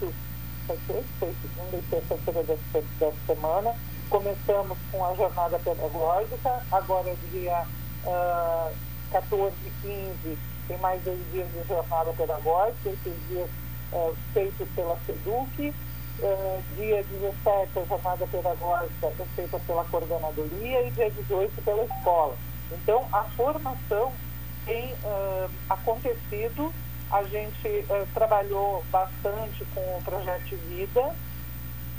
7, 0.66 0.80
8 0.88 1.06
foi 1.18 1.34
segunda 1.42 1.76
e 1.76 1.82
terça-feira 1.90 2.42
dessa, 2.44 2.86
dessa 2.98 3.16
semana, 3.26 3.74
começamos 4.10 4.76
com 4.90 5.06
a 5.06 5.14
jornada 5.14 5.58
pedagógica, 5.58 6.62
agora 6.72 7.14
dia 7.30 7.64
uh, 8.04 8.74
14 9.12 9.54
e 9.64 9.70
15 10.26 10.38
tem 10.68 10.78
mais 10.78 11.02
dois 11.02 11.18
dias 11.32 11.48
de 11.52 11.66
jornada 11.66 12.12
pedagógica, 12.12 12.90
esses 12.90 13.28
dias 13.28 13.48
uh, 13.92 14.14
feitos 14.32 14.68
pela 14.74 14.98
SEDUC, 15.06 15.72
Uh, 16.22 16.62
dia 16.76 17.02
17, 17.02 17.78
a 17.78 17.84
jornada 17.84 18.26
pedagógica 18.26 19.06
é 19.06 19.24
feita 19.34 19.58
pela 19.60 19.82
coordenadoria 19.86 20.86
e 20.86 20.90
dia 20.90 21.10
18 21.10 21.62
pela 21.62 21.82
escola. 21.84 22.36
Então, 22.70 23.08
a 23.10 23.22
formação 23.22 24.12
tem 24.66 24.92
uh, 25.02 25.50
acontecido. 25.70 26.74
A 27.10 27.22
gente 27.22 27.66
uh, 27.66 28.06
trabalhou 28.12 28.84
bastante 28.90 29.64
com 29.74 29.80
o 29.80 30.02
projeto 30.04 30.56
vida, 30.68 31.16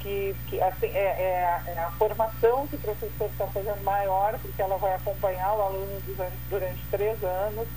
que, 0.02 0.36
que 0.48 0.62
assim, 0.62 0.88
é, 0.88 1.62
é, 1.68 1.80
a 1.80 1.92
formação 1.92 2.68
que 2.68 2.76
o 2.76 2.80
professor 2.80 3.28
está 3.28 3.48
fazendo 3.48 3.84
maior, 3.84 4.38
porque 4.40 4.62
ela 4.62 4.78
vai 4.78 4.94
acompanhar 4.96 5.54
o 5.54 5.62
aluno 5.62 6.02
durante, 6.06 6.38
durante 6.50 6.82
três 6.90 7.24
anos. 7.24 7.68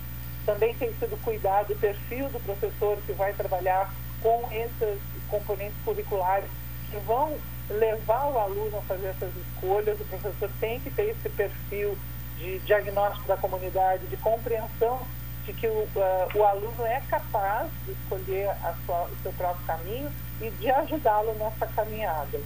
Também 0.45 0.75
tem 0.75 0.93
sido 0.93 1.19
cuidado 1.23 1.73
o 1.73 1.77
perfil 1.77 2.29
do 2.29 2.39
professor 2.39 2.97
que 3.05 3.13
vai 3.13 3.33
trabalhar 3.33 3.93
com 4.21 4.47
esses 4.51 4.99
componentes 5.27 5.77
curriculares 5.83 6.49
que 6.89 6.97
vão 6.97 7.37
levar 7.69 8.27
o 8.27 8.39
aluno 8.39 8.77
a 8.77 8.81
fazer 8.81 9.07
essas 9.07 9.31
escolhas. 9.35 9.99
O 9.99 10.05
professor 10.05 10.49
tem 10.59 10.79
que 10.79 10.89
ter 10.91 11.09
esse 11.09 11.29
perfil 11.29 11.97
de 12.37 12.59
diagnóstico 12.59 13.27
da 13.27 13.37
comunidade, 13.37 14.05
de 14.07 14.17
compreensão 14.17 14.99
de 15.45 15.53
que 15.53 15.67
o, 15.67 15.71
uh, 15.71 16.37
o 16.37 16.43
aluno 16.43 16.85
é 16.85 17.01
capaz 17.09 17.69
de 17.85 17.91
escolher 17.91 18.49
sua, 18.85 19.03
o 19.05 19.15
seu 19.21 19.33
próprio 19.33 19.65
caminho 19.65 20.09
e 20.41 20.49
de 20.49 20.69
ajudá-lo 20.69 21.33
nessa 21.35 21.67
caminhada. 21.67 22.39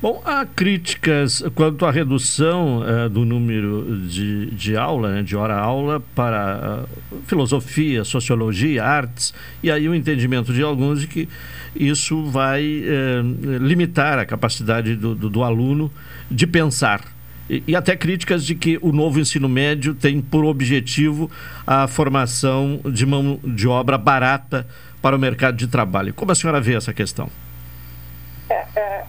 Bom, 0.00 0.22
há 0.24 0.44
críticas 0.44 1.42
quanto 1.54 1.86
à 1.86 1.90
redução 1.90 2.80
uh, 2.80 3.08
do 3.08 3.24
número 3.24 4.00
de, 4.06 4.50
de 4.50 4.76
aula, 4.76 5.14
né, 5.14 5.22
de 5.22 5.34
hora-aula 5.34 6.02
para 6.14 6.84
uh, 7.12 7.22
filosofia, 7.26 8.04
sociologia, 8.04 8.84
artes, 8.84 9.32
e 9.62 9.70
aí 9.70 9.88
o 9.88 9.94
entendimento 9.94 10.52
de 10.52 10.62
alguns 10.62 11.00
de 11.00 11.06
que 11.06 11.28
isso 11.74 12.24
vai 12.26 12.62
uh, 12.62 13.58
limitar 13.58 14.18
a 14.18 14.26
capacidade 14.26 14.94
do, 14.94 15.14
do, 15.14 15.30
do 15.30 15.42
aluno 15.42 15.90
de 16.30 16.46
pensar. 16.46 17.13
E, 17.48 17.62
e, 17.66 17.76
até 17.76 17.94
críticas 17.96 18.44
de 18.44 18.54
que 18.54 18.78
o 18.80 18.90
novo 18.90 19.20
ensino 19.20 19.48
médio 19.48 19.94
tem 19.94 20.20
por 20.20 20.44
objetivo 20.44 21.30
a 21.66 21.86
formação 21.86 22.80
de 22.86 23.04
mão 23.04 23.38
de 23.44 23.68
obra 23.68 23.98
barata 23.98 24.66
para 25.02 25.14
o 25.14 25.18
mercado 25.18 25.56
de 25.56 25.66
trabalho. 25.66 26.14
Como 26.14 26.32
a 26.32 26.34
senhora 26.34 26.60
vê 26.60 26.74
essa 26.74 26.94
questão? 26.94 27.28
É, 28.48 28.66
é 28.76 29.04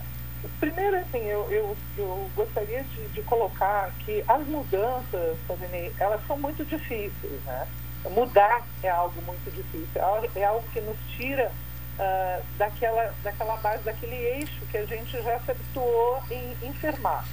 Primeiro, 0.59 0.97
assim, 0.97 1.23
eu, 1.25 1.47
eu, 1.51 1.77
eu 1.97 2.29
gostaria 2.35 2.83
de, 2.83 3.07
de, 3.09 3.21
colocar 3.23 3.91
que 4.05 4.23
as 4.27 4.47
mudanças, 4.47 5.37
Fadinei, 5.47 5.91
elas 5.99 6.25
são 6.25 6.37
muito 6.37 6.63
difíceis, 6.65 7.41
né? 7.45 7.67
Mudar 8.09 8.65
é 8.83 8.89
algo 8.89 9.19
muito 9.23 9.51
difícil, 9.51 9.89
é 9.95 10.43
algo 10.43 10.63
é 10.63 10.73
que 10.73 10.81
nos 10.81 10.97
tira 11.17 11.51
uh, 11.99 12.43
daquela, 12.57 13.13
daquela 13.23 13.57
base, 13.57 13.83
daquele 13.83 14.15
eixo 14.15 14.65
que 14.71 14.77
a 14.77 14.85
gente 14.85 15.11
já 15.23 15.39
se 15.39 15.51
habituou 15.51 16.23
em 16.29 16.67
enfermar. 16.67 17.25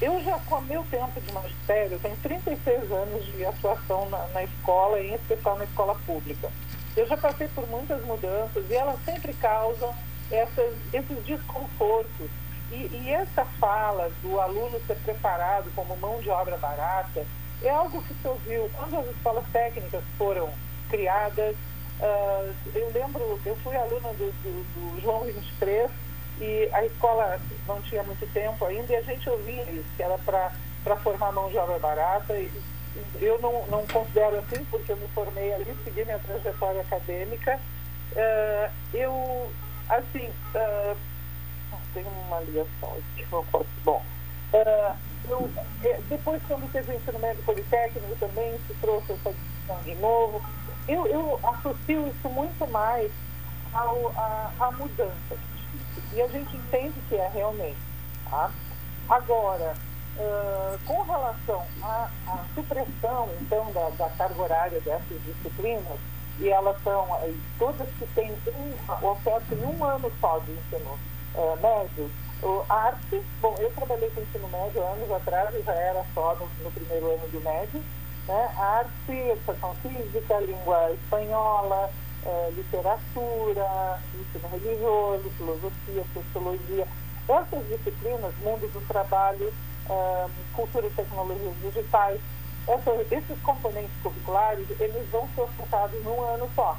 Eu 0.00 0.22
já, 0.22 0.38
com 0.40 0.56
o 0.56 0.62
meu 0.62 0.84
tempo 0.90 1.20
de 1.20 1.32
magistério, 1.32 1.98
tenho 2.00 2.16
36 2.16 2.90
anos 2.90 3.24
de 3.26 3.44
atuação 3.44 4.08
na, 4.10 4.26
na 4.28 4.42
escola, 4.42 5.00
em 5.00 5.14
especial 5.14 5.56
na 5.56 5.64
escola 5.64 5.94
pública. 6.04 6.50
Eu 6.96 7.06
já 7.06 7.16
passei 7.16 7.48
por 7.48 7.66
muitas 7.68 8.02
mudanças 8.04 8.64
e 8.68 8.74
elas 8.74 8.98
sempre 9.04 9.32
causam 9.34 9.94
essas, 10.30 10.74
esses 10.92 11.24
desconfortos 11.24 12.30
e, 12.70 12.88
e, 12.92 13.10
essa 13.10 13.44
fala 13.60 14.10
do 14.22 14.40
aluno 14.40 14.80
ser 14.86 14.96
preparado 14.96 15.70
como 15.74 15.96
mão 15.96 16.20
de 16.20 16.30
obra 16.30 16.56
barata 16.56 17.24
é 17.62 17.70
algo 17.70 18.02
que 18.02 18.14
se 18.14 18.26
ouviu 18.26 18.70
quando 18.74 18.98
as 18.98 19.06
escolas 19.06 19.44
técnicas 19.52 20.02
foram 20.18 20.50
criadas. 20.90 21.54
Uh, 22.00 22.52
eu 22.74 22.90
lembro, 22.92 23.40
eu 23.46 23.56
fui 23.56 23.76
aluna 23.76 24.08
do, 24.14 24.32
do, 24.42 24.64
do, 24.74 25.00
João 25.00 25.20
23 25.24 25.90
e 26.40 26.68
a 26.72 26.84
escola 26.84 27.40
não 27.66 27.80
tinha 27.82 28.02
muito 28.02 28.26
tempo 28.32 28.64
ainda 28.64 28.92
e 28.92 28.96
a 28.96 29.02
gente 29.02 29.28
ouvia 29.28 29.62
isso, 29.70 29.88
que 29.96 30.02
era 30.02 30.18
para 30.18 30.96
formar 30.96 31.32
mão 31.32 31.48
de 31.48 31.56
obra 31.58 31.78
barata. 31.78 32.34
E, 32.34 32.50
eu 33.20 33.40
não, 33.40 33.66
não 33.66 33.86
considero 33.86 34.38
assim, 34.38 34.64
porque 34.66 34.92
eu 34.92 34.96
me 34.96 35.08
formei 35.08 35.52
ali, 35.52 35.76
segui 35.84 36.04
minha 36.04 36.18
trajetória 36.18 36.80
acadêmica. 36.80 37.58
Uh, 38.12 38.70
eu, 38.92 39.52
assim, 39.88 40.28
uh, 40.54 40.96
tem 41.92 42.04
uma 42.26 42.40
ligação 42.40 42.92
aqui, 42.92 43.26
não 43.30 43.44
posso. 43.46 43.66
Bom, 43.84 44.02
uh, 44.52 44.96
eu, 45.28 45.50
é, 45.84 46.00
depois, 46.08 46.40
quando 46.46 46.70
teve 46.70 46.92
o 46.92 46.96
ensino 46.96 47.18
médio 47.18 47.42
politécnico, 47.42 48.14
também 48.20 48.58
se 48.66 48.74
trouxe 48.74 49.12
essa 49.12 49.32
discussão 49.32 49.82
de 49.82 49.94
novo. 49.96 50.42
Eu, 50.86 51.06
eu 51.06 51.40
associo 51.42 52.08
isso 52.08 52.28
muito 52.28 52.66
mais 52.70 53.10
ao, 53.72 54.12
a, 54.16 54.50
à 54.60 54.70
mudança. 54.72 55.36
E 56.14 56.22
a 56.22 56.28
gente 56.28 56.56
entende 56.56 56.94
que 57.08 57.16
é 57.16 57.28
realmente. 57.28 57.78
Tá? 58.30 58.50
Agora, 59.08 59.74
uh, 60.16 60.78
com 60.86 61.02
relação 61.02 61.62
à, 61.82 62.08
à, 62.26 62.44
supressão, 62.54 63.28
então, 63.40 63.70
da, 63.72 63.90
da 63.90 64.08
carga 64.10 64.40
horária 64.40 64.80
dessas 64.80 65.22
disciplinas, 65.24 65.98
e 66.38 66.48
elas 66.48 66.76
são 66.82 67.06
todas 67.58 67.88
que 67.98 68.06
têm 68.14 68.32
um, 68.32 69.06
oferta 69.06 69.54
em 69.54 69.64
um 69.64 69.84
ano 69.84 70.10
só 70.20 70.38
de 70.38 70.52
ensino 70.52 70.98
é, 71.34 71.56
médio. 71.56 72.10
O 72.42 72.64
arte, 72.68 73.22
bom, 73.40 73.54
eu 73.58 73.70
trabalhei 73.72 74.10
com 74.10 74.20
ensino 74.20 74.48
médio 74.48 74.82
anos 74.84 75.10
atrás, 75.12 75.64
já 75.64 75.72
era 75.72 76.04
só 76.12 76.34
no, 76.34 76.48
no 76.64 76.70
primeiro 76.72 77.06
ano 77.14 77.28
do 77.28 77.40
médio. 77.40 77.82
Né? 78.26 78.54
Arte, 78.58 79.12
educação 79.12 79.74
física, 79.76 80.40
língua 80.40 80.90
espanhola, 80.92 81.90
é, 82.26 82.50
literatura, 82.50 84.00
ensino 84.14 84.48
religioso, 84.50 85.30
filosofia, 85.36 86.04
sociologia. 86.12 86.86
Essas 87.28 87.68
disciplinas, 87.68 88.34
mundo 88.42 88.70
do 88.72 88.86
trabalho, 88.86 89.52
é, 89.88 90.26
cultura 90.52 90.86
e 90.86 90.90
tecnologias 90.90 91.54
digitais, 91.62 92.20
essas, 92.66 93.12
esses 93.12 93.42
componentes 93.42 93.92
curriculares, 94.02 94.66
eles 94.80 95.08
vão 95.10 95.28
ser 95.34 95.42
ofertados 95.42 96.04
num 96.04 96.20
ano 96.22 96.48
só. 96.54 96.76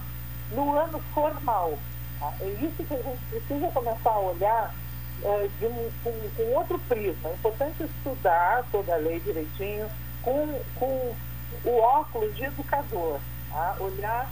No 0.51 0.77
ano 0.77 0.99
formal, 1.13 1.73
Tá? 2.19 2.34
É 2.39 2.47
isso 2.47 2.84
que 2.84 2.93
a 2.93 3.01
gente 3.01 3.19
precisa 3.30 3.67
começar 3.72 4.09
a 4.09 4.19
olhar 4.19 4.76
é, 5.23 5.49
de 5.59 5.65
um, 5.65 5.91
com, 6.03 6.43
outro 6.55 6.80
prisma. 6.88 7.30
É 7.30 7.34
importante 7.34 7.84
estudar 7.84 8.65
toda 8.72 8.93
a 8.93 8.97
lei 8.97 9.19
direitinho 9.19 9.89
com, 10.22 10.61
com 10.76 11.15
o 11.65 11.77
óculos 11.80 12.35
de 12.35 12.45
educador. 12.45 13.19
Tá? 13.51 13.76
Olhar 13.80 14.30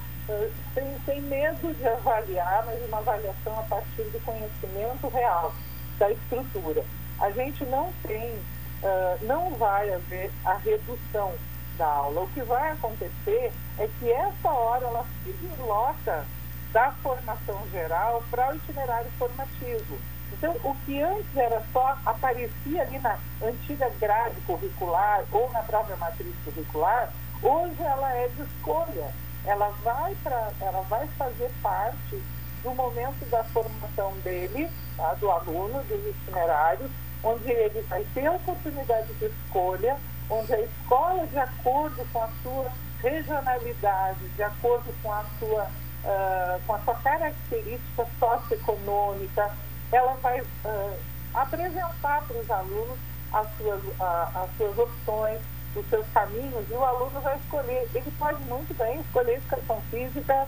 sem, 0.73 0.97
sem 1.05 1.21
medo 1.21 1.73
de 1.73 1.87
avaliar, 1.87 2.63
mas 2.65 2.83
uma 2.85 2.99
avaliação 2.99 3.59
a 3.59 3.63
partir 3.63 4.03
do 4.03 4.23
conhecimento 4.23 5.07
real 5.09 5.53
da 5.99 6.11
estrutura. 6.11 6.83
A 7.19 7.29
gente 7.31 7.63
não 7.65 7.91
tem, 8.05 8.31
uh, 8.31 9.25
não 9.25 9.51
vai 9.51 9.93
haver 9.93 10.31
a 10.45 10.55
redução 10.55 11.33
da 11.77 11.87
aula. 11.87 12.21
O 12.21 12.27
que 12.29 12.41
vai 12.41 12.71
acontecer 12.71 13.51
é 13.79 13.89
que 13.99 14.11
essa 14.11 14.49
hora 14.49 14.85
ela 14.85 15.05
se 15.23 15.31
desloca 15.33 16.25
da 16.71 16.91
formação 17.03 17.61
geral 17.71 18.23
para 18.31 18.51
o 18.51 18.55
itinerário 18.55 19.09
formativo. 19.17 19.97
Então, 20.31 20.55
o 20.63 20.75
que 20.85 20.99
antes 20.99 21.37
era 21.37 21.61
só, 21.71 21.97
aparecia 22.05 22.81
ali 22.81 22.97
na 22.99 23.17
antiga 23.41 23.89
grade 23.99 24.35
curricular 24.41 25.23
ou 25.31 25.49
na 25.51 25.61
própria 25.61 25.95
matriz 25.95 26.33
curricular, 26.43 27.13
hoje 27.41 27.81
ela 27.81 28.11
é 28.15 28.27
de 28.29 28.41
escolha. 28.41 29.13
Ela 29.45 29.69
vai, 29.83 30.15
pra, 30.23 30.51
ela 30.61 30.81
vai 30.83 31.07
fazer 31.17 31.51
parte 31.61 32.21
do 32.63 32.71
momento 32.71 33.29
da 33.29 33.43
formação 33.45 34.13
dele, 34.23 34.69
tá, 34.95 35.13
do 35.15 35.29
aluno, 35.29 35.83
dos 35.83 36.05
itinerários, 36.05 36.89
onde 37.23 37.51
ele 37.51 37.81
vai 37.83 38.05
ter 38.13 38.29
oportunidade 38.29 39.13
de 39.15 39.25
escolha, 39.25 39.97
onde 40.29 40.53
a 40.53 40.61
escola, 40.61 41.27
de 41.27 41.37
acordo 41.37 42.05
com 42.11 42.23
a 42.23 42.29
sua 42.41 42.71
regionalidade, 43.01 44.27
de 44.29 44.43
acordo 44.43 44.93
com 45.01 45.11
a 45.11 45.25
sua 45.39 45.69
uh, 46.03 46.61
com 46.65 46.73
a 46.73 46.79
sua 46.79 46.95
característica 46.95 48.07
socioeconômica, 48.19 49.51
ela 49.91 50.13
vai 50.21 50.41
uh, 50.41 50.97
apresentar 51.33 52.23
para 52.27 52.37
os 52.37 52.51
alunos 52.51 52.97
as 53.31 53.47
suas, 53.57 53.83
uh, 53.83 54.43
as 54.43 54.57
suas 54.57 54.77
opções, 54.77 55.41
os 55.79 55.89
seus 55.89 56.05
caminhos, 56.13 56.65
e 56.69 56.73
o 56.73 56.83
aluno 56.83 57.19
vai 57.21 57.35
escolher. 57.37 57.89
Ele 57.93 58.11
pode 58.17 58.41
muito 58.43 58.73
bem 58.77 58.99
escolher 58.99 59.37
educação 59.37 59.81
física, 59.89 60.47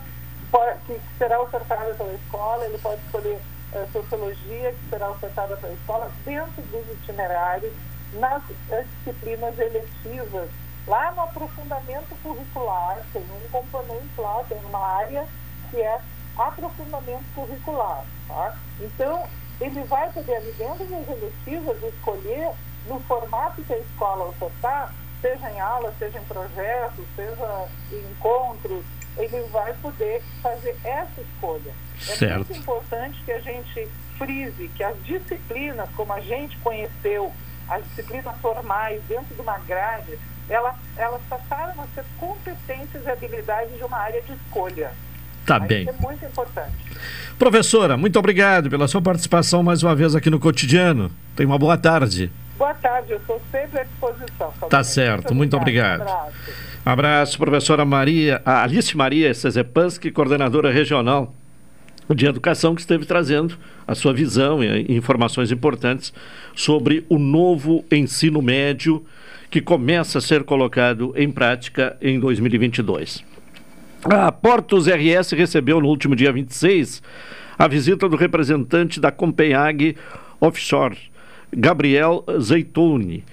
que 0.86 1.02
será 1.18 1.42
ofertada 1.42 1.94
pela 1.96 2.14
escola, 2.14 2.66
ele 2.66 2.78
pode 2.78 3.02
escolher 3.02 3.40
uh, 3.74 3.92
sociologia, 3.92 4.72
que 4.72 4.90
será 4.90 5.10
ofertada 5.10 5.58
pela 5.58 5.74
escola, 5.74 6.12
dentro 6.24 6.62
dos 6.62 6.88
itinerários, 6.94 7.74
nas 8.14 8.42
disciplinas 9.04 9.58
eletivas. 9.60 10.50
Lá 10.88 11.12
no 11.12 11.22
aprofundamento 11.22 12.16
curricular, 12.22 13.02
tem 13.12 13.24
um 13.24 13.50
componente 13.50 14.10
lá, 14.18 14.44
tem 14.48 14.58
uma 14.66 14.80
área 14.80 15.28
que 15.72 15.82
é 15.82 16.00
aprofundamento 16.38 17.26
curricular. 17.34 18.06
Tá? 18.28 18.56
Então, 18.80 19.28
ele 19.60 19.84
vai 19.84 20.12
poder, 20.12 20.36
ali 20.36 20.52
dentro 20.54 20.86
das 20.86 21.08
eletivas, 21.10 21.84
escolher 21.84 22.52
no 22.88 23.00
formato 23.02 23.64
que 23.64 23.74
a 23.74 23.80
escola 23.80 24.26
ofertar, 24.26 24.94
seja 25.22 25.50
em 25.52 25.60
aula, 25.60 25.94
seja 25.98 26.20
em 26.20 26.24
projetos, 26.24 27.06
seja 27.16 27.68
em 27.92 28.12
encontros, 28.12 28.84
ele 29.18 29.42
vai 29.52 29.74
poder 29.76 30.22
fazer 30.42 30.76
essa 30.84 31.22
escolha. 31.22 31.72
É 32.02 32.16
certo. 32.16 32.36
muito 32.48 32.58
importante 32.58 33.22
que 33.24 33.32
a 33.32 33.40
gente 33.40 33.88
frise 34.18 34.70
que 34.76 34.84
as 34.84 34.96
disciplinas, 35.04 35.90
como 35.96 36.14
a 36.14 36.20
gente 36.20 36.58
conheceu, 36.58 37.32
as 37.68 37.84
disciplinas 37.86 38.36
formais 38.42 39.02
dentro 39.08 39.34
de 39.34 39.42
uma 39.42 39.58
grade, 39.60 40.20
elas, 40.50 40.76
elas 40.98 41.22
passaram 41.30 41.82
a 41.82 41.88
ser 41.96 42.06
competências 42.18 43.06
e 43.06 43.10
habilidades 43.10 43.76
de 43.76 43.84
uma 43.84 43.98
área 43.98 44.22
de 44.22 44.34
escolha. 44.34 44.92
Tá 45.46 45.60
bem. 45.60 45.84
Isso 45.84 45.92
é 45.92 46.02
muito 46.02 46.26
importante. 46.26 46.76
Professora, 47.38 47.96
muito 47.96 48.18
obrigado 48.18 48.70
pela 48.70 48.88
sua 48.88 49.02
participação 49.02 49.62
mais 49.62 49.84
uma 49.84 49.96
vez 49.96 50.16
aqui 50.16 50.30
no 50.30 50.40
Cotidiano. 50.40 51.12
Tenha 51.36 51.48
uma 51.48 51.60
boa 51.60 51.78
tarde. 51.78 52.32
Boa 52.58 52.74
tarde, 52.74 53.12
eu 53.12 53.18
estou 53.18 53.42
sempre 53.52 53.82
à 53.82 53.84
disposição. 53.84 54.54
Tá 54.70 54.84
certo, 54.84 55.34
muito, 55.34 55.36
muito 55.36 55.58
obrigado. 55.58 56.02
obrigado. 56.02 56.28
Abraço. 56.28 56.76
Abraço, 56.86 57.38
professora 57.38 57.84
Maria, 57.84 58.42
Alice 58.46 58.96
Maria 58.96 59.34
Sezepansky, 59.34 60.12
coordenadora 60.12 60.72
regional 60.72 61.34
de 62.14 62.28
Educação, 62.28 62.76
que 62.76 62.82
esteve 62.82 63.06
trazendo 63.06 63.58
a 63.88 63.96
sua 63.96 64.14
visão 64.14 64.64
e 64.64 64.96
informações 64.96 65.52
importantes 65.52 66.14
sobre 66.56 67.06
o 67.10 67.18
novo 67.18 67.84
ensino 67.92 68.42
médio 68.42 69.04
que 69.50 69.62
começa 69.62 70.20
a 70.20 70.22
ser 70.22 70.44
colocado 70.44 71.14
em 71.16 71.32
prática 71.32 71.98
em 72.02 72.20
2022. 72.20 73.24
A 74.04 74.32
Portos 74.32 74.86
RS 74.88 75.32
recebeu 75.32 75.82
no 75.82 75.88
último 75.88 76.16
dia 76.16 76.32
26 76.32 77.02
a 77.58 77.68
visita 77.68 78.08
do 78.08 78.16
representante 78.16 79.00
da 79.00 79.12
Copenhague 79.12 79.98
Offshore, 80.40 80.98
Gabriel 81.56 82.24
Zeituni, 82.40 83.24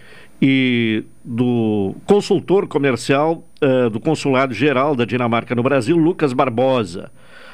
e 0.42 1.04
do 1.24 1.94
consultor 2.04 2.66
comercial 2.66 3.46
uh, 3.62 3.88
do 3.88 4.00
Consulado 4.00 4.52
Geral 4.52 4.96
da 4.96 5.04
Dinamarca 5.04 5.54
no 5.54 5.62
Brasil, 5.62 5.96
Lucas 5.96 6.32
Barbosa. 6.32 7.12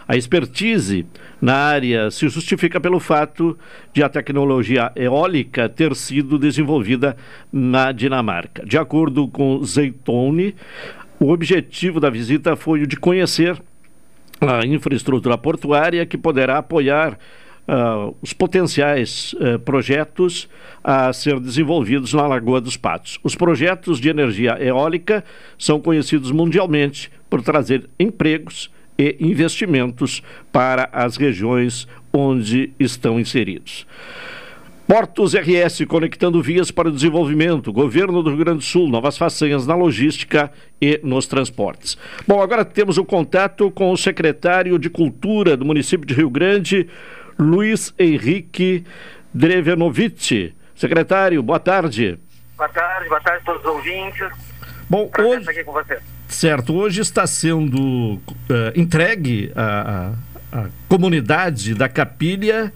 A 0.08 0.16
expertise 0.16 1.04
na 1.38 1.54
área 1.54 2.10
se 2.10 2.26
justifica 2.30 2.80
pelo 2.80 2.98
fato 2.98 3.58
de 3.92 4.02
a 4.02 4.08
tecnologia 4.08 4.90
eólica 4.96 5.68
ter 5.68 5.94
sido 5.94 6.38
desenvolvida 6.38 7.14
na 7.52 7.92
Dinamarca. 7.92 8.64
De 8.64 8.78
acordo 8.78 9.28
com 9.28 9.62
Zeitone, 9.62 10.54
o 11.20 11.30
objetivo 11.30 12.00
da 12.00 12.08
visita 12.08 12.56
foi 12.56 12.80
o 12.80 12.86
de 12.86 12.96
conhecer 12.96 13.60
a 14.40 14.64
infraestrutura 14.64 15.36
portuária 15.36 16.06
que 16.06 16.16
poderá 16.16 16.56
apoiar 16.56 17.18
uh, 17.68 18.16
os 18.22 18.32
potenciais 18.32 19.34
uh, 19.34 19.58
projetos 19.58 20.48
a 20.82 21.12
ser 21.12 21.38
desenvolvidos 21.38 22.14
na 22.14 22.26
Lagoa 22.26 22.60
dos 22.60 22.76
Patos. 22.76 23.18
Os 23.22 23.34
projetos 23.34 24.00
de 24.00 24.08
energia 24.08 24.56
eólica 24.60 25.22
são 25.58 25.78
conhecidos 25.80 26.30
mundialmente 26.30 27.10
por 27.28 27.42
trazer 27.42 27.88
empregos 28.00 28.70
e 28.98 29.16
investimentos 29.20 30.22
para 30.50 30.88
as 30.92 31.16
regiões 31.16 31.86
onde 32.12 32.72
estão 32.80 33.20
inseridos. 33.20 33.86
Portos 34.88 35.34
RS 35.34 35.84
conectando 35.86 36.40
vias 36.40 36.70
para 36.70 36.88
o 36.88 36.90
desenvolvimento, 36.90 37.70
governo 37.70 38.22
do 38.22 38.30
Rio 38.30 38.38
Grande 38.38 38.60
do 38.60 38.64
Sul, 38.64 38.88
novas 38.88 39.18
façanhas 39.18 39.66
na 39.66 39.74
logística 39.74 40.50
e 40.80 40.98
nos 41.04 41.26
transportes. 41.26 41.98
Bom, 42.26 42.40
agora 42.40 42.64
temos 42.64 42.96
o 42.96 43.04
contato 43.04 43.70
com 43.70 43.92
o 43.92 43.98
secretário 43.98 44.78
de 44.78 44.88
Cultura 44.88 45.58
do 45.58 45.64
município 45.66 46.06
de 46.06 46.14
Rio 46.14 46.30
Grande, 46.30 46.88
Luiz 47.38 47.94
Henrique 47.98 48.84
Drevenovic. 49.32 50.54
Secretário, 50.74 51.42
boa 51.42 51.60
tarde. 51.60 52.18
Boa 52.56 52.68
tarde, 52.68 53.08
boa 53.08 53.20
tarde 53.20 53.40
a 53.42 53.44
todos 53.44 53.60
os 53.62 53.68
ouvintes. 53.68 54.28
Bom, 54.88 55.06
Prazer 55.08 55.38
hoje. 55.38 55.50
aqui 55.50 55.64
com 55.64 55.72
você. 55.72 55.98
Certo, 56.28 56.74
hoje 56.74 57.00
está 57.00 57.26
sendo 57.26 58.14
uh, 58.14 58.20
entregue 58.74 59.52
à, 59.54 60.12
comunidade 60.88 61.74
da 61.74 61.88
Capilha 61.88 62.72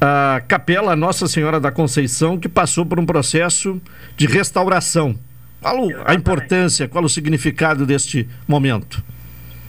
a 0.00 0.40
Capela 0.48 0.96
Nossa 0.96 1.28
Senhora 1.28 1.60
da 1.60 1.70
Conceição, 1.70 2.38
que 2.38 2.48
passou 2.48 2.86
por 2.86 2.98
um 2.98 3.04
processo 3.04 3.80
de 4.16 4.26
restauração. 4.26 5.18
Qual 5.60 5.88
a 6.06 6.14
importância, 6.14 6.88
qual 6.88 7.04
o 7.04 7.08
significado 7.08 7.84
deste 7.84 8.26
momento? 8.48 9.04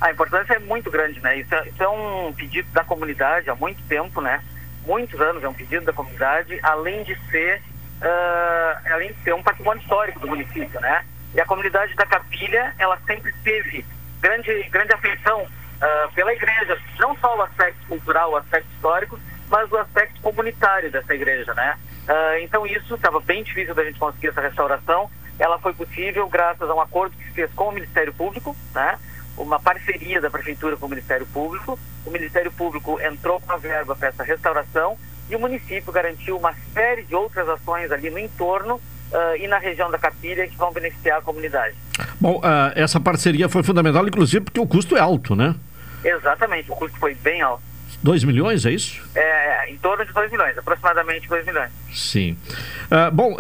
A 0.02 0.10
importância 0.10 0.56
é 0.56 0.60
muito 0.60 0.90
grande, 0.90 1.20
né? 1.20 1.38
Isso 1.38 1.54
é, 1.54 1.68
isso 1.68 1.84
é, 1.84 1.88
um 1.88 2.34
pedido 2.34 2.68
da 2.72 2.84
comunidade 2.84 3.52
há 3.52 3.56
muito 3.56 3.82
tempo, 3.88 4.20
né? 4.20 4.44
Muitos 4.84 5.22
anos 5.22 5.44
é 5.44 5.48
um 5.48 5.54
pedido 5.54 5.86
da 5.86 5.94
comunidade, 5.94 6.60
além 6.64 7.04
de 7.04 7.16
ser, 7.30 7.62
uh, 8.02 8.92
além 8.92 9.14
de 9.14 9.22
ser 9.22 9.36
um 9.36 9.44
patrimônio 9.44 9.80
histórico 9.80 10.20
do 10.20 10.28
município, 10.28 10.80
né? 10.82 11.06
E 11.36 11.40
a 11.40 11.46
comunidade 11.46 11.94
da 11.94 12.06
Capilha, 12.08 12.74
ela 12.80 12.98
sempre 13.06 13.32
teve 13.44 13.86
grande, 14.20 14.64
grande 14.72 14.92
afeição 14.92 15.44
uh, 15.44 16.12
pela 16.16 16.34
igreja, 16.34 16.80
não 17.00 17.16
só 17.18 17.38
o 17.38 17.42
aspecto 17.44 17.86
cultural, 17.88 18.32
o 18.32 18.38
aspecto 18.38 18.68
histórico, 18.74 19.20
mas 19.50 19.72
o 19.72 19.78
aspecto 19.78 20.20
comunitário 20.22 20.92
dessa 20.92 21.14
igreja, 21.14 21.54
né? 21.54 21.78
Uh, 22.10 22.40
então 22.42 22.66
isso 22.66 22.96
estava 22.96 23.20
bem 23.20 23.44
difícil 23.44 23.76
da 23.76 23.84
gente 23.84 24.00
conseguir 24.00 24.30
essa 24.30 24.42
restauração. 24.42 25.12
Ela 25.38 25.60
foi 25.60 25.74
possível 25.74 26.28
graças 26.28 26.68
a 26.68 26.74
um 26.74 26.82
acordo 26.82 27.16
que 27.16 27.24
se 27.26 27.32
fez 27.34 27.54
com 27.54 27.70
o 27.70 27.72
Ministério 27.72 28.14
Público, 28.14 28.56
né? 28.74 28.98
Uma 29.42 29.60
parceria 29.60 30.22
da 30.22 30.30
prefeitura 30.30 30.78
com 30.78 30.86
o 30.86 30.90
Ministério 30.90 31.26
Público. 31.28 31.78
O 32.06 32.12
Ministério 32.12 32.52
Público 32.52 33.00
entrou 33.02 33.40
com 33.40 33.52
a 33.52 33.58
verba 33.58 33.96
para 33.96 34.10
essa 34.10 34.24
restauração 34.24 34.98
e 35.30 35.36
o 35.36 35.40
município 35.40 35.92
garantiu 35.92 36.38
uma 36.38 36.54
série 36.74 37.04
de 37.04 37.16
outras 37.16 37.48
ações 37.50 37.92
ali 37.92 38.10
no 38.10 38.20
entorno 38.20 38.80
Uh, 39.12 39.36
e 39.42 39.46
na 39.46 39.58
região 39.58 39.92
da 39.92 39.98
Capilha 39.98 40.48
que 40.48 40.56
vão 40.56 40.72
beneficiar 40.72 41.20
a 41.20 41.22
comunidade. 41.22 41.76
Bom, 42.18 42.38
uh, 42.38 42.72
essa 42.76 42.98
parceria 42.98 43.50
foi 43.50 43.62
fundamental, 43.62 44.08
inclusive, 44.08 44.46
porque 44.46 44.58
o 44.62 44.66
custo 44.66 44.96
é 44.96 45.02
alto, 45.02 45.36
né? 45.36 45.54
Exatamente, 46.02 46.72
o 46.72 46.76
custo 46.78 46.98
foi 46.98 47.14
bem 47.16 47.42
alto. 47.42 47.62
2 48.04 48.24
milhões, 48.24 48.66
é 48.66 48.72
isso? 48.72 49.02
É, 49.16 49.70
em 49.70 49.78
torno 49.78 50.06
de 50.06 50.12
2 50.12 50.32
milhões, 50.32 50.58
aproximadamente 50.58 51.28
2 51.28 51.46
milhões. 51.46 51.72
Sim. 51.94 52.38
Uh, 52.86 53.12
bom, 53.12 53.38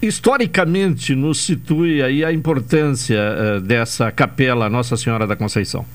historicamente 0.00 1.14
nos 1.14 1.44
situe 1.44 2.02
aí 2.02 2.24
a 2.24 2.32
importância 2.32 3.60
dessa 3.60 4.12
capela 4.12 4.68
Nossa 4.68 4.96
Senhora 4.96 5.26
da 5.26 5.36
Conceição. 5.36 5.86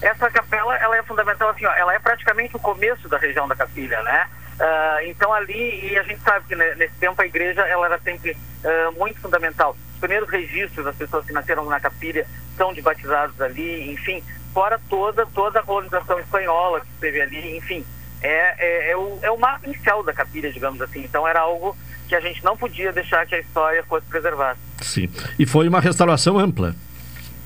Essa 0.00 0.30
capela, 0.30 0.76
ela 0.76 0.96
é 0.96 1.02
fundamental 1.02 1.50
assim, 1.50 1.64
ó, 1.66 1.72
ela 1.72 1.94
é 1.94 1.98
praticamente 1.98 2.54
o 2.54 2.58
começo 2.58 3.08
da 3.08 3.18
região 3.18 3.48
da 3.48 3.56
Capilha, 3.56 4.00
né? 4.02 4.26
Uh, 4.56 5.06
então 5.06 5.32
ali, 5.34 5.92
e 5.92 5.98
a 5.98 6.02
gente 6.02 6.20
sabe 6.22 6.46
que 6.48 6.56
nesse 6.56 6.94
tempo 6.94 7.20
a 7.20 7.26
igreja 7.26 7.60
ela 7.62 7.86
era 7.86 7.98
sempre 7.98 8.30
uh, 8.32 8.98
muito 8.98 9.20
fundamental. 9.20 9.76
Os 9.92 10.00
primeiros 10.00 10.28
registros 10.30 10.84
das 10.84 10.96
pessoas 10.96 11.26
que 11.26 11.32
nasceram 11.32 11.66
na 11.66 11.78
capilha 11.78 12.26
são 12.56 12.72
de 12.72 12.80
batizados 12.80 13.38
ali, 13.40 13.92
enfim, 13.92 14.22
fora 14.56 14.80
toda, 14.88 15.26
toda 15.26 15.60
a 15.60 15.62
colonização 15.62 16.18
espanhola 16.18 16.80
que 16.80 16.86
esteve 16.94 17.20
ali, 17.20 17.58
enfim, 17.58 17.84
é, 18.22 18.54
é, 18.58 18.90
é, 18.92 18.96
o, 18.96 19.18
é 19.20 19.30
o 19.30 19.38
marco 19.38 19.66
inicial 19.66 20.02
da 20.02 20.14
capilha, 20.14 20.50
digamos 20.50 20.80
assim. 20.80 21.00
Então 21.04 21.28
era 21.28 21.40
algo 21.40 21.76
que 22.08 22.14
a 22.14 22.20
gente 22.20 22.42
não 22.42 22.56
podia 22.56 22.90
deixar 22.90 23.26
que 23.26 23.34
a 23.34 23.38
história 23.38 23.84
fosse 23.84 24.06
preservada. 24.06 24.58
Sim, 24.80 25.10
e 25.38 25.44
foi 25.44 25.68
uma 25.68 25.78
restauração 25.78 26.38
ampla. 26.38 26.74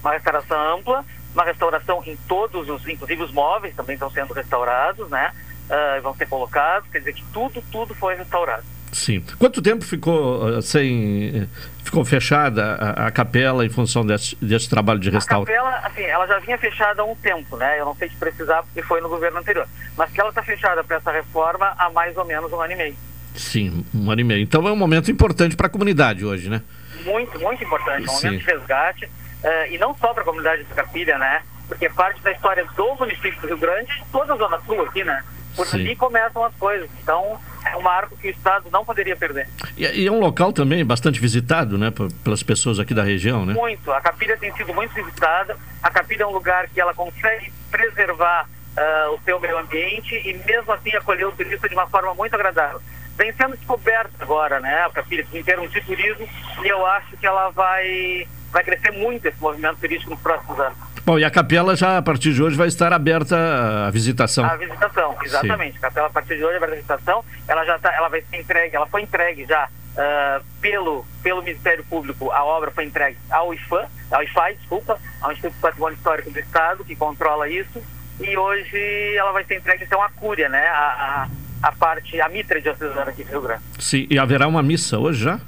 Uma 0.01 0.13
restauração 0.13 0.79
ampla, 0.79 1.05
uma 1.35 1.43
restauração 1.43 2.01
em 2.07 2.17
todos 2.29 2.69
os, 2.69 2.87
inclusive 2.87 3.25
os 3.25 3.33
móveis 3.33 3.75
também 3.75 3.95
estão 3.95 4.09
sendo 4.09 4.33
restaurados, 4.33 5.11
né? 5.11 5.33
uh, 5.71 6.01
vão 6.03 6.15
ser 6.15 6.27
colocados, 6.27 6.89
quer 6.91 6.99
dizer 7.01 7.15
que 7.15 7.25
tudo, 7.33 7.61
tudo 7.73 7.93
foi 7.93 8.15
restaurado. 8.15 8.63
Sim. 8.93 9.25
Quanto 9.37 9.61
tempo 9.61 9.85
ficou 9.85 10.45
uh, 10.45 10.63
sem 10.63 11.49
ficou 11.83 12.05
fechada 12.05 12.75
a, 12.75 13.07
a, 13.07 13.11
capela 13.11 13.65
em 13.65 13.69
função 13.69 14.05
desse, 14.05 14.37
desse 14.37 14.69
trabalho 14.69 14.99
de 14.99 15.11
restauração? 15.11 15.55
A 15.55 15.63
capela, 15.63 15.87
assim, 15.87 16.03
ela 16.03 16.27
já 16.27 16.39
vinha 16.39 16.59
fechada 16.59 17.03
há 17.03 17.05
um 17.05 17.17
tempo, 17.17 17.57
né? 17.57 17.81
Eu 17.81 17.85
não 17.85 17.95
sei 17.95 18.09
te 18.09 18.17
precisar 18.17 18.63
porque 18.63 18.83
foi 18.83 19.01
no 19.01 19.09
governo 19.09 19.39
anterior, 19.39 19.67
mas 19.97 20.11
que 20.11 20.21
ela 20.21 20.31
está 20.31 20.43
fechada 20.43 20.85
para 20.85 20.97
essa 20.97 21.11
reforma 21.11 21.75
há 21.79 21.91
mais 21.91 22.17
ou 22.17 22.25
menos 22.25 22.53
um 22.53 22.61
ano 22.61 22.73
e 22.73 22.77
meio. 22.77 22.97
Sim, 23.35 23.85
um 23.95 24.11
ano 24.11 24.21
e 24.21 24.25
meio. 24.25 24.43
Então 24.43 24.67
é 24.67 24.73
um 24.73 24.77
momento 24.77 25.11
importante 25.11 25.57
para 25.57 25.67
a 25.67 25.71
comunidade 25.71 26.25
hoje, 26.25 26.49
né? 26.49 26.63
Muito, 27.05 27.39
muito 27.41 27.65
importante. 27.65 28.09
Um 28.09 28.13
momento 28.13 28.39
de 28.39 28.45
resgate 28.45 29.05
uh, 29.07 29.73
e 29.73 29.79
não 29.79 29.95
só 29.95 30.13
para 30.13 30.23
a 30.23 30.27
comunidade 30.27 30.65
de 30.65 30.75
Capilha, 30.75 31.17
né? 31.19 31.43
Porque 31.69 31.87
é 31.87 31.91
parte 31.91 32.21
da 32.23 32.33
história 32.33 32.65
do 32.77 32.95
município 32.97 33.41
do 33.41 33.47
Rio 33.47 33.59
Grande 33.59 33.93
e 33.93 34.13
toda 34.13 34.35
a 34.35 34.37
Zona 34.37 34.61
Sul 34.61 34.83
aqui, 34.83 35.05
né? 35.05 35.23
Por 35.55 35.67
Sim. 35.67 35.81
ali 35.81 35.97
começam 35.97 36.45
as 36.45 36.55
coisas. 36.57 36.89
Então, 37.03 37.41
é 37.67 37.77
um 37.77 37.83
marco 37.83 38.17
que 38.17 38.29
o 38.29 38.31
Estado 38.31 38.71
não 38.71 38.85
poderia 38.85 39.17
perder. 39.17 39.49
E, 39.77 39.85
e 39.85 40.07
é 40.07 40.11
um 40.11 40.21
local 40.21 40.53
também 40.53 40.85
bastante 40.85 41.21
visitado, 41.21 41.77
né? 41.77 41.93
Pelas 42.25 42.43
pessoas 42.43 42.79
aqui 42.79 42.95
da 42.95 43.03
região, 43.03 43.45
né? 43.45 43.55
Muito. 43.55 43.93
A 43.93 44.01
Capilha 44.01 44.37
tem 44.37 44.53
sido 44.55 44.73
muito 44.75 44.95
visitada. 44.95 45.57
A 45.83 45.91
Capilha 45.91 46.23
é 46.23 46.27
um 46.27 46.33
lugar 46.33 46.69
que 46.69 46.81
ela 46.81 46.95
consegue 46.95 47.53
preservar 47.71 48.49
uh, 48.77 49.15
o 49.15 49.21
seu 49.25 49.39
meio 49.41 49.59
ambiente 49.59 50.15
e 50.15 50.35
mesmo 50.47 50.73
assim 50.73 50.95
acolher 50.97 51.27
o 51.27 51.33
turista 51.33 51.69
de 51.69 51.75
uma 51.75 51.87
forma 51.87 52.15
muito 52.15 52.35
agradável. 52.35 52.81
Vem 53.17 53.33
sendo 53.33 53.57
descoberta 53.57 54.11
agora, 54.21 54.61
né? 54.61 54.85
A 54.85 54.91
Capilha 54.91 55.27
em 55.33 55.43
termos 55.43 55.71
de 55.71 55.81
turismo 55.83 56.27
e 56.65 56.69
eu 56.69 56.85
acho 56.87 57.17
que 57.17 57.27
ela 57.27 57.51
vai, 57.51 58.27
vai 58.51 58.65
crescer 58.65 58.93
muito 58.93 59.27
esse 59.27 59.41
movimento 59.41 59.79
turístico 59.79 60.11
nos 60.11 60.21
próximos 60.21 60.59
anos. 60.59 60.90
Bom, 61.11 61.19
e 61.19 61.25
a 61.25 61.31
capela 61.31 61.75
já 61.75 61.99
a 61.99 62.03
partir 62.03 62.33
de 62.33 62.41
hoje 62.41 62.57
vai 62.57 62.69
estar 62.69 62.93
aberta 62.93 63.37
à 63.85 63.91
visitação. 63.91 64.45
A 64.45 64.55
visitação, 64.55 65.17
exatamente. 65.25 65.73
Sim. 65.73 65.79
A 65.79 65.81
capela 65.81 66.07
a 66.07 66.11
partir 66.11 66.37
de 66.37 66.45
hoje 66.45 66.55
é 66.55 66.57
aberta 66.59 66.75
à 66.75 66.77
visitação. 66.77 67.25
Ela 67.49 67.65
já 67.65 67.81
tá, 67.81 67.93
ela 67.93 68.09
vai 68.09 68.23
ser 68.23 68.37
entregue, 68.37 68.77
ela 68.77 68.87
foi 68.87 69.03
entregue 69.03 69.45
já 69.45 69.67
uh, 69.67 70.45
pelo, 70.61 71.05
pelo 71.21 71.43
Ministério 71.43 71.83
Público, 71.83 72.31
a 72.31 72.45
obra 72.45 72.71
foi 72.71 72.85
entregue 72.85 73.19
ao 73.29 73.53
IFAM, 73.53 73.87
ao 74.09 74.23
IFAI, 74.23 74.55
desculpa, 74.55 75.01
ao 75.21 75.33
Instituto 75.33 75.57
de 75.57 75.61
Patrimônio 75.61 75.97
Histórico 75.97 76.31
do 76.31 76.39
Estado, 76.39 76.85
que 76.85 76.95
controla 76.95 77.49
isso. 77.49 77.83
E 78.21 78.37
hoje 78.37 79.17
ela 79.17 79.33
vai 79.33 79.43
ser 79.43 79.57
entregue 79.57 79.83
então 79.83 80.01
à 80.01 80.11
Cúria, 80.11 80.49
né? 80.49 80.65
A, 80.69 81.27
a, 81.65 81.69
a 81.71 81.73
parte, 81.73 82.21
a 82.21 82.29
mitra 82.29 82.61
diocesana 82.61 83.11
aqui 83.11 83.25
do 83.25 83.31
Rio 83.31 83.43
Grande. 83.43 83.63
Sim, 83.81 84.07
e 84.09 84.17
haverá 84.17 84.47
uma 84.47 84.63
missa 84.63 84.97
hoje 84.97 85.25
já? 85.25 85.41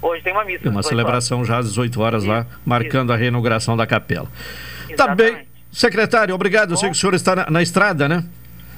Hoje 0.00 0.22
tem 0.22 0.32
uma 0.32 0.44
missa. 0.44 0.62
Tem 0.62 0.70
uma 0.70 0.84
celebração 0.84 1.38
horas. 1.38 1.48
já 1.48 1.58
às 1.58 1.68
18 1.70 2.00
horas 2.00 2.24
lá, 2.24 2.46
marcando 2.64 3.08
Isso. 3.08 3.14
a 3.14 3.16
reinauguração 3.16 3.76
da 3.76 3.84
capela. 3.84 4.28
Tá 4.96 5.14
bem. 5.14 5.46
Secretário, 5.70 6.34
obrigado. 6.34 6.72
Eu 6.72 6.76
sei 6.76 6.88
que 6.88 6.96
o 6.96 6.98
senhor 6.98 7.14
está 7.14 7.36
na, 7.36 7.50
na 7.50 7.62
estrada, 7.62 8.08
né? 8.08 8.24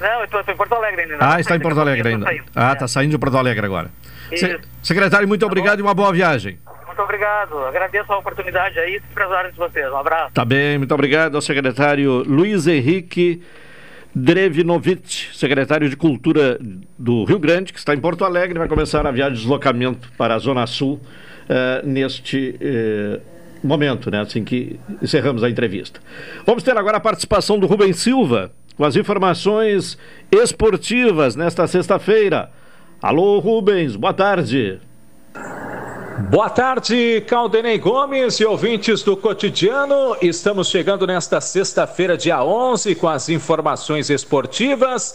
Não, 0.01 0.19
eu 0.21 0.25
estou 0.25 0.41
em 0.41 0.57
Porto 0.57 0.75
Alegre 0.75 1.03
ainda. 1.03 1.17
Ah, 1.21 1.41
está 1.41 1.57
em 1.57 1.61
Porto 1.61 1.81
Alegre 1.81 2.09
ainda. 2.09 2.27
Ah, 2.55 2.73
está 2.73 2.89
saindo 2.89 3.11
de 3.11 3.19
Porto 3.19 3.37
Alegre 3.37 3.65
agora. 3.65 3.91
Se, 4.35 4.59
secretário, 4.83 5.29
muito 5.29 5.41
tá 5.41 5.47
obrigado 5.47 5.79
bom? 5.79 5.85
e 5.85 5.87
uma 5.87 5.95
boa 5.95 6.13
viagem. 6.13 6.59
Muito 6.87 7.03
obrigado. 7.03 7.57
Agradeço 7.67 8.13
a 8.13 8.19
oportunidade 8.19 8.79
aí 8.79 9.01
as 9.15 9.31
horas 9.31 9.53
de 9.53 9.59
vocês. 9.59 9.91
Um 9.91 9.97
abraço. 9.97 10.33
Tá 10.33 10.45
bem, 10.45 10.79
muito 10.79 10.93
obrigado 10.95 11.35
ao 11.35 11.43
secretário 11.43 12.25
Luiz 12.27 12.67
Henrique 12.67 13.43
Drevinovic, 14.15 15.31
secretário 15.33 15.89
de 15.89 15.97
Cultura 15.97 16.59
do 16.99 17.25
Rio 17.25 17.39
Grande, 17.39 17.73
que 17.73 17.79
está 17.79 17.95
em 17.95 18.01
Porto 18.01 18.25
Alegre, 18.25 18.59
vai 18.59 18.67
começar 18.67 19.07
a 19.07 19.11
viagem 19.11 19.35
de 19.35 19.41
deslocamento 19.41 20.11
para 20.19 20.35
a 20.35 20.39
Zona 20.39 20.67
Sul 20.67 20.95
uh, 20.95 21.87
neste 21.87 22.57
uh, 22.57 23.21
momento, 23.63 24.11
né? 24.11 24.21
Assim 24.21 24.45
que 24.45 24.79
encerramos 25.03 25.43
a 25.43 25.51
entrevista. 25.51 26.01
Vamos 26.47 26.63
ter 26.63 26.77
agora 26.77 26.97
a 26.97 27.01
participação 27.01 27.59
do 27.59 27.67
Rubem 27.67 27.93
Silva 27.93 28.53
com 28.77 28.85
as 28.85 28.97
informações 28.97 29.99
esportivas 30.33 31.37
nesta 31.37 31.67
sexta-feira. 31.67 32.51
Alô, 33.03 33.39
Rubens, 33.39 33.97
boa 33.97 34.13
tarde. 34.13 34.81
Boa 36.29 36.51
tarde, 36.51 37.25
Caldenei 37.27 37.79
Gomes 37.79 38.41
e 38.41 38.45
ouvintes 38.45 39.03
do 39.03 39.17
cotidiano. 39.17 40.15
Estamos 40.21 40.69
chegando 40.69 41.07
nesta 41.07 41.41
sexta-feira, 41.41 42.15
dia 42.17 42.45
11, 42.45 42.95
com 42.97 43.09
as 43.09 43.31
informações 43.31 44.11
esportivas. 44.11 45.15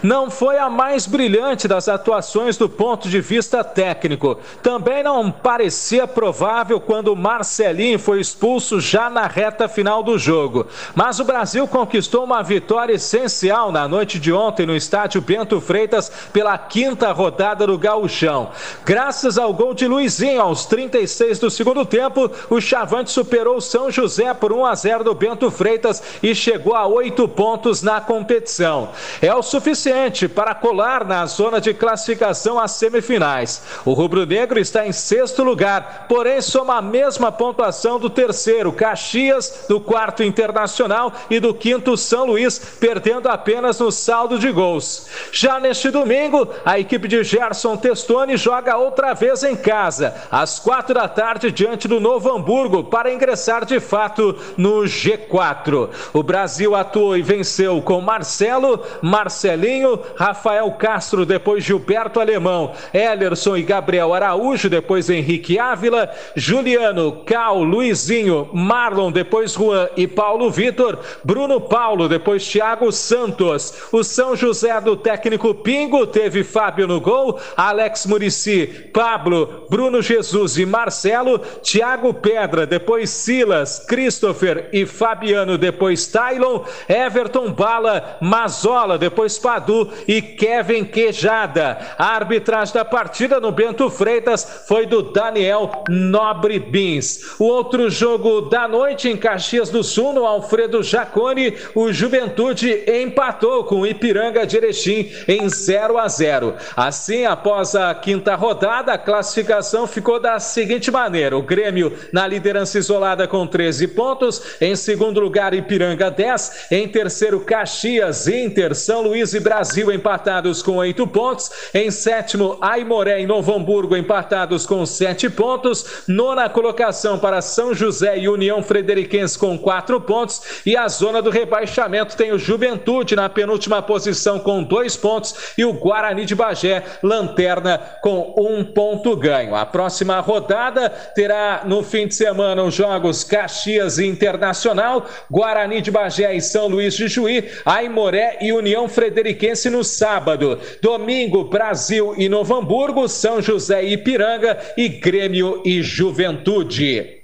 Não 0.00 0.30
foi 0.30 0.58
a 0.58 0.70
mais 0.70 1.06
brilhante 1.06 1.66
das 1.66 1.88
atuações 1.88 2.56
do 2.56 2.68
ponto 2.68 3.08
de 3.08 3.20
vista 3.20 3.64
técnico. 3.64 4.38
Também 4.62 5.02
não 5.02 5.28
parecia 5.28 6.06
provável 6.06 6.78
quando 6.78 7.16
Marcelinho 7.16 7.98
foi 7.98 8.20
expulso 8.20 8.80
já 8.80 9.10
na 9.10 9.26
reta 9.26 9.66
final 9.66 10.04
do 10.04 10.16
jogo. 10.16 10.68
Mas 10.94 11.18
o 11.18 11.24
Brasil 11.24 11.66
conquistou 11.66 12.22
uma 12.22 12.42
vitória 12.42 12.94
essencial 12.94 13.72
na 13.72 13.88
noite 13.88 14.20
de 14.20 14.32
ontem 14.32 14.66
no 14.66 14.76
estádio 14.76 15.20
Bento 15.20 15.60
Freitas 15.60 16.12
pela 16.32 16.56
quinta 16.56 17.10
rodada 17.10 17.66
do 17.66 17.76
Gauchão. 17.76 18.50
Graças 18.84 19.36
ao 19.36 19.52
gol 19.52 19.74
de 19.74 19.88
Luizinho 19.88 20.43
aos 20.44 20.66
36 20.66 21.38
do 21.38 21.50
segundo 21.50 21.84
tempo, 21.86 22.30
o 22.50 22.60
Chavante 22.60 23.10
superou 23.10 23.60
São 23.60 23.90
José 23.90 24.32
por 24.34 24.52
1 24.52 24.66
a 24.66 24.74
0 24.74 25.04
do 25.04 25.14
Bento 25.14 25.50
Freitas 25.50 26.02
e 26.22 26.34
chegou 26.34 26.74
a 26.74 26.86
oito 26.86 27.26
pontos 27.26 27.82
na 27.82 28.00
competição. 28.00 28.90
É 29.22 29.34
o 29.34 29.42
suficiente 29.42 30.28
para 30.28 30.54
colar 30.54 31.04
na 31.04 31.24
zona 31.26 31.60
de 31.60 31.72
classificação 31.72 32.58
às 32.58 32.72
semifinais. 32.72 33.62
O 33.84 33.92
rubro-negro 33.92 34.58
está 34.58 34.86
em 34.86 34.92
sexto 34.92 35.42
lugar, 35.42 36.06
porém 36.08 36.40
soma 36.42 36.76
a 36.76 36.82
mesma 36.82 37.32
pontuação 37.32 37.98
do 37.98 38.10
terceiro, 38.10 38.72
Caxias, 38.72 39.64
do 39.68 39.80
quarto 39.80 40.22
Internacional 40.22 41.12
e 41.30 41.40
do 41.40 41.54
quinto 41.54 41.96
São 41.96 42.26
Luís, 42.26 42.58
perdendo 42.78 43.28
apenas 43.28 43.78
no 43.78 43.90
saldo 43.90 44.38
de 44.38 44.50
gols. 44.50 45.06
Já 45.32 45.58
neste 45.58 45.90
domingo, 45.90 46.48
a 46.64 46.78
equipe 46.78 47.08
de 47.08 47.24
Gerson 47.24 47.76
Testoni 47.76 48.36
joga 48.36 48.76
outra 48.76 49.14
vez 49.14 49.42
em 49.42 49.56
casa 49.56 50.14
às 50.34 50.58
quatro 50.58 50.92
da 50.92 51.06
tarde, 51.06 51.52
diante 51.52 51.86
do 51.86 52.00
Novo 52.00 52.28
Hamburgo, 52.28 52.82
para 52.82 53.12
ingressar 53.12 53.64
de 53.64 53.78
fato 53.78 54.34
no 54.56 54.80
G4. 54.80 55.88
O 56.12 56.24
Brasil 56.24 56.74
atuou 56.74 57.16
e 57.16 57.22
venceu 57.22 57.80
com 57.80 58.00
Marcelo, 58.00 58.80
Marcelinho, 59.00 60.00
Rafael 60.16 60.68
Castro, 60.72 61.24
depois 61.24 61.62
Gilberto 61.62 62.18
Alemão, 62.18 62.72
Ellerson 62.92 63.56
e 63.56 63.62
Gabriel 63.62 64.12
Araújo, 64.12 64.68
depois 64.68 65.08
Henrique 65.08 65.56
Ávila, 65.56 66.10
Juliano, 66.34 67.22
Cal, 67.24 67.62
Luizinho, 67.62 68.48
Marlon, 68.52 69.12
depois 69.12 69.52
Juan 69.52 69.88
e 69.96 70.08
Paulo 70.08 70.50
Vitor, 70.50 70.98
Bruno 71.22 71.60
Paulo, 71.60 72.08
depois 72.08 72.44
Thiago 72.44 72.90
Santos. 72.90 73.72
O 73.92 74.02
São 74.02 74.34
José 74.34 74.80
do 74.80 74.96
técnico 74.96 75.54
Pingo 75.54 76.08
teve 76.08 76.42
Fábio 76.42 76.88
no 76.88 77.00
gol, 77.00 77.38
Alex 77.56 78.04
Murici, 78.06 78.66
Pablo, 78.92 79.66
Bruno 79.70 80.02
Jesus 80.02 80.23
e 80.56 80.66
Marcelo, 80.66 81.38
Thiago 81.38 82.14
Pedra, 82.14 82.66
depois 82.66 83.10
Silas, 83.10 83.78
Christopher 83.78 84.68
e 84.72 84.86
Fabiano, 84.86 85.58
depois 85.58 86.06
Tylon, 86.06 86.64
Everton 86.88 87.52
Bala, 87.52 88.16
Mazola, 88.20 88.98
depois 88.98 89.38
Padu 89.38 89.90
e 90.08 90.20
Kevin 90.20 90.84
Quejada. 90.84 91.78
A 91.98 92.14
arbitragem 92.14 92.74
da 92.74 92.84
partida 92.84 93.40
no 93.40 93.52
Bento 93.52 93.90
Freitas 93.90 94.64
foi 94.66 94.86
do 94.86 95.02
Daniel 95.02 95.84
Nobre 95.88 96.58
Bins. 96.58 97.38
O 97.38 97.44
outro 97.44 97.90
jogo 97.90 98.42
da 98.42 98.66
noite 98.66 99.08
em 99.08 99.16
Caxias 99.16 99.70
do 99.70 99.82
Sul, 99.82 100.12
no 100.12 100.26
Alfredo 100.26 100.82
Jacone, 100.82 101.54
o 101.74 101.92
Juventude 101.92 102.84
empatou 103.02 103.64
com 103.64 103.80
o 103.80 103.86
Ipiranga 103.86 104.46
de 104.46 104.56
Erechim 104.56 105.10
em 105.26 105.48
0 105.48 105.98
a 105.98 106.08
0. 106.08 106.54
Assim, 106.76 107.24
após 107.24 107.74
a 107.74 107.94
quinta 107.94 108.34
rodada, 108.34 108.92
a 108.92 108.98
classificação 108.98 109.86
ficou 109.86 110.03
ficou 110.04 110.20
da 110.20 110.38
seguinte 110.38 110.90
maneira: 110.90 111.34
o 111.34 111.40
Grêmio 111.40 111.90
na 112.12 112.26
liderança 112.26 112.78
isolada 112.78 113.26
com 113.26 113.46
13 113.46 113.88
pontos, 113.88 114.42
em 114.60 114.76
segundo 114.76 115.18
lugar 115.18 115.54
Ipiranga 115.54 116.10
10, 116.10 116.66
em 116.70 116.86
terceiro 116.86 117.40
Caxias, 117.40 118.28
Inter, 118.28 118.74
São 118.74 119.00
Luís 119.00 119.32
e 119.32 119.40
Brasil 119.40 119.90
empatados 119.90 120.62
com 120.62 120.76
8 120.76 121.06
pontos, 121.06 121.50
em 121.72 121.90
sétimo 121.90 122.58
Aimoré 122.60 123.22
e 123.22 123.26
Novo 123.26 123.54
Hamburgo 123.54 123.96
empatados 123.96 124.66
com 124.66 124.84
7 124.84 125.30
pontos, 125.30 126.04
nona 126.06 126.50
colocação 126.50 127.18
para 127.18 127.40
São 127.40 127.72
José 127.72 128.18
e 128.18 128.28
União 128.28 128.62
Frederiquense 128.62 129.38
com 129.38 129.56
4 129.56 129.98
pontos. 130.02 130.42
E 130.66 130.76
a 130.76 130.86
zona 130.86 131.22
do 131.22 131.30
rebaixamento 131.30 132.14
tem 132.14 132.30
o 132.30 132.38
Juventude 132.38 133.16
na 133.16 133.30
penúltima 133.30 133.80
posição 133.80 134.38
com 134.38 134.62
2 134.62 134.96
pontos 134.98 135.54
e 135.56 135.64
o 135.64 135.72
Guarani 135.72 136.26
de 136.26 136.34
Bagé 136.34 136.84
lanterna 137.02 137.78
com 138.02 138.34
um 138.36 138.62
ponto 138.62 139.16
ganho. 139.16 139.54
A 139.54 139.64
próxima 139.64 139.93
próxima 139.94 140.18
rodada 140.18 140.90
terá 140.90 141.62
no 141.64 141.80
fim 141.84 142.08
de 142.08 142.16
semana 142.16 142.64
os 142.64 142.74
jogos 142.74 143.22
Caxias 143.22 144.00
Internacional, 144.00 145.08
Guarani 145.30 145.80
de 145.80 145.90
Bagé 145.92 146.34
e 146.34 146.40
São 146.40 146.66
Luís 146.66 146.94
de 146.94 147.06
Juí, 147.06 147.48
Aimoré 147.64 148.38
e 148.40 148.52
União 148.52 148.88
Frederiquense 148.88 149.70
no 149.70 149.84
sábado. 149.84 150.58
Domingo, 150.82 151.44
Brasil 151.44 152.12
e 152.18 152.28
Novo 152.28 152.56
Hamburgo, 152.56 153.06
São 153.06 153.40
José 153.40 153.84
e 153.84 153.92
Ipiranga 153.92 154.58
e 154.76 154.88
Grêmio 154.88 155.62
e 155.64 155.80
Juventude. 155.80 157.22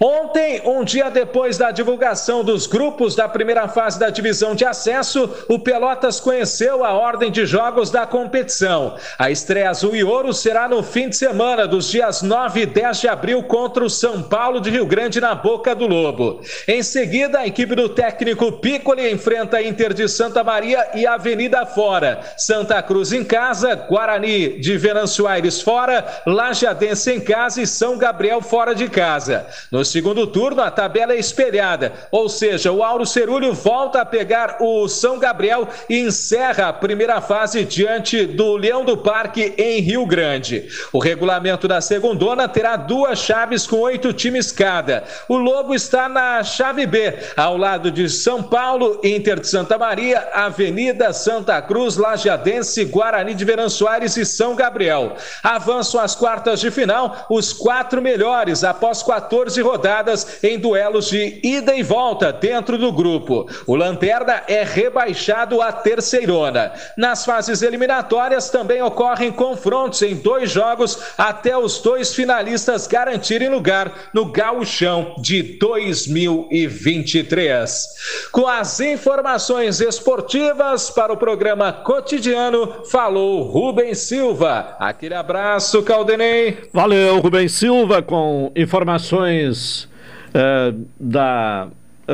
Ontem, 0.00 0.62
um 0.64 0.82
dia 0.82 1.10
depois 1.10 1.56
da 1.56 1.70
divulgação 1.70 2.42
dos 2.42 2.66
grupos 2.66 3.14
da 3.14 3.28
primeira 3.28 3.68
fase 3.68 3.98
da 3.98 4.10
divisão 4.10 4.54
de 4.54 4.64
acesso, 4.64 5.30
o 5.48 5.58
Pelotas 5.58 6.18
conheceu 6.18 6.84
a 6.84 6.92
ordem 6.92 7.30
de 7.30 7.46
jogos 7.46 7.90
da 7.90 8.06
competição. 8.06 8.96
A 9.18 9.30
estreia 9.30 9.70
azul 9.70 9.94
e 9.94 10.02
ouro 10.02 10.32
será 10.32 10.68
no 10.68 10.82
fim 10.82 11.08
de 11.08 11.16
semana 11.16 11.68
dos 11.68 11.88
dias 11.88 12.22
9 12.22 12.62
e 12.62 12.66
10 12.66 13.00
de 13.00 13.08
abril 13.08 13.42
contra 13.44 13.84
o 13.84 13.90
São 13.90 14.22
Paulo 14.22 14.60
de 14.60 14.70
Rio 14.70 14.86
Grande 14.86 15.20
na 15.20 15.34
Boca 15.34 15.74
do 15.74 15.86
Lobo. 15.86 16.40
Em 16.66 16.82
seguida, 16.82 17.40
a 17.40 17.46
equipe 17.46 17.74
do 17.74 17.88
técnico 17.88 18.52
Piccoli 18.52 19.10
enfrenta 19.12 19.58
a 19.58 19.62
Inter 19.62 19.94
de 19.94 20.08
Santa 20.08 20.42
Maria 20.42 20.88
e 20.94 21.06
Avenida 21.06 21.64
fora. 21.64 22.20
Santa 22.36 22.82
Cruz 22.82 23.12
em 23.12 23.22
casa, 23.22 23.74
Guarani 23.74 24.58
de 24.58 24.76
Venâncio 24.76 25.28
Aires 25.28 25.60
fora, 25.60 26.04
Lajadense 26.26 27.12
em 27.12 27.20
casa 27.20 27.62
e 27.62 27.66
São 27.66 27.96
Gabriel 27.96 28.40
fora 28.40 28.74
de 28.74 28.88
casa. 28.88 29.41
No 29.70 29.84
segundo 29.84 30.26
turno, 30.26 30.62
a 30.62 30.70
tabela 30.70 31.12
é 31.12 31.18
espelhada, 31.18 31.92
ou 32.10 32.28
seja, 32.28 32.72
o 32.72 32.82
Auro 32.82 33.06
Cerúlio 33.06 33.52
volta 33.52 34.00
a 34.00 34.06
pegar 34.06 34.58
o 34.60 34.88
São 34.88 35.18
Gabriel 35.18 35.68
e 35.88 35.98
encerra 35.98 36.68
a 36.68 36.72
primeira 36.72 37.20
fase 37.20 37.64
diante 37.64 38.26
do 38.26 38.56
Leão 38.56 38.84
do 38.84 38.96
Parque 38.96 39.54
em 39.56 39.80
Rio 39.80 40.06
Grande. 40.06 40.68
O 40.92 40.98
regulamento 40.98 41.66
da 41.68 41.80
segundona 41.80 42.48
terá 42.48 42.76
duas 42.76 43.18
chaves 43.18 43.66
com 43.66 43.76
oito 43.80 44.12
times 44.12 44.52
cada. 44.52 45.04
O 45.28 45.36
Lobo 45.36 45.74
está 45.74 46.08
na 46.08 46.42
chave 46.42 46.86
B, 46.86 47.14
ao 47.36 47.56
lado 47.56 47.90
de 47.90 48.08
São 48.08 48.42
Paulo, 48.42 49.00
Inter 49.02 49.40
de 49.40 49.48
Santa 49.48 49.78
Maria, 49.78 50.28
Avenida 50.34 51.12
Santa 51.12 51.60
Cruz, 51.62 51.96
Lajeadense, 51.96 52.84
Guarani 52.84 53.34
de 53.34 53.44
Verão 53.44 53.68
Soares 53.68 54.16
e 54.16 54.24
São 54.24 54.54
Gabriel. 54.54 55.16
Avançam 55.42 56.00
às 56.00 56.14
quartas 56.14 56.60
de 56.60 56.70
final 56.70 57.26
os 57.30 57.52
quatro 57.52 58.02
melhores 58.02 58.64
após 58.64 59.02
14 59.02 59.31
14 59.32 59.62
rodadas 59.62 60.44
em 60.44 60.58
duelos 60.58 61.08
de 61.08 61.40
ida 61.42 61.74
e 61.74 61.82
volta 61.82 62.30
dentro 62.30 62.76
do 62.76 62.92
grupo. 62.92 63.48
O 63.66 63.74
Lanterna 63.74 64.42
é 64.46 64.62
rebaixado 64.62 65.62
à 65.62 65.72
terceirona. 65.72 66.70
Nas 66.98 67.24
fases 67.24 67.62
eliminatórias 67.62 68.50
também 68.50 68.82
ocorrem 68.82 69.32
confrontos 69.32 70.02
em 70.02 70.14
dois 70.14 70.50
jogos 70.50 70.98
até 71.16 71.56
os 71.56 71.80
dois 71.80 72.14
finalistas 72.14 72.86
garantirem 72.86 73.48
lugar 73.48 74.10
no 74.12 74.26
Gauchão 74.26 75.14
de 75.18 75.42
2023. 75.42 77.88
Com 78.30 78.46
as 78.46 78.80
informações 78.80 79.80
esportivas 79.80 80.90
para 80.90 81.10
o 81.10 81.16
programa 81.16 81.72
cotidiano, 81.72 82.84
falou 82.84 83.44
Rubem 83.44 83.94
Silva. 83.94 84.76
Aquele 84.78 85.14
abraço, 85.14 85.82
Caldenei. 85.82 86.68
Valeu, 86.70 87.18
Rubem 87.18 87.48
Silva, 87.48 88.02
com 88.02 88.52
informações 88.54 89.21
informações 89.22 89.88
uh, 90.34 90.86
da, 90.98 91.68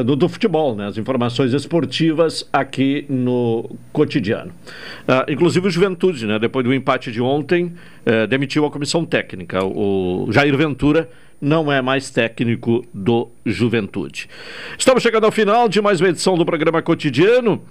do, 0.04 0.16
do, 0.16 0.28
futebol, 0.28 0.74
né? 0.74 0.86
as 0.86 0.98
informações 0.98 1.52
esportivas 1.52 2.48
aqui 2.52 3.06
no 3.08 3.76
cotidiano. 3.92 4.52
Uh, 5.08 5.30
inclusive 5.30 5.66
o 5.66 5.70
Juventude, 5.70 6.26
né? 6.26 6.38
depois 6.38 6.64
do 6.64 6.74
empate 6.74 7.10
de 7.10 7.20
ontem, 7.20 7.74
uh, 8.06 8.26
demitiu 8.26 8.64
a 8.66 8.70
comissão 8.70 9.04
técnica. 9.04 9.64
O 9.64 10.28
Jair 10.30 10.56
Ventura 10.56 11.08
não 11.40 11.70
é 11.70 11.80
mais 11.80 12.10
técnico 12.10 12.84
do 12.92 13.28
Juventude. 13.46 14.28
Estamos 14.76 15.02
chegando 15.02 15.24
ao 15.24 15.32
final 15.32 15.68
de 15.68 15.80
mais 15.80 16.00
uma 16.00 16.08
edição 16.08 16.36
do 16.36 16.44
programa 16.44 16.82
cotidiano. 16.82 17.62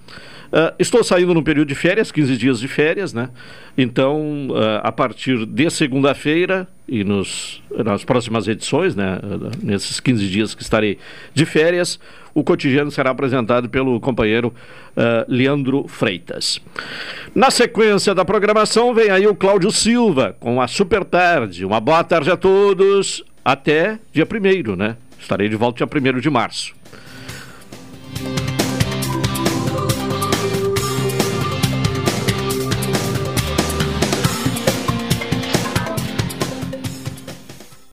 Uh, 0.50 0.72
estou 0.78 1.04
saindo 1.04 1.34
num 1.34 1.42
período 1.42 1.68
de 1.68 1.74
férias, 1.74 2.10
15 2.10 2.36
dias 2.38 2.58
de 2.58 2.66
férias, 2.66 3.12
né? 3.12 3.28
Então, 3.76 4.48
uh, 4.48 4.80
a 4.82 4.90
partir 4.90 5.44
de 5.44 5.68
segunda-feira 5.68 6.66
e 6.88 7.04
nos, 7.04 7.62
nas 7.84 8.02
próximas 8.02 8.48
edições, 8.48 8.96
né? 8.96 9.18
Nesses 9.62 10.00
15 10.00 10.26
dias 10.28 10.54
que 10.54 10.62
estarei 10.62 10.98
de 11.34 11.44
férias, 11.44 12.00
o 12.34 12.42
cotidiano 12.42 12.90
será 12.90 13.10
apresentado 13.10 13.68
pelo 13.68 14.00
companheiro 14.00 14.48
uh, 14.96 15.24
Leandro 15.28 15.86
Freitas. 15.86 16.60
Na 17.34 17.50
sequência 17.50 18.14
da 18.14 18.24
programação, 18.24 18.94
vem 18.94 19.10
aí 19.10 19.26
o 19.26 19.34
Cláudio 19.34 19.70
Silva 19.70 20.36
com 20.40 20.60
a 20.60 20.68
Super 20.68 21.04
Tarde. 21.04 21.64
Uma 21.64 21.80
boa 21.80 22.02
tarde 22.02 22.30
a 22.30 22.36
todos. 22.36 23.22
Até 23.44 23.98
dia 24.12 24.26
1 24.26 24.76
né? 24.76 24.96
Estarei 25.18 25.48
de 25.48 25.56
volta 25.56 25.84
dia 25.84 26.14
1 26.14 26.20
de 26.20 26.30
março. 26.30 26.77